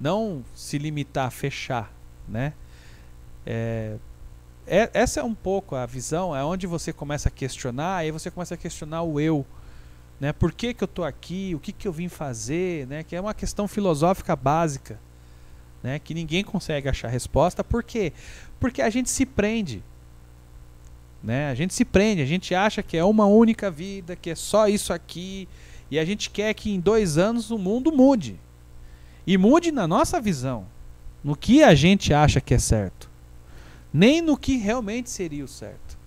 não 0.00 0.42
se 0.54 0.78
limitar, 0.78 1.30
fechar, 1.30 1.92
né? 2.26 2.54
É, 3.44 3.96
é- 4.66 4.90
essa 4.94 5.20
é 5.20 5.22
um 5.22 5.34
pouco 5.34 5.74
a 5.76 5.84
visão, 5.84 6.34
é 6.34 6.42
onde 6.42 6.66
você 6.66 6.92
começa 6.92 7.28
a 7.28 7.32
questionar, 7.32 7.96
aí 7.96 8.10
você 8.10 8.30
começa 8.30 8.54
a 8.54 8.56
questionar 8.56 9.02
o 9.02 9.20
eu, 9.20 9.44
né? 10.18 10.32
Por 10.32 10.52
que, 10.52 10.72
que 10.72 10.82
eu 10.82 10.86
estou 10.86 11.04
aqui? 11.04 11.54
O 11.54 11.60
que, 11.60 11.70
que 11.72 11.86
eu 11.86 11.92
vim 11.92 12.08
fazer? 12.08 12.86
Né? 12.86 13.02
Que 13.02 13.14
é 13.14 13.20
uma 13.20 13.34
questão 13.34 13.68
filosófica 13.68 14.34
básica, 14.34 14.98
né? 15.82 15.98
Que 15.98 16.14
ninguém 16.14 16.42
consegue 16.42 16.88
achar 16.88 17.08
resposta. 17.08 17.62
Por 17.62 17.82
quê? 17.82 18.12
Porque 18.58 18.80
a 18.80 18.88
gente 18.88 19.10
se 19.10 19.26
prende. 19.26 19.82
Né? 21.26 21.50
A 21.50 21.54
gente 21.56 21.74
se 21.74 21.84
prende, 21.84 22.22
a 22.22 22.26
gente 22.26 22.54
acha 22.54 22.84
que 22.84 22.96
é 22.96 23.04
uma 23.04 23.26
única 23.26 23.68
vida, 23.68 24.14
que 24.14 24.30
é 24.30 24.36
só 24.36 24.68
isso 24.68 24.92
aqui, 24.92 25.48
e 25.90 25.98
a 25.98 26.04
gente 26.04 26.30
quer 26.30 26.54
que 26.54 26.70
em 26.70 26.78
dois 26.78 27.18
anos 27.18 27.50
o 27.50 27.58
mundo 27.58 27.90
mude. 27.90 28.38
E 29.26 29.36
mude 29.36 29.72
na 29.72 29.88
nossa 29.88 30.20
visão, 30.20 30.64
no 31.24 31.34
que 31.34 31.64
a 31.64 31.74
gente 31.74 32.14
acha 32.14 32.40
que 32.40 32.54
é 32.54 32.58
certo, 32.58 33.10
nem 33.92 34.22
no 34.22 34.36
que 34.36 34.56
realmente 34.56 35.10
seria 35.10 35.44
o 35.44 35.48
certo. 35.48 35.98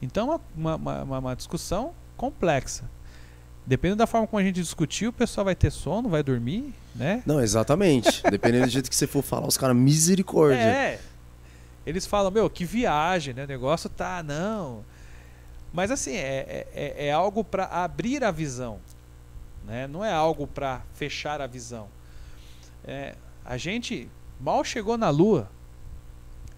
Então, 0.00 0.32
é 0.32 0.38
uma, 0.56 0.76
uma, 0.76 1.02
uma, 1.02 1.18
uma 1.18 1.34
discussão 1.34 1.90
complexa. 2.16 2.84
Dependendo 3.66 3.98
da 3.98 4.06
forma 4.06 4.28
como 4.28 4.40
a 4.40 4.44
gente 4.44 4.54
discutir, 4.54 5.08
o 5.08 5.12
pessoal 5.12 5.46
vai 5.46 5.56
ter 5.56 5.72
sono, 5.72 6.08
vai 6.08 6.22
dormir, 6.22 6.72
né? 6.94 7.24
Não, 7.26 7.40
exatamente. 7.40 8.22
Dependendo 8.30 8.66
do 8.66 8.70
jeito 8.70 8.88
que 8.88 8.94
você 8.94 9.08
for 9.08 9.22
falar, 9.22 9.48
os 9.48 9.56
caras, 9.56 9.76
misericórdia. 9.76 10.62
É. 10.62 11.00
Eles 11.88 12.06
falam, 12.06 12.30
meu, 12.30 12.50
que 12.50 12.66
viagem, 12.66 13.32
né? 13.32 13.44
O 13.44 13.46
negócio 13.46 13.88
tá, 13.88 14.22
não. 14.22 14.84
Mas 15.72 15.90
assim, 15.90 16.16
é, 16.16 16.66
é, 16.74 17.06
é 17.06 17.12
algo 17.12 17.42
para 17.42 17.64
abrir 17.64 18.22
a 18.22 18.30
visão. 18.30 18.78
Né? 19.64 19.86
Não 19.86 20.04
é 20.04 20.12
algo 20.12 20.46
para 20.46 20.82
fechar 20.92 21.40
a 21.40 21.46
visão. 21.46 21.88
É, 22.84 23.14
a 23.42 23.56
gente 23.56 24.06
mal 24.38 24.62
chegou 24.62 24.98
na 24.98 25.08
Lua. 25.08 25.50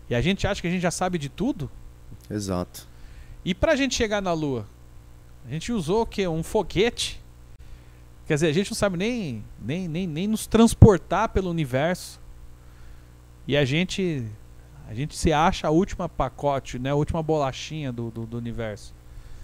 E 0.09 0.17
a 0.17 0.21
gente 0.21 0.49
acha 0.49 0.61
que 0.61 0.67
a 0.67 0.71
gente 0.71 0.83
já 0.83 0.91
sabe 0.91 1.17
de 1.17 1.29
tudo. 1.29 1.71
Exato. 2.29 2.89
E 3.45 3.55
pra 3.55 3.77
gente 3.77 3.95
chegar 3.95 4.21
na 4.21 4.33
Lua? 4.33 4.67
A 5.47 5.51
gente 5.53 5.71
usou 5.71 6.03
o 6.03 6.07
quê? 6.07 6.27
Um 6.27 6.43
foguete. 6.43 7.23
Quer 8.27 8.35
dizer, 8.35 8.49
a 8.49 8.53
gente 8.53 8.73
não 8.73 8.77
sabe 8.77 8.97
nem, 8.97 9.45
nem, 9.61 9.87
nem, 9.87 10.09
nem 10.09 10.27
nos 10.27 10.49
transportar 10.49 11.29
pelo 11.29 11.49
universo. 11.49 12.21
E 13.47 13.57
a 13.57 13.65
gente 13.65 14.27
a 14.91 14.95
gente 14.95 15.17
se 15.17 15.33
acha 15.33 15.69
a 15.69 15.71
última 15.71 16.09
pacote, 16.09 16.77
né? 16.77 16.91
A 16.91 16.97
última 16.97 17.23
bolachinha 17.23 17.93
do, 17.93 18.11
do, 18.11 18.27
do 18.27 18.37
universo. 18.37 18.93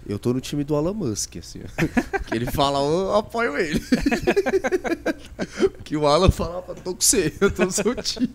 Eu 0.05 0.19
tô 0.19 0.33
no 0.33 0.41
time 0.41 0.61
do 0.65 0.75
Elon 0.75 0.93
Musk, 0.93 1.37
assim. 1.37 1.61
que 2.27 2.35
ele 2.35 2.45
fala, 2.51 2.79
eu 2.79 3.15
apoio 3.15 3.57
ele. 3.57 3.79
que 5.85 5.95
o 5.95 6.05
Alan 6.05 6.29
fala, 6.31 6.57
"Opa, 6.59 6.75
tô 6.75 6.93
com 6.93 6.99
você, 7.01 7.33
eu 7.39 7.49
tô 7.49 7.63
no 7.63 7.71
seu 7.71 7.95
time. 7.95 8.29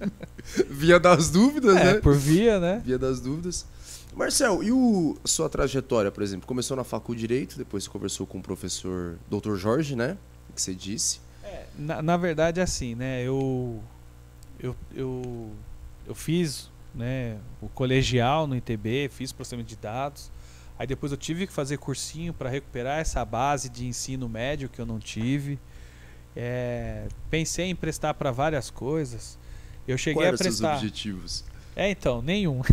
Via 0.71 0.99
das 0.99 1.29
dúvidas, 1.31 1.77
É, 1.77 1.85
né? 1.85 2.01
por 2.01 2.17
via, 2.17 2.59
né? 2.59 2.81
Via 2.83 2.99
das 2.99 3.21
dúvidas. 3.21 3.67
Marcel, 4.15 4.63
e 4.63 4.73
o, 4.73 5.17
sua 5.25 5.49
trajetória, 5.51 6.11
por 6.11 6.23
exemplo? 6.23 6.47
Começou 6.47 6.77
na 6.77 6.85
Facu 6.85 7.15
Direito, 7.15 7.59
depois 7.59 7.87
conversou 7.87 8.27
com 8.27 8.39
o 8.39 8.43
professor 8.43 9.19
Dr. 9.31 9.57
Jorge, 9.57 9.95
né? 9.95 10.17
Que 10.55 10.63
você 10.63 10.75
disse. 10.75 11.21
Na, 11.79 12.01
na 12.01 12.17
verdade, 12.17 12.59
é 12.59 12.63
assim, 12.63 12.95
né? 12.95 13.23
Eu, 13.23 13.83
eu, 14.59 14.75
eu, 14.95 15.51
eu 16.07 16.15
fiz 16.15 16.72
né, 16.95 17.39
o 17.61 17.69
colegial 17.69 18.47
no 18.47 18.57
ITB, 18.57 19.09
fiz 19.11 19.33
processamento 19.33 19.69
de 19.69 19.77
dados. 19.77 20.31
Aí 20.79 20.87
depois 20.87 21.13
eu 21.13 21.19
tive 21.19 21.47
que 21.47 21.53
fazer 21.53 21.77
cursinho 21.79 22.33
para 22.33 22.49
recuperar 22.49 22.99
essa 22.99 23.25
base 23.25 23.69
de 23.69 23.87
ensino 23.87 24.29
médio 24.29 24.69
que 24.69 24.81
eu 24.81 24.87
não 24.87 24.99
tive. 24.99 25.59
É, 26.35 27.07
pensei 27.31 27.67
em 27.67 27.75
prestar 27.75 28.15
para 28.15 28.31
várias 28.31 28.71
coisas. 28.71 29.39
Eu 29.87 29.99
cheguei 29.99 30.23
Quais 30.23 30.35
a 30.35 30.37
seus 30.45 30.57
prestar. 30.59 30.77
objetivos? 30.77 31.45
É, 31.77 31.91
então, 31.91 32.23
nenhum. 32.23 32.63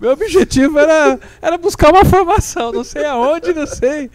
Meu 0.00 0.12
objetivo 0.12 0.78
era, 0.78 1.18
era 1.40 1.56
buscar 1.56 1.90
uma 1.90 2.04
formação, 2.04 2.72
não 2.72 2.84
sei 2.84 3.04
aonde, 3.04 3.52
não 3.54 3.66
sei. 3.66 4.10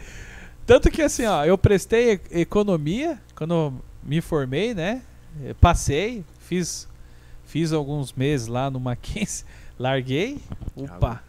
Tanto 0.65 0.91
que 0.91 1.01
assim, 1.01 1.26
ó, 1.26 1.45
eu 1.45 1.57
prestei 1.57 2.19
economia 2.30 3.19
quando 3.35 3.73
me 4.03 4.22
formei, 4.22 4.73
né? 4.73 5.01
Eh, 5.43 5.53
Passei, 5.56 6.26
fiz 6.39 6.88
fiz 7.45 7.73
alguns 7.73 8.14
meses 8.14 8.47
lá 8.47 8.69
no 8.69 8.80
Mackenzie, 8.80 9.45
larguei. 9.80 10.41
Opa. 10.76 11.23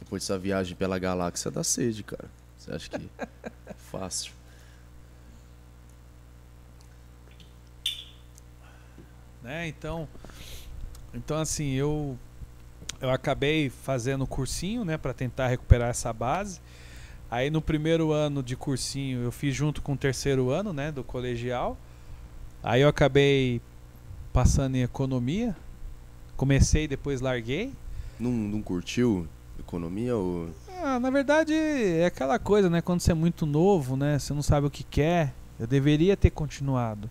Depois 0.00 0.22
dessa 0.22 0.38
viagem 0.38 0.76
pela 0.76 0.98
galáxia 0.98 1.50
da 1.50 1.64
sede, 1.64 2.02
cara. 2.02 2.28
Você 2.58 2.72
acha 2.72 2.88
que 2.90 3.10
é 3.18 3.74
fácil? 3.90 4.32
né? 9.44 9.68
Então, 9.68 10.08
então 11.12 11.38
assim, 11.38 11.72
eu 11.72 12.18
eu 13.00 13.10
acabei 13.10 13.68
fazendo 13.68 14.26
cursinho, 14.26 14.84
né, 14.84 14.96
para 14.96 15.12
tentar 15.12 15.48
recuperar 15.48 15.90
essa 15.90 16.10
base. 16.12 16.58
Aí 17.34 17.50
no 17.50 17.60
primeiro 17.60 18.12
ano 18.12 18.44
de 18.44 18.54
cursinho 18.54 19.24
eu 19.24 19.32
fiz 19.32 19.52
junto 19.52 19.82
com 19.82 19.94
o 19.94 19.96
terceiro 19.96 20.50
ano, 20.50 20.72
né, 20.72 20.92
do 20.92 21.02
colegial. 21.02 21.76
Aí 22.62 22.80
eu 22.82 22.88
acabei 22.88 23.60
passando 24.32 24.76
em 24.76 24.82
economia. 24.84 25.56
Comecei, 26.36 26.86
depois 26.86 27.20
larguei. 27.20 27.72
Não, 28.20 28.30
não 28.30 28.62
curtiu 28.62 29.26
economia 29.58 30.14
ou. 30.14 30.48
Ah, 30.80 31.00
na 31.00 31.10
verdade 31.10 31.52
é 31.52 32.06
aquela 32.06 32.38
coisa, 32.38 32.70
né, 32.70 32.80
quando 32.80 33.00
você 33.00 33.10
é 33.10 33.14
muito 33.14 33.44
novo, 33.44 33.96
né, 33.96 34.16
você 34.16 34.32
não 34.32 34.40
sabe 34.40 34.68
o 34.68 34.70
que 34.70 34.84
quer. 34.84 35.34
Eu 35.58 35.66
deveria 35.66 36.16
ter 36.16 36.30
continuado. 36.30 37.10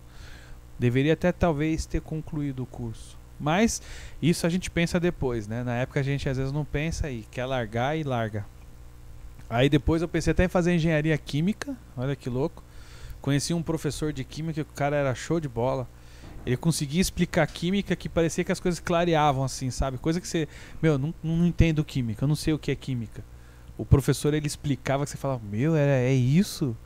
Deveria 0.78 1.12
até 1.12 1.32
talvez 1.32 1.84
ter 1.84 2.00
concluído 2.00 2.62
o 2.62 2.66
curso. 2.66 3.18
Mas 3.38 3.82
isso 4.22 4.46
a 4.46 4.48
gente 4.48 4.70
pensa 4.70 4.98
depois, 4.98 5.46
né? 5.46 5.62
Na 5.62 5.74
época 5.74 6.00
a 6.00 6.02
gente 6.02 6.26
às 6.30 6.38
vezes 6.38 6.50
não 6.50 6.64
pensa 6.64 7.10
e 7.10 7.26
quer 7.30 7.44
largar 7.44 7.94
e 7.98 8.02
larga. 8.02 8.46
Aí 9.48 9.68
depois 9.68 10.02
eu 10.02 10.08
pensei 10.08 10.30
até 10.30 10.44
em 10.44 10.48
fazer 10.48 10.74
engenharia 10.74 11.16
química, 11.18 11.76
olha 11.96 12.16
que 12.16 12.28
louco. 12.28 12.62
Conheci 13.20 13.54
um 13.54 13.62
professor 13.62 14.12
de 14.12 14.24
química 14.24 14.64
que 14.64 14.70
o 14.70 14.74
cara 14.74 14.96
era 14.96 15.14
show 15.14 15.40
de 15.40 15.48
bola. 15.48 15.88
Ele 16.44 16.56
conseguia 16.56 17.00
explicar 17.00 17.46
química 17.46 17.96
que 17.96 18.08
parecia 18.08 18.44
que 18.44 18.52
as 18.52 18.60
coisas 18.60 18.78
clareavam 18.78 19.42
assim, 19.42 19.70
sabe? 19.70 19.96
Coisa 19.96 20.20
que 20.20 20.28
você, 20.28 20.46
meu, 20.82 20.98
não, 20.98 21.14
não 21.22 21.46
entendo 21.46 21.82
química, 21.82 22.24
eu 22.24 22.28
não 22.28 22.36
sei 22.36 22.52
o 22.52 22.58
que 22.58 22.70
é 22.70 22.74
química. 22.74 23.24
O 23.78 23.84
professor 23.84 24.34
ele 24.34 24.46
explicava 24.46 25.04
que 25.04 25.10
você 25.10 25.16
falava, 25.16 25.40
meu, 25.50 25.74
é, 25.74 26.10
é 26.10 26.12
isso? 26.12 26.76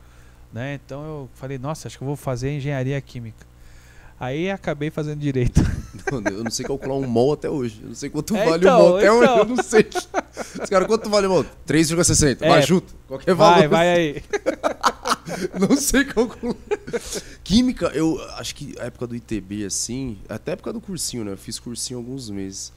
Né? 0.51 0.79
Então 0.83 1.03
eu 1.03 1.29
falei, 1.33 1.57
nossa, 1.57 1.87
acho 1.87 1.97
que 1.97 2.03
eu 2.03 2.07
vou 2.07 2.15
fazer 2.15 2.55
engenharia 2.55 2.99
química. 3.01 3.45
Aí 4.19 4.51
acabei 4.51 4.89
fazendo 4.89 5.19
direito. 5.19 5.61
Não, 6.11 6.21
eu 6.31 6.43
não 6.43 6.51
sei 6.51 6.65
calcular 6.65 6.95
um 6.95 7.07
mol 7.07 7.33
até 7.33 7.49
hoje. 7.49 7.79
Eu 7.81 7.89
não 7.89 7.95
sei 7.95 8.09
quanto 8.09 8.35
É, 8.35 8.45
vale 8.45 8.57
então, 8.65 8.79
um 8.79 8.87
mol 8.89 8.97
até 8.97 9.11
hoje. 9.11 9.23
então. 9.23 9.37
Eu 9.37 9.45
não 9.45 9.63
sei. 9.63 9.87
Os 10.63 10.69
caras, 10.69 10.87
quanto 10.87 11.09
vale 11.09 11.27
um 11.27 11.29
mol? 11.29 11.45
3,60. 11.67 12.37
É. 12.41 12.49
Vai, 12.49 12.61
chuta. 12.63 12.93
Qualquer 13.07 13.33
valor. 13.33 13.57
Vai, 13.59 13.67
vai 13.67 13.89
aí. 13.89 14.23
Não 15.59 15.75
sei 15.77 16.03
calcular. 16.05 16.55
Química, 17.43 17.87
eu 17.93 18.19
acho 18.37 18.55
que 18.55 18.75
a 18.79 18.85
época 18.85 19.05
do 19.07 19.15
ITB, 19.15 19.63
assim, 19.65 20.17
até 20.27 20.51
a 20.51 20.53
época 20.53 20.73
do 20.73 20.81
cursinho, 20.81 21.23
né? 21.23 21.31
Eu 21.33 21.37
fiz 21.37 21.59
cursinho 21.59 21.99
alguns 21.99 22.29
meses. 22.29 22.73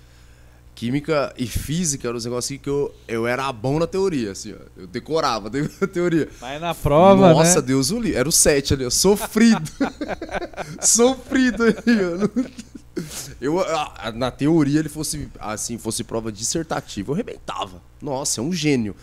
Química 0.75 1.33
e 1.39 1.47
física 1.47 2.09
eram 2.09 2.17
os 2.17 2.25
negócios 2.25 2.51
assim 2.51 2.59
que 2.59 2.69
eu, 2.69 2.95
eu 3.07 3.27
era 3.27 3.53
bom 3.53 3.79
na 3.79 3.87
teoria, 3.87 4.33
assim, 4.33 4.53
ó. 4.53 4.81
Eu 4.81 4.87
decorava 4.87 5.49
a 5.81 5.87
teoria. 5.87 6.29
Vai 6.41 6.59
na 6.59 6.75
prova, 6.75 7.33
Nossa, 7.33 7.61
né? 7.61 7.67
Deus 7.67 7.91
o 7.91 8.01
livre. 8.01 8.19
Era 8.19 8.29
o 8.29 8.33
7 8.33 8.75
ali, 8.75 8.87
ó. 8.87 8.91
Sofrido. 8.91 9.71
Sofrido 10.81 11.65
ali, 11.65 11.77
ó. 11.77 12.73
Eu, 13.41 13.57
na 14.15 14.31
teoria, 14.31 14.79
ele 14.79 14.89
fosse, 14.89 15.29
assim, 15.41 15.79
fosse 15.79 16.05
prova 16.05 16.31
dissertativa, 16.31 17.11
eu 17.11 17.15
arrebentava. 17.15 17.83
Nossa, 18.01 18.41
é 18.41 18.45
um 18.45 18.53
gênio. 18.53 18.95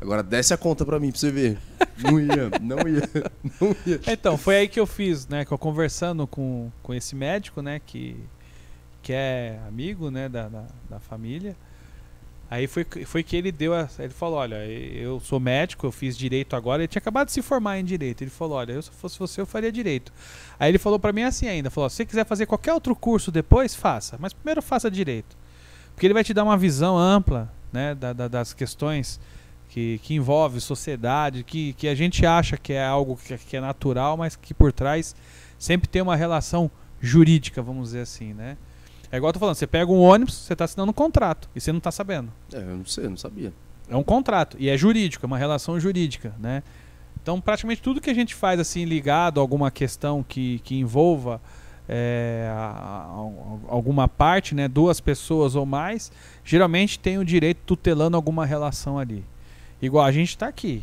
Agora, 0.00 0.22
desce 0.22 0.52
a 0.52 0.56
conta 0.56 0.84
pra 0.84 1.00
mim, 1.00 1.10
pra 1.10 1.18
você 1.20 1.30
ver. 1.30 1.58
Não 1.98 2.20
ia, 2.20 2.50
não 2.60 2.88
ia, 2.88 3.08
não 3.60 3.76
ia. 3.86 4.00
Então, 4.06 4.36
foi 4.36 4.56
aí 4.56 4.68
que 4.68 4.78
eu 4.78 4.86
fiz, 4.86 5.26
né? 5.26 5.44
Que 5.44 5.52
eu 5.52 5.58
conversando 5.58 6.26
com, 6.26 6.70
com 6.82 6.92
esse 6.92 7.14
médico, 7.14 7.62
né? 7.62 7.80
Que, 7.84 8.16
que 9.06 9.12
é 9.12 9.60
amigo, 9.68 10.10
né? 10.10 10.28
Da, 10.28 10.48
da, 10.48 10.64
da 10.90 10.98
família. 10.98 11.54
Aí 12.50 12.66
foi, 12.66 12.84
foi 13.04 13.22
que 13.22 13.36
ele 13.36 13.52
deu 13.52 13.72
a, 13.72 13.88
Ele 14.00 14.08
falou: 14.12 14.38
Olha, 14.38 14.56
eu 14.66 15.20
sou 15.20 15.38
médico, 15.38 15.86
eu 15.86 15.92
fiz 15.92 16.18
direito 16.18 16.56
agora. 16.56 16.82
Ele 16.82 16.88
tinha 16.88 16.98
acabado 16.98 17.26
de 17.26 17.32
se 17.32 17.40
formar 17.40 17.78
em 17.78 17.84
direito. 17.84 18.22
Ele 18.22 18.30
falou: 18.32 18.56
Olha, 18.58 18.72
eu, 18.72 18.82
se 18.82 18.90
fosse 18.90 19.16
você, 19.16 19.40
eu 19.40 19.46
faria 19.46 19.70
direito. 19.70 20.12
Aí 20.58 20.68
ele 20.72 20.78
falou 20.78 20.98
pra 20.98 21.12
mim 21.12 21.22
assim 21.22 21.46
ainda: 21.46 21.70
falou, 21.70 21.88
Se 21.88 21.96
você 21.96 22.04
quiser 22.04 22.26
fazer 22.26 22.46
qualquer 22.46 22.72
outro 22.74 22.96
curso 22.96 23.30
depois, 23.30 23.76
faça. 23.76 24.16
Mas 24.18 24.32
primeiro 24.32 24.60
faça 24.60 24.90
direito. 24.90 25.36
Porque 25.94 26.04
ele 26.04 26.14
vai 26.14 26.24
te 26.24 26.34
dar 26.34 26.42
uma 26.42 26.56
visão 26.56 26.98
ampla, 26.98 27.48
né? 27.72 27.94
da- 27.94 28.12
da- 28.12 28.28
das 28.28 28.52
questões 28.52 29.20
que, 29.68 30.00
que 30.02 30.14
envolve 30.14 30.60
sociedade, 30.60 31.44
que, 31.44 31.74
que 31.74 31.86
a 31.86 31.94
gente 31.94 32.26
acha 32.26 32.56
que 32.56 32.72
é 32.72 32.84
algo 32.84 33.16
que, 33.16 33.38
que 33.38 33.56
é 33.56 33.60
natural, 33.60 34.16
mas 34.16 34.34
que 34.34 34.52
por 34.52 34.72
trás 34.72 35.14
sempre 35.58 35.86
tem 35.88 36.02
uma 36.02 36.16
relação 36.16 36.68
jurídica, 37.00 37.62
vamos 37.62 37.84
dizer 37.88 38.00
assim, 38.00 38.34
né? 38.34 38.56
É 39.16 39.18
igual 39.18 39.30
eu 39.30 39.32
tô 39.32 39.40
falando, 39.40 39.54
você 39.54 39.66
pega 39.66 39.90
um 39.90 40.00
ônibus, 40.00 40.34
você 40.34 40.52
está 40.52 40.66
assinando 40.66 40.90
um 40.90 40.94
contrato 40.94 41.48
e 41.56 41.60
você 41.60 41.72
não 41.72 41.78
está 41.78 41.90
sabendo. 41.90 42.30
É, 42.52 42.58
eu 42.58 42.76
não 42.76 42.84
sei, 42.84 43.06
eu 43.06 43.10
não 43.10 43.16
sabia. 43.16 43.50
É 43.88 43.96
um 43.96 44.02
contrato 44.02 44.56
e 44.60 44.68
é 44.68 44.76
jurídico, 44.76 45.24
é 45.24 45.28
uma 45.28 45.38
relação 45.38 45.80
jurídica, 45.80 46.34
né? 46.38 46.62
Então, 47.22 47.40
praticamente 47.40 47.80
tudo 47.80 48.00
que 48.00 48.10
a 48.10 48.14
gente 48.14 48.34
faz 48.34 48.60
assim 48.60 48.84
ligado 48.84 49.40
a 49.40 49.42
alguma 49.42 49.70
questão 49.70 50.22
que, 50.22 50.58
que 50.60 50.76
envolva 50.76 51.40
é, 51.88 52.46
a- 52.52 53.06
a- 53.08 53.72
alguma 53.72 54.06
parte, 54.08 54.54
né, 54.54 54.68
duas 54.68 55.00
pessoas 55.00 55.54
ou 55.54 55.64
mais, 55.64 56.10
geralmente 56.44 56.98
tem 56.98 57.16
o 57.16 57.24
direito 57.24 57.60
tutelando 57.64 58.16
alguma 58.16 58.44
relação 58.44 58.98
ali. 58.98 59.24
Igual 59.80 60.04
a 60.04 60.12
gente 60.12 60.30
está 60.30 60.46
aqui, 60.48 60.82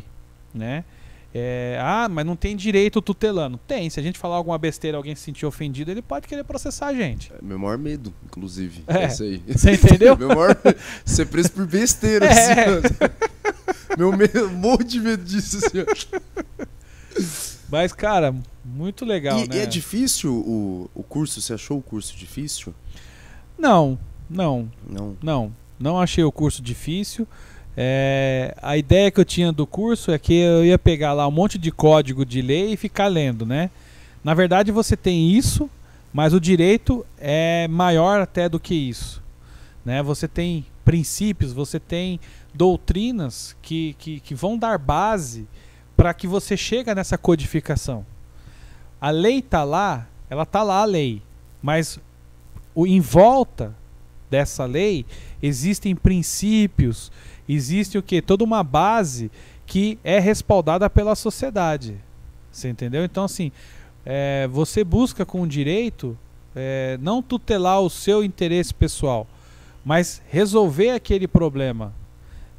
né? 0.52 0.82
É, 1.36 1.76
ah, 1.82 2.08
mas 2.08 2.24
não 2.24 2.36
tem 2.36 2.54
direito 2.54 3.02
tutelando. 3.02 3.58
Tem. 3.66 3.90
Se 3.90 3.98
a 3.98 4.02
gente 4.02 4.16
falar 4.16 4.36
alguma 4.36 4.56
besteira 4.56 4.96
alguém 4.96 5.16
se 5.16 5.22
sentir 5.22 5.44
ofendido, 5.44 5.90
ele 5.90 6.00
pode 6.00 6.28
querer 6.28 6.44
processar 6.44 6.86
a 6.86 6.94
gente. 6.94 7.32
É 7.32 7.42
meu 7.42 7.58
maior 7.58 7.76
medo, 7.76 8.14
inclusive. 8.24 8.84
É. 8.86 8.98
É 8.98 9.06
isso 9.08 9.24
aí. 9.24 9.42
Você 9.48 9.72
entendeu? 9.72 10.14
meu 10.16 10.28
maior 10.28 10.56
ser 11.04 11.26
preso 11.26 11.50
por 11.50 11.66
besteira. 11.66 12.26
É. 12.26 12.30
Assim, 12.30 12.88
meu 13.98 14.16
medo, 14.16 14.48
morro 14.50 14.84
de 14.84 15.00
medo 15.00 15.24
disso. 15.24 15.58
Assim, 15.58 15.80
ó. 15.80 16.64
Mas, 17.68 17.92
cara, 17.92 18.32
muito 18.64 19.04
legal, 19.04 19.40
e, 19.40 19.48
né? 19.48 19.56
e 19.56 19.58
é 19.58 19.66
difícil 19.66 20.32
o, 20.32 20.88
o 20.94 21.02
curso? 21.02 21.40
Você 21.40 21.54
achou 21.54 21.78
o 21.78 21.82
curso 21.82 22.16
difícil? 22.16 22.72
Não, 23.58 23.98
não, 24.30 24.70
Não. 24.88 25.16
não. 25.20 25.52
Não 25.78 26.00
achei 26.00 26.22
o 26.22 26.30
curso 26.30 26.62
difícil. 26.62 27.26
É, 27.76 28.54
a 28.62 28.76
ideia 28.76 29.10
que 29.10 29.20
eu 29.20 29.24
tinha 29.24 29.50
do 29.52 29.66
curso 29.66 30.12
é 30.12 30.18
que 30.18 30.34
eu 30.34 30.64
ia 30.64 30.78
pegar 30.78 31.12
lá 31.12 31.26
um 31.26 31.32
monte 31.32 31.58
de 31.58 31.72
código 31.72 32.24
de 32.24 32.40
lei 32.40 32.72
e 32.72 32.76
ficar 32.76 33.08
lendo, 33.08 33.44
né? 33.44 33.70
Na 34.22 34.32
verdade, 34.32 34.70
você 34.70 34.96
tem 34.96 35.30
isso, 35.30 35.68
mas 36.12 36.32
o 36.32 36.40
direito 36.40 37.04
é 37.18 37.66
maior 37.68 38.20
até 38.20 38.48
do 38.48 38.60
que 38.60 38.74
isso. 38.74 39.22
Né? 39.84 40.02
Você 40.02 40.28
tem 40.28 40.64
princípios, 40.84 41.52
você 41.52 41.80
tem 41.80 42.20
doutrinas 42.54 43.56
que, 43.60 43.94
que, 43.98 44.20
que 44.20 44.34
vão 44.34 44.56
dar 44.56 44.78
base 44.78 45.46
para 45.96 46.14
que 46.14 46.26
você 46.26 46.56
chegue 46.56 46.94
nessa 46.94 47.18
codificação. 47.18 48.06
A 49.00 49.10
lei 49.10 49.40
está 49.40 49.64
lá, 49.64 50.06
ela 50.30 50.44
está 50.44 50.62
lá 50.62 50.80
a 50.80 50.84
lei, 50.84 51.20
mas 51.60 51.98
o, 52.74 52.86
em 52.86 53.00
volta 53.00 53.74
dessa 54.34 54.64
lei 54.64 55.06
existem 55.40 55.94
princípios, 55.94 57.12
existe 57.48 57.96
o 57.96 58.02
que? 58.02 58.20
Toda 58.20 58.42
uma 58.42 58.64
base 58.64 59.30
que 59.64 59.96
é 60.02 60.18
respaldada 60.18 60.90
pela 60.90 61.14
sociedade. 61.14 61.96
Você 62.50 62.68
entendeu? 62.68 63.04
Então, 63.04 63.22
assim, 63.22 63.52
é, 64.04 64.48
você 64.50 64.82
busca 64.82 65.24
com 65.24 65.40
o 65.40 65.46
direito 65.46 66.18
é, 66.52 66.98
não 67.00 67.22
tutelar 67.22 67.80
o 67.80 67.88
seu 67.88 68.24
interesse 68.24 68.74
pessoal, 68.74 69.24
mas 69.84 70.20
resolver 70.28 70.90
aquele 70.90 71.28
problema. 71.28 71.92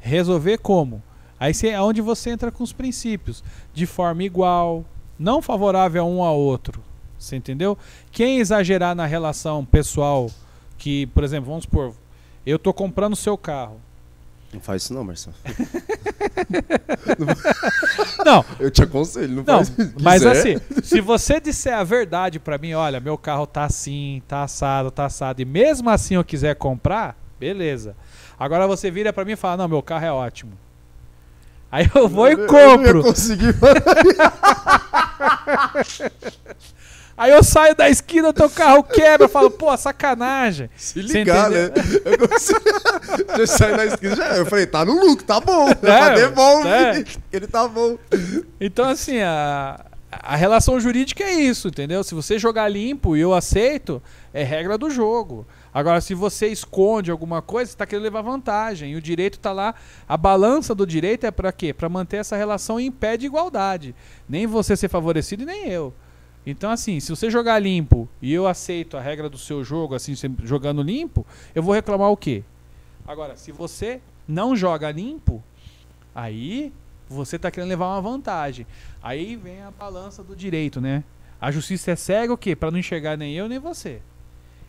Resolver 0.00 0.56
como? 0.58 1.02
Aí 1.38 1.52
é 1.64 1.78
onde 1.82 2.00
você 2.00 2.30
entra 2.30 2.50
com 2.50 2.64
os 2.64 2.72
princípios, 2.72 3.44
de 3.74 3.84
forma 3.84 4.22
igual, 4.22 4.82
não 5.18 5.42
favorável 5.42 6.02
a 6.02 6.06
um 6.06 6.22
ao 6.22 6.38
outro. 6.38 6.82
Você 7.18 7.36
entendeu? 7.36 7.76
Quem 8.10 8.38
exagerar 8.38 8.94
na 8.94 9.04
relação 9.04 9.62
pessoal, 9.62 10.30
que, 10.78 11.06
por 11.08 11.24
exemplo, 11.24 11.48
vamos 11.48 11.64
supor, 11.64 11.92
eu 12.44 12.58
tô 12.58 12.72
comprando 12.72 13.12
o 13.14 13.16
seu 13.16 13.36
carro. 13.38 13.80
Não 14.52 14.60
faz 14.60 14.82
isso 14.84 14.94
não, 14.94 15.02
Marcelo. 15.04 15.34
Não, 18.24 18.44
Eu 18.58 18.70
te 18.70 18.82
aconselho, 18.82 19.28
não, 19.36 19.44
Não, 19.44 19.64
faz 19.64 19.68
isso. 19.68 19.92
mas 20.00 20.24
assim, 20.26 20.56
se 20.82 21.00
você 21.00 21.40
disser 21.40 21.74
a 21.76 21.84
verdade 21.84 22.38
pra 22.38 22.58
mim, 22.58 22.72
olha, 22.74 23.00
meu 23.00 23.16
carro 23.18 23.46
tá 23.46 23.64
assim, 23.64 24.22
tá 24.26 24.42
assado, 24.44 24.90
tá 24.90 25.04
assado, 25.06 25.40
e 25.42 25.44
mesmo 25.44 25.88
assim 25.90 26.14
eu 26.14 26.24
quiser 26.24 26.54
comprar, 26.56 27.16
beleza. 27.38 27.94
Agora 28.38 28.66
você 28.66 28.90
vira 28.90 29.12
pra 29.12 29.24
mim 29.24 29.32
e 29.32 29.36
fala, 29.36 29.56
não, 29.58 29.68
meu 29.68 29.82
carro 29.82 30.04
é 30.04 30.12
ótimo. 30.12 30.52
Aí 31.70 31.88
eu 31.94 32.08
vou 32.08 32.28
e 32.28 32.32
Eu- 32.32 32.38
eu 32.40 32.46
não 32.46 32.60
ia 32.60 32.76
compro. 32.76 33.02
Aí 37.16 37.32
eu 37.32 37.42
saio 37.42 37.74
da 37.74 37.88
esquina, 37.88 38.32
teu 38.32 38.50
carro 38.50 38.82
quebra, 38.82 39.24
eu 39.24 39.28
falo, 39.28 39.50
pô, 39.50 39.74
sacanagem. 39.76 40.68
se 40.76 41.00
ligar, 41.00 41.50
né? 41.50 41.70
Eu. 42.04 43.38
Já 43.38 43.46
saí 43.46 43.76
na 43.76 43.86
esquina, 43.86 44.14
já... 44.14 44.36
Eu 44.36 44.44
falei, 44.46 44.66
tá 44.66 44.84
no 44.84 44.92
lucro, 44.92 45.24
tá 45.24 45.40
bom. 45.40 45.66
É, 45.82 46.14
devolve. 46.14 46.68
é. 46.68 47.04
Ele 47.32 47.46
tá 47.46 47.66
bom. 47.66 47.96
Então, 48.60 48.86
assim, 48.86 49.20
a, 49.20 49.86
a 50.10 50.36
relação 50.36 50.78
jurídica 50.78 51.24
é 51.24 51.32
isso, 51.32 51.68
entendeu? 51.68 52.04
Se 52.04 52.14
você 52.14 52.38
jogar 52.38 52.68
limpo 52.68 53.16
e 53.16 53.20
eu 53.20 53.32
aceito, 53.32 54.02
é 54.34 54.42
regra 54.42 54.76
do 54.76 54.90
jogo. 54.90 55.46
Agora, 55.72 56.00
se 56.00 56.14
você 56.14 56.48
esconde 56.48 57.10
alguma 57.10 57.42
coisa, 57.42 57.70
você 57.70 57.74
está 57.74 57.86
querendo 57.86 58.04
levar 58.04 58.22
vantagem. 58.22 58.92
E 58.92 58.96
o 58.96 59.00
direito 59.00 59.34
está 59.34 59.52
lá. 59.52 59.74
A 60.08 60.16
balança 60.16 60.74
do 60.74 60.86
direito 60.86 61.24
é 61.24 61.30
para 61.30 61.52
quê? 61.52 61.72
Para 61.72 61.88
manter 61.88 62.18
essa 62.18 62.36
relação 62.36 62.80
em 62.80 62.90
pé 62.90 63.16
de 63.16 63.26
igualdade. 63.26 63.94
Nem 64.28 64.46
você 64.46 64.76
ser 64.76 64.88
favorecido 64.88 65.42
e 65.42 65.46
nem 65.46 65.68
eu. 65.68 65.92
Então, 66.46 66.70
assim, 66.70 67.00
se 67.00 67.10
você 67.10 67.28
jogar 67.28 67.58
limpo 67.58 68.08
e 68.22 68.32
eu 68.32 68.46
aceito 68.46 68.96
a 68.96 69.00
regra 69.00 69.28
do 69.28 69.36
seu 69.36 69.64
jogo, 69.64 69.96
assim, 69.96 70.14
jogando 70.44 70.80
limpo, 70.80 71.26
eu 71.52 71.62
vou 71.62 71.74
reclamar 71.74 72.08
o 72.08 72.16
quê? 72.16 72.44
Agora, 73.04 73.36
se 73.36 73.50
você 73.50 74.00
não 74.28 74.54
joga 74.54 74.92
limpo, 74.92 75.42
aí 76.14 76.72
você 77.08 77.34
está 77.34 77.50
querendo 77.50 77.68
levar 77.68 77.86
uma 77.86 78.00
vantagem. 78.00 78.64
Aí 79.02 79.34
vem 79.34 79.60
a 79.62 79.72
balança 79.72 80.22
do 80.22 80.36
direito, 80.36 80.80
né? 80.80 81.02
A 81.40 81.50
justiça 81.50 81.90
é 81.90 81.96
cega 81.96 82.32
o 82.32 82.38
quê? 82.38 82.54
Para 82.54 82.70
não 82.70 82.78
enxergar 82.78 83.16
nem 83.16 83.34
eu 83.34 83.48
nem 83.48 83.58
você. 83.58 84.00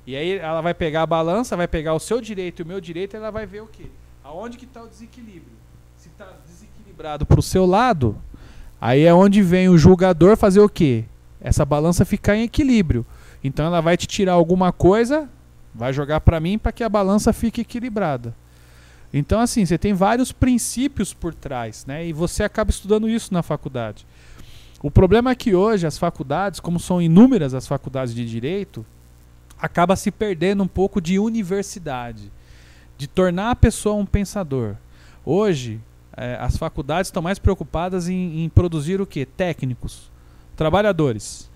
E 0.06 0.16
aí 0.16 0.38
ela 0.38 0.62
vai 0.62 0.74
pegar 0.74 1.04
a 1.04 1.06
balança, 1.06 1.56
vai 1.56 1.68
pegar 1.68 1.94
o 1.94 2.00
seu 2.00 2.20
direito 2.20 2.62
e 2.62 2.64
o 2.64 2.66
meu 2.66 2.82
direito, 2.82 3.16
e 3.16 3.18
ela 3.18 3.30
vai 3.30 3.46
ver 3.46 3.62
o 3.62 3.68
quê? 3.68 3.86
Aonde 4.24 4.58
que 4.58 4.66
está 4.66 4.82
o 4.82 4.88
desequilíbrio? 4.88 5.54
Se 5.96 6.10
está 6.10 6.34
desequilibrado 6.48 7.26
para 7.26 7.40
o 7.40 7.44
seu 7.44 7.66
lado, 7.66 8.18
aí 8.82 9.04
é 9.04 9.14
onde 9.14 9.42
vem 9.42 9.70
o 9.70 9.78
julgador 9.78 10.36
fazer 10.36 10.60
o 10.60 10.70
quê? 10.70 11.06
Essa 11.48 11.64
balança 11.64 12.04
ficar 12.04 12.36
em 12.36 12.44
equilíbrio. 12.44 13.06
Então 13.44 13.66
ela 13.66 13.80
vai 13.80 13.96
te 13.96 14.06
tirar 14.06 14.34
alguma 14.34 14.74
coisa, 14.74 15.30
vai 15.74 15.94
jogar 15.94 16.20
para 16.20 16.40
mim 16.40 16.58
para 16.58 16.74
que 16.74 16.84
a 16.84 16.90
balança 16.90 17.32
fique 17.32 17.62
equilibrada. 17.62 18.36
Então 19.14 19.40
assim, 19.40 19.66
você 19.66 19.78
tem 19.78 19.94
vários 19.94 20.34
princípios 20.34 21.14
por 21.14 21.34
trás, 21.34 21.86
né? 21.86 22.06
E 22.06 22.12
você 22.12 22.44
acaba 22.44 22.70
estudando 22.70 23.08
isso 23.08 23.34
na 23.34 23.42
faculdade. 23.42 24.06
O 24.84 24.92
problema 24.92 25.32
é 25.32 25.36
que 25.36 25.56
hoje 25.56 25.88
as 25.88 25.98
faculdades, 25.98 26.60
como 26.60 26.80
são 26.80 27.02
inúmeras 27.02 27.54
as 27.54 27.66
faculdades 27.66 28.14
de 28.14 28.26
direito, 28.26 28.86
acaba 29.58 29.96
se 29.96 30.12
perdendo 30.12 30.62
um 30.62 30.68
pouco 30.68 31.00
de 31.00 31.18
universidade, 31.18 32.30
de 32.98 33.08
tornar 33.08 33.52
a 33.52 33.56
pessoa 33.56 33.96
um 33.96 34.06
pensador. 34.06 34.76
Hoje, 35.26 35.80
eh, 36.16 36.38
as 36.40 36.58
faculdades 36.58 37.08
estão 37.08 37.24
mais 37.24 37.40
preocupadas 37.40 38.10
em, 38.10 38.44
em 38.44 38.50
produzir 38.50 39.00
o 39.00 39.08
que? 39.08 39.26
Técnicos, 39.26 40.12
trabalhadores, 40.58 41.50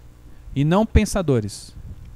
e 0.55 0.63
não 0.63 0.85
pensadores. 0.85 1.75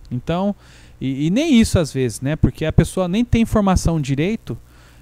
Então, 0.10 0.56
e, 1.02 1.28
e 1.28 1.30
nem 1.30 1.60
isso 1.60 1.78
às 1.78 1.92
vezes, 1.92 2.22
né? 2.22 2.38
Porque 2.38 2.64
a 2.64 2.72
pessoa 2.72 3.08
nem 3.08 3.26
tem 3.26 3.44
formação 3.44 4.00
em 4.00 4.02
direito, 4.02 4.58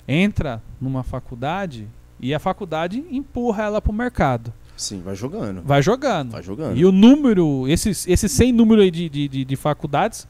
entra 0.07 0.63
numa 0.81 1.03
faculdade 1.03 1.87
e 2.19 2.33
a 2.33 2.39
faculdade 2.39 3.03
empurra 3.11 3.65
ela 3.65 3.81
para 3.81 3.91
o 3.91 3.95
mercado. 3.95 4.51
Sim, 4.75 5.01
vai 5.01 5.15
jogando. 5.15 5.61
Vai 5.63 5.81
jogando. 5.83 6.31
Vai 6.31 6.41
jogando. 6.41 6.77
E 6.77 6.85
o 6.85 6.91
número, 6.91 7.67
esses, 7.67 8.07
esse 8.07 8.27
sem 8.27 8.51
número 8.51 8.81
aí 8.81 8.89
de, 8.89 9.07
de, 9.07 9.27
de, 9.27 9.45
de 9.45 9.55
faculdades, 9.55 10.27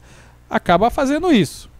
acaba 0.50 0.90
fazendo 0.90 1.32
isso. 1.32 1.70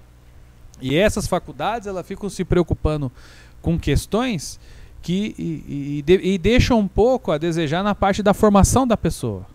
E 0.80 0.96
essas 0.96 1.26
faculdades, 1.26 1.86
elas 1.86 2.06
ficam 2.06 2.30
se 2.30 2.44
preocupando 2.44 3.12
com 3.60 3.78
questões 3.78 4.58
que 5.02 5.34
e, 5.38 6.04
e, 6.06 6.34
e 6.34 6.38
deixam 6.38 6.78
um 6.78 6.88
pouco 6.88 7.30
a 7.30 7.38
desejar 7.38 7.82
na 7.82 7.94
parte 7.94 8.22
da 8.22 8.32
formação 8.32 8.86
da 8.86 8.96
pessoa. 8.96 9.46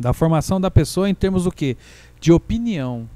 Da 0.00 0.12
formação 0.12 0.60
da 0.60 0.70
pessoa 0.70 1.08
em 1.08 1.14
termos 1.14 1.44
do 1.44 1.52
quê? 1.52 1.76
De 2.20 2.32
opinião. 2.32 3.08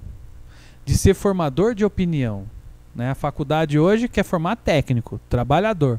De 0.85 0.97
ser 0.97 1.15
formador 1.15 1.74
de 1.74 1.85
opinião. 1.85 2.47
Né? 2.94 3.11
A 3.11 3.15
faculdade 3.15 3.78
hoje 3.78 4.06
quer 4.06 4.23
formar 4.23 4.56
técnico, 4.56 5.19
trabalhador. 5.28 5.98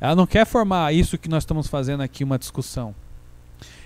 Ela 0.00 0.14
não 0.14 0.26
quer 0.26 0.46
formar 0.46 0.92
isso 0.94 1.18
que 1.18 1.28
nós 1.28 1.42
estamos 1.42 1.68
fazendo 1.68 2.02
aqui, 2.02 2.24
uma 2.24 2.38
discussão. 2.38 2.94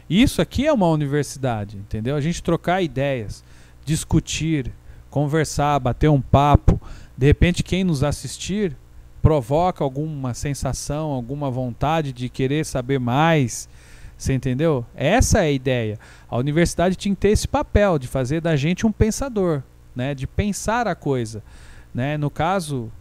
Isso 0.08 0.42
aqui 0.42 0.66
é 0.66 0.72
uma 0.72 0.88
universidade, 0.88 1.76
entendeu? 1.76 2.16
A 2.16 2.20
gente 2.20 2.42
trocar 2.42 2.82
ideias, 2.82 3.44
discutir, 3.84 4.72
conversar, 5.08 5.78
bater 5.78 6.08
um 6.08 6.20
papo. 6.20 6.80
De 7.16 7.26
repente, 7.26 7.62
quem 7.62 7.84
nos 7.84 8.02
assistir 8.02 8.76
provoca 9.22 9.84
alguma 9.84 10.34
sensação, 10.34 11.10
alguma 11.10 11.50
vontade 11.50 12.12
de 12.12 12.28
querer 12.28 12.64
saber 12.66 12.98
mais. 12.98 13.68
Você 14.20 14.34
entendeu? 14.34 14.84
Essa 14.94 15.38
é 15.38 15.46
a 15.46 15.50
ideia. 15.50 15.98
A 16.28 16.36
universidade 16.36 16.94
tinha 16.94 17.14
que 17.14 17.22
ter 17.22 17.30
esse 17.30 17.48
papel 17.48 17.98
de 17.98 18.06
fazer 18.06 18.42
da 18.42 18.54
gente 18.54 18.86
um 18.86 18.92
pensador, 18.92 19.62
né? 19.96 20.14
de 20.14 20.26
pensar 20.26 20.86
a 20.86 20.94
coisa. 20.94 21.42
Né? 21.94 22.18
No 22.18 22.28
caso 22.28 22.92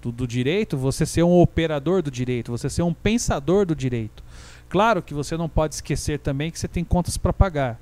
do, 0.00 0.10
do 0.10 0.26
direito, 0.26 0.74
você 0.74 1.04
ser 1.04 1.22
um 1.24 1.38
operador 1.38 2.00
do 2.00 2.10
direito, 2.10 2.50
você 2.50 2.70
ser 2.70 2.80
um 2.80 2.94
pensador 2.94 3.66
do 3.66 3.76
direito. 3.76 4.24
Claro 4.70 5.02
que 5.02 5.12
você 5.12 5.36
não 5.36 5.46
pode 5.46 5.74
esquecer 5.74 6.20
também 6.20 6.50
que 6.50 6.58
você 6.58 6.68
tem 6.68 6.82
contas 6.82 7.18
para 7.18 7.34
pagar. 7.34 7.78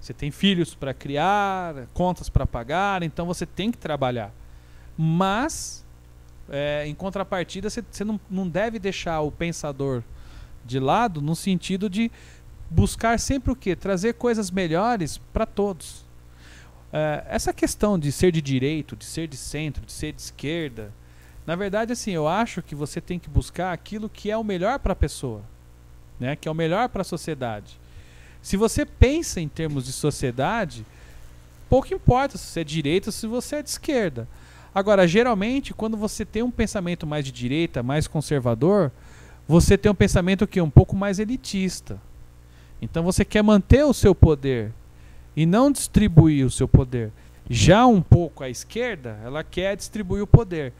Você 0.00 0.14
tem 0.14 0.30
filhos 0.30 0.76
para 0.76 0.94
criar, 0.94 1.88
contas 1.92 2.28
para 2.28 2.46
pagar, 2.46 3.02
então 3.02 3.26
você 3.26 3.44
tem 3.44 3.72
que 3.72 3.78
trabalhar. 3.78 4.30
Mas, 4.96 5.84
é, 6.48 6.86
em 6.86 6.94
contrapartida, 6.94 7.68
você, 7.68 7.82
você 7.90 8.04
não, 8.04 8.20
não 8.30 8.48
deve 8.48 8.78
deixar 8.78 9.22
o 9.22 9.32
pensador 9.32 10.04
de 10.66 10.78
lado 10.78 11.22
no 11.22 11.36
sentido 11.36 11.88
de 11.88 12.10
buscar 12.68 13.18
sempre 13.18 13.52
o 13.52 13.56
quê? 13.56 13.76
Trazer 13.76 14.14
coisas 14.14 14.50
melhores 14.50 15.18
para 15.32 15.46
todos. 15.46 16.04
É, 16.92 17.24
essa 17.28 17.52
questão 17.52 17.98
de 17.98 18.10
ser 18.12 18.32
de 18.32 18.42
direito, 18.42 18.96
de 18.96 19.04
ser 19.04 19.28
de 19.28 19.36
centro, 19.36 19.84
de 19.86 19.92
ser 19.92 20.12
de 20.12 20.20
esquerda, 20.20 20.92
na 21.46 21.54
verdade, 21.54 21.92
assim, 21.92 22.10
eu 22.10 22.26
acho 22.26 22.60
que 22.60 22.74
você 22.74 23.00
tem 23.00 23.18
que 23.18 23.30
buscar 23.30 23.72
aquilo 23.72 24.08
que 24.08 24.30
é 24.30 24.36
o 24.36 24.42
melhor 24.42 24.78
para 24.80 24.92
a 24.92 24.96
pessoa. 24.96 25.42
né, 26.18 26.34
que 26.34 26.48
é 26.48 26.50
o 26.50 26.54
melhor 26.54 26.88
para 26.88 27.02
a 27.02 27.04
sociedade. 27.04 27.78
Se 28.40 28.56
você 28.56 28.86
pensa 28.86 29.40
em 29.40 29.48
termos 29.48 29.84
de 29.84 29.92
sociedade, 29.92 30.84
pouco 31.68 31.92
importa 31.92 32.38
se 32.38 32.46
você 32.46 32.60
é 32.60 32.64
de 32.64 32.74
direita 32.74 33.08
ou 33.08 33.12
se 33.12 33.26
você 33.26 33.56
é 33.56 33.62
de 33.62 33.68
esquerda. 33.68 34.26
Agora, 34.74 35.06
geralmente, 35.06 35.74
quando 35.74 35.96
você 35.96 36.24
tem 36.24 36.42
um 36.42 36.50
pensamento 36.50 37.06
mais 37.06 37.24
de 37.24 37.32
direita, 37.32 37.82
mais 37.82 38.06
conservador, 38.06 38.90
você 39.48 39.76
tem 39.78 39.90
um 39.90 39.94
pensamento 39.94 40.46
que 40.46 40.58
é 40.58 40.62
um 40.62 40.70
pouco 40.70 40.96
mais 40.96 41.18
elitista. 41.18 42.00
Então 42.80 43.02
você 43.02 43.24
quer 43.24 43.42
manter 43.42 43.84
o 43.84 43.94
seu 43.94 44.14
poder 44.14 44.72
e 45.36 45.46
não 45.46 45.70
distribuir 45.70 46.44
o 46.46 46.50
seu 46.50 46.66
poder. 46.68 47.10
Já 47.48 47.86
um 47.86 48.02
pouco 48.02 48.42
à 48.42 48.50
esquerda, 48.50 49.18
ela 49.24 49.44
quer 49.44 49.76
distribuir 49.76 50.22
o 50.22 50.26
poder. 50.26 50.72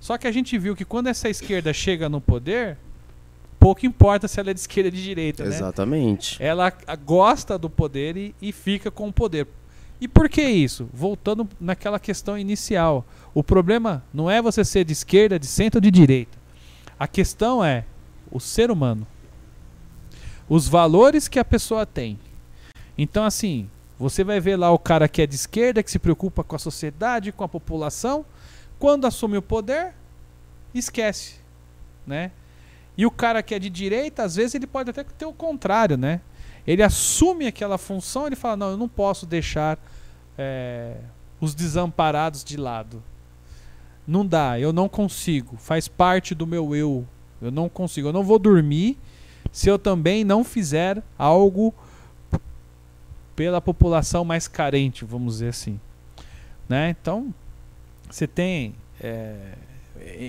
Só 0.00 0.16
que 0.18 0.26
a 0.26 0.32
gente 0.32 0.56
viu 0.58 0.74
que 0.74 0.84
quando 0.84 1.08
essa 1.08 1.28
esquerda 1.28 1.72
chega 1.72 2.08
no 2.08 2.20
poder, 2.20 2.76
pouco 3.58 3.86
importa 3.86 4.26
se 4.28 4.40
ela 4.40 4.50
é 4.50 4.54
de 4.54 4.60
esquerda 4.60 4.88
ou 4.88 4.94
de 4.94 5.02
direita, 5.02 5.44
né? 5.44 5.50
Exatamente. 5.50 6.42
Ela 6.42 6.72
a- 6.86 6.96
gosta 6.96 7.58
do 7.58 7.68
poder 7.70 8.16
e, 8.16 8.34
e 8.40 8.52
fica 8.52 8.90
com 8.90 9.08
o 9.08 9.12
poder. 9.12 9.46
E 10.00 10.08
por 10.08 10.28
que 10.28 10.42
isso? 10.42 10.88
Voltando 10.92 11.48
naquela 11.60 11.98
questão 11.98 12.36
inicial. 12.36 13.06
O 13.32 13.42
problema 13.42 14.02
não 14.12 14.30
é 14.30 14.42
você 14.42 14.64
ser 14.64 14.84
de 14.84 14.92
esquerda, 14.92 15.38
de 15.38 15.46
centro 15.46 15.78
ou 15.78 15.80
de 15.82 15.90
direita. 15.90 16.36
A 16.98 17.06
questão 17.06 17.64
é 17.64 17.84
o 18.30 18.40
ser 18.40 18.70
humano. 18.70 19.06
Os 20.48 20.68
valores 20.68 21.28
que 21.28 21.38
a 21.38 21.44
pessoa 21.44 21.86
tem. 21.86 22.18
Então, 22.96 23.24
assim, 23.24 23.68
você 23.98 24.24
vai 24.24 24.40
ver 24.40 24.56
lá 24.56 24.70
o 24.70 24.78
cara 24.78 25.08
que 25.08 25.22
é 25.22 25.26
de 25.26 25.34
esquerda, 25.34 25.82
que 25.82 25.90
se 25.90 25.98
preocupa 25.98 26.44
com 26.44 26.56
a 26.56 26.58
sociedade, 26.58 27.32
com 27.32 27.44
a 27.44 27.48
população. 27.48 28.24
Quando 28.78 29.06
assume 29.06 29.36
o 29.36 29.42
poder, 29.42 29.94
esquece, 30.74 31.36
né? 32.06 32.30
E 32.96 33.06
o 33.06 33.10
cara 33.10 33.42
que 33.42 33.54
é 33.54 33.58
de 33.58 33.70
direita, 33.70 34.22
às 34.22 34.36
vezes 34.36 34.54
ele 34.54 34.66
pode 34.66 34.90
até 34.90 35.02
ter 35.02 35.26
o 35.26 35.32
contrário, 35.32 35.96
né? 35.96 36.20
Ele 36.66 36.82
assume 36.82 37.46
aquela 37.46 37.76
função, 37.76 38.26
ele 38.26 38.36
fala, 38.36 38.56
não, 38.56 38.70
eu 38.70 38.76
não 38.76 38.88
posso 38.88 39.26
deixar 39.26 39.78
é, 40.38 40.96
os 41.40 41.54
desamparados 41.54 42.44
de 42.44 42.56
lado. 42.56 43.02
Não 44.06 44.26
dá, 44.26 44.58
eu 44.58 44.72
não 44.72 44.88
consigo. 44.88 45.56
Faz 45.56 45.88
parte 45.88 46.34
do 46.34 46.46
meu 46.46 46.74
eu. 46.74 47.06
Eu 47.46 47.52
não 47.52 47.68
consigo. 47.68 48.08
Eu 48.08 48.12
não 48.12 48.22
vou 48.24 48.38
dormir 48.38 48.96
se 49.52 49.68
eu 49.68 49.78
também 49.78 50.24
não 50.24 50.42
fizer 50.44 51.02
algo 51.18 51.72
pela 53.36 53.60
população 53.60 54.24
mais 54.24 54.46
carente, 54.46 55.04
vamos 55.04 55.34
dizer 55.34 55.48
assim. 55.48 55.80
Né? 56.68 56.90
Então, 56.90 57.34
você 58.08 58.26
tem 58.26 58.74
é, 59.00 59.36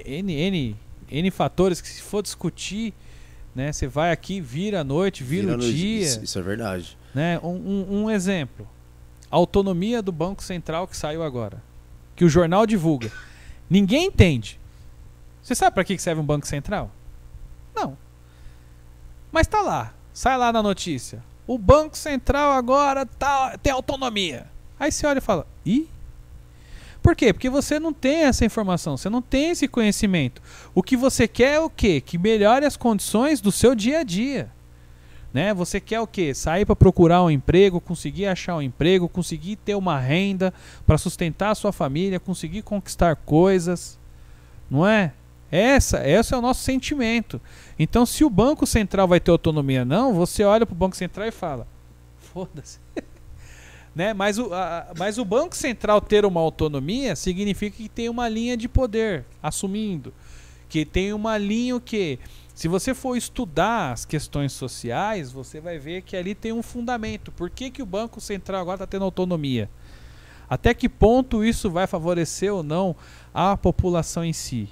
N, 0.05 0.33
N, 0.33 0.75
N 1.09 1.31
fatores 1.31 1.81
que 1.81 1.87
se 1.87 2.01
for 2.01 2.21
discutir, 2.23 2.93
né, 3.53 3.71
você 3.71 3.87
vai 3.87 4.11
aqui, 4.11 4.41
vira 4.41 4.81
a 4.81 4.83
noite, 4.83 5.23
vira, 5.23 5.53
o 5.53 5.57
no- 5.57 5.63
dia. 5.63 6.01
Isso, 6.01 6.23
isso 6.23 6.39
é 6.39 6.41
verdade. 6.41 6.97
Né? 7.13 7.39
Um, 7.41 7.49
um- 7.49 8.03
um 8.03 8.11
exemplo. 8.11 8.67
A 9.31 9.35
autonomia 9.37 10.01
do 10.01 10.11
Banco 10.11 10.43
Central 10.43 10.87
que 10.87 10.97
saiu 10.97 11.23
agora. 11.23 11.61
Que 12.15 12.25
o 12.25 12.29
jornal 12.29 12.65
divulga. 12.65 13.11
Ninguém 13.69 14.07
entende. 14.07 14.59
Você 15.41 15.53
sabe 15.55 15.73
para 15.73 15.83
que 15.83 15.97
serve 15.97 16.21
um 16.21 16.25
Banco 16.25 16.47
Central? 16.47 16.91
Não. 17.75 17.97
Mas 19.31 19.47
tá 19.47 19.61
lá. 19.61 19.93
Sai 20.13 20.37
lá 20.37 20.51
na 20.53 20.63
notícia. 20.63 21.21
O 21.45 21.57
Banco 21.57 21.97
Central 21.97 22.53
agora 22.53 23.05
tá, 23.05 23.57
tem 23.57 23.73
autonomia. 23.73 24.47
Aí 24.79 24.91
você 24.91 25.05
olha 25.05 25.19
e 25.19 25.21
fala: 25.21 25.45
Ih? 25.65 25.89
Por 27.05 27.15
quê? 27.15 27.31
Porque 27.31 27.51
você 27.51 27.79
não 27.79 27.93
tem 27.93 28.23
essa 28.23 28.43
informação, 28.43 28.97
você 28.97 29.11
não 29.11 29.21
tem 29.21 29.51
esse 29.51 29.67
conhecimento. 29.67 30.41
O 30.73 30.81
que 30.81 30.97
você 30.97 31.27
quer 31.27 31.53
é 31.53 31.59
o 31.59 31.69
quê? 31.69 32.01
Que 32.01 32.17
melhore 32.17 32.65
as 32.65 32.75
condições 32.75 33.39
do 33.39 33.51
seu 33.51 33.75
dia 33.75 33.99
a 33.99 34.03
dia. 34.03 34.49
Né? 35.31 35.53
Você 35.53 35.79
quer 35.79 35.99
o 35.99 36.07
quê? 36.07 36.33
Sair 36.33 36.65
para 36.65 36.75
procurar 36.75 37.21
um 37.21 37.29
emprego, 37.29 37.79
conseguir 37.79 38.25
achar 38.25 38.55
um 38.55 38.61
emprego, 38.61 39.07
conseguir 39.07 39.57
ter 39.57 39.75
uma 39.75 39.99
renda 39.99 40.51
para 40.83 40.97
sustentar 40.97 41.51
a 41.51 41.55
sua 41.55 41.71
família, 41.71 42.19
conseguir 42.19 42.63
conquistar 42.63 43.15
coisas, 43.17 43.99
não 44.67 44.87
é? 44.87 45.13
Essa, 45.51 46.07
esse 46.07 46.33
é 46.33 46.37
o 46.37 46.41
nosso 46.41 46.63
sentimento. 46.63 47.39
Então, 47.77 48.05
se 48.05 48.23
o 48.23 48.29
Banco 48.29 48.65
Central 48.65 49.07
vai 49.07 49.19
ter 49.19 49.31
autonomia 49.31 49.85
não, 49.85 50.13
você 50.13 50.43
olha 50.43 50.65
para 50.65 50.73
o 50.73 50.77
Banco 50.77 50.95
Central 50.95 51.27
e 51.27 51.31
fala: 51.31 51.67
foda-se. 52.17 52.79
né? 53.95 54.13
mas, 54.13 54.37
o, 54.37 54.49
mas 54.97 55.17
o 55.17 55.25
Banco 55.25 55.55
Central 55.55 56.01
ter 56.01 56.25
uma 56.25 56.41
autonomia 56.41 57.15
significa 57.15 57.77
que 57.77 57.87
tem 57.87 58.09
uma 58.09 58.27
linha 58.27 58.57
de 58.57 58.67
poder 58.67 59.25
assumindo. 59.41 60.13
Que 60.67 60.83
tem 60.83 61.13
uma 61.13 61.37
linha 61.37 61.75
o 61.75 61.81
quê? 61.81 62.19
Se 62.53 62.67
você 62.67 62.93
for 62.93 63.15
estudar 63.15 63.91
as 63.91 64.05
questões 64.05 64.53
sociais, 64.53 65.31
você 65.31 65.59
vai 65.59 65.77
ver 65.77 66.01
que 66.01 66.15
ali 66.15 66.33
tem 66.33 66.53
um 66.53 66.63
fundamento. 66.63 67.31
Por 67.31 67.49
que, 67.49 67.69
que 67.69 67.83
o 67.83 67.85
Banco 67.85 68.19
Central 68.19 68.61
agora 68.61 68.75
está 68.75 68.87
tendo 68.87 69.03
autonomia? 69.03 69.69
Até 70.49 70.73
que 70.73 70.87
ponto 70.87 71.43
isso 71.43 71.69
vai 71.69 71.85
favorecer 71.85 72.53
ou 72.53 72.63
não 72.63 72.95
a 73.33 73.57
população 73.57 74.23
em 74.23 74.33
si? 74.33 74.69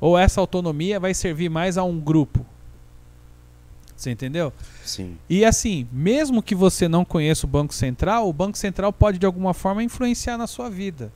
Ou 0.00 0.16
essa 0.16 0.40
autonomia 0.40 0.98
vai 0.98 1.12
servir 1.12 1.48
mais 1.48 1.76
a 1.76 1.84
um 1.84 2.00
grupo? 2.00 2.44
Você 3.94 4.10
entendeu? 4.10 4.50
Sim. 4.82 5.18
E 5.28 5.44
assim, 5.44 5.86
mesmo 5.92 6.42
que 6.42 6.54
você 6.54 6.88
não 6.88 7.04
conheça 7.04 7.44
o 7.44 7.48
Banco 7.48 7.74
Central, 7.74 8.26
o 8.28 8.32
Banco 8.32 8.56
Central 8.56 8.94
pode 8.94 9.18
de 9.18 9.26
alguma 9.26 9.52
forma 9.52 9.82
influenciar 9.82 10.38
na 10.38 10.46
sua 10.46 10.70
vida. 10.70 11.12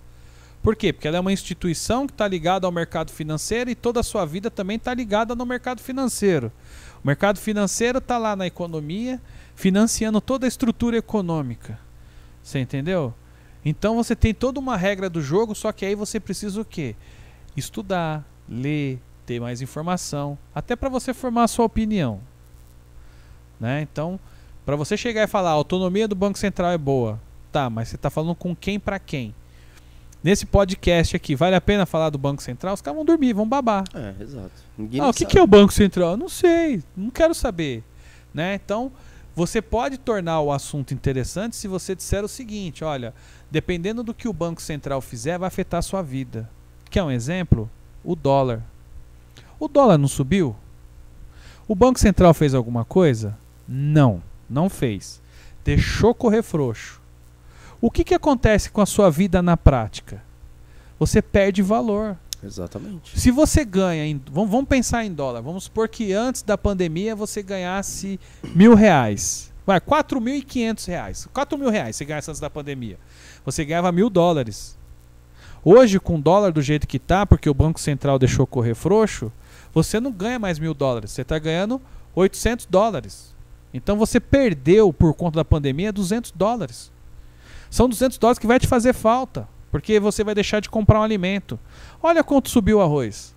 Por 0.62 0.76
quê? 0.76 0.92
Porque 0.92 1.08
ela 1.08 1.16
é 1.16 1.20
uma 1.20 1.32
instituição 1.32 2.06
que 2.06 2.12
está 2.12 2.28
ligada 2.28 2.66
ao 2.66 2.72
mercado 2.72 3.10
financeiro 3.10 3.70
e 3.70 3.74
toda 3.74 4.00
a 4.00 4.02
sua 4.02 4.26
vida 4.26 4.50
também 4.50 4.76
está 4.76 4.92
ligada 4.92 5.34
no 5.34 5.46
mercado 5.46 5.80
financeiro. 5.80 6.52
O 7.02 7.06
mercado 7.06 7.38
financeiro 7.38 7.98
está 7.98 8.18
lá 8.18 8.36
na 8.36 8.46
economia, 8.46 9.20
financiando 9.54 10.20
toda 10.20 10.46
a 10.46 10.48
estrutura 10.48 10.96
econômica. 10.96 11.78
Você 12.42 12.58
entendeu? 12.58 13.14
Então 13.64 13.96
você 13.96 14.14
tem 14.14 14.34
toda 14.34 14.60
uma 14.60 14.76
regra 14.76 15.08
do 15.08 15.22
jogo, 15.22 15.54
só 15.54 15.72
que 15.72 15.86
aí 15.86 15.94
você 15.94 16.20
precisa 16.20 16.60
o 16.60 16.64
quê? 16.64 16.94
Estudar, 17.56 18.24
ler, 18.48 19.00
ter 19.26 19.40
mais 19.40 19.62
informação, 19.62 20.38
até 20.54 20.76
para 20.76 20.88
você 20.88 21.14
formar 21.14 21.44
a 21.44 21.48
sua 21.48 21.64
opinião. 21.64 22.20
Né? 23.58 23.82
Então, 23.82 24.18
para 24.64 24.76
você 24.76 24.96
chegar 24.96 25.22
e 25.22 25.26
falar 25.26 25.50
a 25.50 25.54
autonomia 25.54 26.08
do 26.08 26.14
Banco 26.14 26.38
Central 26.38 26.72
é 26.72 26.78
boa, 26.78 27.20
tá, 27.52 27.70
mas 27.70 27.88
você 27.88 27.96
está 27.96 28.10
falando 28.10 28.34
com 28.34 28.54
quem 28.54 28.78
para 28.78 28.98
quem? 28.98 29.34
Nesse 30.22 30.46
podcast 30.46 31.14
aqui, 31.14 31.34
vale 31.34 31.54
a 31.54 31.60
pena 31.60 31.84
falar 31.84 32.08
do 32.08 32.16
Banco 32.16 32.42
Central? 32.42 32.72
Os 32.72 32.80
caras 32.80 32.96
vão 32.96 33.04
dormir, 33.04 33.34
vão 33.34 33.46
babar. 33.46 33.84
É, 33.94 34.14
exato. 34.22 34.52
Ninguém 34.76 35.00
Ah, 35.00 35.08
o 35.08 35.12
que, 35.12 35.26
que 35.26 35.38
é 35.38 35.42
o 35.42 35.46
Banco 35.46 35.72
Central? 35.72 36.12
Eu 36.12 36.16
não 36.16 36.30
sei, 36.30 36.82
não 36.96 37.10
quero 37.10 37.34
saber. 37.34 37.84
Né? 38.32 38.54
Então, 38.54 38.90
você 39.36 39.60
pode 39.60 39.98
tornar 39.98 40.40
o 40.40 40.50
assunto 40.50 40.94
interessante 40.94 41.56
se 41.56 41.68
você 41.68 41.94
disser 41.94 42.24
o 42.24 42.28
seguinte: 42.28 42.82
olha, 42.82 43.12
dependendo 43.50 44.02
do 44.02 44.14
que 44.14 44.26
o 44.26 44.32
Banco 44.32 44.62
Central 44.62 45.00
fizer, 45.02 45.38
vai 45.38 45.48
afetar 45.48 45.78
a 45.78 45.82
sua 45.82 46.00
vida. 46.02 46.48
Quer 46.88 47.02
um 47.02 47.10
exemplo? 47.10 47.68
O 48.04 48.14
dólar. 48.14 48.62
O 49.58 49.66
dólar 49.66 49.98
não 49.98 50.08
subiu? 50.08 50.54
O 51.66 51.74
Banco 51.74 51.98
Central 51.98 52.34
fez 52.34 52.54
alguma 52.54 52.84
coisa? 52.84 53.36
Não, 53.66 54.22
não 54.48 54.68
fez. 54.68 55.22
Deixou 55.64 56.14
correr 56.14 56.42
frouxo. 56.42 57.00
O 57.80 57.90
que, 57.90 58.04
que 58.04 58.14
acontece 58.14 58.70
com 58.70 58.80
a 58.80 58.86
sua 58.86 59.10
vida 59.10 59.42
na 59.42 59.56
prática? 59.56 60.22
Você 60.98 61.22
perde 61.22 61.62
valor. 61.62 62.16
Exatamente. 62.42 63.18
Se 63.18 63.30
você 63.30 63.64
ganha, 63.64 64.04
em, 64.04 64.20
vamos, 64.30 64.50
vamos 64.50 64.68
pensar 64.68 65.04
em 65.04 65.12
dólar. 65.12 65.40
Vamos 65.40 65.64
supor 65.64 65.88
que 65.88 66.12
antes 66.12 66.42
da 66.42 66.58
pandemia 66.58 67.16
você 67.16 67.42
ganhasse 67.42 68.20
mil 68.54 68.74
reais. 68.74 69.50
Vai, 69.66 69.80
4.500 69.80 70.86
reais. 70.86 71.28
4 71.32 71.58
mil 71.58 71.70
reais 71.70 71.96
você 71.96 72.04
ganhasse 72.04 72.30
antes 72.30 72.40
da 72.40 72.50
pandemia. 72.50 72.98
Você 73.44 73.64
ganhava 73.64 73.90
mil 73.90 74.10
dólares. 74.10 74.76
Hoje, 75.64 75.98
com 75.98 76.16
o 76.16 76.20
dólar 76.20 76.52
do 76.52 76.60
jeito 76.60 76.86
que 76.86 76.98
tá, 76.98 77.24
porque 77.24 77.48
o 77.48 77.54
Banco 77.54 77.80
Central 77.80 78.18
deixou 78.18 78.46
correr 78.46 78.74
frouxo, 78.74 79.32
você 79.72 79.98
não 79.98 80.12
ganha 80.12 80.38
mais 80.38 80.58
mil 80.58 80.74
dólares. 80.74 81.10
Você 81.10 81.22
está 81.22 81.38
ganhando 81.38 81.80
800 82.14 82.66
dólares. 82.66 83.34
Então 83.72 83.96
você 83.96 84.20
perdeu, 84.20 84.92
por 84.92 85.14
conta 85.14 85.36
da 85.36 85.44
pandemia, 85.44 85.92
200 85.92 86.32
dólares. 86.32 86.92
São 87.70 87.88
200 87.88 88.18
dólares 88.18 88.38
que 88.38 88.46
vai 88.46 88.60
te 88.60 88.66
fazer 88.66 88.92
falta. 88.92 89.48
Porque 89.70 89.98
você 89.98 90.22
vai 90.22 90.34
deixar 90.36 90.60
de 90.60 90.70
comprar 90.70 91.00
um 91.00 91.02
alimento. 91.02 91.58
Olha 92.00 92.22
quanto 92.22 92.48
subiu 92.48 92.78
o 92.78 92.80
arroz. 92.80 93.34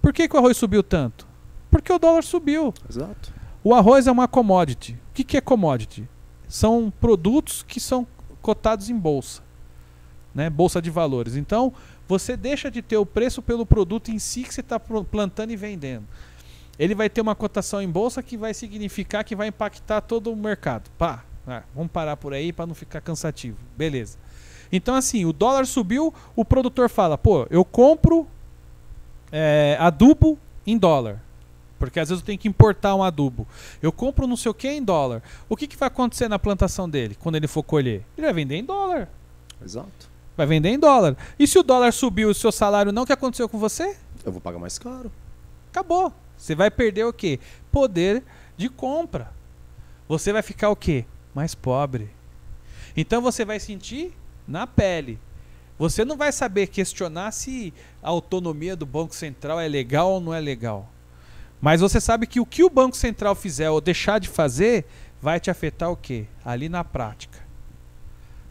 Por 0.00 0.12
que, 0.12 0.28
que 0.28 0.36
o 0.36 0.38
arroz 0.38 0.56
subiu 0.56 0.84
tanto? 0.84 1.26
Porque 1.68 1.92
o 1.92 1.98
dólar 1.98 2.22
subiu. 2.22 2.72
Exato. 2.88 3.32
O 3.64 3.74
arroz 3.74 4.06
é 4.06 4.12
uma 4.12 4.28
commodity. 4.28 4.92
O 4.92 5.14
que, 5.14 5.24
que 5.24 5.36
é 5.36 5.40
commodity? 5.40 6.08
São 6.46 6.92
produtos 7.00 7.64
que 7.66 7.80
são 7.80 8.06
cotados 8.40 8.88
em 8.88 8.96
bolsa, 8.96 9.42
né? 10.34 10.50
Bolsa 10.50 10.80
de 10.80 10.90
valores. 10.90 11.36
Então, 11.36 11.72
você 12.08 12.36
deixa 12.36 12.70
de 12.70 12.82
ter 12.82 12.96
o 12.96 13.06
preço 13.06 13.40
pelo 13.40 13.64
produto 13.64 14.10
em 14.10 14.18
si 14.18 14.42
que 14.42 14.52
você 14.52 14.60
está 14.60 14.78
plantando 14.78 15.50
e 15.50 15.56
vendendo. 15.56 16.04
Ele 16.78 16.94
vai 16.94 17.10
ter 17.10 17.20
uma 17.20 17.34
cotação 17.34 17.82
em 17.82 17.88
bolsa 17.88 18.22
que 18.22 18.36
vai 18.36 18.54
significar 18.54 19.22
que 19.22 19.36
vai 19.36 19.48
impactar 19.48 20.00
todo 20.00 20.32
o 20.32 20.36
mercado. 20.36 20.90
Pá, 20.96 21.24
ah, 21.46 21.62
vamos 21.74 21.92
parar 21.92 22.16
por 22.16 22.32
aí 22.32 22.52
para 22.52 22.66
não 22.66 22.74
ficar 22.74 23.00
cansativo. 23.00 23.58
Beleza. 23.76 24.18
Então, 24.72 24.94
assim, 24.94 25.24
o 25.24 25.32
dólar 25.32 25.66
subiu, 25.66 26.14
o 26.34 26.44
produtor 26.44 26.88
fala: 26.88 27.18
pô, 27.18 27.46
eu 27.50 27.64
compro 27.64 28.26
é, 29.32 29.76
adubo 29.78 30.38
em 30.66 30.78
dólar. 30.78 31.20
Porque 31.78 31.98
às 31.98 32.10
vezes 32.10 32.20
eu 32.20 32.26
tenho 32.26 32.38
que 32.38 32.46
importar 32.46 32.94
um 32.94 33.02
adubo. 33.02 33.48
Eu 33.80 33.90
compro 33.90 34.26
não 34.26 34.36
sei 34.36 34.50
o 34.50 34.54
que 34.54 34.68
em 34.68 34.82
dólar. 34.82 35.22
O 35.48 35.56
que, 35.56 35.66
que 35.66 35.76
vai 35.76 35.86
acontecer 35.86 36.28
na 36.28 36.38
plantação 36.38 36.88
dele 36.88 37.16
quando 37.18 37.36
ele 37.36 37.48
for 37.48 37.62
colher? 37.62 38.04
Ele 38.18 38.26
vai 38.26 38.34
vender 38.34 38.56
em 38.56 38.64
dólar. 38.64 39.08
Exato. 39.64 40.09
Vai 40.36 40.46
vender 40.46 40.70
em 40.70 40.78
dólar. 40.78 41.16
E 41.38 41.46
se 41.46 41.58
o 41.58 41.62
dólar 41.62 41.92
subiu 41.92 42.28
e 42.28 42.32
o 42.32 42.34
seu 42.34 42.50
salário 42.50 42.92
não, 42.92 43.02
o 43.02 43.06
que 43.06 43.12
aconteceu 43.12 43.48
com 43.48 43.58
você? 43.58 43.96
Eu 44.24 44.32
vou 44.32 44.40
pagar 44.40 44.58
mais 44.58 44.78
caro. 44.78 45.10
Acabou. 45.70 46.12
Você 46.36 46.54
vai 46.54 46.70
perder 46.70 47.04
o 47.04 47.12
quê? 47.12 47.38
Poder 47.70 48.22
de 48.56 48.68
compra. 48.68 49.32
Você 50.08 50.32
vai 50.32 50.42
ficar 50.42 50.70
o 50.70 50.76
quê? 50.76 51.04
Mais 51.34 51.54
pobre. 51.54 52.10
Então 52.96 53.22
você 53.22 53.44
vai 53.44 53.60
sentir 53.60 54.12
na 54.46 54.66
pele. 54.66 55.18
Você 55.78 56.04
não 56.04 56.16
vai 56.16 56.32
saber 56.32 56.66
questionar 56.66 57.30
se 57.30 57.72
a 58.02 58.08
autonomia 58.10 58.76
do 58.76 58.84
Banco 58.84 59.14
Central 59.14 59.60
é 59.60 59.68
legal 59.68 60.12
ou 60.12 60.20
não 60.20 60.34
é 60.34 60.40
legal. 60.40 60.88
Mas 61.60 61.80
você 61.80 62.00
sabe 62.00 62.26
que 62.26 62.40
o 62.40 62.46
que 62.46 62.64
o 62.64 62.70
Banco 62.70 62.96
Central 62.96 63.34
fizer 63.34 63.70
ou 63.70 63.80
deixar 63.80 64.18
de 64.18 64.28
fazer 64.28 64.86
vai 65.20 65.38
te 65.38 65.50
afetar 65.50 65.90
o 65.90 65.96
quê? 65.96 66.26
Ali 66.44 66.68
na 66.68 66.82
prática. 66.82 67.38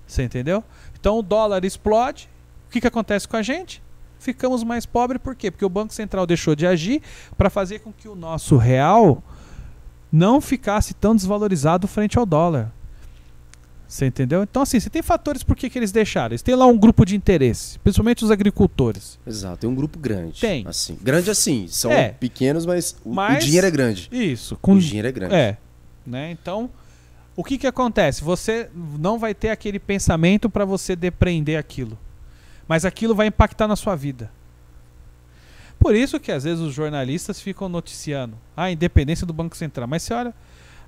Você 0.07 0.23
entendeu? 0.23 0.63
Então 0.99 1.17
o 1.19 1.21
dólar 1.21 1.63
explode. 1.65 2.29
O 2.67 2.71
que, 2.71 2.81
que 2.81 2.87
acontece 2.87 3.27
com 3.27 3.35
a 3.37 3.41
gente? 3.41 3.81
Ficamos 4.19 4.63
mais 4.63 4.85
pobres 4.85 5.21
por 5.21 5.33
quê? 5.35 5.49
Porque 5.49 5.63
o 5.65 5.69
Banco 5.69 5.93
Central 5.93 6.27
deixou 6.27 6.55
de 6.55 6.67
agir 6.67 7.01
para 7.37 7.49
fazer 7.49 7.79
com 7.79 7.91
que 7.91 8.07
o 8.07 8.15
nosso 8.15 8.57
real 8.57 9.23
não 10.11 10.41
ficasse 10.41 10.93
tão 10.93 11.15
desvalorizado 11.15 11.87
frente 11.87 12.17
ao 12.19 12.25
dólar. 12.25 12.71
Você 13.87 14.05
entendeu? 14.05 14.43
Então, 14.43 14.61
assim, 14.61 14.79
você 14.79 14.87
tem 14.89 15.01
fatores 15.01 15.41
por 15.41 15.55
que, 15.55 15.67
que 15.67 15.79
eles 15.79 15.91
deixaram. 15.91 16.33
Eles 16.33 16.43
têm 16.43 16.53
lá 16.53 16.67
um 16.67 16.77
grupo 16.77 17.03
de 17.03 17.15
interesse, 17.15 17.79
principalmente 17.79 18.23
os 18.23 18.29
agricultores. 18.29 19.17
Exato, 19.25 19.57
tem 19.57 19.69
um 19.69 19.73
grupo 19.73 19.97
grande. 19.97 20.39
Tem. 20.39 20.63
Assim. 20.67 20.95
Grande 21.01 21.31
assim, 21.31 21.65
são 21.67 21.91
É. 21.91 22.09
pequenos, 22.09 22.67
mas 22.67 22.95
o, 23.03 23.09
o 23.09 23.15
Mas- 23.15 23.43
dinheiro 23.45 23.65
é 23.65 23.71
grande. 23.71 24.07
Isso. 24.11 24.55
Com 24.61 24.73
O 24.73 24.79
dinheiro 24.79 25.07
é 25.07 25.11
grande. 25.11 25.33
É. 25.33 25.57
Né? 26.05 26.29
Então, 26.29 26.69
o 27.39 27.43
que, 27.43 27.57
que 27.57 27.67
acontece? 27.67 28.23
Você 28.23 28.69
não 28.75 29.17
vai 29.17 29.33
ter 29.33 29.49
aquele 29.49 29.79
pensamento 29.79 30.49
para 30.49 30.65
você 30.65 30.95
depreender 30.95 31.57
aquilo. 31.57 31.97
Mas 32.67 32.85
aquilo 32.85 33.15
vai 33.15 33.27
impactar 33.27 33.67
na 33.67 33.75
sua 33.75 33.95
vida. 33.95 34.29
Por 35.79 35.95
isso 35.95 36.19
que 36.19 36.31
às 36.31 36.43
vezes 36.43 36.59
os 36.59 36.73
jornalistas 36.73 37.39
ficam 37.41 37.69
noticiando 37.69 38.35
a 38.55 38.69
independência 38.69 39.25
do 39.25 39.31
Banco 39.33 39.55
Central. 39.55 39.87
Mas 39.87 40.03
você 40.03 40.13
olha. 40.13 40.33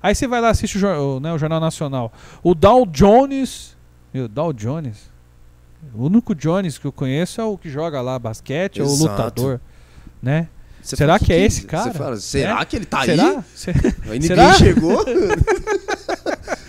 Aí 0.02 0.14
você 0.14 0.26
vai 0.26 0.40
lá 0.40 0.50
assiste 0.50 0.84
o, 0.84 1.20
né, 1.20 1.32
o 1.32 1.38
Jornal 1.38 1.60
Nacional. 1.60 2.12
O 2.42 2.54
Dow 2.54 2.84
Jones. 2.84 3.76
Meu, 4.12 4.28
Dow 4.28 4.52
Jones. 4.52 5.10
O 5.94 6.06
único 6.06 6.34
Jones 6.34 6.76
que 6.78 6.84
eu 6.86 6.92
conheço 6.92 7.40
é 7.40 7.44
o 7.44 7.56
que 7.56 7.70
joga 7.70 8.00
lá 8.00 8.18
basquete, 8.18 8.80
é 8.80 8.84
o 8.84 8.86
Exato. 8.86 9.10
lutador. 9.10 9.60
Né? 10.22 10.48
Você 10.82 10.96
Será 10.96 11.14
fala, 11.14 11.24
que 11.26 11.32
é 11.32 11.40
esse 11.40 11.64
cara? 11.64 11.94
Fala, 11.94 12.16
será 12.16 12.60
É? 12.60 12.64
que 12.64 12.76
ele 12.76 12.84
tá 12.84 13.04
Será? 13.04 13.28
aí? 13.28 13.36
Aí 14.04 14.10
ninguém 14.18 14.22
Será? 14.22 14.52
chegou? 14.54 15.04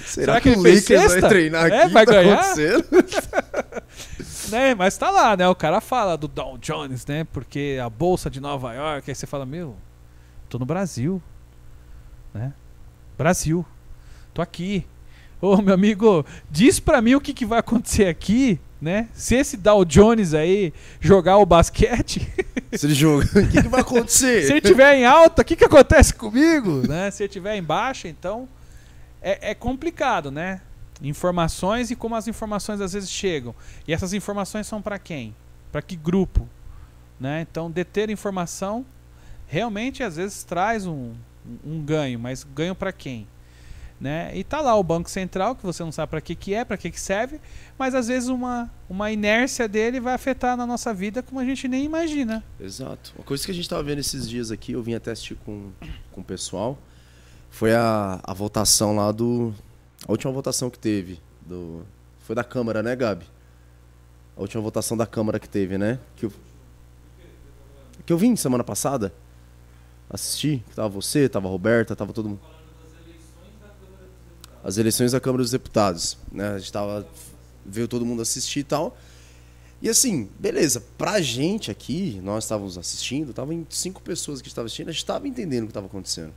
será, 0.05 0.33
Será 0.33 0.41
que, 0.41 0.53
que 0.53 0.59
o 0.59 0.63
Lakers 0.63 1.21
vai 1.21 1.29
treinar 1.29 1.65
aqui? 1.65 1.75
É, 1.75 1.87
vai 1.89 2.05
Tá 2.05 2.11
ganhar? 2.11 2.55
né? 4.49 4.75
Mas 4.75 4.97
tá 4.97 5.09
lá, 5.09 5.35
né? 5.35 5.47
O 5.47 5.55
cara 5.55 5.81
fala 5.81 6.17
do 6.17 6.27
Dow 6.27 6.57
Jones, 6.57 7.05
né? 7.05 7.25
Porque 7.31 7.79
a 7.83 7.89
bolsa 7.89 8.29
de 8.29 8.39
Nova 8.39 8.73
York, 8.73 9.09
aí 9.09 9.15
você 9.15 9.25
fala, 9.27 9.45
meu, 9.45 9.75
tô 10.49 10.59
no 10.59 10.65
Brasil, 10.65 11.21
né? 12.33 12.53
Brasil, 13.17 13.65
tô 14.33 14.41
aqui. 14.41 14.85
Ô, 15.41 15.57
meu 15.61 15.73
amigo, 15.73 16.25
diz 16.49 16.79
pra 16.79 17.01
mim 17.01 17.15
o 17.15 17.21
que, 17.21 17.33
que 17.33 17.45
vai 17.45 17.59
acontecer 17.59 18.07
aqui, 18.07 18.59
né? 18.81 19.09
Se 19.13 19.35
esse 19.35 19.57
Dow 19.57 19.83
Jones 19.83 20.33
aí 20.33 20.73
jogar 21.01 21.37
o 21.37 21.45
basquete, 21.45 22.27
Se 22.73 22.87
ele 22.87 22.93
joga, 22.95 23.25
o 23.25 23.47
que, 23.49 23.61
que 23.61 23.67
vai 23.67 23.81
acontecer? 23.81 24.43
se 24.43 24.51
ele 24.53 24.61
tiver 24.61 24.95
em 24.95 25.05
alta, 25.05 25.41
o 25.41 25.45
que, 25.45 25.55
que 25.55 25.65
acontece 25.65 26.13
comigo, 26.13 26.87
né? 26.87 27.11
Se 27.11 27.23
ele 27.23 27.29
tiver 27.29 27.55
em 27.55 27.61
baixa, 27.63 28.07
então 28.07 28.47
é, 29.23 29.51
é 29.51 29.55
complicado, 29.55 30.29
né? 30.29 30.61
Informações 31.01 31.89
e 31.89 31.95
como 31.95 32.15
as 32.15 32.27
informações 32.27 32.81
às 32.81 32.93
vezes 32.93 33.09
chegam. 33.09 33.55
E 33.87 33.93
essas 33.93 34.13
informações 34.13 34.67
são 34.67 34.81
para 34.81 34.99
quem? 34.99 35.33
Para 35.71 35.81
que 35.81 35.95
grupo? 35.95 36.47
Né? 37.19 37.41
Então, 37.41 37.71
deter 37.71 38.09
informação 38.09 38.85
realmente 39.47 40.03
às 40.03 40.17
vezes 40.17 40.43
traz 40.43 40.85
um, 40.85 41.13
um 41.65 41.81
ganho, 41.81 42.19
mas 42.19 42.43
ganho 42.43 42.75
para 42.75 42.91
quem? 42.91 43.27
Né? 43.99 44.31
E 44.35 44.43
tá 44.43 44.59
lá 44.59 44.75
o 44.75 44.83
Banco 44.83 45.09
Central, 45.09 45.55
que 45.55 45.63
você 45.63 45.83
não 45.83 45.91
sabe 45.91 46.09
para 46.09 46.19
que, 46.19 46.35
que 46.35 46.53
é, 46.53 46.65
para 46.65 46.75
que, 46.75 46.91
que 46.91 46.99
serve, 46.99 47.39
mas 47.77 47.95
às 47.95 48.07
vezes 48.07 48.27
uma, 48.27 48.69
uma 48.89 49.11
inércia 49.11 49.67
dele 49.67 49.99
vai 49.99 50.13
afetar 50.13 50.57
na 50.57 50.65
nossa 50.65 50.93
vida 50.93 51.23
como 51.23 51.39
a 51.39 51.45
gente 51.45 51.67
nem 51.67 51.85
imagina. 51.85 52.43
Exato. 52.59 53.13
Uma 53.15 53.23
coisa 53.23 53.45
que 53.45 53.51
a 53.51 53.53
gente 53.53 53.69
tava 53.69 53.83
vendo 53.83 53.99
esses 53.99 54.27
dias 54.27 54.51
aqui, 54.51 54.73
eu 54.73 54.83
vim 54.83 54.93
até 54.93 55.11
assistir 55.11 55.35
com, 55.45 55.71
com 56.11 56.21
o 56.21 56.23
pessoal, 56.23 56.77
foi 57.53 57.71
a, 57.75 58.19
a 58.23 58.33
votação 58.33 58.95
lá 58.95 59.11
do. 59.11 59.53
A 60.07 60.11
última 60.11 60.33
votação 60.33 60.71
que 60.71 60.79
teve. 60.79 61.21
Do, 61.45 61.85
foi 62.21 62.35
da 62.35 62.43
Câmara, 62.43 62.81
né, 62.81 62.95
Gabi? 62.95 63.27
A 64.35 64.41
última 64.41 64.61
votação 64.61 64.97
da 64.97 65.05
Câmara 65.05 65.39
que 65.39 65.47
teve, 65.47 65.77
né? 65.77 65.99
Que 66.15 66.25
eu, 66.25 66.33
que 68.07 68.11
eu 68.11 68.17
vim 68.17 68.35
semana 68.35 68.63
passada. 68.63 69.13
Assisti, 70.09 70.63
que 70.67 70.75
tava 70.75 70.89
você, 70.89 71.29
tava 71.29 71.47
a 71.47 71.51
Roberta, 71.51 71.95
tava 71.95 72.11
todo 72.11 72.29
mundo. 72.29 72.41
As 74.63 74.79
eleições 74.79 75.11
da 75.11 75.19
Câmara 75.19 75.43
dos 75.43 75.51
Deputados. 75.51 76.17
Né? 76.31 76.55
A 76.55 76.57
gente 76.57 76.71
tava. 76.71 77.07
Veio 77.63 77.87
todo 77.87 78.03
mundo 78.03 78.23
assistir 78.23 78.61
e 78.61 78.63
tal. 78.63 78.97
E 79.79 79.87
assim, 79.87 80.27
beleza, 80.39 80.83
pra 80.97 81.21
gente 81.21 81.69
aqui, 81.69 82.19
nós 82.23 82.45
estávamos 82.45 82.79
assistindo, 82.79 83.31
tava 83.31 83.53
em 83.53 83.67
cinco 83.69 84.01
pessoas 84.01 84.41
que 84.41 84.47
estavam 84.47 84.65
assistindo, 84.65 84.89
a 84.89 84.91
gente 84.91 85.05
tava 85.05 85.27
entendendo 85.27 85.63
o 85.63 85.67
que 85.67 85.71
estava 85.71 85.85
acontecendo. 85.85 86.33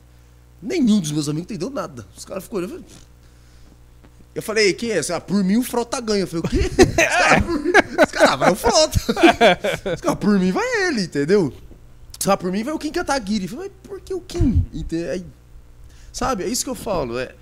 Nenhum 0.61 0.99
dos 0.99 1.11
meus 1.11 1.29
amigos 1.29 1.45
entendeu 1.45 1.69
nada. 1.69 2.05
Os 2.15 2.25
caras 2.25 2.43
ficou 2.43 2.59
olhando. 2.59 2.83
Eu 4.33 4.41
falei, 4.41 4.73
quem 4.73 4.91
é? 4.91 4.99
Ah, 5.13 5.19
por 5.19 5.43
mim 5.43 5.57
o 5.57 5.63
Frota 5.63 5.99
ganha. 5.99 6.21
Eu 6.21 6.27
falei, 6.27 6.43
o 6.43 6.49
quê? 6.49 6.69
Os 6.77 7.15
caras, 7.15 7.43
por 7.43 7.59
mim, 7.59 7.69
os 7.69 8.11
caras, 8.11 8.29
ah, 8.29 8.35
vai 8.35 8.51
o 8.51 8.55
Frota. 8.55 8.99
Os 9.95 10.01
caras, 10.01 10.19
por 10.19 10.39
mim 10.39 10.51
vai 10.51 10.87
ele, 10.87 11.01
entendeu? 11.03 11.53
Caras, 12.23 12.39
por 12.39 12.51
mim 12.51 12.63
vai 12.63 12.73
o 12.73 12.79
Kim 12.79 12.91
Kataguiri. 12.91 13.45
Eu 13.45 13.49
falei, 13.49 13.71
mas 13.71 13.89
por 13.89 13.99
que 14.01 14.13
o 14.13 14.21
Kim? 14.21 14.63
Aí, 15.11 15.25
sabe, 16.11 16.43
é 16.43 16.47
isso 16.47 16.63
que 16.63 16.69
eu 16.69 16.75
falo. 16.75 17.17
É, 17.17 17.33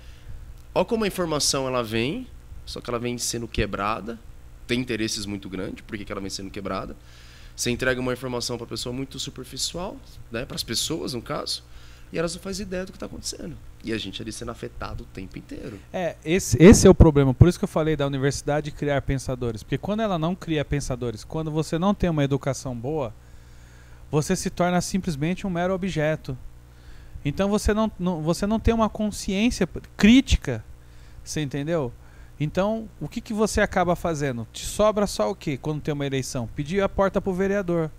Olha 0.76 0.84
como 0.84 1.04
a 1.04 1.06
informação 1.06 1.66
ela 1.66 1.82
vem, 1.82 2.26
só 2.66 2.82
que 2.82 2.90
ela 2.90 2.98
vem 2.98 3.16
sendo 3.16 3.48
quebrada. 3.48 4.18
Tem 4.66 4.78
interesses 4.78 5.24
muito 5.24 5.48
grandes, 5.48 5.80
por 5.80 5.96
que 5.96 6.04
que 6.04 6.12
ela 6.12 6.20
vem 6.20 6.28
sendo 6.28 6.50
quebrada? 6.50 6.94
Você 7.56 7.70
entrega 7.70 7.98
uma 7.98 8.12
informação 8.12 8.58
para 8.58 8.66
a 8.66 8.68
pessoa 8.68 8.92
muito 8.92 9.18
superficial, 9.18 9.96
né, 10.30 10.44
para 10.44 10.54
as 10.54 10.62
pessoas, 10.62 11.14
no 11.14 11.22
caso, 11.22 11.64
e 12.12 12.18
elas 12.18 12.34
não 12.34 12.40
fazem 12.40 12.64
ideia 12.66 12.84
do 12.84 12.92
que 12.92 12.96
está 12.96 13.06
acontecendo. 13.06 13.56
E 13.84 13.92
a 13.92 13.98
gente 13.98 14.20
ali 14.22 14.32
sendo 14.32 14.50
afetado 14.50 15.04
o 15.04 15.06
tempo 15.06 15.38
inteiro. 15.38 15.78
É, 15.92 16.16
esse, 16.24 16.60
esse 16.62 16.86
é 16.86 16.90
o 16.90 16.94
problema. 16.94 17.32
Por 17.34 17.48
isso 17.48 17.58
que 17.58 17.64
eu 17.64 17.68
falei 17.68 17.96
da 17.96 18.06
universidade 18.06 18.70
criar 18.70 19.02
pensadores. 19.02 19.62
Porque 19.62 19.78
quando 19.78 20.00
ela 20.00 20.18
não 20.18 20.34
cria 20.34 20.64
pensadores, 20.64 21.24
quando 21.24 21.50
você 21.50 21.78
não 21.78 21.94
tem 21.94 22.10
uma 22.10 22.24
educação 22.24 22.74
boa, 22.74 23.14
você 24.10 24.34
se 24.36 24.50
torna 24.50 24.80
simplesmente 24.80 25.46
um 25.46 25.50
mero 25.50 25.74
objeto. 25.74 26.36
Então 27.24 27.48
você 27.48 27.74
não, 27.74 27.90
não- 27.98 28.22
você 28.22 28.46
não 28.46 28.58
tem 28.58 28.72
uma 28.74 28.88
consciência 28.88 29.68
crítica. 29.96 30.64
Você 31.24 31.40
entendeu? 31.40 31.92
Então, 32.38 32.88
o 33.00 33.08
que, 33.08 33.20
que 33.20 33.32
você 33.32 33.60
acaba 33.60 33.96
fazendo? 33.96 34.46
Te 34.52 34.64
sobra 34.64 35.06
só 35.06 35.30
o 35.30 35.34
quê 35.34 35.56
quando 35.56 35.80
tem 35.80 35.94
uma 35.94 36.06
eleição? 36.06 36.48
Pedir 36.54 36.82
a 36.82 36.88
porta 36.88 37.20
pro 37.20 37.32
vereador. 37.32 37.90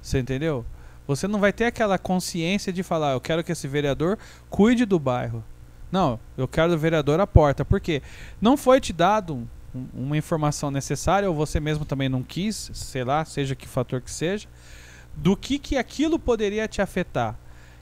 Você 0.00 0.18
entendeu? 0.18 0.64
Você 1.06 1.28
não 1.28 1.38
vai 1.38 1.52
ter 1.52 1.64
aquela 1.66 1.98
consciência 1.98 2.72
de 2.72 2.82
falar, 2.82 3.12
eu 3.12 3.20
quero 3.20 3.44
que 3.44 3.52
esse 3.52 3.68
vereador 3.68 4.18
cuide 4.50 4.84
do 4.84 4.98
bairro. 4.98 5.42
Não, 5.90 6.18
eu 6.36 6.48
quero 6.48 6.72
do 6.72 6.78
vereador 6.78 7.20
à 7.20 7.26
porta. 7.26 7.64
Por 7.64 7.80
quê? 7.80 8.02
Não 8.40 8.56
foi 8.56 8.80
te 8.80 8.92
dado 8.92 9.34
um- 9.36 9.46
um- 9.74 9.88
uma 10.06 10.16
informação 10.16 10.70
necessária, 10.70 11.28
ou 11.28 11.34
você 11.34 11.60
mesmo 11.60 11.84
também 11.84 12.08
não 12.08 12.22
quis, 12.22 12.70
sei 12.74 13.04
lá, 13.04 13.24
seja 13.24 13.54
que 13.54 13.68
fator 13.68 14.00
que 14.00 14.10
seja, 14.10 14.48
do 15.14 15.36
que, 15.36 15.58
que 15.58 15.76
aquilo 15.76 16.18
poderia 16.18 16.66
te 16.66 16.82
afetar. 16.82 17.36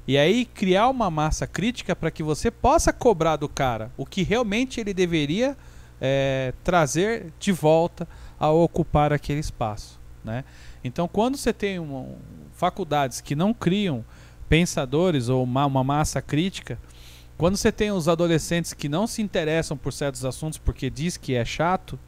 E 0.06 0.18
aí 0.18 0.44
criar 0.44 0.88
uma 0.90 1.10
massa 1.10 1.46
crítica 1.46 1.96
para 1.96 2.10
que 2.10 2.22
você 2.22 2.51
possa 2.51 2.92
cobrar 2.92 3.36
do 3.36 3.48
cara 3.48 3.90
o 3.96 4.05
que 4.05 4.22
realmente 4.22 4.78
ele 4.80 4.92
deveria 4.92 5.56
eh, 6.01 6.52
trazer 6.62 7.32
de 7.38 7.51
volta 7.52 8.06
a 8.38 8.51
ocupar 8.51 9.12
aquele 9.12 9.40
espaço. 9.40 9.98
Né? 10.22 10.44
Então, 10.82 11.09
quando 11.09 11.38
você 11.38 11.52
tem 11.52 11.78
um- 11.78 12.16
faculdades 12.64 13.20
que 13.20 13.36
não 13.36 13.52
criam 13.52 14.02
pensadores 14.48 15.28
ou 15.28 15.44
uma, 15.44 15.66
uma 15.66 15.84
massa 15.84 16.22
crítica, 16.22 16.78
quando 17.36 17.58
você 17.58 17.70
tem 17.70 17.92
os 17.92 18.08
adolescentes 18.08 18.72
que 18.72 18.88
não 18.88 19.06
se 19.06 19.20
interessam 19.20 19.76
por 19.76 19.92
certos 19.92 20.24
assuntos 20.24 20.56
porque 20.58 20.88
diz 20.88 21.18
que 21.18 21.34
é 21.34 21.44
chato, 21.44 21.98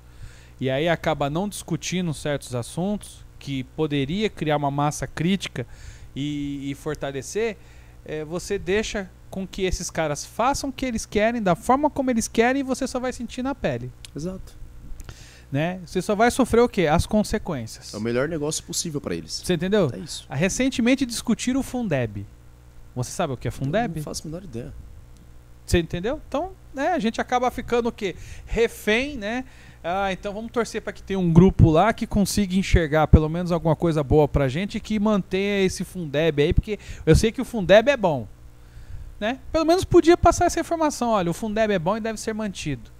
e 0.58 0.70
aí 0.70 0.88
acaba 0.88 1.28
não 1.28 1.46
discutindo 1.46 2.14
certos 2.14 2.54
assuntos, 2.54 3.22
que 3.38 3.64
poderia 3.64 4.30
criar 4.30 4.56
uma 4.56 4.70
massa 4.70 5.06
crítica 5.06 5.66
e, 6.14 6.70
e 6.70 6.74
fortalecer, 6.74 7.58
eh, 8.06 8.24
você 8.24 8.58
deixa 8.58 9.10
com 9.28 9.46
que 9.46 9.60
esses 9.60 9.90
caras 9.90 10.24
façam 10.24 10.70
o 10.70 10.72
que 10.72 10.86
eles 10.86 11.04
querem, 11.04 11.42
da 11.42 11.54
forma 11.54 11.90
como 11.90 12.10
eles 12.10 12.26
querem, 12.28 12.60
e 12.60 12.64
você 12.64 12.86
só 12.86 12.98
vai 12.98 13.12
sentir 13.12 13.42
na 13.42 13.54
pele. 13.54 13.92
Exato. 14.16 14.55
Né? 15.56 15.80
Você 15.86 16.02
só 16.02 16.14
vai 16.14 16.30
sofrer 16.30 16.60
o 16.60 16.68
quê? 16.68 16.86
As 16.86 17.06
consequências. 17.06 17.94
É 17.94 17.96
o 17.96 18.00
melhor 18.00 18.28
negócio 18.28 18.62
possível 18.62 19.00
para 19.00 19.14
eles. 19.14 19.40
Você 19.42 19.54
entendeu? 19.54 19.90
É 19.90 19.96
isso. 19.96 20.26
Ah, 20.28 20.34
Recentemente 20.34 21.06
discutiram 21.06 21.60
o 21.60 21.62
Fundeb. 21.62 22.26
Você 22.94 23.10
sabe 23.10 23.32
o 23.32 23.38
que 23.38 23.48
é 23.48 23.50
Fundeb? 23.50 23.96
Não 23.96 24.04
faço 24.04 24.20
a 24.22 24.26
menor 24.26 24.44
ideia. 24.44 24.74
Você 25.64 25.78
entendeu? 25.78 26.20
Então, 26.28 26.50
né, 26.74 26.88
a 26.88 26.98
gente 26.98 27.22
acaba 27.22 27.50
ficando 27.50 27.88
o 27.88 27.92
quê? 27.92 28.14
Refém, 28.44 29.16
né? 29.16 29.46
Ah, 29.82 30.12
então 30.12 30.34
vamos 30.34 30.52
torcer 30.52 30.82
para 30.82 30.92
que 30.92 31.02
tenha 31.02 31.18
um 31.18 31.32
grupo 31.32 31.70
lá 31.70 31.90
que 31.94 32.06
consiga 32.06 32.54
enxergar 32.54 33.06
pelo 33.06 33.30
menos 33.30 33.50
alguma 33.50 33.74
coisa 33.74 34.04
boa 34.04 34.28
pra 34.28 34.48
gente 34.48 34.76
e 34.76 34.80
que 34.80 35.00
mantenha 35.00 35.64
esse 35.64 35.84
Fundeb 35.84 36.42
aí, 36.42 36.52
porque 36.52 36.78
eu 37.06 37.16
sei 37.16 37.32
que 37.32 37.40
o 37.40 37.46
Fundeb 37.46 37.88
é 37.90 37.96
bom. 37.96 38.28
Né? 39.18 39.38
Pelo 39.50 39.64
menos 39.64 39.84
podia 39.84 40.18
passar 40.18 40.44
essa 40.44 40.60
informação, 40.60 41.12
olha, 41.12 41.30
o 41.30 41.34
Fundeb 41.34 41.72
é 41.72 41.78
bom 41.78 41.96
e 41.96 42.00
deve 42.00 42.20
ser 42.20 42.34
mantido. 42.34 42.94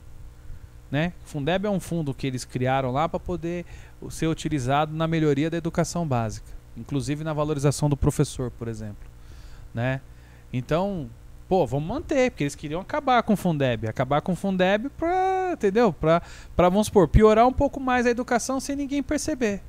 Né? 0.91 1.13
Fundeb 1.25 1.67
é 1.67 1.71
um 1.71 1.81
fundo 1.81 2.15
que 2.15 2.27
eles 2.27 2.45
criaram 2.45 2.93
lá 2.93 3.09
para 3.09 3.19
poder 3.19 3.65
ser 4.09 4.29
utilizado 4.29 4.95
na 4.95 5.09
melhoria 5.09 5.51
da 5.51 5.57
educação 5.57 6.07
básica, 6.07 6.47
inclusive 6.77 7.25
na 7.25 7.33
valorização 7.33 7.89
do 7.89 7.97
professor, 7.97 8.53
por 8.53 8.69
exemplo, 8.69 9.09
né? 9.75 10.01
Então, 10.53 11.11
pô, 11.49 11.67
vamos 11.67 11.89
manter, 11.89 12.31
porque 12.31 12.45
eles 12.45 12.55
queriam 12.55 12.81
acabar 12.81 13.23
com 13.25 13.33
o 13.33 13.37
Fundeb, 13.37 13.89
acabar 13.89 14.21
com 14.21 14.33
o 14.33 14.37
Fundeb 14.37 14.89
para, 14.91 15.51
entendeu? 15.53 15.93
Para 15.93 16.23
para 16.55 16.69
vamos 16.69 16.87
supor, 16.87 17.09
piorar 17.09 17.49
um 17.49 17.53
pouco 17.53 17.81
mais 17.81 18.07
a 18.07 18.11
educação 18.11 18.61
sem 18.61 18.77
ninguém 18.77 19.03
perceber. 19.03 19.63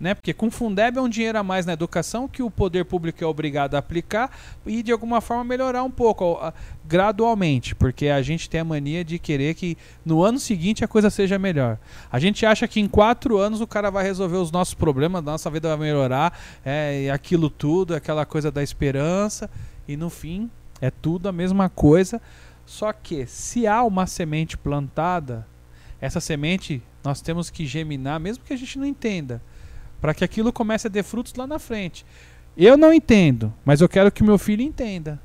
Né? 0.00 0.14
Porque 0.14 0.32
com 0.32 0.48
Fundeb 0.48 0.96
é 0.96 1.00
um 1.00 1.08
dinheiro 1.08 1.38
a 1.38 1.42
mais 1.42 1.66
na 1.66 1.72
educação 1.72 2.28
que 2.28 2.40
o 2.40 2.50
poder 2.50 2.84
público 2.84 3.22
é 3.22 3.26
obrigado 3.26 3.74
a 3.74 3.78
aplicar 3.78 4.30
e 4.64 4.80
de 4.80 4.92
alguma 4.92 5.20
forma 5.20 5.42
melhorar 5.42 5.82
um 5.82 5.90
pouco, 5.90 6.38
gradualmente, 6.86 7.74
porque 7.74 8.06
a 8.06 8.22
gente 8.22 8.48
tem 8.48 8.60
a 8.60 8.64
mania 8.64 9.04
de 9.04 9.18
querer 9.18 9.54
que 9.54 9.76
no 10.04 10.22
ano 10.22 10.38
seguinte 10.38 10.84
a 10.84 10.88
coisa 10.88 11.10
seja 11.10 11.36
melhor. 11.36 11.78
A 12.12 12.20
gente 12.20 12.46
acha 12.46 12.68
que 12.68 12.78
em 12.78 12.86
quatro 12.86 13.38
anos 13.38 13.60
o 13.60 13.66
cara 13.66 13.90
vai 13.90 14.04
resolver 14.04 14.36
os 14.36 14.52
nossos 14.52 14.74
problemas, 14.74 15.18
a 15.18 15.22
nossa 15.32 15.50
vida 15.50 15.68
vai 15.76 15.88
melhorar, 15.88 16.38
é 16.64 17.10
aquilo 17.10 17.50
tudo, 17.50 17.92
aquela 17.92 18.24
coisa 18.24 18.52
da 18.52 18.62
esperança, 18.62 19.50
e 19.88 19.96
no 19.96 20.08
fim 20.10 20.48
é 20.80 20.92
tudo 20.92 21.28
a 21.28 21.32
mesma 21.32 21.68
coisa, 21.68 22.22
só 22.64 22.92
que 22.92 23.26
se 23.26 23.66
há 23.66 23.82
uma 23.82 24.06
semente 24.06 24.56
plantada, 24.56 25.44
essa 26.00 26.20
semente 26.20 26.80
nós 27.02 27.20
temos 27.20 27.50
que 27.50 27.66
geminar, 27.66 28.20
mesmo 28.20 28.44
que 28.44 28.52
a 28.52 28.56
gente 28.56 28.78
não 28.78 28.86
entenda 28.86 29.42
para 30.00 30.14
que 30.14 30.24
aquilo 30.24 30.52
comece 30.52 30.86
a 30.86 30.90
ter 30.90 31.02
frutos 31.02 31.34
lá 31.34 31.46
na 31.46 31.58
frente. 31.58 32.04
Eu 32.56 32.76
não 32.76 32.92
entendo, 32.92 33.52
mas 33.64 33.80
eu 33.80 33.88
quero 33.88 34.10
que 34.10 34.22
o 34.22 34.24
meu 34.24 34.38
filho 34.38 34.62
entenda. 34.62 35.20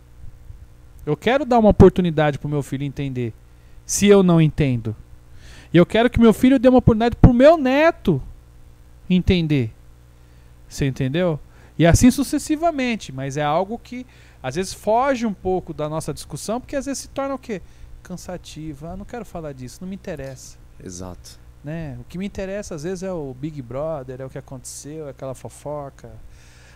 Eu 1.06 1.18
quero 1.18 1.46
dar 1.46 1.60
uma 1.60 1.70
oportunidade 1.70 2.38
para 2.38 2.48
o 2.48 2.52
meu 2.52 2.64
filho 2.64 2.84
entender, 2.84 3.34
se 3.86 4.08
eu 4.08 4.24
não 4.24 4.40
entendo. 4.40 4.96
E 5.74 5.78
eu 5.78 5.86
quero 5.86 6.10
que 6.10 6.20
meu 6.20 6.34
filho 6.34 6.60
dê 6.60 6.70
uma 6.70 6.78
oportunidade 6.78 7.16
para 7.16 7.32
o 7.32 7.34
meu 7.34 7.58
neto 7.58 8.22
entender. 9.10 9.74
Você 10.70 10.86
entendeu? 10.86 11.40
E 11.78 11.86
assim 11.86 12.12
sucessivamente, 12.12 13.12
mas 13.12 13.36
é 13.36 13.44
algo 13.44 13.80
que 13.80 14.06
às 14.42 14.56
vezes 14.56 14.74
foge 14.74 15.26
um 15.26 15.34
pouco 15.34 15.74
da 15.74 15.90
nossa 15.90 16.14
discussão, 16.14 16.60
porque 16.62 16.76
às 16.76 16.86
vezes 16.86 17.04
se 17.04 17.08
torna 17.10 17.36
o 17.36 17.40
quê? 17.40 17.62
Cansativo. 18.04 18.86
Ah, 18.88 18.96
não 18.96 19.06
quero 19.06 19.26
falar 19.26 19.54
disso, 19.54 19.80
não 19.82 19.88
me 19.88 19.96
interessa. 19.96 20.58
Exato. 20.84 21.43
Né? 21.64 21.98
O 22.00 22.04
que 22.04 22.18
me 22.18 22.26
interessa 22.26 22.76
às 22.76 22.84
vezes 22.84 23.04
é 23.04 23.12
o 23.12 23.34
Big 23.34 23.62
Brother, 23.62 24.22
é 24.22 24.26
o 24.26 24.30
que 24.30 24.38
aconteceu, 24.38 25.08
é 25.08 25.12
aquela 25.12 25.34
fofoca. 25.34 26.12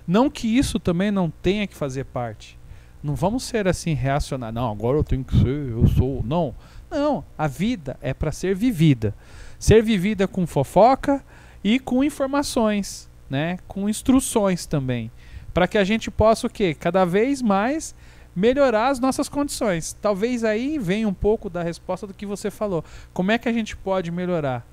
Não 0.07 0.29
que 0.29 0.47
isso 0.47 0.79
também 0.79 1.11
não 1.11 1.29
tenha 1.29 1.67
que 1.67 1.75
fazer 1.75 2.05
parte. 2.05 2.57
Não 3.03 3.13
vamos 3.13 3.43
ser 3.43 3.67
assim 3.67 3.93
reacionar. 3.93 4.51
Não, 4.51 4.71
agora 4.71 4.97
eu 4.97 5.03
tenho 5.03 5.23
que 5.23 5.37
ser, 5.37 5.69
eu 5.71 5.85
sou. 5.87 6.23
Não. 6.23 6.55
Não, 6.89 7.23
a 7.37 7.47
vida 7.47 7.97
é 8.01 8.13
para 8.13 8.31
ser 8.31 8.55
vivida. 8.55 9.13
Ser 9.59 9.83
vivida 9.83 10.27
com 10.27 10.47
fofoca 10.47 11.23
e 11.63 11.79
com 11.79 12.03
informações, 12.03 13.09
né? 13.29 13.59
Com 13.67 13.89
instruções 13.89 14.65
também, 14.65 15.11
para 15.53 15.67
que 15.67 15.77
a 15.77 15.83
gente 15.83 16.09
possa 16.09 16.47
o 16.47 16.49
quê? 16.49 16.73
Cada 16.73 17.03
vez 17.03 17.41
mais 17.41 17.93
melhorar 18.35 18.89
as 18.89 18.99
nossas 18.99 19.27
condições. 19.27 19.93
Talvez 19.99 20.43
aí 20.43 20.77
venha 20.77 21.07
um 21.07 21.13
pouco 21.13 21.49
da 21.49 21.63
resposta 21.63 22.07
do 22.07 22.13
que 22.13 22.25
você 22.25 22.49
falou. 22.49 22.85
Como 23.11 23.31
é 23.31 23.37
que 23.37 23.49
a 23.49 23.53
gente 23.53 23.75
pode 23.75 24.11
melhorar? 24.11 24.65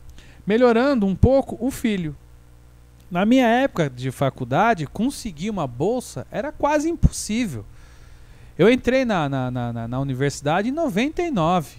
Melhorando 0.46 1.06
um 1.06 1.14
pouco 1.14 1.56
o 1.60 1.70
filho. 1.70 2.16
Na 3.10 3.24
minha 3.24 3.46
época 3.46 3.88
de 3.88 4.10
faculdade, 4.10 4.86
conseguir 4.86 5.50
uma 5.50 5.66
bolsa 5.66 6.26
era 6.30 6.50
quase 6.50 6.88
impossível. 6.88 7.64
Eu 8.58 8.70
entrei 8.70 9.04
na, 9.04 9.28
na, 9.28 9.50
na, 9.50 9.88
na 9.88 10.00
universidade 10.00 10.68
em 10.68 10.72
99. 10.72 11.76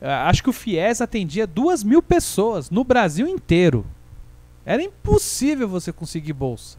É, 0.00 0.12
acho 0.12 0.42
que 0.42 0.50
o 0.50 0.52
FIES 0.52 1.00
atendia 1.00 1.46
duas 1.46 1.82
mil 1.82 2.02
pessoas 2.02 2.70
no 2.70 2.84
Brasil 2.84 3.26
inteiro. 3.26 3.86
Era 4.66 4.82
impossível 4.82 5.68
você 5.68 5.92
conseguir 5.92 6.32
bolsa. 6.32 6.78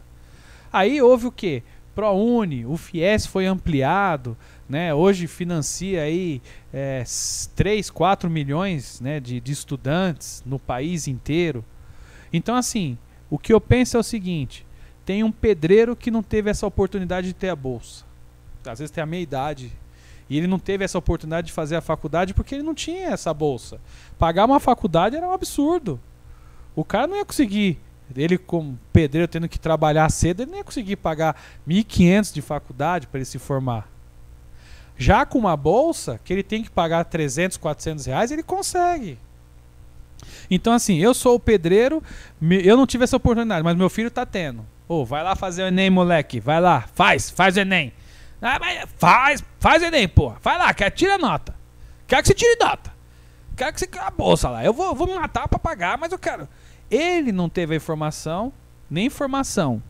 Aí 0.72 1.00
houve 1.00 1.26
o 1.26 1.32
que? 1.32 1.62
ProUni, 1.94 2.66
o 2.66 2.76
FIES 2.76 3.26
foi 3.26 3.46
ampliado, 3.46 4.36
né? 4.68 4.92
Hoje 4.92 5.26
financia 5.26 6.02
aí 6.02 6.42
é, 6.72 7.04
3, 7.54 7.90
4 7.90 8.28
milhões 8.28 9.00
né, 9.00 9.20
de, 9.20 9.40
de 9.40 9.52
estudantes 9.52 10.42
no 10.44 10.58
país 10.58 11.06
inteiro. 11.06 11.64
Então, 12.32 12.54
assim, 12.56 12.98
o 13.30 13.38
que 13.38 13.52
eu 13.52 13.60
penso 13.60 13.96
é 13.96 14.00
o 14.00 14.02
seguinte: 14.02 14.66
tem 15.04 15.22
um 15.22 15.32
pedreiro 15.32 15.94
que 15.94 16.10
não 16.10 16.22
teve 16.22 16.50
essa 16.50 16.66
oportunidade 16.66 17.28
de 17.28 17.34
ter 17.34 17.48
a 17.48 17.56
bolsa. 17.56 18.04
Às 18.66 18.80
vezes 18.80 18.90
tem 18.90 19.02
a 19.02 19.06
meia 19.06 19.22
idade. 19.22 19.72
E 20.28 20.36
ele 20.36 20.48
não 20.48 20.58
teve 20.58 20.84
essa 20.84 20.98
oportunidade 20.98 21.46
de 21.46 21.52
fazer 21.52 21.76
a 21.76 21.80
faculdade 21.80 22.34
porque 22.34 22.56
ele 22.56 22.64
não 22.64 22.74
tinha 22.74 23.10
essa 23.10 23.32
bolsa. 23.32 23.80
Pagar 24.18 24.44
uma 24.44 24.58
faculdade 24.58 25.14
era 25.14 25.26
um 25.26 25.30
absurdo. 25.30 26.00
O 26.74 26.84
cara 26.84 27.06
não 27.06 27.16
ia 27.16 27.24
conseguir 27.24 27.78
ele 28.14 28.36
como 28.36 28.78
pedreiro 28.92 29.26
tendo 29.26 29.48
que 29.48 29.58
trabalhar 29.58 30.08
cedo, 30.10 30.42
ele 30.42 30.50
não 30.50 30.58
ia 30.58 30.64
conseguir 30.64 30.96
pagar 30.96 31.36
1.500 31.66 32.34
de 32.34 32.42
faculdade 32.42 33.06
para 33.06 33.18
ele 33.18 33.24
se 33.24 33.38
formar. 33.38 33.88
Já 34.96 35.26
com 35.26 35.38
uma 35.38 35.56
bolsa, 35.56 36.18
que 36.24 36.32
ele 36.32 36.42
tem 36.42 36.62
que 36.62 36.70
pagar 36.70 37.04
300, 37.04 37.56
400 37.56 38.06
reais, 38.06 38.30
ele 38.30 38.42
consegue. 38.42 39.18
Então, 40.50 40.72
assim, 40.72 40.98
eu 40.98 41.12
sou 41.12 41.34
o 41.34 41.40
pedreiro, 41.40 42.02
eu 42.40 42.76
não 42.76 42.86
tive 42.86 43.04
essa 43.04 43.16
oportunidade, 43.16 43.62
mas 43.62 43.76
meu 43.76 43.90
filho 43.90 44.08
está 44.08 44.24
tendo. 44.24 44.60
Ô, 44.88 45.00
oh, 45.00 45.04
vai 45.04 45.22
lá 45.22 45.34
fazer 45.34 45.64
o 45.64 45.66
Enem, 45.66 45.90
moleque. 45.90 46.40
Vai 46.40 46.60
lá, 46.60 46.82
faz, 46.94 47.28
faz 47.28 47.56
o 47.56 47.60
Enem. 47.60 47.92
Ah, 48.40 48.58
faz, 48.96 49.44
faz 49.58 49.82
o 49.82 49.86
Enem, 49.86 50.08
porra. 50.08 50.36
Vai 50.42 50.56
lá, 50.58 50.72
quer, 50.72 50.90
tira 50.90 51.18
nota. 51.18 51.54
Quero 52.06 52.22
que 52.22 52.28
você 52.28 52.34
tire 52.34 52.56
nota. 52.60 52.94
Quero 53.56 53.72
que 53.72 53.80
você 53.80 53.88
a 53.98 54.10
bolsa 54.10 54.48
lá. 54.48 54.64
Eu 54.64 54.72
vou, 54.72 54.94
vou 54.94 55.06
me 55.06 55.14
matar 55.14 55.48
para 55.48 55.58
pagar, 55.58 55.98
mas 55.98 56.12
eu 56.12 56.18
quero. 56.18 56.48
Ele 56.90 57.32
não 57.32 57.48
teve 57.48 57.74
a 57.74 57.76
informação, 57.76 58.52
nem 58.88 59.10
formação. 59.10 59.82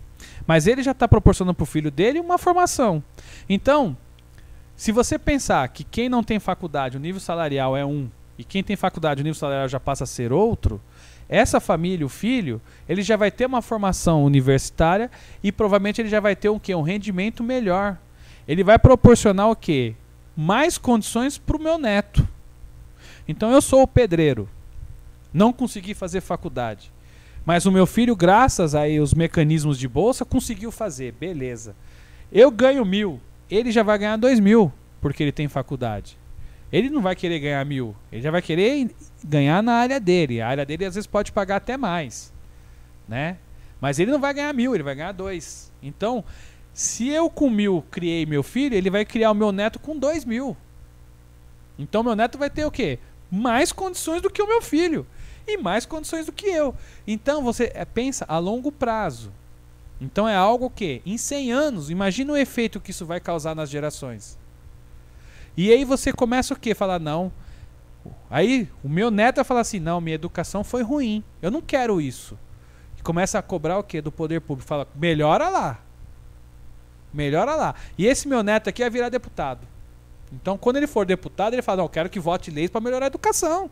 Mas 0.47 0.67
ele 0.67 0.83
já 0.83 0.93
está 0.93 1.07
proporcionando 1.07 1.55
para 1.55 1.65
o 1.65 1.67
filho 1.67 1.91
dele 1.91 2.21
uma 2.21 2.39
formação. 2.39 3.03
Então, 3.49 3.97
se 4.77 4.93
você 4.93 5.19
pensar 5.19 5.67
que 5.69 5.83
quem 5.83 6.09
não 6.09 6.23
tem 6.23 6.39
faculdade, 6.39 6.99
o 6.99 7.01
nível 7.01 7.21
salarial 7.21 7.77
é 7.77 7.85
um, 7.85 8.11
e 8.39 8.45
quem 8.45 8.63
tem 8.63 8.77
faculdade, 8.77 9.23
o 9.23 9.25
nível 9.25 9.39
salarial 9.39 9.69
já 9.69 9.81
passa 9.81 10.05
a 10.05 10.07
ser 10.07 10.33
outro, 10.33 10.81
essa 11.29 11.59
família, 11.59 12.07
o 12.07 12.11
filho, 12.11 12.61
ele 12.89 13.03
já 13.03 13.17
vai 13.17 13.31
ter 13.31 13.47
uma 13.47 13.63
formação 13.63 14.23
universitária 14.23 15.11
e 15.43 15.51
provavelmente 15.51 16.01
ele 16.01 16.09
já 16.09 16.21
vai 16.21 16.37
ter 16.37 16.51
um, 16.51 16.59
quê? 16.59 16.75
um 16.75 16.83
rendimento 16.83 17.43
melhor. 17.43 17.99
Ele 18.47 18.63
vai 18.63 18.79
proporcionar 18.79 19.51
o 19.51 19.57
quê? 19.57 19.95
Mais 20.37 20.79
condições 20.79 21.37
para 21.37 21.57
o 21.57 21.61
meu 21.61 21.79
neto. 21.79 22.27
Então 23.27 23.51
eu 23.51 23.61
sou 23.61 23.83
o 23.83 23.89
pedreiro. 23.89 24.49
Não 25.33 25.53
consegui 25.53 25.95
fazer 25.95 26.21
faculdade. 26.21 26.93
Mas 27.45 27.67
o 27.67 27.73
meu 27.73 27.87
filho, 27.87 28.15
graças 28.15 28.75
aí 28.75 29.01
os 29.01 29.15
mecanismos 29.15 29.79
de 29.79 29.89
bolsa, 29.89 30.25
conseguiu 30.25 30.71
fazer. 30.71 31.13
Beleza. 31.13 31.75
Eu 32.31 32.51
ganho 32.51 32.85
mil 32.85 33.21
ele 33.51 33.71
já 33.71 33.83
vai 33.83 33.99
ganhar 33.99 34.17
dois 34.17 34.41
mil 34.41 34.73
porque 35.01 35.23
ele 35.23 35.33
tem 35.33 35.49
faculdade. 35.49 36.19
Ele 36.73 36.91
não 36.91 37.01
vai 37.01 37.15
querer 37.15 37.39
ganhar 37.39 37.65
mil, 37.65 37.95
ele 38.11 38.23
já 38.23 38.31
vai 38.31 38.43
querer 38.43 38.91
ganhar 39.23 39.63
na 39.63 39.75
área 39.75 40.01
dele. 40.01 40.41
A 40.41 40.49
área 40.49 40.67
dele 40.67 40.85
às 40.85 40.95
vezes 40.95 41.07
pode 41.07 41.31
pagar 41.31 41.57
até 41.57 41.77
mais, 41.77 42.33
né? 43.09 43.39
Mas 43.81 43.99
ele 43.99 44.11
não 44.11 44.21
vai 44.21 44.35
ganhar 44.35 44.53
mil, 44.53 44.75
ele 44.75 44.83
vai 44.83 44.95
ganhar 44.95 45.13
dois. 45.13 45.73
Então, 45.83 46.25
se 46.73 47.09
eu 47.09 47.31
com 47.31 47.49
mil 47.49 47.85
criei 47.91 48.27
meu 48.27 48.43
filho, 48.43 48.75
ele 48.75 48.91
vai 48.91 49.05
criar 49.05 49.31
o 49.31 49.35
meu 49.35 49.53
neto 49.53 49.79
com 49.79 49.97
dois 49.97 50.25
mil. 50.25 50.57
Então, 51.79 52.03
meu 52.03 52.17
neto 52.17 52.37
vai 52.37 52.51
ter 52.51 52.65
o 52.65 52.71
quê? 52.71 52.99
Mais 53.31 53.71
condições 53.73 54.23
do 54.23 54.31
que 54.31 54.43
o 54.43 54.49
meu 54.49 54.61
filho 54.61 55.07
e 55.47 55.57
mais 55.57 55.87
condições 55.87 56.27
do 56.27 56.33
que 56.33 56.47
eu. 56.47 56.75
Então, 57.07 57.43
você 57.43 57.71
é, 57.75 57.85
pensa 57.85 58.25
a 58.29 58.39
longo 58.39 58.73
prazo. 58.73 59.33
Então 60.01 60.29
é 60.29 60.37
algo 60.37 60.69
que, 60.69 61.01
em 61.07 61.17
100 61.17 61.53
anos, 61.53 61.91
imagina 61.91 62.33
o 62.33 62.37
efeito 62.37 62.81
que 62.81 62.91
isso 62.91 63.07
vai 63.07 63.19
causar 63.19 63.55
nas 63.55 63.71
gerações. 63.71 64.39
E 65.57 65.73
aí 65.73 65.85
você 65.85 66.13
começa 66.13 66.53
o 66.53 66.59
quê? 66.59 66.75
Falar, 66.75 66.99
não. 66.99 67.33
Aí 68.31 68.69
o 68.85 68.89
meu 68.89 69.11
neto 69.11 69.37
vai 69.37 69.45
falar 69.45 69.61
assim: 69.61 69.81
não, 69.81 70.01
minha 70.01 70.15
educação 70.15 70.63
foi 70.63 70.83
ruim. 70.83 71.25
Eu 71.41 71.51
não 71.51 71.63
quero 71.63 72.01
isso. 72.01 72.39
E 72.99 73.03
começa 73.03 73.39
a 73.39 73.43
cobrar 73.43 73.79
o 73.79 73.83
quê? 73.83 74.03
Do 74.03 74.13
poder 74.13 74.41
público. 74.41 74.69
Fala, 74.69 74.87
melhora 74.95 75.49
lá. 75.49 75.81
Melhora 77.13 77.55
lá. 77.55 77.75
E 77.97 78.07
esse 78.07 78.29
meu 78.29 78.43
neto 78.43 78.69
aqui 78.69 78.83
vai 78.83 78.91
virar 78.91 79.09
deputado. 79.09 79.67
Então, 80.33 80.59
quando 80.59 80.77
ele 80.77 80.87
for 80.87 81.07
deputado, 81.07 81.55
ele 81.55 81.63
fala: 81.63 81.79
não, 81.79 81.85
eu 81.87 81.91
quero 81.91 82.11
que 82.11 82.21
vote 82.21 82.51
leis 82.51 82.69
para 82.69 82.81
melhorar 82.81 83.07
a 83.07 83.09
educação. 83.09 83.71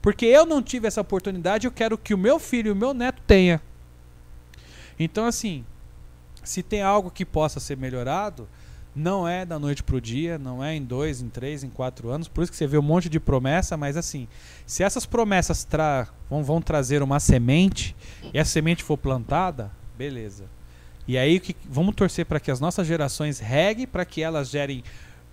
Porque 0.00 0.26
eu 0.26 0.46
não 0.46 0.62
tive 0.62 0.86
essa 0.86 1.00
oportunidade, 1.00 1.66
eu 1.66 1.72
quero 1.72 1.96
que 1.96 2.14
o 2.14 2.18
meu 2.18 2.38
filho 2.38 2.68
e 2.68 2.72
o 2.72 2.76
meu 2.76 2.94
neto 2.94 3.22
tenha. 3.26 3.60
Então, 4.98 5.26
assim, 5.26 5.64
Se 6.44 6.62
tem 6.62 6.82
algo 6.82 7.10
que 7.10 7.24
possa 7.24 7.58
ser 7.58 7.76
melhorado, 7.76 8.46
não 8.94 9.26
é 9.26 9.44
da 9.44 9.58
noite 9.58 9.82
pro 9.82 10.00
dia, 10.00 10.38
não 10.38 10.62
é 10.62 10.76
em 10.76 10.82
dois, 10.82 11.20
em 11.20 11.28
três, 11.28 11.64
em 11.64 11.70
quatro 11.70 12.10
anos. 12.10 12.28
Por 12.28 12.42
isso 12.42 12.52
que 12.52 12.58
você 12.58 12.66
vê 12.66 12.78
um 12.78 12.82
monte 12.82 13.08
de 13.08 13.18
promessa, 13.18 13.76
mas 13.76 13.96
assim, 13.96 14.28
se 14.66 14.82
essas 14.82 15.06
promessas 15.06 15.64
tra 15.64 16.06
vão, 16.28 16.44
vão 16.44 16.60
trazer 16.60 17.02
uma 17.02 17.18
semente 17.18 17.96
e 18.32 18.38
a 18.38 18.44
semente 18.44 18.84
for 18.84 18.96
plantada, 18.98 19.70
beleza. 19.96 20.44
E 21.08 21.18
aí 21.18 21.40
que 21.40 21.56
vamos 21.68 21.94
torcer 21.94 22.24
para 22.26 22.38
que 22.38 22.50
as 22.50 22.60
nossas 22.60 22.86
gerações 22.86 23.38
reguem, 23.38 23.86
para 23.86 24.04
que 24.04 24.22
elas 24.22 24.48
gerem 24.48 24.84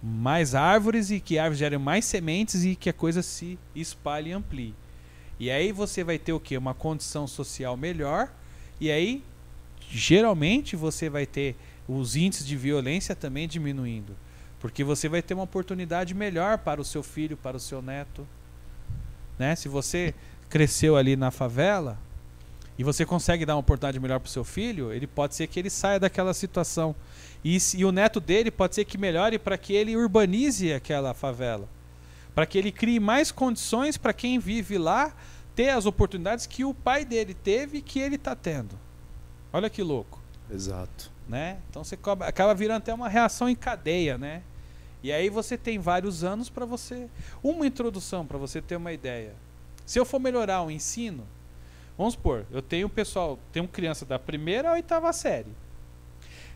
mais 0.02 0.56
árvores 0.56 1.12
e 1.12 1.20
que 1.20 1.38
árvores 1.38 1.60
gerem 1.60 1.78
mais 1.78 2.06
sementes 2.06 2.64
e 2.64 2.76
que 2.76 2.90
a 2.90 2.94
coisa 2.94 3.22
se 3.22 3.60
espalhe 3.76 4.32
e 4.32 4.34
amplie. 4.34 4.74
E 5.40 5.52
aí 5.52 5.72
você 5.72 6.04
vai 6.04 6.18
ter 6.18 6.34
o 6.34 6.40
que? 6.40 6.58
Uma 6.58 6.74
condição 6.74 7.28
social 7.28 7.78
melhor. 7.78 8.30
E 8.80 8.90
aí, 8.90 9.24
geralmente, 9.98 10.76
você 10.76 11.10
vai 11.10 11.26
ter 11.26 11.56
os 11.88 12.16
índices 12.16 12.46
de 12.46 12.56
violência 12.56 13.16
também 13.16 13.48
diminuindo. 13.48 14.16
Porque 14.60 14.84
você 14.84 15.10
vai 15.10 15.22
ter 15.22 15.34
uma 15.34 15.44
oportunidade 15.44 16.14
melhor 16.14 16.60
para 16.60 16.80
o 16.80 16.86
seu 16.86 17.04
filho, 17.04 17.36
para 17.36 17.58
o 17.58 17.60
seu 17.60 17.82
neto. 17.82 18.28
Né? 19.38 19.56
Se 19.56 19.68
você 19.68 20.14
cresceu 20.50 20.96
ali 20.96 21.16
na 21.16 21.32
favela 21.32 21.98
e 22.78 22.84
você 22.84 23.06
consegue 23.06 23.46
dar 23.46 23.56
uma 23.56 23.62
oportunidade 23.62 24.00
melhor 24.00 24.20
para 24.20 24.28
o 24.28 24.32
seu 24.32 24.44
filho, 24.44 24.94
ele 24.94 25.08
pode 25.08 25.36
ser 25.36 25.48
que 25.48 25.60
ele 25.60 25.70
saia 25.70 26.00
daquela 26.00 26.34
situação. 26.34 26.96
E, 27.44 27.58
e 27.76 27.84
o 27.84 27.92
neto 27.92 28.20
dele 28.20 28.52
pode 28.52 28.76
ser 28.76 28.86
que 28.86 28.98
melhore 28.98 29.40
para 29.40 29.58
que 29.58 29.74
ele 29.74 29.98
urbanize 29.98 30.72
aquela 30.72 31.14
favela. 31.14 31.68
Para 32.34 32.46
que 32.46 32.58
ele 32.58 32.72
crie 32.72 33.00
mais 33.00 33.32
condições 33.32 33.98
para 33.98 34.14
quem 34.14 34.40
vive 34.40 34.78
lá 34.78 35.14
ter 35.56 35.70
as 35.70 35.86
oportunidades 35.86 36.46
que 36.46 36.64
o 36.64 36.74
pai 36.74 37.04
dele 37.04 37.34
teve 37.34 37.80
e 37.80 37.82
que 37.82 38.00
ele 38.00 38.16
está 38.16 38.36
tendo. 38.36 38.78
Olha 39.54 39.70
que 39.70 39.84
louco 39.84 40.20
Exato. 40.50 41.12
né? 41.28 41.58
Então 41.70 41.84
você 41.84 41.96
acaba, 41.96 42.54
virando 42.54 42.78
até 42.80 42.94
uma 42.94 43.10
reação 43.10 43.50
em 43.50 43.56
cadeia, 43.56 44.18
né? 44.18 44.44
E 45.04 45.12
aí 45.12 45.30
você 45.30 45.58
tem 45.58 45.80
vários 45.80 46.24
anos 46.24 46.50
para 46.50 46.66
você, 46.66 47.10
uma 47.42 47.66
introdução 47.66 48.26
para 48.26 48.38
você 48.38 48.62
ter 48.62 48.76
uma 48.76 48.94
ideia. 48.94 49.34
Se 49.86 50.00
eu 50.00 50.06
for 50.06 50.20
melhorar 50.20 50.62
o 50.62 50.70
ensino, 50.70 51.26
vamos 51.98 52.14
supor, 52.14 52.46
eu 52.52 52.62
tenho 52.62 52.88
pessoal, 52.88 53.40
tenho 53.52 53.68
criança 53.68 54.06
da 54.06 54.20
primeira 54.20 54.70
à 54.70 54.74
oitava 54.74 55.12
série. 55.12 55.52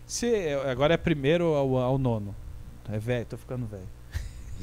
Se 0.05 0.49
agora 0.69 0.93
é 0.93 0.97
primeiro 0.97 1.55
ao, 1.55 1.77
ao 1.77 1.97
nono, 1.97 2.35
é 2.91 2.99
velho, 2.99 3.25
tô 3.25 3.37
ficando 3.37 3.65
velho. 3.65 3.87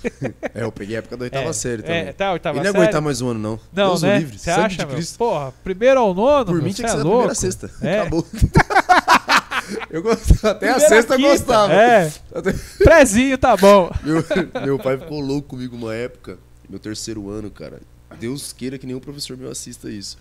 É, 0.54 0.62
eu 0.64 0.72
peguei 0.72 0.96
a 0.96 0.98
época 0.98 1.16
da 1.16 1.24
oitava 1.24 1.48
é, 1.48 1.52
série 1.52 1.82
também. 1.82 1.98
É, 2.00 2.12
tá, 2.12 2.32
oitava 2.32 2.56
e 2.56 2.60
não 2.60 2.66
ia 2.66 2.72
série. 2.72 2.82
aguentar 2.82 3.00
mais 3.02 3.20
um 3.20 3.28
ano, 3.28 3.40
não. 3.40 3.60
Não, 3.72 3.88
Deus 3.90 4.02
né? 4.02 4.18
livre. 4.18 4.38
Você 4.38 4.50
acha, 4.50 4.78
de 4.78 4.86
meu? 4.86 4.94
Cristo. 4.96 5.18
Porra, 5.18 5.52
primeiro 5.64 6.00
ao 6.00 6.12
nono, 6.12 6.44
Por 6.46 6.54
meu, 6.56 6.64
mim 6.64 6.72
tinha 6.72 6.88
que 6.88 6.92
é 6.92 6.96
ser 6.96 7.02
da 7.02 7.08
primeira 7.08 7.32
a 7.32 7.34
sexta. 7.34 7.70
É. 7.80 8.00
Acabou. 8.00 8.26
eu 9.90 10.02
gostava. 10.02 10.50
Até 10.50 10.70
a 10.70 10.74
Primeira 10.74 10.80
sexta 10.80 11.14
eu 11.14 11.18
quinta. 11.18 11.30
gostava. 11.30 11.72
É, 11.72 12.12
Até- 12.34 12.52
prezinho 12.78 13.38
tá 13.38 13.56
bom. 13.56 13.90
Meu, 14.02 14.24
meu 14.64 14.78
pai 14.78 14.98
ficou 14.98 15.20
louco 15.20 15.50
comigo 15.50 15.76
uma 15.76 15.94
época, 15.94 16.38
meu 16.68 16.78
terceiro 16.78 17.30
ano, 17.30 17.50
cara. 17.50 17.80
Deus 18.18 18.52
queira 18.52 18.76
que 18.78 18.86
nenhum 18.86 19.00
professor 19.00 19.36
meu 19.36 19.50
assista 19.50 19.88
isso. 19.88 20.18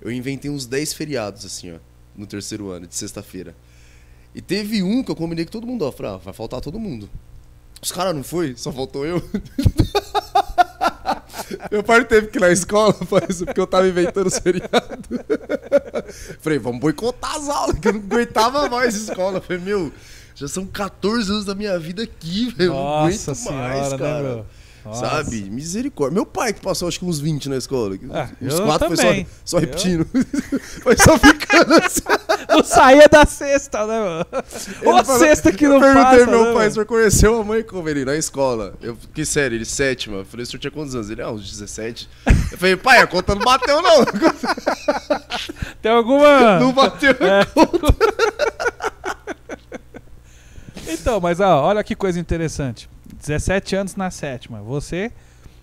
Eu 0.00 0.10
inventei 0.10 0.50
uns 0.50 0.64
10 0.66 0.94
feriados, 0.94 1.44
assim, 1.44 1.72
ó, 1.72 1.76
no 2.16 2.26
terceiro 2.26 2.70
ano, 2.70 2.86
de 2.86 2.94
sexta-feira. 2.94 3.54
E 4.34 4.40
teve 4.40 4.82
um 4.82 5.02
que 5.02 5.10
eu 5.10 5.16
combinei 5.16 5.44
com 5.44 5.50
todo 5.50 5.66
mundo, 5.66 5.84
ó. 5.84 5.92
Falei, 5.92 6.12
ah, 6.12 6.16
vai 6.16 6.32
faltar 6.32 6.60
todo 6.60 6.78
mundo. 6.78 7.10
Os 7.82 7.90
caras 7.90 8.14
não 8.14 8.22
foi, 8.22 8.54
só 8.56 8.70
faltou 8.72 9.06
eu. 9.06 9.22
Meu 11.70 11.82
pai 11.82 12.04
teve 12.04 12.28
que 12.28 12.38
ir 12.38 12.40
na 12.40 12.50
escola, 12.50 12.94
parece, 13.08 13.44
porque 13.44 13.60
eu 13.60 13.66
tava 13.66 13.88
inventando 13.88 14.26
os 14.26 14.38
feriados. 14.38 14.70
Falei, 16.40 16.58
vamos 16.58 16.80
boicotar 16.80 17.36
as 17.36 17.48
aulas, 17.48 17.78
que 17.78 17.88
eu 17.88 17.92
não 17.94 18.00
aguentava 18.00 18.68
mais 18.68 18.94
escola. 18.94 19.40
Falei, 19.40 19.62
meu, 19.62 19.92
já 20.34 20.46
são 20.46 20.66
14 20.66 21.30
anos 21.30 21.44
da 21.44 21.54
minha 21.54 21.78
vida 21.78 22.02
aqui, 22.02 22.50
velho. 22.50 22.70
Eu 22.70 22.74
não 22.74 22.82
Nossa 22.82 23.32
aguento 23.32 23.42
senhora, 23.42 23.68
mais, 23.68 23.92
né, 23.92 23.98
cara. 23.98 24.22
meu? 24.22 24.46
Nossa. 24.84 25.06
Sabe? 25.06 25.50
Misericórdia. 25.50 26.14
Meu 26.14 26.24
pai 26.24 26.52
que 26.52 26.60
passou 26.60 26.88
acho 26.88 26.98
que 26.98 27.04
uns 27.04 27.20
20 27.20 27.48
na 27.48 27.56
escola. 27.56 27.96
Ah, 28.12 28.28
eu 28.40 28.64
quatro 28.64 28.88
também. 28.88 29.24
foi 29.24 29.26
só, 29.44 29.44
só 29.44 29.58
repetindo. 29.58 30.06
foi 30.82 30.96
só 30.96 31.18
ficando 31.18 31.74
assim. 31.74 32.00
Não 32.48 32.64
saía 32.64 33.06
da 33.08 33.24
cesta, 33.26 33.86
né, 33.86 34.00
mano? 34.00 34.26
Ou 34.84 34.96
a 34.96 35.04
falou- 35.04 35.20
cesta 35.20 35.52
que 35.52 35.66
eu 35.66 35.70
não 35.70 35.80
perguntei 35.80 36.04
passa, 36.04 36.24
pro 36.24 36.30
meu 36.30 36.38
né, 36.38 36.44
pai, 36.46 36.52
o 36.52 36.58
mano? 36.58 36.70
senhor 36.72 36.86
conheceu 36.86 37.40
a 37.40 37.44
mãe 37.44 37.62
como 37.62 37.88
ele 37.88 38.04
na 38.04 38.16
escola? 38.16 38.74
Eu, 38.82 38.96
que 39.14 39.24
sério, 39.24 39.56
ele 39.56 39.64
sétima. 39.64 40.18
Eu 40.18 40.24
falei, 40.24 40.42
o 40.42 40.46
senhor 40.46 40.60
tinha 40.60 40.70
quantos 40.70 40.94
anos? 40.94 41.10
Ele, 41.10 41.22
ah, 41.22 41.30
uns 41.30 41.48
17. 41.48 42.08
Eu 42.50 42.58
falei, 42.58 42.76
pai, 42.76 42.98
a 43.00 43.06
conta 43.06 43.34
não 43.34 43.42
bateu, 43.42 43.80
não. 43.80 44.04
Tem 45.80 45.92
alguma... 45.92 46.58
Não 46.58 46.72
bateu. 46.72 47.10
É. 47.10 47.46
Então, 50.88 51.20
mas 51.20 51.38
ó, 51.40 51.62
olha 51.64 51.84
que 51.84 51.94
coisa 51.94 52.18
interessante. 52.18 52.88
17 53.14 53.76
anos 53.76 53.96
na 53.96 54.10
sétima. 54.10 54.60
Você, 54.62 55.12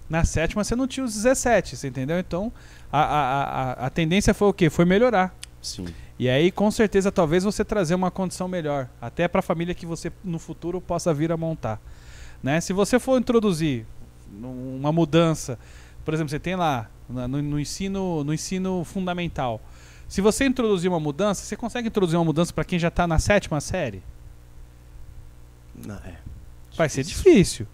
na 0.10 0.24
sétima, 0.24 0.64
você 0.64 0.76
não 0.76 0.88
tinha 0.88 1.06
os 1.06 1.14
17, 1.14 1.76
você 1.76 1.88
entendeu? 1.88 2.20
Então, 2.20 2.52
a, 2.92 3.02
a, 3.02 3.44
a, 3.44 3.72
a 3.88 3.90
tendência 3.90 4.34
foi 4.34 4.48
o 4.48 4.54
quê? 4.54 4.70
Foi 4.70 4.86
melhorar. 4.86 5.36
Sim. 5.62 5.88
E 6.20 6.30
aí, 6.30 6.52
com 6.52 6.70
certeza, 6.72 7.12
talvez 7.12 7.44
você 7.44 7.64
trazer 7.64 7.94
uma 7.94 8.10
condição 8.10 8.48
melhor, 8.48 8.90
até 9.00 9.28
para 9.28 9.40
a 9.40 9.44
família 9.44 9.76
que 9.76 9.86
você 9.86 10.12
no 10.24 10.40
futuro 10.40 10.82
possa 10.82 11.14
vir 11.14 11.32
a 11.32 11.38
montar. 11.38 11.80
Né? 12.42 12.60
Se 12.62 12.74
você 12.74 13.00
for 13.00 13.20
introduzir 13.20 13.86
uma 14.32 14.92
mudança, 14.92 15.60
por 16.04 16.14
exemplo, 16.14 16.30
você 16.30 16.40
tem 16.40 16.56
lá 16.56 16.90
no, 17.08 17.28
no 17.28 17.60
ensino, 17.60 18.24
no 18.24 18.34
ensino 18.34 18.84
fundamental. 18.84 19.62
Se 20.08 20.22
você 20.22 20.46
introduzir 20.46 20.90
uma 20.90 21.00
mudança, 21.00 21.44
você 21.44 21.56
consegue 21.56 21.88
introduzir 21.88 22.18
uma 22.18 22.26
mudança 22.26 22.54
para 22.54 22.64
quem 22.64 22.80
já 22.80 22.88
está 22.88 23.06
na 23.06 23.20
sétima 23.20 23.60
série? 23.60 24.02
Não, 25.76 25.96
é. 25.96 26.16
Vai 26.78 26.90
ser 26.90 27.04
difícil. 27.04 27.68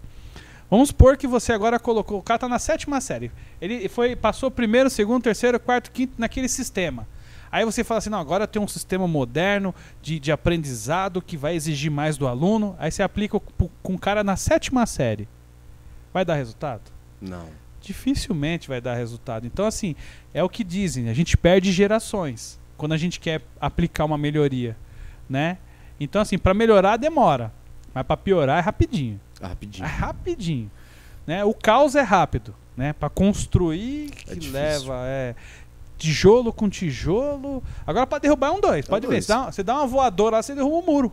Vamos 0.70 0.88
supor 0.88 1.16
que 1.16 1.26
você 1.26 1.52
agora 1.52 1.78
colocou, 1.78 2.18
o 2.18 2.22
cara 2.22 2.38
tá 2.38 2.48
na 2.48 2.58
sétima 2.58 3.00
série. 3.00 3.30
Ele 3.60 3.88
foi, 3.88 4.16
passou 4.16 4.50
primeiro, 4.50 4.88
segundo, 4.90 5.22
terceiro, 5.22 5.60
quarto, 5.60 5.90
quinto 5.90 6.14
naquele 6.18 6.48
sistema. 6.48 7.06
Aí 7.52 7.64
você 7.64 7.84
fala 7.84 7.98
assim, 7.98 8.10
não, 8.10 8.18
agora 8.18 8.48
tem 8.48 8.60
um 8.60 8.66
sistema 8.66 9.06
moderno 9.06 9.72
de, 10.02 10.18
de 10.18 10.32
aprendizado 10.32 11.22
que 11.22 11.36
vai 11.36 11.54
exigir 11.54 11.90
mais 11.90 12.16
do 12.16 12.26
aluno. 12.26 12.74
Aí 12.80 12.90
você 12.90 13.02
aplica 13.02 13.38
com 13.38 13.92
um 13.92 13.98
cara 13.98 14.24
na 14.24 14.34
sétima 14.34 14.84
série. 14.86 15.28
Vai 16.12 16.24
dar 16.24 16.34
resultado? 16.34 16.82
Não. 17.20 17.46
Dificilmente 17.80 18.66
vai 18.66 18.80
dar 18.80 18.94
resultado. 18.94 19.46
Então, 19.46 19.66
assim, 19.66 19.94
é 20.32 20.42
o 20.42 20.48
que 20.48 20.64
dizem, 20.64 21.08
a 21.08 21.14
gente 21.14 21.36
perde 21.36 21.70
gerações 21.70 22.58
quando 22.76 22.92
a 22.92 22.96
gente 22.96 23.20
quer 23.20 23.42
aplicar 23.60 24.04
uma 24.04 24.18
melhoria, 24.18 24.76
né? 25.28 25.58
Então, 26.00 26.20
assim, 26.20 26.38
para 26.38 26.54
melhorar 26.54 26.96
demora, 26.96 27.52
mas 27.94 28.04
para 28.04 28.16
piorar 28.16 28.58
é 28.58 28.60
rapidinho. 28.60 29.20
Ah, 29.40 29.48
rapidinho. 29.48 29.84
É 29.84 29.88
rapidinho. 29.88 30.70
Né? 31.26 31.44
O 31.44 31.54
caos 31.54 31.94
é 31.94 32.02
rápido. 32.02 32.54
Né? 32.76 32.92
Para 32.92 33.08
construir, 33.08 34.10
que 34.10 34.32
É 34.32 34.34
difícil. 34.34 34.52
leva 34.52 34.94
é, 35.06 35.34
tijolo 35.96 36.52
com 36.52 36.68
tijolo. 36.68 37.62
Agora, 37.86 38.06
para 38.06 38.18
derrubar 38.18 38.48
é 38.48 38.50
um 38.50 38.60
dois. 38.60 38.84
É 38.84 38.88
um 38.88 38.90
Pode 38.90 39.06
ver. 39.06 39.12
dois. 39.12 39.24
Você 39.24 39.32
dá, 39.32 39.40
uma- 39.40 39.52
você 39.52 39.62
dá 39.62 39.74
uma 39.76 39.86
voadora 39.86 40.36
lá, 40.36 40.42
você 40.42 40.54
derruba 40.54 40.76
o 40.76 40.82
muro. 40.84 41.12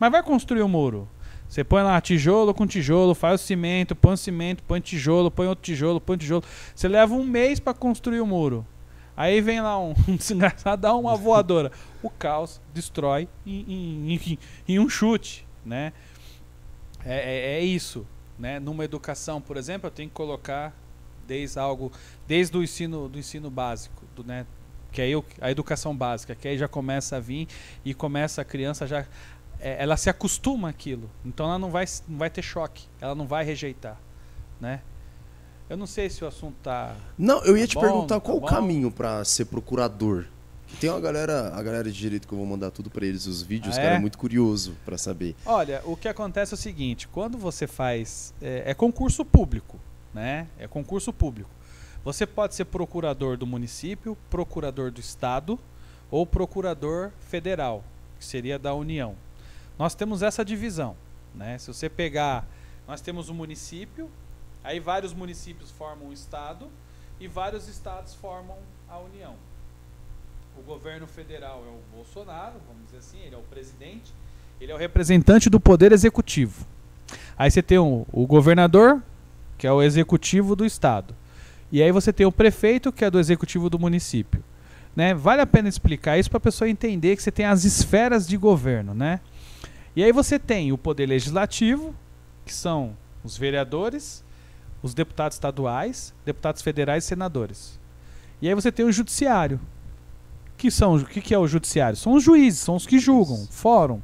Mas 0.00 0.10
vai 0.10 0.22
construir 0.22 0.62
o 0.62 0.68
muro. 0.68 1.08
Você 1.48 1.62
põe 1.62 1.82
lá 1.84 2.00
tijolo 2.00 2.52
com 2.52 2.66
tijolo, 2.66 3.14
faz 3.14 3.40
o 3.40 3.44
cimento, 3.44 3.94
põe 3.94 4.14
o 4.14 4.16
cimento, 4.16 4.64
põe 4.64 4.80
tijolo, 4.80 5.30
põe 5.30 5.46
outro 5.46 5.62
tijolo, 5.64 6.00
põe 6.00 6.16
tijolo. 6.16 6.42
Você 6.74 6.88
leva 6.88 7.14
um 7.14 7.22
mês 7.24 7.60
para 7.60 7.72
construir 7.72 8.20
o 8.20 8.26
muro. 8.26 8.66
Aí 9.16 9.40
vem 9.40 9.60
lá 9.60 9.78
um, 9.80 9.94
um 10.08 10.16
desgraçado, 10.16 10.82
dá 10.82 10.92
uma 10.94 11.14
voadora. 11.14 11.70
O 12.02 12.10
caos 12.10 12.60
destrói 12.74 13.28
em, 13.46 13.64
em- 13.68 14.14
em- 14.14 14.38
em 14.68 14.78
um 14.80 14.88
chute, 14.88 15.46
né? 15.64 15.92
É, 17.06 17.14
é- 17.14 17.58
é 17.58 17.60
isso, 17.60 18.06
né? 18.38 18.58
Numa 18.58 18.84
educação, 18.84 19.40
por 19.40 19.56
exemplo, 19.56 19.86
eu 19.86 19.90
tenho 19.90 20.08
que 20.08 20.14
colocar 20.14 20.74
desde 21.26 21.58
algo, 21.58 21.90
desde 22.26 22.56
o 22.56 22.62
ensino 22.62 23.08
do 23.08 23.18
ensino 23.18 23.50
básico, 23.50 24.02
do, 24.14 24.24
né? 24.24 24.44
Que 24.92 25.02
aí 25.02 25.12
eu- 25.12 25.24
a 25.40 25.50
educação 25.50 25.94
básica, 25.96 26.34
que 26.34 26.48
aí 26.48 26.56
já 26.58 26.68
começa 26.68 27.16
a 27.16 27.20
vir 27.20 27.48
e 27.84 27.94
começa 27.94 28.42
a 28.42 28.44
criança 28.44 28.86
já 28.86 29.06
é, 29.58 29.82
ela 29.82 29.96
se 29.96 30.10
acostuma 30.10 30.68
àquilo. 30.68 31.08
Então 31.24 31.46
ela 31.46 31.58
não 31.58 31.70
vai 31.70 31.84
não 32.06 32.18
vai 32.18 32.28
ter 32.28 32.42
choque, 32.42 32.84
ela 33.00 33.14
não 33.14 33.26
vai 33.26 33.42
rejeitar, 33.44 33.98
né? 34.60 34.82
Eu 35.68 35.76
não 35.76 35.86
sei 35.86 36.08
se 36.10 36.22
o 36.22 36.26
assunto 36.28 36.54
tá 36.62 36.94
Não, 37.18 37.42
eu 37.44 37.56
ia 37.56 37.64
Tá 37.64 37.68
te 37.70 37.74
bom, 37.74 37.80
perguntar 37.80 38.14
tá 38.16 38.20
qual 38.20 38.38
bom. 38.38 38.46
o 38.46 38.48
caminho 38.48 38.90
pra 38.90 39.24
ser 39.24 39.46
procurador. 39.46 40.26
Tem 40.80 40.90
uma 40.90 41.00
galera, 41.00 41.54
a 41.54 41.62
galera 41.62 41.90
de 41.90 41.98
direito 41.98 42.28
que 42.28 42.34
eu 42.34 42.38
vou 42.38 42.46
mandar 42.46 42.70
tudo 42.70 42.90
pra 42.90 43.06
eles, 43.06 43.26
os 43.26 43.40
vídeos, 43.40 43.78
Ah, 43.78 43.80
cara, 43.80 43.94
é? 43.94 43.96
é 43.96 43.98
muito 43.98 44.18
curioso 44.18 44.76
pra 44.84 44.98
saber. 44.98 45.34
Olha, 45.46 45.80
o 45.86 45.96
que 45.96 46.06
acontece 46.06 46.52
é 46.52 46.56
o 46.56 46.58
seguinte: 46.58 47.08
quando 47.08 47.38
você 47.38 47.66
faz. 47.66 48.34
É, 48.42 48.70
é 48.70 48.74
concurso 48.74 49.24
público, 49.24 49.78
né? 50.12 50.46
É 50.58 50.68
concurso 50.68 51.12
público. 51.14 51.48
Você 52.04 52.26
pode 52.26 52.54
ser 52.54 52.66
procurador 52.66 53.36
do 53.38 53.46
município, 53.46 54.16
procurador 54.28 54.90
do 54.90 55.00
estado 55.00 55.58
ou 56.10 56.26
procurador 56.26 57.10
federal, 57.20 57.82
que 58.18 58.24
seria 58.24 58.58
da 58.58 58.74
União. 58.74 59.16
Nós 59.78 59.94
temos 59.94 60.22
essa 60.22 60.44
divisão, 60.44 60.94
né? 61.34 61.56
Se 61.58 61.68
você 61.68 61.88
pegar, 61.88 62.46
nós 62.86 63.00
temos 63.00 63.30
o 63.30 63.34
município, 63.34 64.10
aí 64.62 64.78
vários 64.78 65.14
municípios 65.14 65.70
formam 65.70 66.08
o 66.08 66.12
estado 66.12 66.68
e 67.18 67.26
vários 67.26 67.66
estados 67.66 68.14
formam 68.14 68.58
a 68.88 68.98
União. 68.98 69.34
O 70.58 70.62
governo 70.62 71.06
federal 71.06 71.62
é 71.66 71.70
o 71.70 71.96
Bolsonaro, 71.96 72.54
vamos 72.66 72.84
dizer 72.86 72.98
assim, 72.98 73.18
ele 73.24 73.34
é 73.34 73.38
o 73.38 73.42
presidente, 73.42 74.12
ele 74.60 74.72
é 74.72 74.74
o 74.74 74.78
representante 74.78 75.50
do 75.50 75.60
poder 75.60 75.92
executivo. 75.92 76.66
Aí 77.36 77.50
você 77.50 77.62
tem 77.62 77.78
o, 77.78 78.06
o 78.10 78.26
governador, 78.26 79.02
que 79.58 79.66
é 79.66 79.72
o 79.72 79.82
executivo 79.82 80.56
do 80.56 80.64
estado. 80.64 81.14
E 81.70 81.82
aí 81.82 81.92
você 81.92 82.12
tem 82.12 82.24
o 82.26 82.32
prefeito, 82.32 82.90
que 82.90 83.04
é 83.04 83.10
do 83.10 83.18
executivo 83.18 83.68
do 83.68 83.78
município. 83.78 84.42
Né? 84.94 85.12
Vale 85.12 85.42
a 85.42 85.46
pena 85.46 85.68
explicar 85.68 86.18
isso 86.18 86.30
para 86.30 86.38
a 86.38 86.40
pessoa 86.40 86.70
entender 86.70 87.16
que 87.16 87.22
você 87.22 87.30
tem 87.30 87.44
as 87.44 87.64
esferas 87.64 88.26
de 88.26 88.36
governo, 88.36 88.94
né? 88.94 89.20
E 89.94 90.02
aí 90.02 90.12
você 90.12 90.38
tem 90.38 90.72
o 90.72 90.78
poder 90.78 91.06
legislativo, 91.06 91.94
que 92.46 92.52
são 92.52 92.96
os 93.22 93.36
vereadores, 93.36 94.24
os 94.82 94.94
deputados 94.94 95.36
estaduais, 95.36 96.14
deputados 96.24 96.62
federais 96.62 97.04
e 97.04 97.06
senadores. 97.06 97.78
E 98.40 98.48
aí 98.48 98.54
você 98.54 98.70
tem 98.70 98.86
o 98.86 98.92
judiciário. 98.92 99.60
Que 100.56 100.70
são, 100.70 100.96
o 100.96 101.04
que, 101.04 101.20
que 101.20 101.34
é 101.34 101.38
o 101.38 101.46
judiciário? 101.46 101.96
São 101.96 102.14
os 102.14 102.22
juízes, 102.22 102.60
são 102.60 102.76
os 102.76 102.86
que 102.86 102.98
julgam, 102.98 103.46
fórum. 103.50 104.00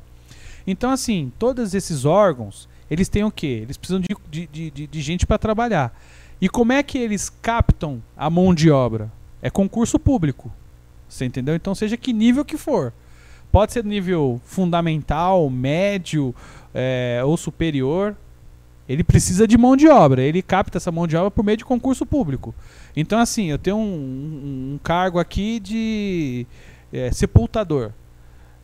Então, 0.66 0.90
assim, 0.90 1.32
todos 1.38 1.74
esses 1.74 2.04
órgãos, 2.04 2.68
eles 2.90 3.08
têm 3.08 3.24
o 3.24 3.30
quê? 3.30 3.60
Eles 3.62 3.76
precisam 3.76 4.00
de, 4.00 4.46
de, 4.46 4.70
de, 4.70 4.86
de 4.86 5.00
gente 5.00 5.26
para 5.26 5.38
trabalhar. 5.38 5.96
E 6.40 6.48
como 6.48 6.72
é 6.72 6.82
que 6.82 6.98
eles 6.98 7.30
captam 7.30 8.02
a 8.16 8.28
mão 8.28 8.54
de 8.54 8.70
obra? 8.70 9.10
É 9.40 9.48
concurso 9.48 9.98
público. 9.98 10.52
Você 11.08 11.24
entendeu? 11.24 11.54
Então, 11.54 11.74
seja 11.74 11.96
que 11.96 12.12
nível 12.12 12.44
que 12.44 12.56
for. 12.56 12.92
Pode 13.50 13.72
ser 13.72 13.84
nível 13.84 14.40
fundamental, 14.44 15.48
médio 15.50 16.34
é, 16.74 17.20
ou 17.24 17.36
superior. 17.36 18.16
Ele 18.88 19.04
precisa 19.04 19.46
de 19.46 19.56
mão 19.58 19.76
de 19.76 19.88
obra. 19.88 20.22
Ele 20.22 20.42
capta 20.42 20.78
essa 20.78 20.90
mão 20.90 21.06
de 21.06 21.16
obra 21.16 21.30
por 21.30 21.44
meio 21.44 21.58
de 21.58 21.64
concurso 21.64 22.04
público. 22.04 22.54
Então, 22.96 23.18
assim, 23.18 23.46
eu 23.46 23.58
tenho 23.58 23.76
um, 23.76 23.80
um, 23.80 24.74
um 24.74 24.80
cargo 24.82 25.18
aqui 25.18 25.58
de 25.58 26.46
é, 26.92 27.10
sepultador. 27.10 27.92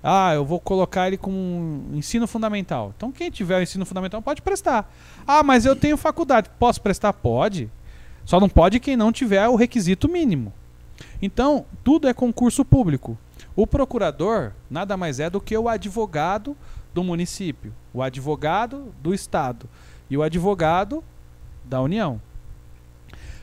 Ah, 0.03 0.35
eu 0.35 0.45
vou 0.45 0.61
colocar 0.61 1.09
ele 1.09 1.17
com 1.17 1.83
ensino 1.93 2.27
fundamental. 2.27 2.93
Então, 2.97 3.11
quem 3.11 3.31
tiver 3.31 3.59
o 3.59 3.63
ensino 3.63 3.85
fundamental 3.85 4.23
pode 4.23 4.43
prestar. 4.43 4.93
Ah, 5.27 5.43
mas 5.43 5.65
eu 5.65 5.75
tenho 5.75 5.97
faculdade. 5.97 6.51
Posso 6.59 6.81
prestar? 6.81 7.13
Pode. 7.13 7.71
Só 8.25 8.39
não 8.39 8.49
pode 8.49 8.79
quem 8.79 8.97
não 8.97 9.11
tiver 9.11 9.49
o 9.49 9.57
requisito 9.57 10.09
mínimo. 10.09 10.53
Então, 11.21 11.65
tudo 11.83 12.09
é 12.09 12.15
concurso 12.15 12.65
público. 12.65 13.19
O 13.57 13.67
procurador 13.67 14.53
nada 14.71 14.97
mais 14.97 15.19
é 15.19 15.29
do 15.29 15.41
que 15.41 15.57
o 15.57 15.69
advogado 15.69 16.57
do 16.95 17.03
município, 17.03 17.73
o 17.93 18.03
advogado 18.03 18.93
do 19.03 19.13
estado 19.13 19.69
e 20.09 20.17
o 20.17 20.23
advogado 20.23 21.03
da 21.65 21.81
União. 21.81 22.21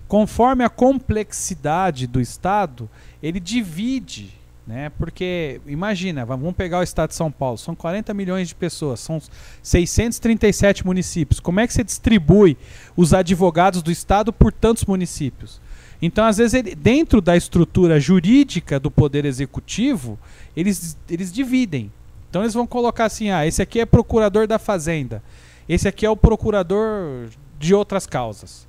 Conforme 0.07 0.63
a 0.63 0.69
complexidade 0.69 2.05
do 2.05 2.21
estado, 2.21 2.89
ele 3.21 3.39
divide, 3.39 4.33
né? 4.67 4.91
Porque 4.97 5.59
imagina, 5.65 6.25
vamos 6.25 6.55
pegar 6.55 6.79
o 6.79 6.83
estado 6.83 7.09
de 7.09 7.15
São 7.15 7.31
Paulo, 7.31 7.57
são 7.57 7.75
40 7.75 8.13
milhões 8.13 8.47
de 8.47 8.55
pessoas, 8.55 8.99
são 8.99 9.21
637 9.61 10.85
municípios. 10.85 11.39
Como 11.39 11.59
é 11.59 11.67
que 11.67 11.73
você 11.73 11.83
distribui 11.83 12.57
os 12.95 13.13
advogados 13.13 13.81
do 13.81 13.91
estado 13.91 14.31
por 14.31 14.51
tantos 14.51 14.85
municípios? 14.85 15.59
Então, 16.01 16.25
às 16.25 16.37
vezes, 16.37 16.53
ele, 16.53 16.75
dentro 16.75 17.21
da 17.21 17.35
estrutura 17.35 17.99
jurídica 17.99 18.79
do 18.79 18.91
poder 18.91 19.25
executivo, 19.25 20.19
eles, 20.55 20.97
eles 21.09 21.31
dividem. 21.31 21.91
Então, 22.29 22.43
eles 22.43 22.53
vão 22.53 22.67
colocar 22.67 23.05
assim: 23.05 23.29
ah, 23.29 23.45
esse 23.45 23.61
aqui 23.61 23.79
é 23.79 23.85
procurador 23.85 24.45
da 24.45 24.59
fazenda, 24.59 25.23
esse 25.67 25.87
aqui 25.87 26.05
é 26.05 26.09
o 26.09 26.17
procurador 26.17 27.27
de 27.57 27.73
outras 27.73 28.05
causas. 28.05 28.67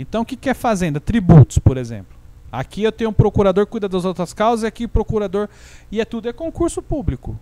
Então, 0.00 0.22
o 0.22 0.24
que, 0.24 0.34
que 0.34 0.48
é 0.48 0.54
fazenda? 0.54 0.98
Tributos, 0.98 1.58
por 1.58 1.76
exemplo. 1.76 2.16
Aqui 2.50 2.82
eu 2.82 2.90
tenho 2.90 3.10
um 3.10 3.12
procurador 3.12 3.66
que 3.66 3.72
cuida 3.72 3.86
das 3.86 4.06
outras 4.06 4.32
causas, 4.32 4.64
e 4.64 4.66
aqui 4.66 4.88
procurador. 4.88 5.46
E 5.92 6.00
é 6.00 6.06
tudo 6.06 6.26
é 6.26 6.32
concurso 6.32 6.80
público. 6.80 7.38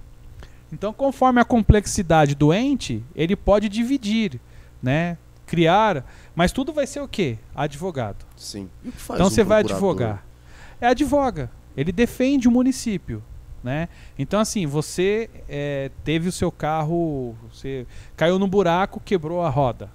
Então, 0.73 0.93
conforme 0.93 1.41
a 1.41 1.45
complexidade 1.45 2.35
do 2.35 2.53
ente, 2.53 3.05
ele 3.15 3.37
pode 3.37 3.69
dividir, 3.69 4.41
né? 4.83 5.17
criar, 5.47 6.05
mas 6.35 6.51
tudo 6.51 6.73
vai 6.73 6.87
ser 6.87 7.01
o 7.01 7.09
quê? 7.09 7.39
Advogado. 7.55 8.27
Sim. 8.37 8.69
então 8.85 9.27
um 9.27 9.31
você 9.31 9.45
vai 9.45 9.61
advogar. 9.61 10.27
É 10.81 10.89
advoga. 10.89 11.51
Ele 11.77 11.93
defende 11.93 12.49
o 12.49 12.51
município. 12.51 13.23
Né? 13.63 13.89
Então, 14.19 14.41
assim, 14.41 14.67
você 14.67 15.31
é, 15.49 15.91
teve 16.05 16.29
o 16.29 16.33
seu 16.33 16.51
carro, 16.51 17.37
você 17.53 17.87
caiu 18.17 18.39
no 18.39 18.49
buraco, 18.49 19.01
quebrou 19.01 19.43
a 19.43 19.49
roda. 19.49 19.91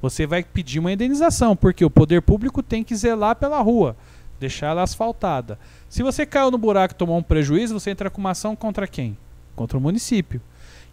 Você 0.00 0.26
vai 0.26 0.42
pedir 0.44 0.78
uma 0.78 0.92
indenização, 0.92 1.56
porque 1.56 1.84
o 1.84 1.90
poder 1.90 2.22
público 2.22 2.62
tem 2.62 2.84
que 2.84 2.94
zelar 2.94 3.36
pela 3.36 3.60
rua, 3.60 3.96
deixar 4.38 4.68
ela 4.68 4.82
asfaltada. 4.82 5.58
Se 5.88 6.02
você 6.02 6.26
caiu 6.26 6.50
no 6.50 6.58
buraco 6.58 6.94
e 6.94 6.96
tomou 6.96 7.18
um 7.18 7.22
prejuízo, 7.22 7.78
você 7.78 7.90
entra 7.90 8.10
com 8.10 8.20
uma 8.20 8.30
ação 8.30 8.54
contra 8.54 8.86
quem? 8.86 9.16
Contra 9.54 9.78
o 9.78 9.80
município. 9.80 10.40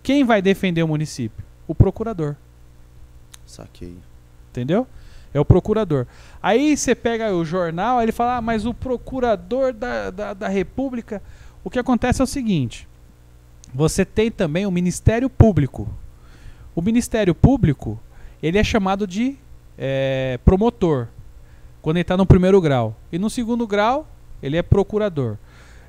Quem 0.01 0.23
vai 0.23 0.41
defender 0.41 0.84
o 0.84 0.88
município? 0.88 1.43
O 1.67 1.75
procurador. 1.75 2.35
Saquei. 3.45 3.97
Entendeu? 4.51 4.88
É 5.34 5.39
o 5.39 5.45
procurador. 5.45 6.05
Aí 6.41 6.77
você 6.77 6.93
pega 6.93 7.34
o 7.34 7.43
jornal, 7.43 8.01
ele 8.01 8.11
fala, 8.11 8.38
ah, 8.38 8.41
mas 8.41 8.65
o 8.65 8.73
procurador 8.73 9.73
da, 9.73 10.11
da, 10.11 10.34
da 10.34 10.47
República. 10.47 11.21
O 11.63 11.69
que 11.69 11.80
acontece 11.80 12.21
é 12.21 12.23
o 12.23 12.27
seguinte: 12.27 12.88
você 13.73 14.05
tem 14.05 14.30
também 14.30 14.65
o 14.65 14.71
Ministério 14.71 15.30
Público. 15.30 15.89
O 16.75 16.81
Ministério 16.81 17.34
Público, 17.34 17.99
ele 18.44 18.60
é 18.60 18.64
chamado 18.64 19.07
de 19.07 19.36
é, 19.78 20.40
promotor, 20.45 21.07
quando 21.82 21.98
ele 21.98 22.02
está 22.02 22.15
no 22.15 22.26
primeiro 22.26 22.61
grau. 22.61 22.95
E 23.11 23.18
no 23.18 23.30
segundo 23.30 23.65
grau, 23.65 24.07
ele 24.41 24.57
é 24.57 24.61
procurador. 24.61 25.38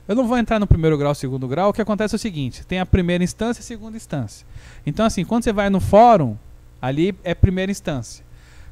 Eu 0.06 0.14
não 0.14 0.26
vou 0.26 0.38
entrar 0.38 0.58
no 0.58 0.66
primeiro 0.66 0.96
grau, 0.96 1.14
segundo 1.14 1.46
grau. 1.46 1.70
O 1.70 1.72
que 1.72 1.82
acontece 1.82 2.14
é 2.14 2.16
o 2.16 2.18
seguinte: 2.18 2.64
tem 2.64 2.78
a 2.78 2.86
primeira 2.86 3.24
instância 3.24 3.60
e 3.60 3.62
a 3.62 3.66
segunda 3.66 3.96
instância. 3.96 4.46
Então, 4.86 5.04
assim, 5.04 5.24
quando 5.24 5.44
você 5.44 5.52
vai 5.52 5.68
no 5.68 5.80
fórum, 5.80 6.36
Ali 6.84 7.16
é 7.24 7.34
primeira 7.34 7.72
instância. 7.72 8.22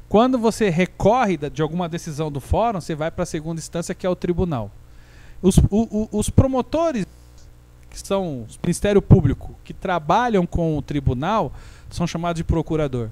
Quando 0.07 0.37
você 0.37 0.69
recorre 0.69 1.35
de 1.49 1.63
alguma 1.63 1.89
decisão 1.89 2.31
do 2.31 2.39
fórum, 2.39 2.79
você 2.79 2.93
vai 2.93 3.09
para 3.09 3.23
a 3.23 3.25
segunda 3.25 3.59
instância, 3.59 3.95
que 3.95 4.05
é 4.05 4.09
o 4.09 4.15
tribunal. 4.15 4.69
Os, 5.41 5.57
o, 5.57 5.63
o, 5.71 6.09
os 6.11 6.29
promotores, 6.29 7.07
que 7.89 7.99
são 7.99 8.41
o 8.41 8.47
Ministério 8.61 9.01
Público, 9.01 9.55
que 9.63 9.73
trabalham 9.73 10.45
com 10.45 10.77
o 10.77 10.81
tribunal, 10.83 11.51
são 11.89 12.05
chamados 12.05 12.37
de 12.37 12.43
procurador. 12.43 13.09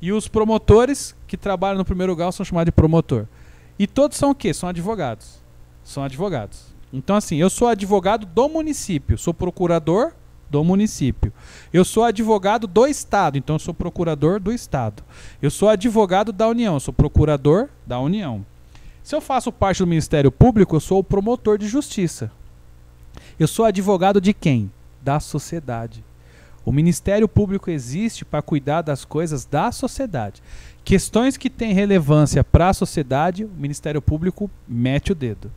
E 0.00 0.12
os 0.12 0.28
promotores 0.28 1.14
que 1.26 1.36
trabalham 1.36 1.78
no 1.78 1.84
primeiro 1.84 2.14
grau 2.14 2.30
são 2.30 2.44
chamados 2.44 2.66
de 2.66 2.72
promotor. 2.72 3.26
E 3.78 3.86
todos 3.86 4.16
são 4.16 4.30
o 4.30 4.34
quê? 4.34 4.52
São 4.52 4.68
advogados. 4.68 5.38
São 5.82 6.02
advogados. 6.02 6.74
Então, 6.92 7.16
assim, 7.16 7.36
eu 7.36 7.50
sou 7.50 7.68
advogado 7.68 8.24
do 8.26 8.48
município, 8.48 9.18
sou 9.18 9.34
procurador 9.34 10.12
do 10.48 10.62
município. 10.62 11.32
Eu 11.72 11.84
sou 11.84 12.04
advogado 12.04 12.66
do 12.66 12.86
Estado, 12.86 13.36
então 13.36 13.58
sou 13.58 13.74
procurador 13.74 14.38
do 14.40 14.52
Estado. 14.52 15.02
Eu 15.42 15.50
sou 15.50 15.68
advogado 15.68 16.32
da 16.32 16.48
União, 16.48 16.78
sou 16.78 16.94
procurador 16.94 17.68
da 17.86 17.98
União. 17.98 18.44
Se 19.02 19.14
eu 19.14 19.20
faço 19.20 19.52
parte 19.52 19.78
do 19.78 19.86
Ministério 19.86 20.32
Público, 20.32 20.76
eu 20.76 20.80
sou 20.80 21.00
o 21.00 21.04
promotor 21.04 21.58
de 21.58 21.68
justiça. 21.68 22.30
Eu 23.38 23.46
sou 23.46 23.64
advogado 23.64 24.20
de 24.20 24.32
quem? 24.32 24.70
Da 25.02 25.20
sociedade. 25.20 26.05
O 26.66 26.72
Ministério 26.72 27.28
Público 27.28 27.70
existe 27.70 28.24
para 28.24 28.42
cuidar 28.42 28.82
das 28.82 29.04
coisas 29.04 29.44
da 29.44 29.70
sociedade. 29.70 30.42
Questões 30.84 31.36
que 31.36 31.48
têm 31.48 31.72
relevância 31.72 32.42
para 32.42 32.70
a 32.70 32.74
sociedade, 32.74 33.44
o 33.44 33.48
Ministério 33.56 34.02
Público 34.02 34.50
mete 34.66 35.12
o 35.12 35.14
dedo. 35.14 35.48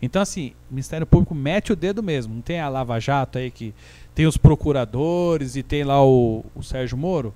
Então, 0.00 0.22
assim, 0.22 0.54
o 0.70 0.72
Ministério 0.72 1.06
Público 1.06 1.34
mete 1.34 1.70
o 1.70 1.76
dedo 1.76 2.02
mesmo. 2.02 2.34
Não 2.34 2.40
tem 2.40 2.60
a 2.60 2.68
Lava 2.70 2.98
Jato 2.98 3.36
aí 3.36 3.50
que 3.50 3.74
tem 4.14 4.26
os 4.26 4.38
procuradores 4.38 5.54
e 5.54 5.62
tem 5.62 5.84
lá 5.84 6.02
o, 6.02 6.42
o 6.54 6.62
Sérgio 6.62 6.96
Moro. 6.96 7.34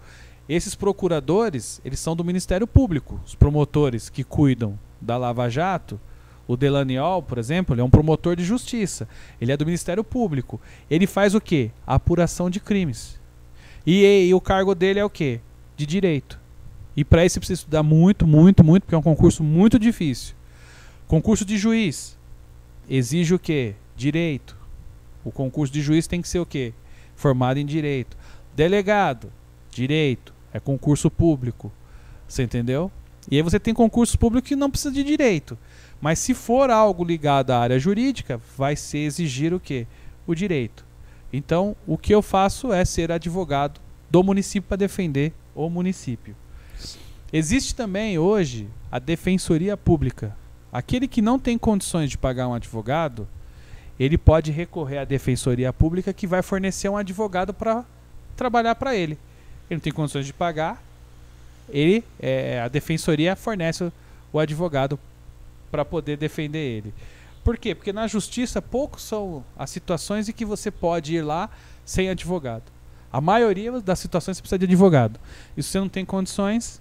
Esses 0.48 0.74
procuradores, 0.74 1.82
eles 1.84 2.00
são 2.00 2.16
do 2.16 2.24
Ministério 2.24 2.66
Público. 2.66 3.20
Os 3.26 3.34
promotores 3.34 4.08
que 4.08 4.24
cuidam 4.24 4.78
da 4.98 5.18
Lava 5.18 5.50
Jato, 5.50 6.00
o 6.46 6.56
Delaniol, 6.56 7.22
por 7.22 7.36
exemplo, 7.36 7.74
ele 7.74 7.82
é 7.82 7.84
um 7.84 7.90
promotor 7.90 8.34
de 8.34 8.42
justiça. 8.42 9.06
Ele 9.38 9.52
é 9.52 9.56
do 9.56 9.66
Ministério 9.66 10.02
Público. 10.02 10.58
Ele 10.90 11.06
faz 11.06 11.34
o 11.34 11.42
quê? 11.42 11.70
Apuração 11.86 12.48
de 12.48 12.58
crimes. 12.58 13.17
E, 13.88 14.04
e, 14.04 14.26
e 14.26 14.34
o 14.34 14.40
cargo 14.40 14.74
dele 14.74 15.00
é 15.00 15.04
o 15.04 15.08
quê? 15.08 15.40
De 15.74 15.86
direito. 15.86 16.38
E 16.94 17.02
para 17.02 17.24
isso 17.24 17.32
você 17.34 17.40
precisa 17.40 17.60
estudar 17.60 17.82
muito, 17.82 18.26
muito, 18.26 18.62
muito, 18.62 18.82
porque 18.82 18.94
é 18.94 18.98
um 18.98 19.02
concurso 19.02 19.42
muito 19.42 19.78
difícil. 19.78 20.34
Concurso 21.06 21.42
de 21.42 21.56
juiz 21.56 22.18
exige 22.86 23.32
o 23.32 23.38
quê? 23.38 23.74
Direito. 23.96 24.54
O 25.24 25.32
concurso 25.32 25.72
de 25.72 25.80
juiz 25.80 26.06
tem 26.06 26.20
que 26.20 26.28
ser 26.28 26.38
o 26.38 26.44
quê? 26.44 26.74
Formado 27.16 27.58
em 27.58 27.64
direito. 27.64 28.14
Delegado, 28.54 29.32
direito, 29.70 30.34
é 30.52 30.60
concurso 30.60 31.10
público. 31.10 31.72
Você 32.28 32.42
entendeu? 32.42 32.92
E 33.30 33.36
aí 33.36 33.42
você 33.42 33.58
tem 33.58 33.72
concursos 33.72 34.16
públicos 34.16 34.50
que 34.50 34.54
não 34.54 34.70
precisa 34.70 34.92
de 34.92 35.02
direito. 35.02 35.56
Mas 35.98 36.18
se 36.18 36.34
for 36.34 36.68
algo 36.68 37.02
ligado 37.02 37.52
à 37.52 37.58
área 37.58 37.78
jurídica, 37.78 38.38
vai 38.54 38.76
ser 38.76 38.98
exigir 38.98 39.54
o 39.54 39.58
quê? 39.58 39.86
O 40.26 40.34
direito. 40.34 40.84
Então, 41.32 41.76
o 41.86 41.98
que 41.98 42.14
eu 42.14 42.22
faço 42.22 42.72
é 42.72 42.84
ser 42.84 43.12
advogado 43.12 43.80
do 44.10 44.22
município 44.22 44.68
para 44.68 44.76
defender 44.76 45.32
o 45.54 45.68
município. 45.68 46.34
Existe 47.32 47.74
também 47.74 48.18
hoje 48.18 48.68
a 48.90 48.98
defensoria 48.98 49.76
pública. 49.76 50.34
Aquele 50.72 51.06
que 51.06 51.20
não 51.20 51.38
tem 51.38 51.58
condições 51.58 52.10
de 52.10 52.16
pagar 52.16 52.48
um 52.48 52.54
advogado, 52.54 53.28
ele 54.00 54.16
pode 54.16 54.50
recorrer 54.50 54.98
à 54.98 55.04
defensoria 55.04 55.72
pública 55.72 56.12
que 56.12 56.26
vai 56.26 56.42
fornecer 56.42 56.88
um 56.88 56.96
advogado 56.96 57.52
para 57.52 57.84
trabalhar 58.36 58.74
para 58.76 58.94
ele. 58.94 59.18
Ele 59.68 59.76
não 59.76 59.80
tem 59.80 59.92
condições 59.92 60.24
de 60.24 60.32
pagar, 60.32 60.82
ele, 61.68 62.02
é, 62.18 62.60
a 62.60 62.68
defensoria 62.68 63.36
fornece 63.36 63.84
o, 63.84 63.92
o 64.32 64.38
advogado 64.38 64.98
para 65.70 65.84
poder 65.84 66.16
defender 66.16 66.58
ele. 66.58 66.94
Por 67.48 67.56
quê? 67.56 67.74
Porque 67.74 67.94
na 67.94 68.06
justiça 68.06 68.60
poucos 68.60 69.02
são 69.02 69.42
as 69.56 69.70
situações 69.70 70.28
em 70.28 70.32
que 70.32 70.44
você 70.44 70.70
pode 70.70 71.14
ir 71.14 71.22
lá 71.22 71.48
sem 71.82 72.10
advogado. 72.10 72.64
A 73.10 73.22
maioria 73.22 73.80
das 73.80 73.98
situações 74.00 74.36
você 74.36 74.42
precisa 74.42 74.58
de 74.58 74.66
advogado. 74.66 75.18
E 75.56 75.62
se 75.62 75.70
você 75.70 75.80
não 75.80 75.88
tem 75.88 76.04
condições, 76.04 76.78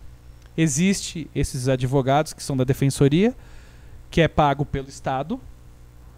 existe 0.57 1.31
esses 1.33 1.69
advogados 1.69 2.33
que 2.33 2.43
são 2.43 2.57
da 2.57 2.65
defensoria, 2.65 3.33
que 4.11 4.19
é 4.19 4.27
pago 4.27 4.65
pelo 4.65 4.89
Estado. 4.89 5.39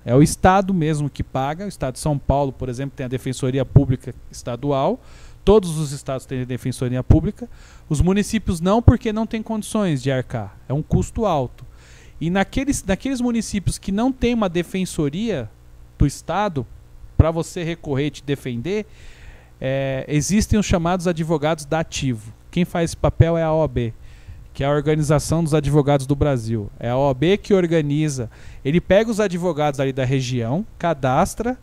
É 0.03 0.15
o 0.15 0.23
Estado 0.23 0.73
mesmo 0.73 1.11
que 1.11 1.21
paga. 1.21 1.65
O 1.65 1.69
Estado 1.69 1.93
de 1.93 1.99
São 1.99 2.17
Paulo, 2.17 2.51
por 2.51 2.69
exemplo, 2.69 2.97
tem 2.97 3.05
a 3.05 3.07
defensoria 3.07 3.63
pública 3.63 4.15
estadual. 4.31 4.99
Todos 5.45 5.77
os 5.77 5.91
estados 5.91 6.25
têm 6.25 6.43
defensoria 6.43 7.03
pública. 7.03 7.47
Os 7.87 8.01
municípios 8.01 8.59
não, 8.59 8.81
porque 8.81 9.13
não 9.13 9.27
têm 9.27 9.43
condições 9.43 10.01
de 10.01 10.11
arcar. 10.11 10.57
É 10.67 10.73
um 10.73 10.81
custo 10.81 11.27
alto. 11.27 11.68
E 12.19 12.29
naqueles, 12.29 12.83
naqueles 12.83 13.21
municípios 13.21 13.77
que 13.77 13.91
não 13.91 14.11
tem 14.11 14.33
uma 14.33 14.49
defensoria 14.49 15.49
do 15.97 16.05
Estado, 16.05 16.65
para 17.17 17.31
você 17.31 17.63
recorrer 17.63 18.07
e 18.07 18.11
te 18.11 18.23
defender, 18.23 18.85
é, 19.59 20.05
existem 20.07 20.57
os 20.57 20.65
chamados 20.65 21.07
advogados 21.07 21.65
da 21.65 21.81
ativo. 21.81 22.33
Quem 22.49 22.65
faz 22.65 22.91
esse 22.91 22.97
papel 22.97 23.37
é 23.37 23.43
a 23.43 23.53
OAB, 23.53 23.93
que 24.53 24.63
é 24.63 24.67
a 24.67 24.71
Organização 24.71 25.43
dos 25.43 25.53
Advogados 25.53 26.05
do 26.05 26.15
Brasil. 26.15 26.69
É 26.79 26.89
a 26.89 26.97
OAB 26.97 27.37
que 27.41 27.53
organiza. 27.53 28.29
Ele 28.63 28.81
pega 28.81 29.11
os 29.11 29.19
advogados 29.19 29.79
ali 29.79 29.93
da 29.93 30.05
região, 30.05 30.65
cadastra, 30.77 31.57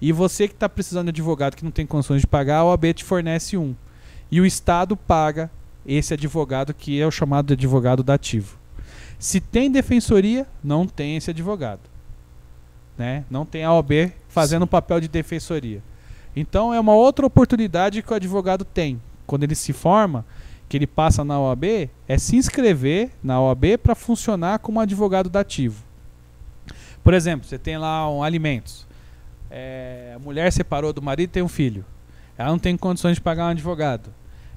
e 0.00 0.12
você 0.12 0.48
que 0.48 0.54
está 0.54 0.68
precisando 0.68 1.06
de 1.06 1.20
advogado 1.20 1.56
que 1.56 1.64
não 1.64 1.70
tem 1.70 1.86
condições 1.86 2.20
de 2.20 2.26
pagar, 2.26 2.58
a 2.58 2.64
OAB 2.64 2.94
te 2.94 3.04
fornece 3.04 3.56
um. 3.56 3.74
E 4.30 4.40
o 4.40 4.46
Estado 4.46 4.96
paga 4.96 5.50
esse 5.84 6.14
advogado 6.14 6.72
que 6.72 7.00
é 7.00 7.06
o 7.06 7.10
chamado 7.10 7.48
de 7.48 7.52
advogado 7.54 8.02
dativo. 8.02 8.59
Se 9.20 9.38
tem 9.38 9.70
defensoria, 9.70 10.46
não 10.64 10.86
tem 10.86 11.14
esse 11.14 11.28
advogado. 11.28 11.82
Né? 12.96 13.22
Não 13.30 13.44
tem 13.44 13.64
a 13.64 13.72
OAB 13.74 14.12
fazendo 14.30 14.62
o 14.62 14.66
papel 14.66 14.98
de 14.98 15.08
defensoria. 15.08 15.82
Então 16.34 16.72
é 16.72 16.80
uma 16.80 16.94
outra 16.94 17.26
oportunidade 17.26 18.02
que 18.02 18.10
o 18.10 18.16
advogado 18.16 18.64
tem. 18.64 18.98
Quando 19.26 19.42
ele 19.44 19.54
se 19.54 19.74
forma, 19.74 20.24
que 20.70 20.76
ele 20.78 20.86
passa 20.86 21.22
na 21.22 21.38
OAB, 21.38 21.90
é 22.08 22.16
se 22.16 22.34
inscrever 22.34 23.10
na 23.22 23.38
OAB 23.38 23.76
para 23.82 23.94
funcionar 23.94 24.58
como 24.60 24.80
advogado 24.80 25.28
dativo. 25.28 25.84
Por 27.04 27.12
exemplo, 27.12 27.46
você 27.46 27.58
tem 27.58 27.76
lá 27.76 28.10
um 28.10 28.22
alimentos. 28.22 28.86
É, 29.50 30.14
a 30.16 30.18
mulher 30.18 30.50
separou 30.50 30.94
do 30.94 31.02
marido 31.02 31.28
e 31.28 31.32
tem 31.32 31.42
um 31.42 31.48
filho. 31.48 31.84
Ela 32.38 32.48
não 32.48 32.58
tem 32.58 32.74
condições 32.74 33.16
de 33.16 33.20
pagar 33.20 33.44
um 33.44 33.50
advogado. 33.50 34.08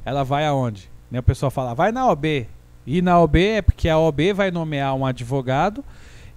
Ela 0.05 0.23
vai 0.23 0.45
aonde? 0.45 0.89
Né, 1.11 1.19
o 1.19 1.23
pessoal 1.23 1.51
fala, 1.51 1.73
vai 1.73 1.91
na 1.91 2.07
OAB. 2.07 2.47
E 2.85 3.01
na 3.01 3.19
OAB 3.19 3.35
é 3.35 3.61
porque 3.61 3.87
a 3.87 3.97
OAB 3.97 4.33
vai 4.35 4.51
nomear 4.51 4.93
um 4.95 5.05
advogado 5.05 5.83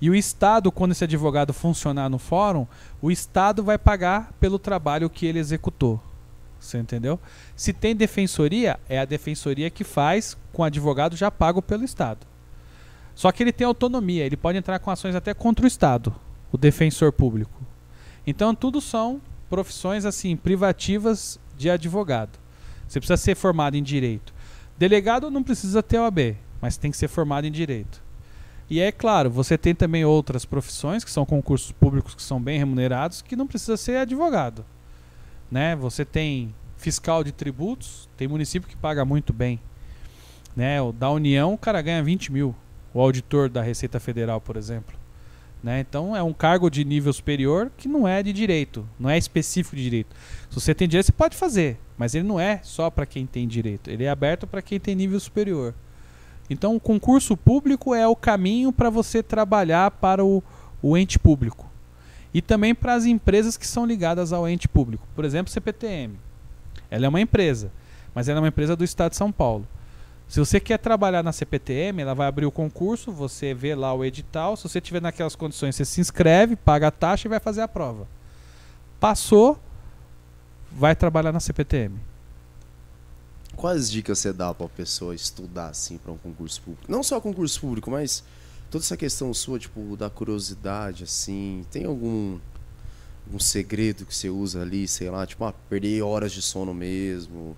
e 0.01 0.11
o 0.11 0.15
Estado, 0.15 0.71
quando 0.71 0.93
esse 0.93 1.05
advogado 1.05 1.53
funcionar 1.53 2.09
no 2.09 2.19
fórum, 2.19 2.67
o 3.01 3.11
Estado 3.11 3.63
vai 3.63 3.79
pagar 3.79 4.33
pelo 4.39 4.59
trabalho 4.59 5.09
que 5.09 5.25
ele 5.25 5.39
executou. 5.39 6.01
Você 6.61 6.79
entendeu? 6.79 7.19
Se 7.55 7.73
tem 7.73 7.95
defensoria, 7.95 8.79
é 8.89 8.99
a 8.99 9.05
defensoria 9.05 9.71
que 9.71 9.85
faz 9.85 10.37
com 10.53 10.65
advogado 10.65 11.17
já 11.17 11.31
pago 11.31 11.63
pelo 11.63 11.85
Estado. 11.85 12.27
Só 13.15 13.33
que 13.33 13.43
ele 13.43 13.53
tem 13.53 13.67
autonomia, 13.67 14.25
ele 14.25 14.37
pode 14.37 14.59
entrar 14.59 14.79
com 14.79 14.91
ações 14.91 15.15
até 15.15 15.33
contra 15.33 15.65
o 15.65 15.69
Estado, 15.69 16.15
o 16.53 16.59
defensor 16.59 17.13
público. 17.13 17.63
Então, 18.27 18.55
tudo 18.55 18.81
são 18.81 19.21
profissões 19.49 20.05
assim 20.05 20.37
privativas 20.37 21.39
de 21.57 21.71
advogado. 21.71 22.39
Você 22.87 23.01
precisa 23.01 23.17
ser 23.17 23.35
formado 23.35 23.77
em 23.77 23.83
direito. 23.83 24.35
Delegado 24.79 25.31
não 25.31 25.43
precisa 25.43 25.83
ter 25.83 25.99
OAB, 25.99 26.37
mas 26.61 26.77
tem 26.77 26.91
que 26.91 26.97
ser 26.97 27.09
formado 27.09 27.47
em 27.47 27.53
direito. 27.53 28.03
E 28.69 28.81
é 28.81 28.91
claro, 28.91 29.31
você 29.31 29.57
tem 29.57 29.75
também 29.75 30.05
outras 30.05 30.45
profissões 30.45 31.05
que 31.05 31.11
são 31.11 31.25
concursos 31.25 31.71
públicos 31.73 32.15
que 32.15 32.23
são 32.23 32.41
bem 32.41 32.59
remunerados, 32.59 33.23
que 33.23 33.37
não 33.37 33.47
precisa 33.47 33.77
ser 33.77 33.97
advogado. 33.97 34.65
Né? 35.51 35.77
Você 35.77 36.05
tem 36.05 36.53
fiscal 36.77 37.23
de 37.23 37.33
tributos, 37.33 38.09
tem 38.17 38.27
município 38.27 38.69
que 38.69 38.77
paga 38.77 39.05
muito 39.05 39.33
bem. 39.33 39.61
Né? 40.55 40.83
O 40.83 40.93
da 40.93 41.11
União, 41.11 41.55
o 41.55 41.59
cara 41.59 41.81
ganha 41.81 42.03
20 42.03 42.33
mil. 42.33 42.55
O 42.93 43.01
auditor 43.01 43.49
da 43.49 43.63
Receita 43.63 44.01
Federal, 44.01 44.41
por 44.41 44.57
exemplo. 44.57 44.97
Né? 45.67 45.81
Então 45.81 46.15
é 46.15 46.23
um 46.23 46.33
cargo 46.33 46.71
de 46.71 46.85
nível 46.85 47.13
superior 47.13 47.73
que 47.77 47.89
não 47.89 48.07
é 48.07 48.23
de 48.23 48.33
direito, 48.33 48.89
não 48.97 49.11
é 49.11 49.19
específico 49.19 49.75
de 49.75 49.83
direito. 49.83 50.15
Se 50.49 50.55
você 50.55 50.73
tem 50.73 50.87
direito, 50.87 51.07
você 51.07 51.13
pode 51.13 51.35
fazer, 51.35 51.77
mas 51.99 52.15
ele 52.15 52.23
não 52.23 52.39
é 52.39 52.61
só 52.63 52.89
para 52.89 53.05
quem 53.05 53.27
tem 53.27 53.49
direito, 53.49 53.91
ele 53.91 54.05
é 54.05 54.09
aberto 54.09 54.47
para 54.47 54.63
quem 54.63 54.79
tem 54.79 54.95
nível 54.95 55.19
superior. 55.19 55.75
Então, 56.49 56.77
o 56.77 56.79
concurso 56.79 57.37
público 57.37 57.93
é 57.93 58.07
o 58.07 58.15
caminho 58.15 58.73
para 58.73 58.89
você 58.89 59.25
trabalhar 59.25 59.91
para 59.91 60.25
o, 60.25 60.41
o 60.81 60.97
ente 60.97 61.19
público. 61.19 61.69
E 62.33 62.41
também 62.41 62.73
para 62.73 62.95
as 62.95 63.05
empresas 63.05 63.57
que 63.57 63.67
são 63.67 63.85
ligadas 63.85 64.33
ao 64.33 64.49
ente 64.49 64.69
público. 64.69 65.05
Por 65.17 65.25
exemplo, 65.25 65.53
CPTM. 65.53 66.15
Ela 66.89 67.07
é 67.07 67.09
uma 67.09 67.21
empresa, 67.21 67.73
mas 68.15 68.29
ela 68.29 68.39
é 68.39 68.43
uma 68.43 68.49
empresa 68.49 68.77
do 68.77 68.85
Estado 68.85 69.11
de 69.11 69.17
São 69.17 69.33
Paulo. 69.33 69.67
Se 70.29 70.41
você 70.41 70.59
quer 70.59 70.79
trabalhar 70.79 71.23
na 71.23 71.33
CPTM, 71.33 72.03
ela 72.03 72.15
vai 72.15 72.27
abrir 72.27 72.47
o 72.47 72.51
concurso, 72.51 73.13
você 73.13 73.55
vê 73.55 73.75
lá 73.75 73.95
o 73.95 74.05
edital. 74.05 74.57
Se 74.57 74.65
você 74.65 74.81
tiver 74.81 75.01
naquelas 75.01 75.37
condições, 75.37 75.77
você 75.77 75.85
se 75.85 76.01
inscreve, 76.01 76.57
paga 76.57 76.89
a 76.89 76.91
taxa 76.91 77.29
e 77.29 77.31
vai 77.31 77.39
fazer 77.39 77.61
a 77.61 77.69
prova. 77.69 78.09
Passou, 78.99 79.59
vai 80.73 80.97
trabalhar 80.97 81.33
na 81.33 81.39
CPTM. 81.39 81.99
Quais 83.55 83.91
dicas 83.91 84.19
você 84.19 84.33
dá 84.33 84.53
para 84.53 84.67
a 84.67 84.69
pessoa 84.69 85.15
estudar 85.15 85.69
assim 85.69 85.97
para 85.97 86.13
um 86.13 86.19
concurso 86.19 86.61
público? 86.61 86.91
Não 86.91 87.03
só 87.03 87.21
concurso 87.21 87.61
público, 87.61 87.91
mas 87.91 88.23
toda 88.71 88.85
essa 88.85 88.97
questão 88.97 89.33
sua, 89.33 89.59
tipo, 89.59 89.97
da 89.97 90.11
curiosidade, 90.11 91.05
assim, 91.05 91.65
tem 91.71 91.85
algum 91.85 92.39
um 93.33 93.39
segredo 93.41 94.07
que 94.07 94.15
você 94.15 94.29
usa 94.29 94.63
ali, 94.63 94.87
sei 94.87 95.11
lá, 95.11 95.27
tipo, 95.27 95.45
ah, 95.45 95.53
perder 95.69 96.03
horas 96.03 96.33
de 96.33 96.41
sono 96.41 96.73
mesmo, 96.73 97.57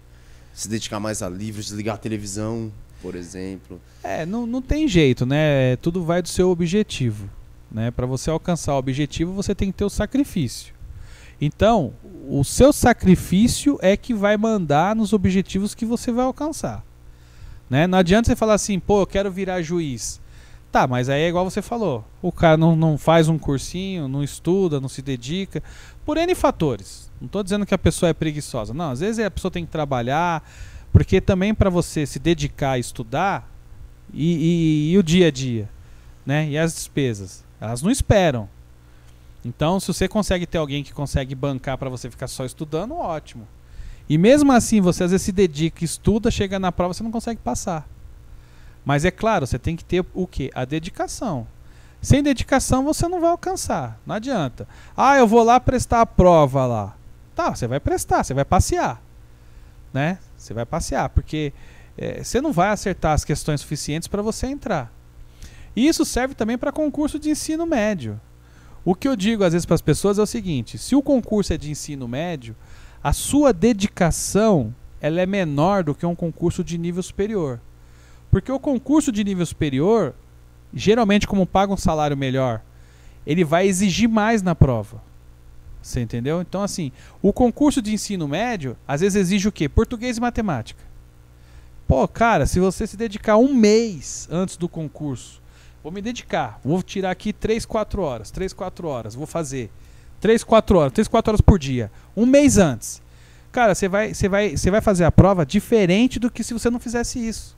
se 0.58 0.68
dedicar 0.68 0.98
mais 0.98 1.22
a 1.22 1.28
livros, 1.28 1.66
desligar 1.66 1.94
a 1.94 1.98
televisão, 1.98 2.72
por 3.00 3.14
exemplo. 3.14 3.80
É, 4.02 4.26
não, 4.26 4.44
não 4.44 4.60
tem 4.60 4.88
jeito, 4.88 5.24
né? 5.24 5.76
Tudo 5.76 6.02
vai 6.02 6.20
do 6.20 6.26
seu 6.26 6.50
objetivo, 6.50 7.30
né? 7.70 7.92
Para 7.92 8.06
você 8.06 8.28
alcançar 8.28 8.74
o 8.74 8.78
objetivo, 8.78 9.32
você 9.32 9.54
tem 9.54 9.70
que 9.70 9.78
ter 9.78 9.84
o 9.84 9.88
sacrifício. 9.88 10.74
Então, 11.40 11.92
o 12.28 12.42
seu 12.42 12.72
sacrifício 12.72 13.78
é 13.80 13.96
que 13.96 14.12
vai 14.12 14.36
mandar 14.36 14.96
nos 14.96 15.12
objetivos 15.12 15.76
que 15.76 15.86
você 15.86 16.10
vai 16.10 16.24
alcançar. 16.24 16.84
Né? 17.70 17.86
Não 17.86 17.96
adianta 17.96 18.26
você 18.26 18.34
falar 18.34 18.54
assim, 18.54 18.80
pô, 18.80 19.02
eu 19.02 19.06
quero 19.06 19.30
virar 19.30 19.62
juiz. 19.62 20.20
Tá, 20.72 20.88
mas 20.88 21.08
aí 21.08 21.22
é 21.22 21.28
igual 21.28 21.48
você 21.48 21.62
falou. 21.62 22.04
O 22.20 22.32
cara 22.32 22.56
não, 22.56 22.74
não 22.74 22.98
faz 22.98 23.28
um 23.28 23.38
cursinho, 23.38 24.08
não 24.08 24.24
estuda, 24.24 24.80
não 24.80 24.88
se 24.88 25.02
dedica. 25.02 25.62
Por 26.04 26.16
N 26.16 26.34
fatores. 26.34 27.07
Não 27.20 27.26
estou 27.26 27.42
dizendo 27.42 27.66
que 27.66 27.74
a 27.74 27.78
pessoa 27.78 28.10
é 28.10 28.12
preguiçosa. 28.12 28.72
Não, 28.72 28.90
às 28.90 29.00
vezes 29.00 29.24
a 29.24 29.30
pessoa 29.30 29.50
tem 29.50 29.64
que 29.64 29.72
trabalhar. 29.72 30.42
Porque 30.92 31.20
também 31.20 31.54
para 31.54 31.70
você 31.70 32.06
se 32.06 32.18
dedicar 32.18 32.72
a 32.72 32.78
estudar 32.78 33.48
e, 34.12 34.88
e, 34.90 34.92
e 34.92 34.98
o 34.98 35.02
dia 35.02 35.28
a 35.28 35.30
dia, 35.30 35.68
né? 36.24 36.48
E 36.48 36.58
as 36.58 36.74
despesas. 36.74 37.44
Elas 37.60 37.82
não 37.82 37.90
esperam. 37.90 38.48
Então, 39.44 39.78
se 39.78 39.86
você 39.86 40.08
consegue 40.08 40.46
ter 40.46 40.58
alguém 40.58 40.82
que 40.82 40.92
consegue 40.92 41.34
bancar 41.34 41.78
para 41.78 41.88
você 41.88 42.10
ficar 42.10 42.26
só 42.26 42.44
estudando, 42.44 42.94
ótimo. 42.94 43.46
E 44.08 44.16
mesmo 44.16 44.52
assim, 44.52 44.80
você 44.80 45.04
às 45.04 45.10
vezes 45.10 45.24
se 45.24 45.32
dedica, 45.32 45.84
estuda, 45.84 46.30
chega 46.30 46.58
na 46.58 46.72
prova, 46.72 46.94
você 46.94 47.02
não 47.02 47.10
consegue 47.10 47.40
passar. 47.40 47.86
Mas 48.84 49.04
é 49.04 49.10
claro, 49.10 49.46
você 49.46 49.58
tem 49.58 49.76
que 49.76 49.84
ter 49.84 50.04
o 50.14 50.26
que? 50.26 50.50
A 50.54 50.64
dedicação. 50.64 51.46
Sem 52.00 52.22
dedicação 52.22 52.84
você 52.84 53.06
não 53.06 53.20
vai 53.20 53.30
alcançar. 53.30 54.00
Não 54.06 54.14
adianta. 54.14 54.66
Ah, 54.96 55.18
eu 55.18 55.26
vou 55.26 55.42
lá 55.42 55.60
prestar 55.60 56.00
a 56.00 56.06
prova 56.06 56.64
lá. 56.64 56.97
Tá, 57.38 57.54
você 57.54 57.68
vai 57.68 57.78
prestar, 57.78 58.24
você 58.24 58.34
vai 58.34 58.44
passear. 58.44 59.00
Né? 59.94 60.18
Você 60.36 60.52
vai 60.52 60.66
passear, 60.66 61.08
porque 61.08 61.52
é, 61.96 62.24
você 62.24 62.40
não 62.40 62.52
vai 62.52 62.70
acertar 62.70 63.12
as 63.12 63.24
questões 63.24 63.60
suficientes 63.60 64.08
para 64.08 64.20
você 64.20 64.48
entrar. 64.48 64.92
E 65.76 65.86
isso 65.86 66.04
serve 66.04 66.34
também 66.34 66.58
para 66.58 66.72
concurso 66.72 67.16
de 67.16 67.30
ensino 67.30 67.64
médio. 67.64 68.20
O 68.84 68.92
que 68.92 69.06
eu 69.06 69.14
digo 69.14 69.44
às 69.44 69.52
vezes 69.52 69.64
para 69.64 69.76
as 69.76 69.80
pessoas 69.80 70.18
é 70.18 70.22
o 70.22 70.26
seguinte: 70.26 70.78
se 70.78 70.96
o 70.96 71.00
concurso 71.00 71.52
é 71.52 71.56
de 71.56 71.70
ensino 71.70 72.08
médio, 72.08 72.56
a 73.00 73.12
sua 73.12 73.52
dedicação 73.52 74.74
ela 75.00 75.20
é 75.20 75.26
menor 75.26 75.84
do 75.84 75.94
que 75.94 76.04
um 76.04 76.16
concurso 76.16 76.64
de 76.64 76.76
nível 76.76 77.04
superior. 77.04 77.60
Porque 78.32 78.50
o 78.50 78.58
concurso 78.58 79.12
de 79.12 79.22
nível 79.22 79.46
superior, 79.46 80.12
geralmente 80.74 81.24
como 81.24 81.46
paga 81.46 81.72
um 81.72 81.76
salário 81.76 82.16
melhor, 82.16 82.62
ele 83.24 83.44
vai 83.44 83.68
exigir 83.68 84.08
mais 84.08 84.42
na 84.42 84.56
prova. 84.56 85.06
Você 85.88 86.00
entendeu? 86.00 86.40
Então 86.40 86.62
assim, 86.62 86.92
o 87.22 87.32
concurso 87.32 87.80
de 87.82 87.92
ensino 87.92 88.28
médio, 88.28 88.76
às 88.86 89.00
vezes 89.00 89.16
exige 89.16 89.48
o 89.48 89.52
quê? 89.52 89.68
Português 89.68 90.16
e 90.18 90.20
matemática. 90.20 90.82
Pô, 91.86 92.06
cara, 92.06 92.46
se 92.46 92.60
você 92.60 92.86
se 92.86 92.96
dedicar 92.96 93.36
um 93.36 93.54
mês 93.54 94.28
antes 94.30 94.56
do 94.56 94.68
concurso 94.68 95.42
Vou 95.80 95.92
me 95.92 96.02
dedicar. 96.02 96.60
Vou 96.64 96.82
tirar 96.82 97.12
aqui 97.12 97.32
3, 97.32 97.64
4 97.64 98.02
horas. 98.02 98.30
3, 98.32 98.52
4 98.52 98.88
horas. 98.88 99.14
Vou 99.14 99.26
fazer. 99.26 99.70
3, 100.20 100.42
4 100.42 100.78
horas, 100.78 100.92
3, 100.92 101.08
4 101.08 101.30
horas 101.30 101.40
por 101.40 101.58
dia, 101.58 101.92
um 102.16 102.26
mês 102.26 102.58
antes. 102.58 103.00
Cara, 103.52 103.72
você 103.74 103.88
vai, 103.88 104.12
você 104.12 104.28
vai, 104.28 104.56
você 104.56 104.70
vai 104.70 104.80
fazer 104.80 105.04
a 105.04 105.12
prova 105.12 105.46
diferente 105.46 106.18
do 106.18 106.30
que 106.30 106.42
se 106.42 106.52
você 106.52 106.68
não 106.68 106.80
fizesse 106.80 107.24
isso. 107.24 107.56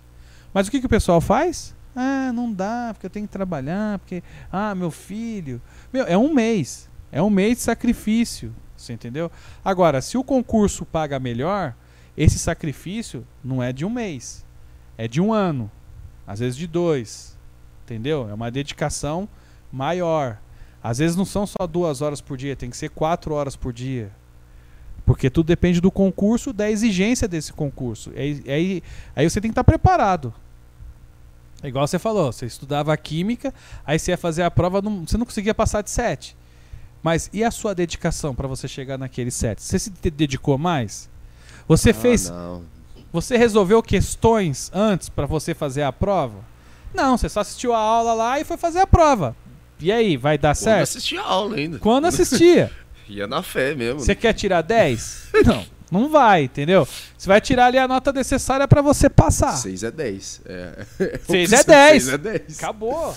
Mas 0.52 0.68
o 0.68 0.70
que, 0.70 0.80
que 0.80 0.86
o 0.86 0.90
pessoal 0.90 1.20
faz? 1.20 1.74
Ah, 1.96 2.30
não 2.34 2.52
dá, 2.52 2.90
porque 2.92 3.06
eu 3.06 3.10
tenho 3.10 3.26
que 3.26 3.32
trabalhar, 3.32 3.98
porque 3.98 4.22
ah, 4.52 4.74
meu 4.74 4.90
filho, 4.90 5.60
meu, 5.90 6.04
é 6.04 6.18
um 6.18 6.32
mês. 6.32 6.89
É 7.12 7.20
um 7.22 7.30
mês 7.30 7.58
de 7.58 7.62
sacrifício, 7.62 8.54
você 8.76 8.92
entendeu? 8.92 9.30
Agora, 9.64 10.00
se 10.00 10.16
o 10.16 10.24
concurso 10.24 10.84
paga 10.84 11.18
melhor, 11.18 11.74
esse 12.16 12.38
sacrifício 12.38 13.26
não 13.42 13.62
é 13.62 13.72
de 13.72 13.84
um 13.84 13.90
mês, 13.90 14.44
é 14.96 15.08
de 15.08 15.20
um 15.20 15.32
ano, 15.32 15.70
às 16.26 16.40
vezes 16.40 16.56
de 16.56 16.66
dois, 16.66 17.36
entendeu? 17.84 18.28
É 18.28 18.34
uma 18.34 18.50
dedicação 18.50 19.28
maior. 19.72 20.38
Às 20.82 20.98
vezes 20.98 21.16
não 21.16 21.24
são 21.24 21.46
só 21.46 21.66
duas 21.66 22.00
horas 22.00 22.20
por 22.20 22.36
dia, 22.36 22.56
tem 22.56 22.70
que 22.70 22.76
ser 22.76 22.90
quatro 22.90 23.34
horas 23.34 23.56
por 23.56 23.72
dia. 23.72 24.10
Porque 25.04 25.28
tudo 25.28 25.46
depende 25.46 25.80
do 25.80 25.90
concurso, 25.90 26.52
da 26.52 26.70
exigência 26.70 27.26
desse 27.26 27.52
concurso. 27.52 28.12
Aí, 28.14 28.42
aí, 28.46 28.82
aí 29.14 29.28
você 29.28 29.40
tem 29.40 29.50
que 29.50 29.52
estar 29.52 29.64
preparado. 29.64 30.32
É 31.62 31.68
igual 31.68 31.86
você 31.86 31.98
falou, 31.98 32.32
você 32.32 32.46
estudava 32.46 32.96
química, 32.96 33.52
aí 33.84 33.98
você 33.98 34.12
ia 34.12 34.16
fazer 34.16 34.42
a 34.42 34.50
prova, 34.50 34.80
não, 34.80 35.06
você 35.06 35.18
não 35.18 35.26
conseguia 35.26 35.54
passar 35.54 35.82
de 35.82 35.90
7. 35.90 36.36
Mas 37.02 37.30
e 37.32 37.42
a 37.42 37.50
sua 37.50 37.74
dedicação 37.74 38.34
para 38.34 38.46
você 38.46 38.68
chegar 38.68 38.98
naquele 38.98 39.30
7? 39.30 39.62
Você 39.62 39.78
se 39.78 39.90
dedicou 39.90 40.58
mais? 40.58 41.08
Você 41.66 41.90
Ah, 41.90 41.94
fez. 41.94 42.28
não. 42.28 42.62
Você 43.12 43.36
resolveu 43.36 43.82
questões 43.82 44.70
antes 44.74 45.08
para 45.08 45.26
você 45.26 45.54
fazer 45.54 45.82
a 45.82 45.92
prova? 45.92 46.38
Não, 46.94 47.16
você 47.16 47.28
só 47.28 47.40
assistiu 47.40 47.72
a 47.72 47.78
aula 47.78 48.12
lá 48.14 48.38
e 48.40 48.44
foi 48.44 48.56
fazer 48.56 48.80
a 48.80 48.86
prova. 48.86 49.34
E 49.80 49.90
aí, 49.90 50.16
vai 50.16 50.36
dar 50.36 50.54
Quando 50.54 50.62
certo? 50.64 50.82
assisti 50.82 51.16
a 51.16 51.22
aula 51.22 51.56
ainda. 51.56 51.78
Quando 51.78 52.04
assistia. 52.06 52.70
Ia 53.08 53.26
na 53.26 53.42
fé 53.42 53.74
mesmo. 53.74 54.00
Você 54.00 54.14
quer 54.14 54.32
tirar 54.34 54.62
10? 54.62 55.28
Não, 55.46 55.66
não 55.90 56.08
vai, 56.08 56.44
entendeu? 56.44 56.86
Você 57.18 57.26
vai 57.26 57.40
tirar 57.40 57.66
ali 57.66 57.78
a 57.78 57.88
nota 57.88 58.12
necessária 58.12 58.68
para 58.68 58.80
você 58.82 59.08
passar. 59.10 59.56
6 59.56 59.82
é 59.82 59.90
10. 59.90 60.40
É. 60.46 60.86
Seis 61.26 61.50
é 61.52 61.64
10. 61.64 62.02
6 62.04 62.14
é 62.14 62.18
10. 62.18 62.58
Acabou. 62.58 63.16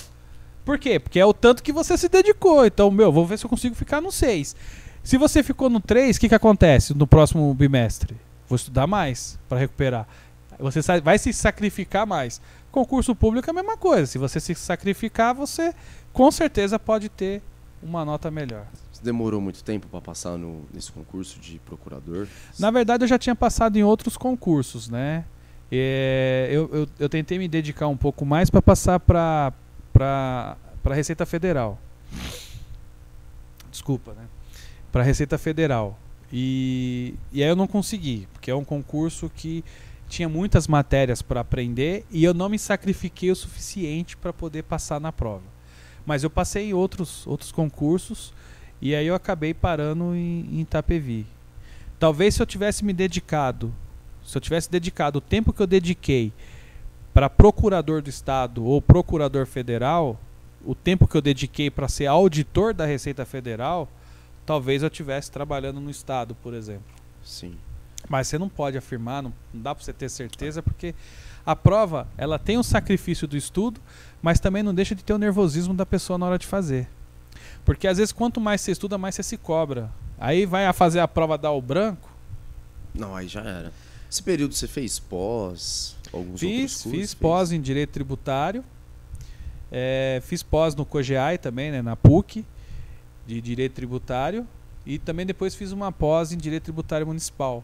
Por 0.65 0.79
quê? 0.79 0.99
Porque 0.99 1.19
é 1.19 1.25
o 1.25 1.33
tanto 1.33 1.61
que 1.61 1.73
você 1.73 1.97
se 1.97 2.07
dedicou. 2.07 2.65
Então, 2.65 2.89
meu, 2.89 3.11
vou 3.11 3.25
ver 3.25 3.37
se 3.37 3.45
eu 3.45 3.49
consigo 3.49 3.75
ficar 3.75 4.01
no 4.01 4.11
6. 4.11 4.55
Se 5.03 5.17
você 5.17 5.43
ficou 5.43 5.69
no 5.69 5.79
3, 5.79 6.15
o 6.15 6.19
que, 6.19 6.29
que 6.29 6.35
acontece 6.35 6.93
no 6.93 7.05
próximo 7.05 7.53
bimestre? 7.53 8.15
Vou 8.47 8.55
estudar 8.55 8.87
mais 8.87 9.37
para 9.49 9.59
recuperar. 9.59 10.07
Você 10.59 10.79
vai 11.01 11.17
se 11.17 11.33
sacrificar 11.33 12.07
mais. 12.07 12.39
Concurso 12.71 13.13
público 13.13 13.49
é 13.49 13.51
a 13.51 13.53
mesma 13.53 13.77
coisa. 13.77 14.05
Se 14.05 14.17
você 14.17 14.39
se 14.39 14.55
sacrificar, 14.55 15.33
você 15.33 15.73
com 16.13 16.31
certeza 16.31 16.79
pode 16.79 17.09
ter 17.09 17.41
uma 17.81 18.05
nota 18.05 18.31
melhor. 18.31 18.65
Você 18.91 19.03
demorou 19.03 19.41
muito 19.41 19.63
tempo 19.63 19.87
pra 19.87 19.99
passar 19.99 20.37
no, 20.37 20.61
nesse 20.73 20.91
concurso 20.91 21.39
de 21.39 21.59
procurador? 21.59 22.27
Na 22.57 22.71
verdade, 22.71 23.03
eu 23.03 23.07
já 23.07 23.19
tinha 23.19 23.35
passado 23.35 23.75
em 23.75 23.83
outros 23.83 24.15
concursos, 24.15 24.89
né? 24.89 25.25
É, 25.71 26.49
eu, 26.51 26.69
eu, 26.71 26.87
eu 26.99 27.09
tentei 27.09 27.37
me 27.37 27.47
dedicar 27.47 27.87
um 27.87 27.97
pouco 27.97 28.25
mais 28.25 28.49
para 28.49 28.61
passar 28.61 28.99
para 28.99 29.51
para 29.93 30.57
Receita 30.89 31.25
Federal. 31.25 31.79
Desculpa, 33.71 34.13
né? 34.13 34.25
Para 34.91 35.03
Receita 35.03 35.37
Federal. 35.37 35.97
E, 36.31 37.13
e 37.31 37.43
aí 37.43 37.49
eu 37.49 37.55
não 37.55 37.67
consegui, 37.67 38.27
porque 38.33 38.49
é 38.49 38.55
um 38.55 38.63
concurso 38.63 39.31
que 39.35 39.63
tinha 40.09 40.27
muitas 40.27 40.67
matérias 40.67 41.21
para 41.21 41.41
aprender 41.41 42.05
e 42.11 42.23
eu 42.23 42.33
não 42.33 42.49
me 42.49 42.59
sacrifiquei 42.59 43.31
o 43.31 43.35
suficiente 43.35 44.17
para 44.17 44.33
poder 44.33 44.63
passar 44.63 44.99
na 44.99 45.11
prova. 45.11 45.43
Mas 46.05 46.23
eu 46.23 46.29
passei 46.29 46.69
em 46.69 46.73
outros, 46.73 47.25
outros 47.25 47.51
concursos 47.51 48.33
e 48.81 48.93
aí 48.93 49.07
eu 49.07 49.15
acabei 49.15 49.53
parando 49.53 50.15
em, 50.15 50.47
em 50.51 50.61
Itapevi. 50.61 51.25
Talvez 51.99 52.35
se 52.35 52.41
eu 52.41 52.45
tivesse 52.45 52.83
me 52.83 52.93
dedicado, 52.93 53.73
se 54.23 54.37
eu 54.37 54.41
tivesse 54.41 54.69
dedicado 54.69 55.19
o 55.19 55.21
tempo 55.21 55.53
que 55.53 55.61
eu 55.61 55.67
dediquei 55.67 56.33
para 57.13 57.29
procurador 57.29 58.01
do 58.01 58.09
estado 58.09 58.65
ou 58.65 58.81
procurador 58.81 59.45
federal, 59.45 60.19
o 60.65 60.73
tempo 60.73 61.07
que 61.07 61.15
eu 61.15 61.21
dediquei 61.21 61.69
para 61.69 61.87
ser 61.87 62.07
auditor 62.07 62.73
da 62.73 62.85
Receita 62.85 63.25
Federal, 63.25 63.87
talvez 64.45 64.81
eu 64.81 64.87
estivesse 64.87 65.31
trabalhando 65.31 65.79
no 65.79 65.91
estado, 65.91 66.35
por 66.35 66.53
exemplo. 66.53 66.83
Sim. 67.23 67.55
Mas 68.09 68.27
você 68.27 68.37
não 68.37 68.49
pode 68.49 68.77
afirmar, 68.77 69.21
não, 69.21 69.33
não 69.53 69.61
dá 69.61 69.75
para 69.75 69.83
você 69.83 69.93
ter 69.93 70.09
certeza, 70.09 70.61
porque 70.61 70.93
a 71.45 71.55
prova 71.55 72.07
ela 72.17 72.39
tem 72.39 72.57
o 72.57 72.63
sacrifício 72.63 73.27
do 73.27 73.37
estudo, 73.37 73.79
mas 74.21 74.39
também 74.39 74.63
não 74.63 74.73
deixa 74.73 74.95
de 74.95 75.03
ter 75.03 75.13
o 75.13 75.17
nervosismo 75.17 75.73
da 75.73 75.85
pessoa 75.85 76.17
na 76.17 76.25
hora 76.25 76.37
de 76.37 76.47
fazer. 76.47 76.87
Porque 77.63 77.87
às 77.87 77.97
vezes 77.97 78.11
quanto 78.11 78.41
mais 78.41 78.61
você 78.61 78.71
estuda, 78.71 78.97
mais 78.97 79.15
você 79.15 79.23
se 79.23 79.37
cobra. 79.37 79.89
Aí 80.17 80.45
vai 80.45 80.65
a 80.65 80.73
fazer 80.73 80.99
a 80.99 81.07
prova 81.07 81.37
dar 81.37 81.51
o 81.51 81.61
branco. 81.61 82.09
Não, 82.93 83.15
aí 83.15 83.27
já 83.27 83.41
era. 83.41 83.71
Esse 84.09 84.21
período 84.21 84.53
você 84.53 84.67
fez 84.67 84.99
pós? 84.99 85.95
Alguns 86.13 86.31
outros 86.33 86.39
Fiz, 86.41 86.59
cursos? 86.73 86.91
fiz 86.91 86.99
Fez? 86.99 87.13
pós 87.13 87.51
em 87.51 87.59
direito 87.59 87.89
tributário. 87.89 88.63
É, 89.71 90.21
fiz 90.23 90.43
pós 90.43 90.75
no 90.75 90.85
COGEAI 90.85 91.37
também, 91.37 91.71
né, 91.71 91.81
na 91.81 91.95
PUC, 91.95 92.45
de 93.25 93.41
direito 93.41 93.73
tributário. 93.73 94.47
E 94.85 94.99
também 94.99 95.25
depois 95.25 95.55
fiz 95.55 95.71
uma 95.71 95.91
pós 95.91 96.31
em 96.31 96.37
direito 96.37 96.63
tributário 96.63 97.07
municipal. 97.07 97.63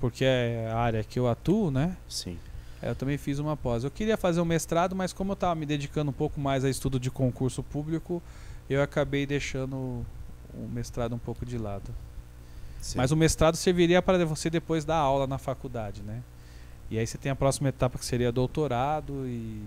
Porque 0.00 0.24
é 0.24 0.68
a 0.72 0.76
área 0.78 1.04
que 1.04 1.18
eu 1.18 1.28
atuo, 1.28 1.70
né? 1.70 1.96
Sim. 2.08 2.38
É, 2.82 2.90
Eu 2.90 2.94
também 2.94 3.16
fiz 3.18 3.38
uma 3.38 3.56
pós. 3.56 3.84
Eu 3.84 3.90
queria 3.90 4.16
fazer 4.16 4.40
um 4.40 4.44
mestrado, 4.44 4.94
mas 4.96 5.12
como 5.12 5.32
eu 5.32 5.34
estava 5.34 5.54
me 5.54 5.66
dedicando 5.66 6.10
um 6.10 6.14
pouco 6.14 6.40
mais 6.40 6.64
a 6.64 6.70
estudo 6.70 6.98
de 6.98 7.10
concurso 7.10 7.62
público, 7.62 8.22
eu 8.68 8.82
acabei 8.82 9.24
deixando 9.26 9.76
o 9.76 10.06
o 10.54 10.66
mestrado 10.66 11.14
um 11.14 11.18
pouco 11.18 11.44
de 11.44 11.58
lado. 11.58 11.94
Sim. 12.80 12.96
Mas 12.96 13.10
o 13.10 13.16
mestrado 13.16 13.56
serviria 13.56 14.00
para 14.00 14.24
você 14.24 14.48
depois 14.48 14.84
dar 14.84 14.96
aula 14.96 15.26
na 15.26 15.38
faculdade, 15.38 16.02
né? 16.02 16.22
E 16.90 16.98
aí 16.98 17.06
você 17.06 17.18
tem 17.18 17.30
a 17.30 17.36
próxima 17.36 17.68
etapa 17.68 17.98
que 17.98 18.04
seria 18.04 18.32
doutorado 18.32 19.26
e, 19.26 19.62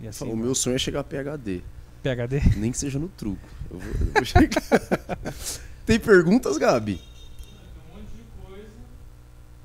e 0.00 0.08
assim. 0.08 0.24
o 0.24 0.28
vai. 0.28 0.36
meu 0.36 0.54
sonho 0.54 0.74
é 0.74 0.78
chegar 0.78 1.00
a 1.00 1.04
PHD. 1.04 1.62
PhD? 2.02 2.40
Nem 2.56 2.72
que 2.72 2.78
seja 2.78 2.98
no 2.98 3.08
truco. 3.08 3.48
Eu 3.70 3.78
vou, 3.78 3.92
eu 3.92 4.12
vou 4.14 4.24
chegar. 4.24 4.62
Tem 5.86 6.00
perguntas, 6.00 6.58
Gabi? 6.58 6.96
Tem 6.96 7.04
um 7.04 7.96
monte 7.96 8.10
de 8.10 8.24
coisa, 8.44 8.68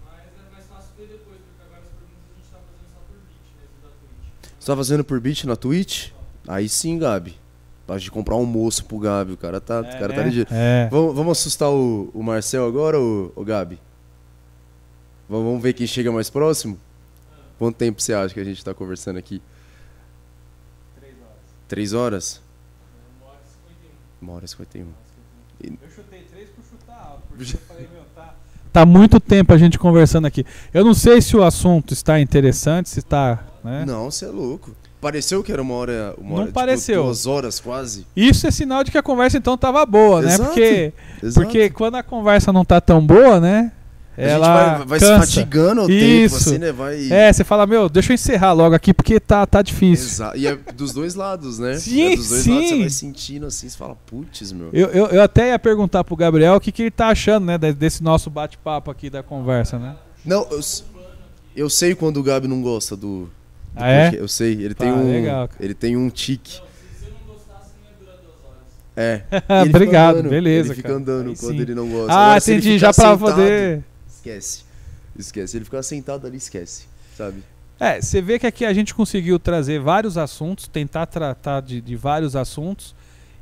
mas 0.05 0.19
é 0.19 0.53
mais 0.53 0.65
fácil 0.67 0.91
ver 0.97 1.07
depois, 1.07 1.39
porque 1.39 1.63
agora 1.65 1.81
as 1.81 1.89
perguntas 1.89 2.29
a 2.29 2.37
gente 2.37 2.49
tá 2.51 2.59
fazendo 2.59 2.89
só 2.93 2.99
por 3.07 3.15
vídeo, 3.17 3.57
mesmo 3.59 3.81
da 3.81 3.89
Twitch. 3.89 4.59
Você 4.59 4.71
tá 4.71 4.77
fazendo 4.77 5.03
por 5.03 5.19
beat 5.19 5.43
na 5.45 5.55
Twitch? 5.55 6.11
Aí 6.47 6.69
sim, 6.69 6.99
Gabi. 6.99 7.35
Pra 7.87 7.97
gente 7.97 8.11
comprar 8.11 8.35
um 8.35 8.39
almoço 8.39 8.85
pro 8.85 8.99
Gabi. 8.99 9.33
O 9.33 9.37
cara 9.37 9.59
tá, 9.59 9.81
o 9.81 9.83
cara 9.83 10.13
tá 10.13 10.23
ligeiro. 10.23 10.49
É. 10.51 10.87
Vamos, 10.91 11.15
vamos 11.15 11.39
assustar 11.39 11.71
o, 11.71 12.11
o 12.13 12.21
Marcel 12.21 12.65
agora, 12.67 12.99
o, 12.99 13.31
o 13.35 13.43
Gabi? 13.43 13.79
Vamos, 15.27 15.45
vamos 15.45 15.63
ver 15.63 15.73
quem 15.73 15.87
chega 15.87 16.11
mais 16.11 16.29
próximo? 16.29 16.77
Quanto 17.61 17.75
tempo 17.75 18.01
você 18.01 18.11
acha 18.11 18.33
que 18.33 18.39
a 18.39 18.43
gente 18.43 18.65
tá 18.65 18.73
conversando 18.73 19.19
aqui? 19.19 19.39
Três 20.99 21.13
horas. 21.13 21.37
Três 21.67 21.93
horas? 21.93 22.41
Uma 23.21 23.27
hora 23.29 23.37
e 23.45 23.47
51. 23.47 24.19
Uma 24.19 24.33
hora 24.33 24.45
e 24.45 24.47
51. 24.47 24.87
Eu 25.79 25.89
chutei 25.95 26.23
três 26.23 26.49
por 26.49 26.63
chutar 26.65 26.99
alto, 27.07 27.21
porque 27.29 27.53
eu 27.53 27.59
falei, 27.67 27.87
meu, 27.93 28.01
tá. 28.15 28.33
Tá 28.73 28.83
muito 28.83 29.19
tempo 29.19 29.53
a 29.53 29.59
gente 29.59 29.77
conversando 29.77 30.25
aqui. 30.25 30.43
Eu 30.73 30.83
não 30.83 30.95
sei 30.95 31.21
se 31.21 31.37
o 31.37 31.43
assunto 31.43 31.93
está 31.93 32.19
interessante, 32.19 32.89
se 32.89 32.97
está. 32.97 33.43
Né? 33.63 33.85
Não, 33.85 34.09
você 34.09 34.25
é 34.25 34.29
louco. 34.29 34.75
Pareceu 34.99 35.43
que 35.43 35.51
era 35.51 35.61
uma 35.61 35.75
hora. 35.75 36.15
Uma 36.17 36.29
Não 36.29 36.35
hora, 36.37 36.45
tipo, 36.45 36.55
pareceu. 36.55 37.03
duas 37.03 37.27
horas 37.27 37.59
quase. 37.59 38.07
Isso 38.15 38.47
é 38.47 38.49
sinal 38.49 38.83
de 38.83 38.89
que 38.89 38.97
a 38.97 39.03
conversa 39.03 39.37
então 39.37 39.55
tava 39.55 39.85
boa, 39.85 40.23
né? 40.23 40.33
Exato, 40.33 40.45
Porque, 40.45 40.93
Exato. 41.21 41.45
porque 41.45 41.69
quando 41.69 41.93
a 41.93 42.01
conversa 42.01 42.51
não 42.51 42.65
tá 42.65 42.81
tão 42.81 43.05
boa, 43.05 43.39
né? 43.39 43.71
A 44.17 44.21
Ela 44.21 44.45
gente 44.69 44.77
vai, 44.79 44.85
vai 44.87 44.99
se 44.99 45.05
cansa. 45.05 45.19
fatigando 45.25 45.81
ao 45.81 45.89
Isso. 45.89 46.35
tempo, 46.35 46.35
assim, 46.35 46.57
né? 46.57 46.71
Vai. 46.71 47.11
É, 47.11 47.31
você 47.33 47.43
fala, 47.43 47.65
meu, 47.65 47.87
deixa 47.89 48.11
eu 48.11 48.15
encerrar 48.15 48.51
logo 48.53 48.75
aqui 48.75 48.93
porque 48.93 49.19
tá, 49.19 49.45
tá 49.45 49.61
difícil. 49.61 50.07
Exato. 50.07 50.37
E 50.37 50.47
é 50.47 50.55
dos 50.75 50.91
dois 50.93 51.15
lados, 51.15 51.57
né? 51.59 51.75
Sim, 51.77 52.13
é 52.13 52.15
dos 52.17 52.29
dois 52.29 52.41
sim. 52.41 52.51
lados 52.53 52.69
você 52.69 52.79
vai 52.79 52.89
sentindo 52.89 53.45
assim, 53.45 53.69
você 53.69 53.77
fala, 53.77 53.95
putz, 54.05 54.51
meu. 54.51 54.69
Eu, 54.73 54.89
eu, 54.89 55.07
eu 55.07 55.21
até 55.21 55.49
ia 55.49 55.59
perguntar 55.59 56.03
pro 56.03 56.15
Gabriel 56.15 56.55
o 56.55 56.59
que, 56.59 56.71
que 56.71 56.83
ele 56.83 56.91
tá 56.91 57.07
achando, 57.07 57.45
né, 57.45 57.57
de- 57.57 57.73
desse 57.73 58.03
nosso 58.03 58.29
bate-papo 58.29 58.91
aqui 58.91 59.09
da 59.09 59.23
conversa, 59.23 59.79
né? 59.79 59.95
Não, 60.25 60.45
eu, 60.51 60.59
eu 61.55 61.69
sei 61.69 61.95
quando 61.95 62.17
o 62.17 62.23
Gabi 62.23 62.47
não 62.47 62.61
gosta 62.61 62.95
do. 62.95 63.23
do 63.25 63.29
Ah, 63.75 63.89
é? 63.89 64.11
Eu 64.13 64.27
sei, 64.27 64.51
ele 64.53 64.73
tem 64.75 64.91
Tá, 64.91 64.97
um. 64.97 65.11
legal. 65.11 65.49
Ele 65.59 65.73
tem 65.73 65.95
um 65.97 66.09
tique. 66.09 66.51
Se 66.53 66.59
você 66.59 67.11
não 67.11 67.33
gostasse, 67.33 67.69
não 67.81 67.89
ia 67.89 67.97
durar 67.97 68.17
duas 68.21 68.35
horas. 68.45 68.61
É. 68.95 69.23
Fica 69.65 69.69
Obrigado, 69.77 70.15
andando, 70.17 70.29
beleza, 70.29 70.67
Ele 70.69 70.75
fica 70.75 70.87
cara. 70.89 70.99
andando 70.99 71.29
Aí 71.29 71.35
quando 71.37 71.55
sim. 71.55 71.61
ele 71.61 71.73
não 71.75 71.87
gosta. 71.89 72.11
Ah, 72.13 72.25
Agora, 72.25 72.39
se 72.41 72.51
entendi, 72.53 72.77
já 72.77 72.93
pra 72.93 73.03
sentado, 73.15 73.19
poder. 73.19 73.83
Esquece. 74.21 74.63
Esquece. 75.17 75.57
Ele 75.57 75.65
ficar 75.65 75.81
sentado 75.83 76.27
ali, 76.27 76.37
esquece. 76.37 76.85
Sabe? 77.17 77.43
É, 77.79 77.99
você 77.99 78.21
vê 78.21 78.37
que 78.37 78.45
aqui 78.45 78.63
a 78.63 78.73
gente 78.73 78.93
conseguiu 78.93 79.39
trazer 79.39 79.79
vários 79.79 80.17
assuntos, 80.17 80.67
tentar 80.67 81.07
tratar 81.07 81.61
de, 81.61 81.81
de 81.81 81.95
vários 81.95 82.35
assuntos. 82.35 82.95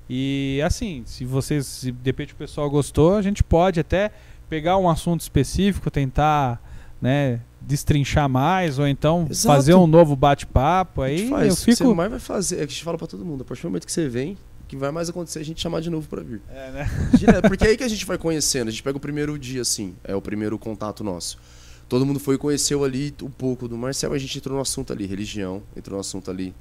E 0.09 0.61
assim, 0.65 1.03
se 1.05 1.25
vocês, 1.25 1.65
se 1.67 1.91
de 1.91 1.99
repente 2.05 2.33
o 2.33 2.35
pessoal 2.37 2.69
gostou, 2.69 3.15
a 3.17 3.21
gente 3.21 3.43
pode 3.43 3.79
até 3.79 4.11
pegar 4.49 4.77
um 4.77 4.89
assunto 4.89 5.21
específico, 5.21 5.91
tentar, 5.91 6.59
né, 7.01 7.41
destrinchar 7.61 8.27
mais, 8.29 8.79
ou 8.79 8.87
então 8.87 9.27
Exato. 9.29 9.55
fazer 9.55 9.75
um 9.75 9.85
novo 9.85 10.15
bate-papo. 10.15 11.01
Aí 11.01 11.27
faz. 11.29 11.47
eu 11.47 11.53
O 11.53 11.57
que 11.57 11.61
você 11.65 11.75
fico. 11.75 11.93
mais 11.93 12.09
vai 12.09 12.19
fazer 12.19 12.55
é 12.55 12.59
que 12.59 12.63
a 12.63 12.67
gente 12.67 12.83
fala 12.83 12.97
pra 12.97 13.07
todo 13.07 13.23
mundo. 13.25 13.41
A 13.41 13.45
partir 13.45 13.61
do 13.63 13.69
momento 13.69 13.85
que 13.85 13.91
você 13.91 14.07
vem, 14.07 14.37
que 14.69 14.77
vai 14.77 14.91
mais 14.91 15.09
acontecer 15.09 15.39
é 15.39 15.41
a 15.41 15.45
gente 15.45 15.59
chamar 15.59 15.81
de 15.81 15.89
novo 15.89 16.07
pra 16.07 16.21
vir. 16.21 16.41
É, 16.49 16.71
né? 16.71 16.89
Direto, 17.17 17.47
porque 17.49 17.65
é 17.65 17.69
aí 17.71 17.77
que 17.77 17.83
a 17.83 17.87
gente 17.87 18.05
vai 18.05 18.17
conhecendo. 18.17 18.67
A 18.67 18.71
gente 18.71 18.83
pega 18.83 18.95
o 18.95 18.99
primeiro 19.01 19.37
dia, 19.37 19.61
assim, 19.61 19.95
é 20.03 20.15
o 20.15 20.21
primeiro 20.21 20.57
contato 20.59 21.03
nosso. 21.03 21.37
Todo 21.89 22.05
mundo 22.05 22.19
foi 22.19 22.35
e 22.35 22.37
conheceu 22.37 22.83
ali 22.83 23.11
um 23.23 23.31
pouco 23.31 23.67
do 23.67 23.75
Marcel, 23.75 24.13
a 24.13 24.17
gente 24.19 24.37
entrou 24.37 24.55
no 24.55 24.61
assunto 24.61 24.93
ali, 24.93 25.07
religião, 25.07 25.63
entrou 25.75 25.95
no 25.95 26.01
assunto 26.01 26.29
ali, 26.29 26.53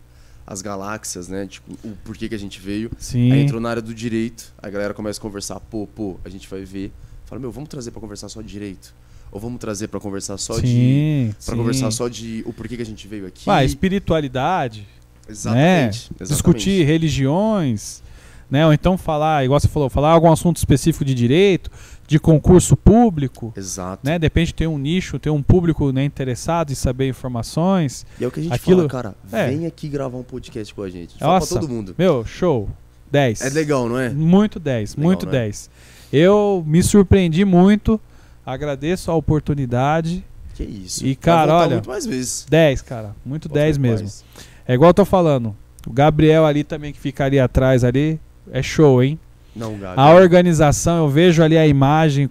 as 0.46 0.62
galáxias, 0.62 1.28
né? 1.28 1.46
Tipo, 1.46 1.70
o 1.84 1.94
porquê 2.02 2.30
que 2.30 2.34
a 2.34 2.38
gente 2.38 2.58
veio. 2.58 2.90
Sim. 2.98 3.30
Aí 3.30 3.40
entrou 3.42 3.60
na 3.60 3.68
área 3.68 3.82
do 3.82 3.92
direito, 3.92 4.54
a 4.56 4.70
galera 4.70 4.94
começa 4.94 5.20
a 5.20 5.22
conversar, 5.22 5.60
pô, 5.60 5.86
pô, 5.86 6.16
a 6.24 6.30
gente 6.30 6.48
vai 6.48 6.64
ver. 6.64 6.90
Fala, 7.26 7.38
meu, 7.38 7.52
vamos 7.52 7.68
trazer 7.68 7.90
pra 7.90 8.00
conversar 8.00 8.30
só 8.30 8.40
de 8.40 8.48
direito? 8.48 8.94
Ou 9.30 9.38
vamos 9.38 9.58
trazer 9.60 9.88
pra 9.88 10.00
conversar 10.00 10.38
só 10.38 10.58
de. 10.58 10.66
sim, 10.66 11.34
Pra 11.44 11.52
sim. 11.54 11.58
conversar 11.60 11.90
só 11.90 12.08
de 12.08 12.42
o 12.46 12.52
porquê 12.54 12.76
que 12.76 12.82
a 12.82 12.86
gente 12.86 13.06
veio 13.06 13.26
aqui. 13.26 13.50
Ah, 13.50 13.62
espiritualidade, 13.62 14.88
Exatamente. 15.28 16.10
exatamente. 16.10 16.28
discutir 16.32 16.84
religiões, 16.84 18.02
né? 18.50 18.66
Ou 18.66 18.72
então 18.72 18.96
falar, 18.96 19.44
igual 19.44 19.60
você 19.60 19.68
falou, 19.68 19.88
falar 19.90 20.10
algum 20.12 20.32
assunto 20.32 20.56
específico 20.56 21.04
de 21.04 21.14
direito, 21.14 21.70
de 22.06 22.18
concurso 22.18 22.74
público, 22.76 23.52
Exato. 23.56 24.00
né? 24.02 24.18
De 24.18 24.24
repente 24.24 24.54
tem 24.54 24.66
um 24.66 24.78
nicho, 24.78 25.18
tem 25.18 25.30
um 25.30 25.42
público 25.42 25.92
né, 25.92 26.04
interessado 26.04 26.70
em 26.72 26.74
saber 26.74 27.08
informações. 27.08 28.06
E 28.18 28.24
é 28.24 28.26
o 28.26 28.30
que 28.30 28.40
a 28.40 28.42
gente 28.42 28.52
Aquilo- 28.54 28.88
fala, 28.88 29.02
cara, 29.02 29.14
é. 29.30 29.48
vem 29.50 29.66
aqui 29.66 29.88
gravar 29.88 30.16
um 30.16 30.22
podcast 30.22 30.72
com 30.74 30.82
a 30.82 30.88
gente. 30.88 31.18
Fala 31.18 31.34
Nossa. 31.34 31.54
pra 31.54 31.60
todo 31.60 31.70
mundo. 31.70 31.94
Meu, 31.98 32.24
show. 32.24 32.68
10. 33.10 33.40
É 33.40 33.48
legal, 33.50 33.88
não 33.88 33.98
é? 33.98 34.10
Muito 34.10 34.60
10, 34.60 34.94
Legal, 34.94 35.04
muito 35.06 35.24
né? 35.26 35.32
10. 35.32 35.70
Eu 36.12 36.62
me 36.66 36.82
surpreendi 36.82 37.42
muito, 37.44 37.98
agradeço 38.44 39.10
a 39.10 39.14
oportunidade. 39.14 40.22
Que 40.54 40.62
isso. 40.62 41.06
E, 41.06 41.14
cara, 41.16 41.54
olha, 41.54 41.74
muito 41.76 41.88
mais 41.88 42.04
vezes. 42.04 42.44
10, 42.50 42.82
cara, 42.82 43.14
muito 43.24 43.48
Com 43.48 43.54
10 43.54 43.76
fé, 43.76 43.82
mesmo. 43.82 44.06
paz. 44.06 44.24
É 44.68 44.74
igual 44.74 44.90
eu 44.90 44.94
tô 44.94 45.04
falando, 45.04 45.56
o 45.86 45.92
Gabriel 45.92 46.44
ali 46.44 46.62
também 46.62 46.92
que 46.92 47.00
fica 47.00 47.24
ali 47.24 47.40
atrás 47.40 47.82
ali, 47.82 48.20
é 48.52 48.62
show, 48.62 49.02
hein? 49.02 49.18
Não, 49.56 49.76
Gabi. 49.78 49.94
A 49.98 50.14
organização, 50.14 50.98
eu 50.98 51.08
vejo 51.08 51.42
ali 51.42 51.56
a 51.56 51.66
imagem, 51.66 52.28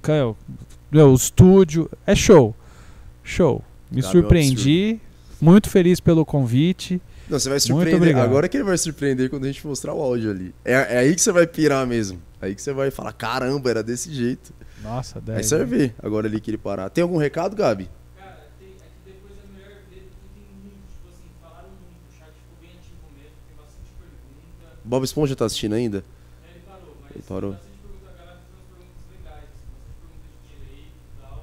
o 0.93 1.13
estúdio, 1.13 1.89
é 2.05 2.15
show. 2.15 2.55
Show. 3.23 3.61
Me 3.91 4.01
Gabi 4.01 4.07
é 4.07 4.11
surpreendi, 4.11 4.99
muito 5.41 5.69
feliz 5.69 5.99
pelo 5.99 6.25
convite. 6.25 7.01
Não, 7.29 7.37
você 7.37 7.49
vai 7.49 7.55
Muito 7.55 7.67
surpreender. 7.67 7.97
obrigado. 7.97 8.25
Agora 8.25 8.47
que 8.47 8.55
ele 8.55 8.63
vai 8.63 8.77
surpreender 8.77 9.29
quando 9.29 9.43
a 9.43 9.47
gente 9.47 9.65
mostrar 9.67 9.93
o 9.93 10.01
áudio 10.01 10.31
ali. 10.31 10.55
É, 10.63 10.73
é 10.73 10.97
aí 10.99 11.13
que 11.13 11.21
você 11.21 11.31
vai 11.31 11.45
pirar 11.45 11.85
mesmo. 11.85 12.21
Aí 12.41 12.55
que 12.55 12.61
você 12.61 12.71
vai 12.71 12.89
falar, 12.89 13.11
caramba, 13.11 13.69
era 13.69 13.83
desse 13.83 14.13
jeito. 14.13 14.53
Nossa, 14.81 15.19
Aí 15.19 15.25
10. 15.25 15.45
você 15.45 15.57
vai 15.57 15.65
ver 15.65 15.95
agora 16.01 16.27
ali 16.27 16.39
que 16.39 16.49
ele 16.51 16.57
parar. 16.57 16.89
Tem 16.89 17.01
algum 17.01 17.17
recado, 17.17 17.53
Gabi? 17.55 17.89
Cara, 18.17 18.47
tem, 18.57 18.69
é 18.69 18.71
que 18.71 19.11
depois 19.11 19.33
é 19.33 19.47
melhor 19.53 19.75
ver 19.89 20.07
porque 20.07 20.29
tem 20.35 20.45
muito, 20.63 20.87
tipo 20.87 21.09
assim, 21.09 21.27
falaram 21.41 21.67
muito, 21.67 21.99
o 22.07 22.13
chat 22.17 22.31
ficou 22.31 22.55
bem 22.61 22.71
ativo 22.79 23.03
mesmo, 23.19 23.35
tem 23.43 23.55
bastante 23.57 23.91
pergunta. 23.99 24.76
Bob 24.87 25.03
Esponja 25.03 25.35
tá 25.35 25.45
assistindo 25.45 25.73
ainda? 25.75 26.03
Aí 26.43 26.51
ele 26.55 26.63
parou, 26.65 26.95
mas 27.03 27.11
Ele 27.15 27.23
parou. 27.27 27.55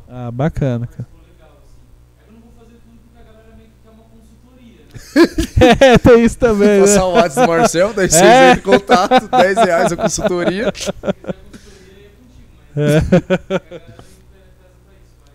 Ah, 0.08 0.30
bacana, 0.30 0.86
Mas 0.86 0.96
cara. 0.96 1.08
ficou 1.08 1.20
legal, 1.32 1.58
assim. 1.58 1.74
É 2.20 2.22
que 2.24 2.30
eu 2.30 2.34
não 2.34 2.40
vou 2.42 2.52
fazer 2.58 2.78
tudo 2.84 2.98
porque 3.02 3.18
a 3.18 3.22
galera 3.32 3.56
meio 3.56 3.68
que 3.68 3.74
quer 3.82 3.90
uma 3.90 4.04
consultoria, 4.04 4.80
né? 4.84 5.84
É, 5.94 5.98
tem 5.98 6.24
isso 6.24 6.38
também, 6.38 6.68
né? 6.68 6.80
Passar 6.80 7.04
o 7.06 7.12
WhatsApp 7.12 7.46
do 7.46 7.52
Marcel, 7.52 7.92
daí 7.94 8.10
vocês 8.10 8.22
É. 8.22 8.52
entram 8.52 8.74
em 8.74 8.78
contato, 8.78 9.28
10 9.28 9.56
reais 9.58 9.92
a 9.92 9.96
consultoria. 9.96 10.64
Se 10.66 10.72
quiser 10.72 10.92
consultoria, 10.92 12.06
é 12.06 12.10
contigo, 12.14 12.48
mas 12.54 12.76
a 12.76 13.00
galera 13.00 13.00
tem 13.00 13.10
pesa 13.10 14.70
pra 14.84 14.92
isso. 14.94 15.14
Mas 15.24 15.34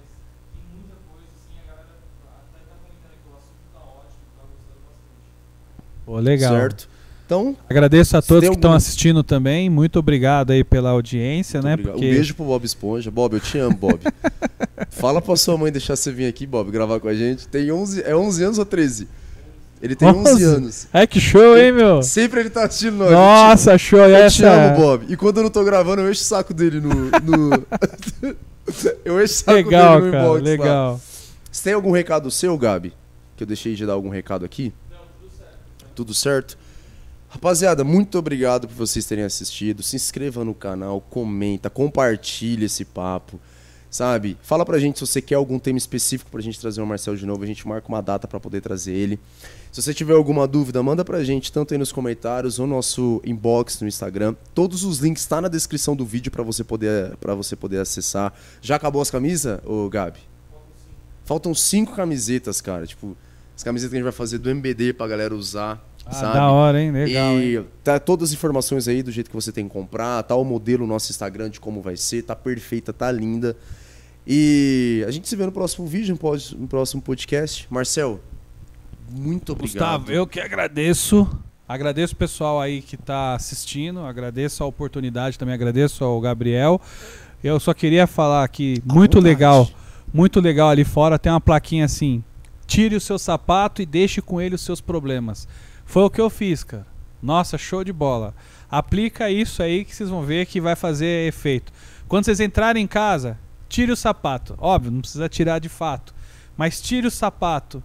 tem 0.53 0.64
muita 0.72 0.95
coisa, 1.10 1.27
assim, 1.36 1.56
a 1.60 1.65
galera 1.72 1.91
até 1.98 2.60
tá 2.69 2.76
comentando 2.80 3.15
que 3.19 3.27
o 3.27 3.36
assunto 3.36 3.68
tá 3.73 3.80
ótimo, 3.80 4.22
tá 4.38 4.44
gostando 4.48 4.81
bastante. 4.86 6.06
Pô, 6.06 6.19
legal. 6.19 6.53
Certo? 6.53 6.89
Então, 7.30 7.56
Agradeço 7.69 8.18
a 8.18 8.23
todos 8.23 8.49
que 8.49 8.56
estão 8.56 8.72
algum- 8.72 8.77
assistindo 8.77 9.23
também. 9.23 9.69
Muito 9.69 9.99
obrigado 9.99 10.49
aí 10.49 10.64
pela 10.64 10.89
audiência, 10.89 11.61
muito 11.61 11.68
né? 11.68 11.73
obrigado. 11.76 11.93
Porque 11.93 12.07
um 12.07 12.11
beijo 12.11 12.34
pro 12.34 12.43
Bob 12.45 12.65
Esponja. 12.65 13.11
Bob, 13.11 13.34
eu 13.35 13.39
te 13.39 13.60
amo, 13.60 13.77
Bob. 13.77 13.99
Fala 14.89 15.22
pra 15.22 15.35
sua 15.35 15.56
mãe 15.56 15.72
deixar 15.72 15.95
você 15.95 16.11
vir 16.11 16.26
aqui, 16.26 16.47
Bob, 16.47 16.72
gravar 16.72 16.99
com 16.99 17.07
a 17.07 17.14
gente. 17.14 17.47
Tem 17.47 17.72
11, 17.72 18.01
é 18.01 18.15
11 18.15 18.43
anos 18.43 18.57
ou 18.57 18.65
13? 18.65 19.07
Ele 19.80 19.95
tem 19.95 20.07
11 20.07 20.19
11? 20.34 20.43
anos. 20.43 20.88
É 20.91 21.06
que 21.06 21.19
show, 21.19 21.56
hein, 21.56 21.72
meu? 21.72 22.01
Sempre 22.01 22.39
ele 22.39 22.49
tá 22.49 22.65
assistindo 22.65 22.95
nós. 22.97 23.11
Nossa, 23.11 23.77
show. 23.77 23.99
E 23.99 24.01
Eu 24.06 24.10
eu 24.10 24.15
essa... 24.23 24.35
te 24.35 24.43
amo, 24.45 24.76
Bob. 24.77 25.06
E 25.07 25.15
quando 25.15 25.38
eu 25.38 25.43
não 25.43 25.51
tô 25.51 25.64
gravando, 25.64 26.01
eu 26.01 26.10
encho 26.11 26.22
o 26.22 26.26
saco 26.26 26.51
dele 26.51 26.80
no. 26.80 26.89
no... 26.89 27.64
eu 29.06 29.23
encho 29.23 29.34
o 29.35 29.38
saco 29.38 29.51
Legal, 29.51 29.99
dele 30.01 30.06
no 30.07 30.11
cara. 30.11 30.23
inbox. 30.26 30.41
lá. 30.41 30.49
Legal. 30.49 31.01
Você 31.51 31.64
tem 31.64 31.73
algum 31.73 31.91
recado 31.91 32.31
seu, 32.31 32.57
Gabi? 32.57 32.91
Que 33.38 33.43
eu 33.43 33.47
deixei 33.47 33.76
de 33.76 33.85
dar 33.85 33.93
algum 33.93 34.10
recado 34.10 34.43
aqui? 34.43 34.73
Tudo 35.93 36.11
certo? 36.15 36.57
Rapaziada, 37.30 37.84
muito 37.84 38.18
obrigado 38.18 38.68
por 38.68 38.76
vocês 38.76 39.06
terem 39.06 39.23
assistido. 39.23 39.84
Se 39.84 39.95
inscreva 39.95 40.43
no 40.43 40.56
canal, 40.56 40.99
comenta, 40.99 41.69
compartilha 41.69 42.65
esse 42.65 42.84
papo. 42.84 43.39
Sabe? 43.89 44.38
Fala 44.41 44.65
pra 44.65 44.77
gente 44.77 44.99
se 44.99 45.06
você 45.06 45.22
quer 45.22 45.35
algum 45.35 45.57
tema 45.57 45.77
específico 45.77 46.30
pra 46.30 46.41
gente 46.41 46.60
trazer 46.60 46.81
o 46.81 46.85
Marcel 46.85 47.15
de 47.15 47.26
novo. 47.26 47.43
A 47.43 47.47
gente 47.47 47.68
marca 47.68 47.88
uma 47.88 48.01
data 48.01 48.27
pra 48.27 48.39
poder 48.39 48.61
trazer 48.61 48.93
ele. 48.93 49.19
Se 49.72 49.81
você 49.81 49.93
tiver 49.93 50.14
alguma 50.14 50.47
dúvida, 50.47 50.81
manda 50.81 51.06
pra 51.06 51.23
gente, 51.23 51.51
tanto 51.51 51.73
aí 51.73 51.77
nos 51.77 51.91
comentários 51.91 52.60
ou 52.60 52.68
no 52.68 52.76
nosso 52.76 53.22
inbox 53.23 53.81
no 53.81 53.88
Instagram. 53.88 54.35
Todos 54.53 54.84
os 54.84 54.99
links 54.99 55.26
tá 55.26 55.39
na 55.41 55.47
descrição 55.47 55.95
do 55.95 56.06
vídeo 56.06 56.31
pra 56.31 56.43
você 56.43 56.64
poder 56.64 57.15
para 57.18 57.34
você 57.34 57.56
poder 57.56 57.80
acessar. 57.80 58.34
Já 58.61 58.76
acabou 58.76 59.01
as 59.01 59.10
camisas, 59.10 59.60
ô 59.65 59.89
Gabi? 59.89 60.19
Faltam 61.26 61.53
cinco 61.53 61.95
camisetas, 61.95 62.61
cara. 62.61 62.85
Tipo, 62.85 63.15
as 63.56 63.64
camisetas 63.64 63.91
que 63.91 63.95
a 63.95 63.99
gente 63.99 64.03
vai 64.03 64.11
fazer 64.11 64.38
do 64.39 64.49
MBD 64.49 64.93
pra 64.93 65.07
galera 65.07 65.35
usar. 65.35 65.89
Ah, 66.10 66.14
sabe? 66.14 66.34
da 66.34 66.52
hora, 66.52 66.81
hein? 66.81 66.91
Legal, 66.91 67.40
e 67.40 67.57
hein? 67.57 67.65
tá 67.84 67.99
todas 67.99 68.30
as 68.30 68.34
informações 68.34 68.88
aí 68.88 69.03
do 69.03 69.11
jeito 69.11 69.30
que 69.30 69.36
você 69.36 69.52
tem 69.52 69.68
que 69.68 69.73
comprar, 69.73 70.23
tá 70.23 70.36
o 70.36 70.44
modelo 70.44 70.86
no 70.86 70.94
nosso 70.94 71.11
Instagram 71.11 71.49
de 71.49 71.60
como 71.60 71.81
vai 71.81 71.95
ser, 71.95 72.23
tá 72.23 72.36
perfeita, 72.36 72.91
tá 72.91 73.11
linda. 73.11 73.56
E 74.26 75.03
a 75.07 75.11
gente 75.11 75.30
se 75.30 75.36
vê 75.36 75.45
no 75.45 75.52
próximo 75.52 75.88
vídeo, 75.88 76.18
no 76.57 76.68
próximo 76.68 77.02
podcast. 77.02 77.68
Marcel, 77.69 78.19
muito 79.11 79.53
obrigado. 79.53 79.99
Gustavo, 80.02 80.11
eu 80.11 80.27
que 80.27 80.40
agradeço. 80.40 81.27
Agradeço 81.68 82.14
o 82.14 82.18
pessoal 82.18 82.60
aí 82.60 82.81
que 82.81 82.98
tá 82.98 83.36
assistindo. 83.36 83.99
Agradeço 83.99 84.64
a 84.64 84.68
oportunidade 84.68 85.38
também. 85.38 85.53
Agradeço 85.53 86.03
ao 86.03 86.19
Gabriel. 86.19 86.81
Eu 87.44 87.60
só 87.60 87.73
queria 87.73 88.07
falar 88.07 88.44
aqui, 88.44 88.81
À 88.88 88.94
muito 88.94 89.19
legal. 89.19 89.69
Muito 90.11 90.40
legal 90.40 90.69
ali 90.69 90.84
fora. 90.84 91.19
Tem 91.19 91.31
uma 91.31 91.40
plaquinha 91.40 91.86
assim: 91.86 92.23
tire 92.65 92.95
o 92.95 93.02
seu 93.02 93.19
sapato 93.19 93.81
e 93.81 93.86
deixe 93.86 94.22
com 94.22 94.41
ele 94.41 94.56
os 94.56 94.61
seus 94.61 94.81
problemas. 94.81 95.48
Foi 95.90 96.03
o 96.03 96.10
que 96.11 96.22
eu 96.22 96.30
fiz, 96.30 96.64
cara. 96.64 96.86
Nossa, 97.20 97.57
show 97.57 97.84
de 97.84 97.91
bola. 97.91 98.36
Aplica 98.70 99.32
isso 99.32 99.64
aí 99.64 99.84
que 99.84 99.95
vocês 99.95 100.07
vão 100.07 100.22
ver 100.22 100.45
que 100.45 100.61
vai 100.61 100.76
fazer 100.76 101.28
efeito. 101.28 101.74
Quando 102.07 102.26
vocês 102.26 102.40
entrarem 102.40 102.84
em 102.84 102.88
casa, 102.88 103.40
tire 103.68 103.91
o 103.91 103.95
sapato. 103.95 104.53
Óbvio, 104.60 104.91
não 104.91 105.02
precisa 105.02 105.28
tirar 105.28 105.57
de 105.57 105.68
fato. 105.68 106.14
Mas 106.56 106.80
tire 106.80 107.07
o 107.07 107.11
sapato 107.11 107.84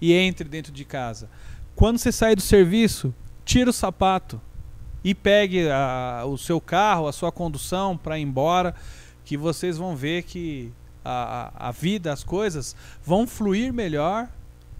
e 0.00 0.12
entre 0.12 0.48
dentro 0.48 0.72
de 0.72 0.84
casa. 0.84 1.30
Quando 1.76 1.98
você 1.98 2.10
sair 2.10 2.34
do 2.34 2.42
serviço, 2.42 3.14
tira 3.44 3.70
o 3.70 3.72
sapato 3.72 4.40
e 5.04 5.14
pegue 5.14 5.68
a- 5.70 6.24
o 6.26 6.36
seu 6.36 6.60
carro, 6.60 7.06
a 7.06 7.12
sua 7.12 7.30
condução 7.30 7.96
para 7.96 8.18
ir 8.18 8.22
embora, 8.22 8.74
que 9.24 9.36
vocês 9.36 9.78
vão 9.78 9.94
ver 9.94 10.24
que 10.24 10.72
a- 11.04 11.52
a 11.54 11.70
vida, 11.70 12.12
as 12.12 12.24
coisas 12.24 12.74
vão 13.04 13.28
fluir 13.28 13.72
melhor 13.72 14.28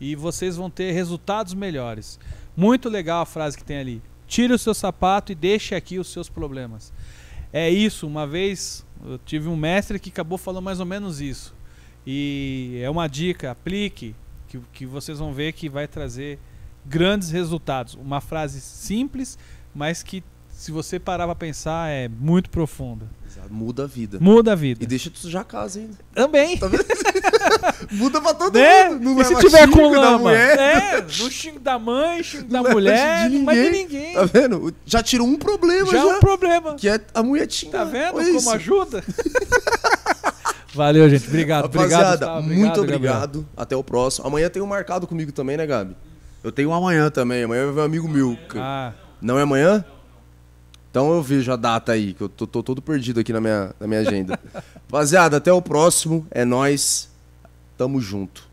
e 0.00 0.16
vocês 0.16 0.56
vão 0.56 0.68
ter 0.68 0.90
resultados 0.90 1.54
melhores. 1.54 2.18
Muito 2.56 2.88
legal 2.88 3.22
a 3.22 3.26
frase 3.26 3.56
que 3.56 3.64
tem 3.64 3.78
ali. 3.78 4.02
Tire 4.26 4.52
o 4.52 4.58
seu 4.58 4.74
sapato 4.74 5.32
e 5.32 5.34
deixe 5.34 5.74
aqui 5.74 5.98
os 5.98 6.08
seus 6.08 6.28
problemas. 6.28 6.92
É 7.52 7.70
isso. 7.70 8.06
Uma 8.06 8.26
vez 8.26 8.84
eu 9.04 9.18
tive 9.18 9.48
um 9.48 9.56
mestre 9.56 9.98
que 9.98 10.10
acabou 10.10 10.38
falando 10.38 10.64
mais 10.64 10.80
ou 10.80 10.86
menos 10.86 11.20
isso. 11.20 11.54
E 12.06 12.80
é 12.82 12.90
uma 12.90 13.06
dica, 13.06 13.50
aplique, 13.50 14.14
que, 14.48 14.60
que 14.72 14.86
vocês 14.86 15.18
vão 15.18 15.32
ver 15.32 15.52
que 15.52 15.68
vai 15.68 15.88
trazer 15.88 16.38
grandes 16.84 17.30
resultados. 17.30 17.94
Uma 17.94 18.20
frase 18.20 18.60
simples, 18.60 19.38
mas 19.74 20.02
que 20.02 20.22
se 20.56 20.70
você 20.72 20.98
parar 20.98 21.26
pra 21.26 21.34
pensar 21.34 21.90
é 21.90 22.08
muito 22.08 22.48
profunda. 22.50 23.06
Exato, 23.26 23.52
Muda 23.52 23.84
a 23.84 23.86
vida. 23.86 24.18
Muda 24.20 24.52
a 24.52 24.54
E 24.54 24.56
vida. 24.56 24.86
deixa 24.86 25.10
tu 25.10 25.36
a 25.36 25.44
casa 25.44 25.80
ainda. 25.80 25.94
Também. 26.14 26.56
Tá 26.56 26.68
vendo? 26.68 26.84
Muda 27.92 28.20
pra 28.20 28.32
todo 28.34 28.54
Né? 28.58 28.88
mundo. 28.90 29.02
Não 29.04 29.20
e 29.20 29.24
se 29.24 29.34
tiver 29.36 29.68
com 29.70 29.88
lama? 29.90 30.32
É, 30.32 31.00
no 31.02 31.30
xingo 31.30 31.58
da 31.58 31.78
mãe, 31.78 32.22
xingo 32.22 32.44
da 32.48 32.62
Não 32.62 32.70
mulher, 32.70 33.28
de 33.28 33.38
não 33.38 33.44
vai 33.44 33.54
de 33.56 33.62
ninguém. 33.70 33.82
ninguém. 33.84 34.14
Tá 34.14 34.24
vendo? 34.24 34.74
Já 34.86 35.02
tirou 35.02 35.26
um 35.26 35.36
problema 35.36 35.86
Já 35.90 35.98
já. 35.98 36.04
é 36.04 36.16
um 36.16 36.20
problema. 36.20 36.74
Que 36.76 36.88
é 36.88 37.00
a 37.12 37.22
mulher 37.22 37.46
tinha. 37.46 37.72
Tá 37.72 37.84
vendo 37.84 38.16
Olha 38.16 38.26
como 38.26 38.38
isso. 38.38 38.50
ajuda? 38.50 39.04
Valeu, 40.74 41.08
gente. 41.08 41.28
Obrigado. 41.28 41.66
obrigado, 41.66 41.90
Rapaziada, 41.90 42.26
Gustavo. 42.26 42.42
muito 42.48 42.80
Gabriel. 42.80 42.96
obrigado. 42.96 43.48
Até 43.56 43.76
o 43.76 43.84
próximo. 43.84 44.26
Amanhã 44.26 44.48
tem 44.48 44.60
um 44.62 44.66
marcado 44.66 45.06
comigo 45.06 45.30
também, 45.32 45.56
né, 45.56 45.66
Gabi? 45.66 45.96
Eu 46.42 46.50
tenho 46.50 46.70
um 46.70 46.74
amanhã 46.74 47.10
também. 47.10 47.44
Amanhã 47.44 47.66
vai 47.66 47.74
ver 47.74 47.80
um 47.80 47.84
amigo 47.84 48.08
meu. 48.08 48.36
Ah, 48.56 48.92
Não 49.22 49.38
é 49.38 49.42
amanhã? 49.42 49.84
Então 50.94 51.12
eu 51.12 51.20
vejo 51.20 51.50
a 51.50 51.56
data 51.56 51.90
aí, 51.90 52.14
que 52.14 52.20
eu 52.20 52.28
tô, 52.28 52.46
tô 52.46 52.62
todo 52.62 52.80
perdido 52.80 53.18
aqui 53.18 53.32
na 53.32 53.40
minha, 53.40 53.74
na 53.80 53.86
minha 53.88 53.98
agenda. 54.02 54.38
Rapaziada, 54.86 55.38
até 55.38 55.52
o 55.52 55.60
próximo. 55.60 56.24
É 56.30 56.44
nóis. 56.44 57.10
Tamo 57.76 58.00
junto. 58.00 58.48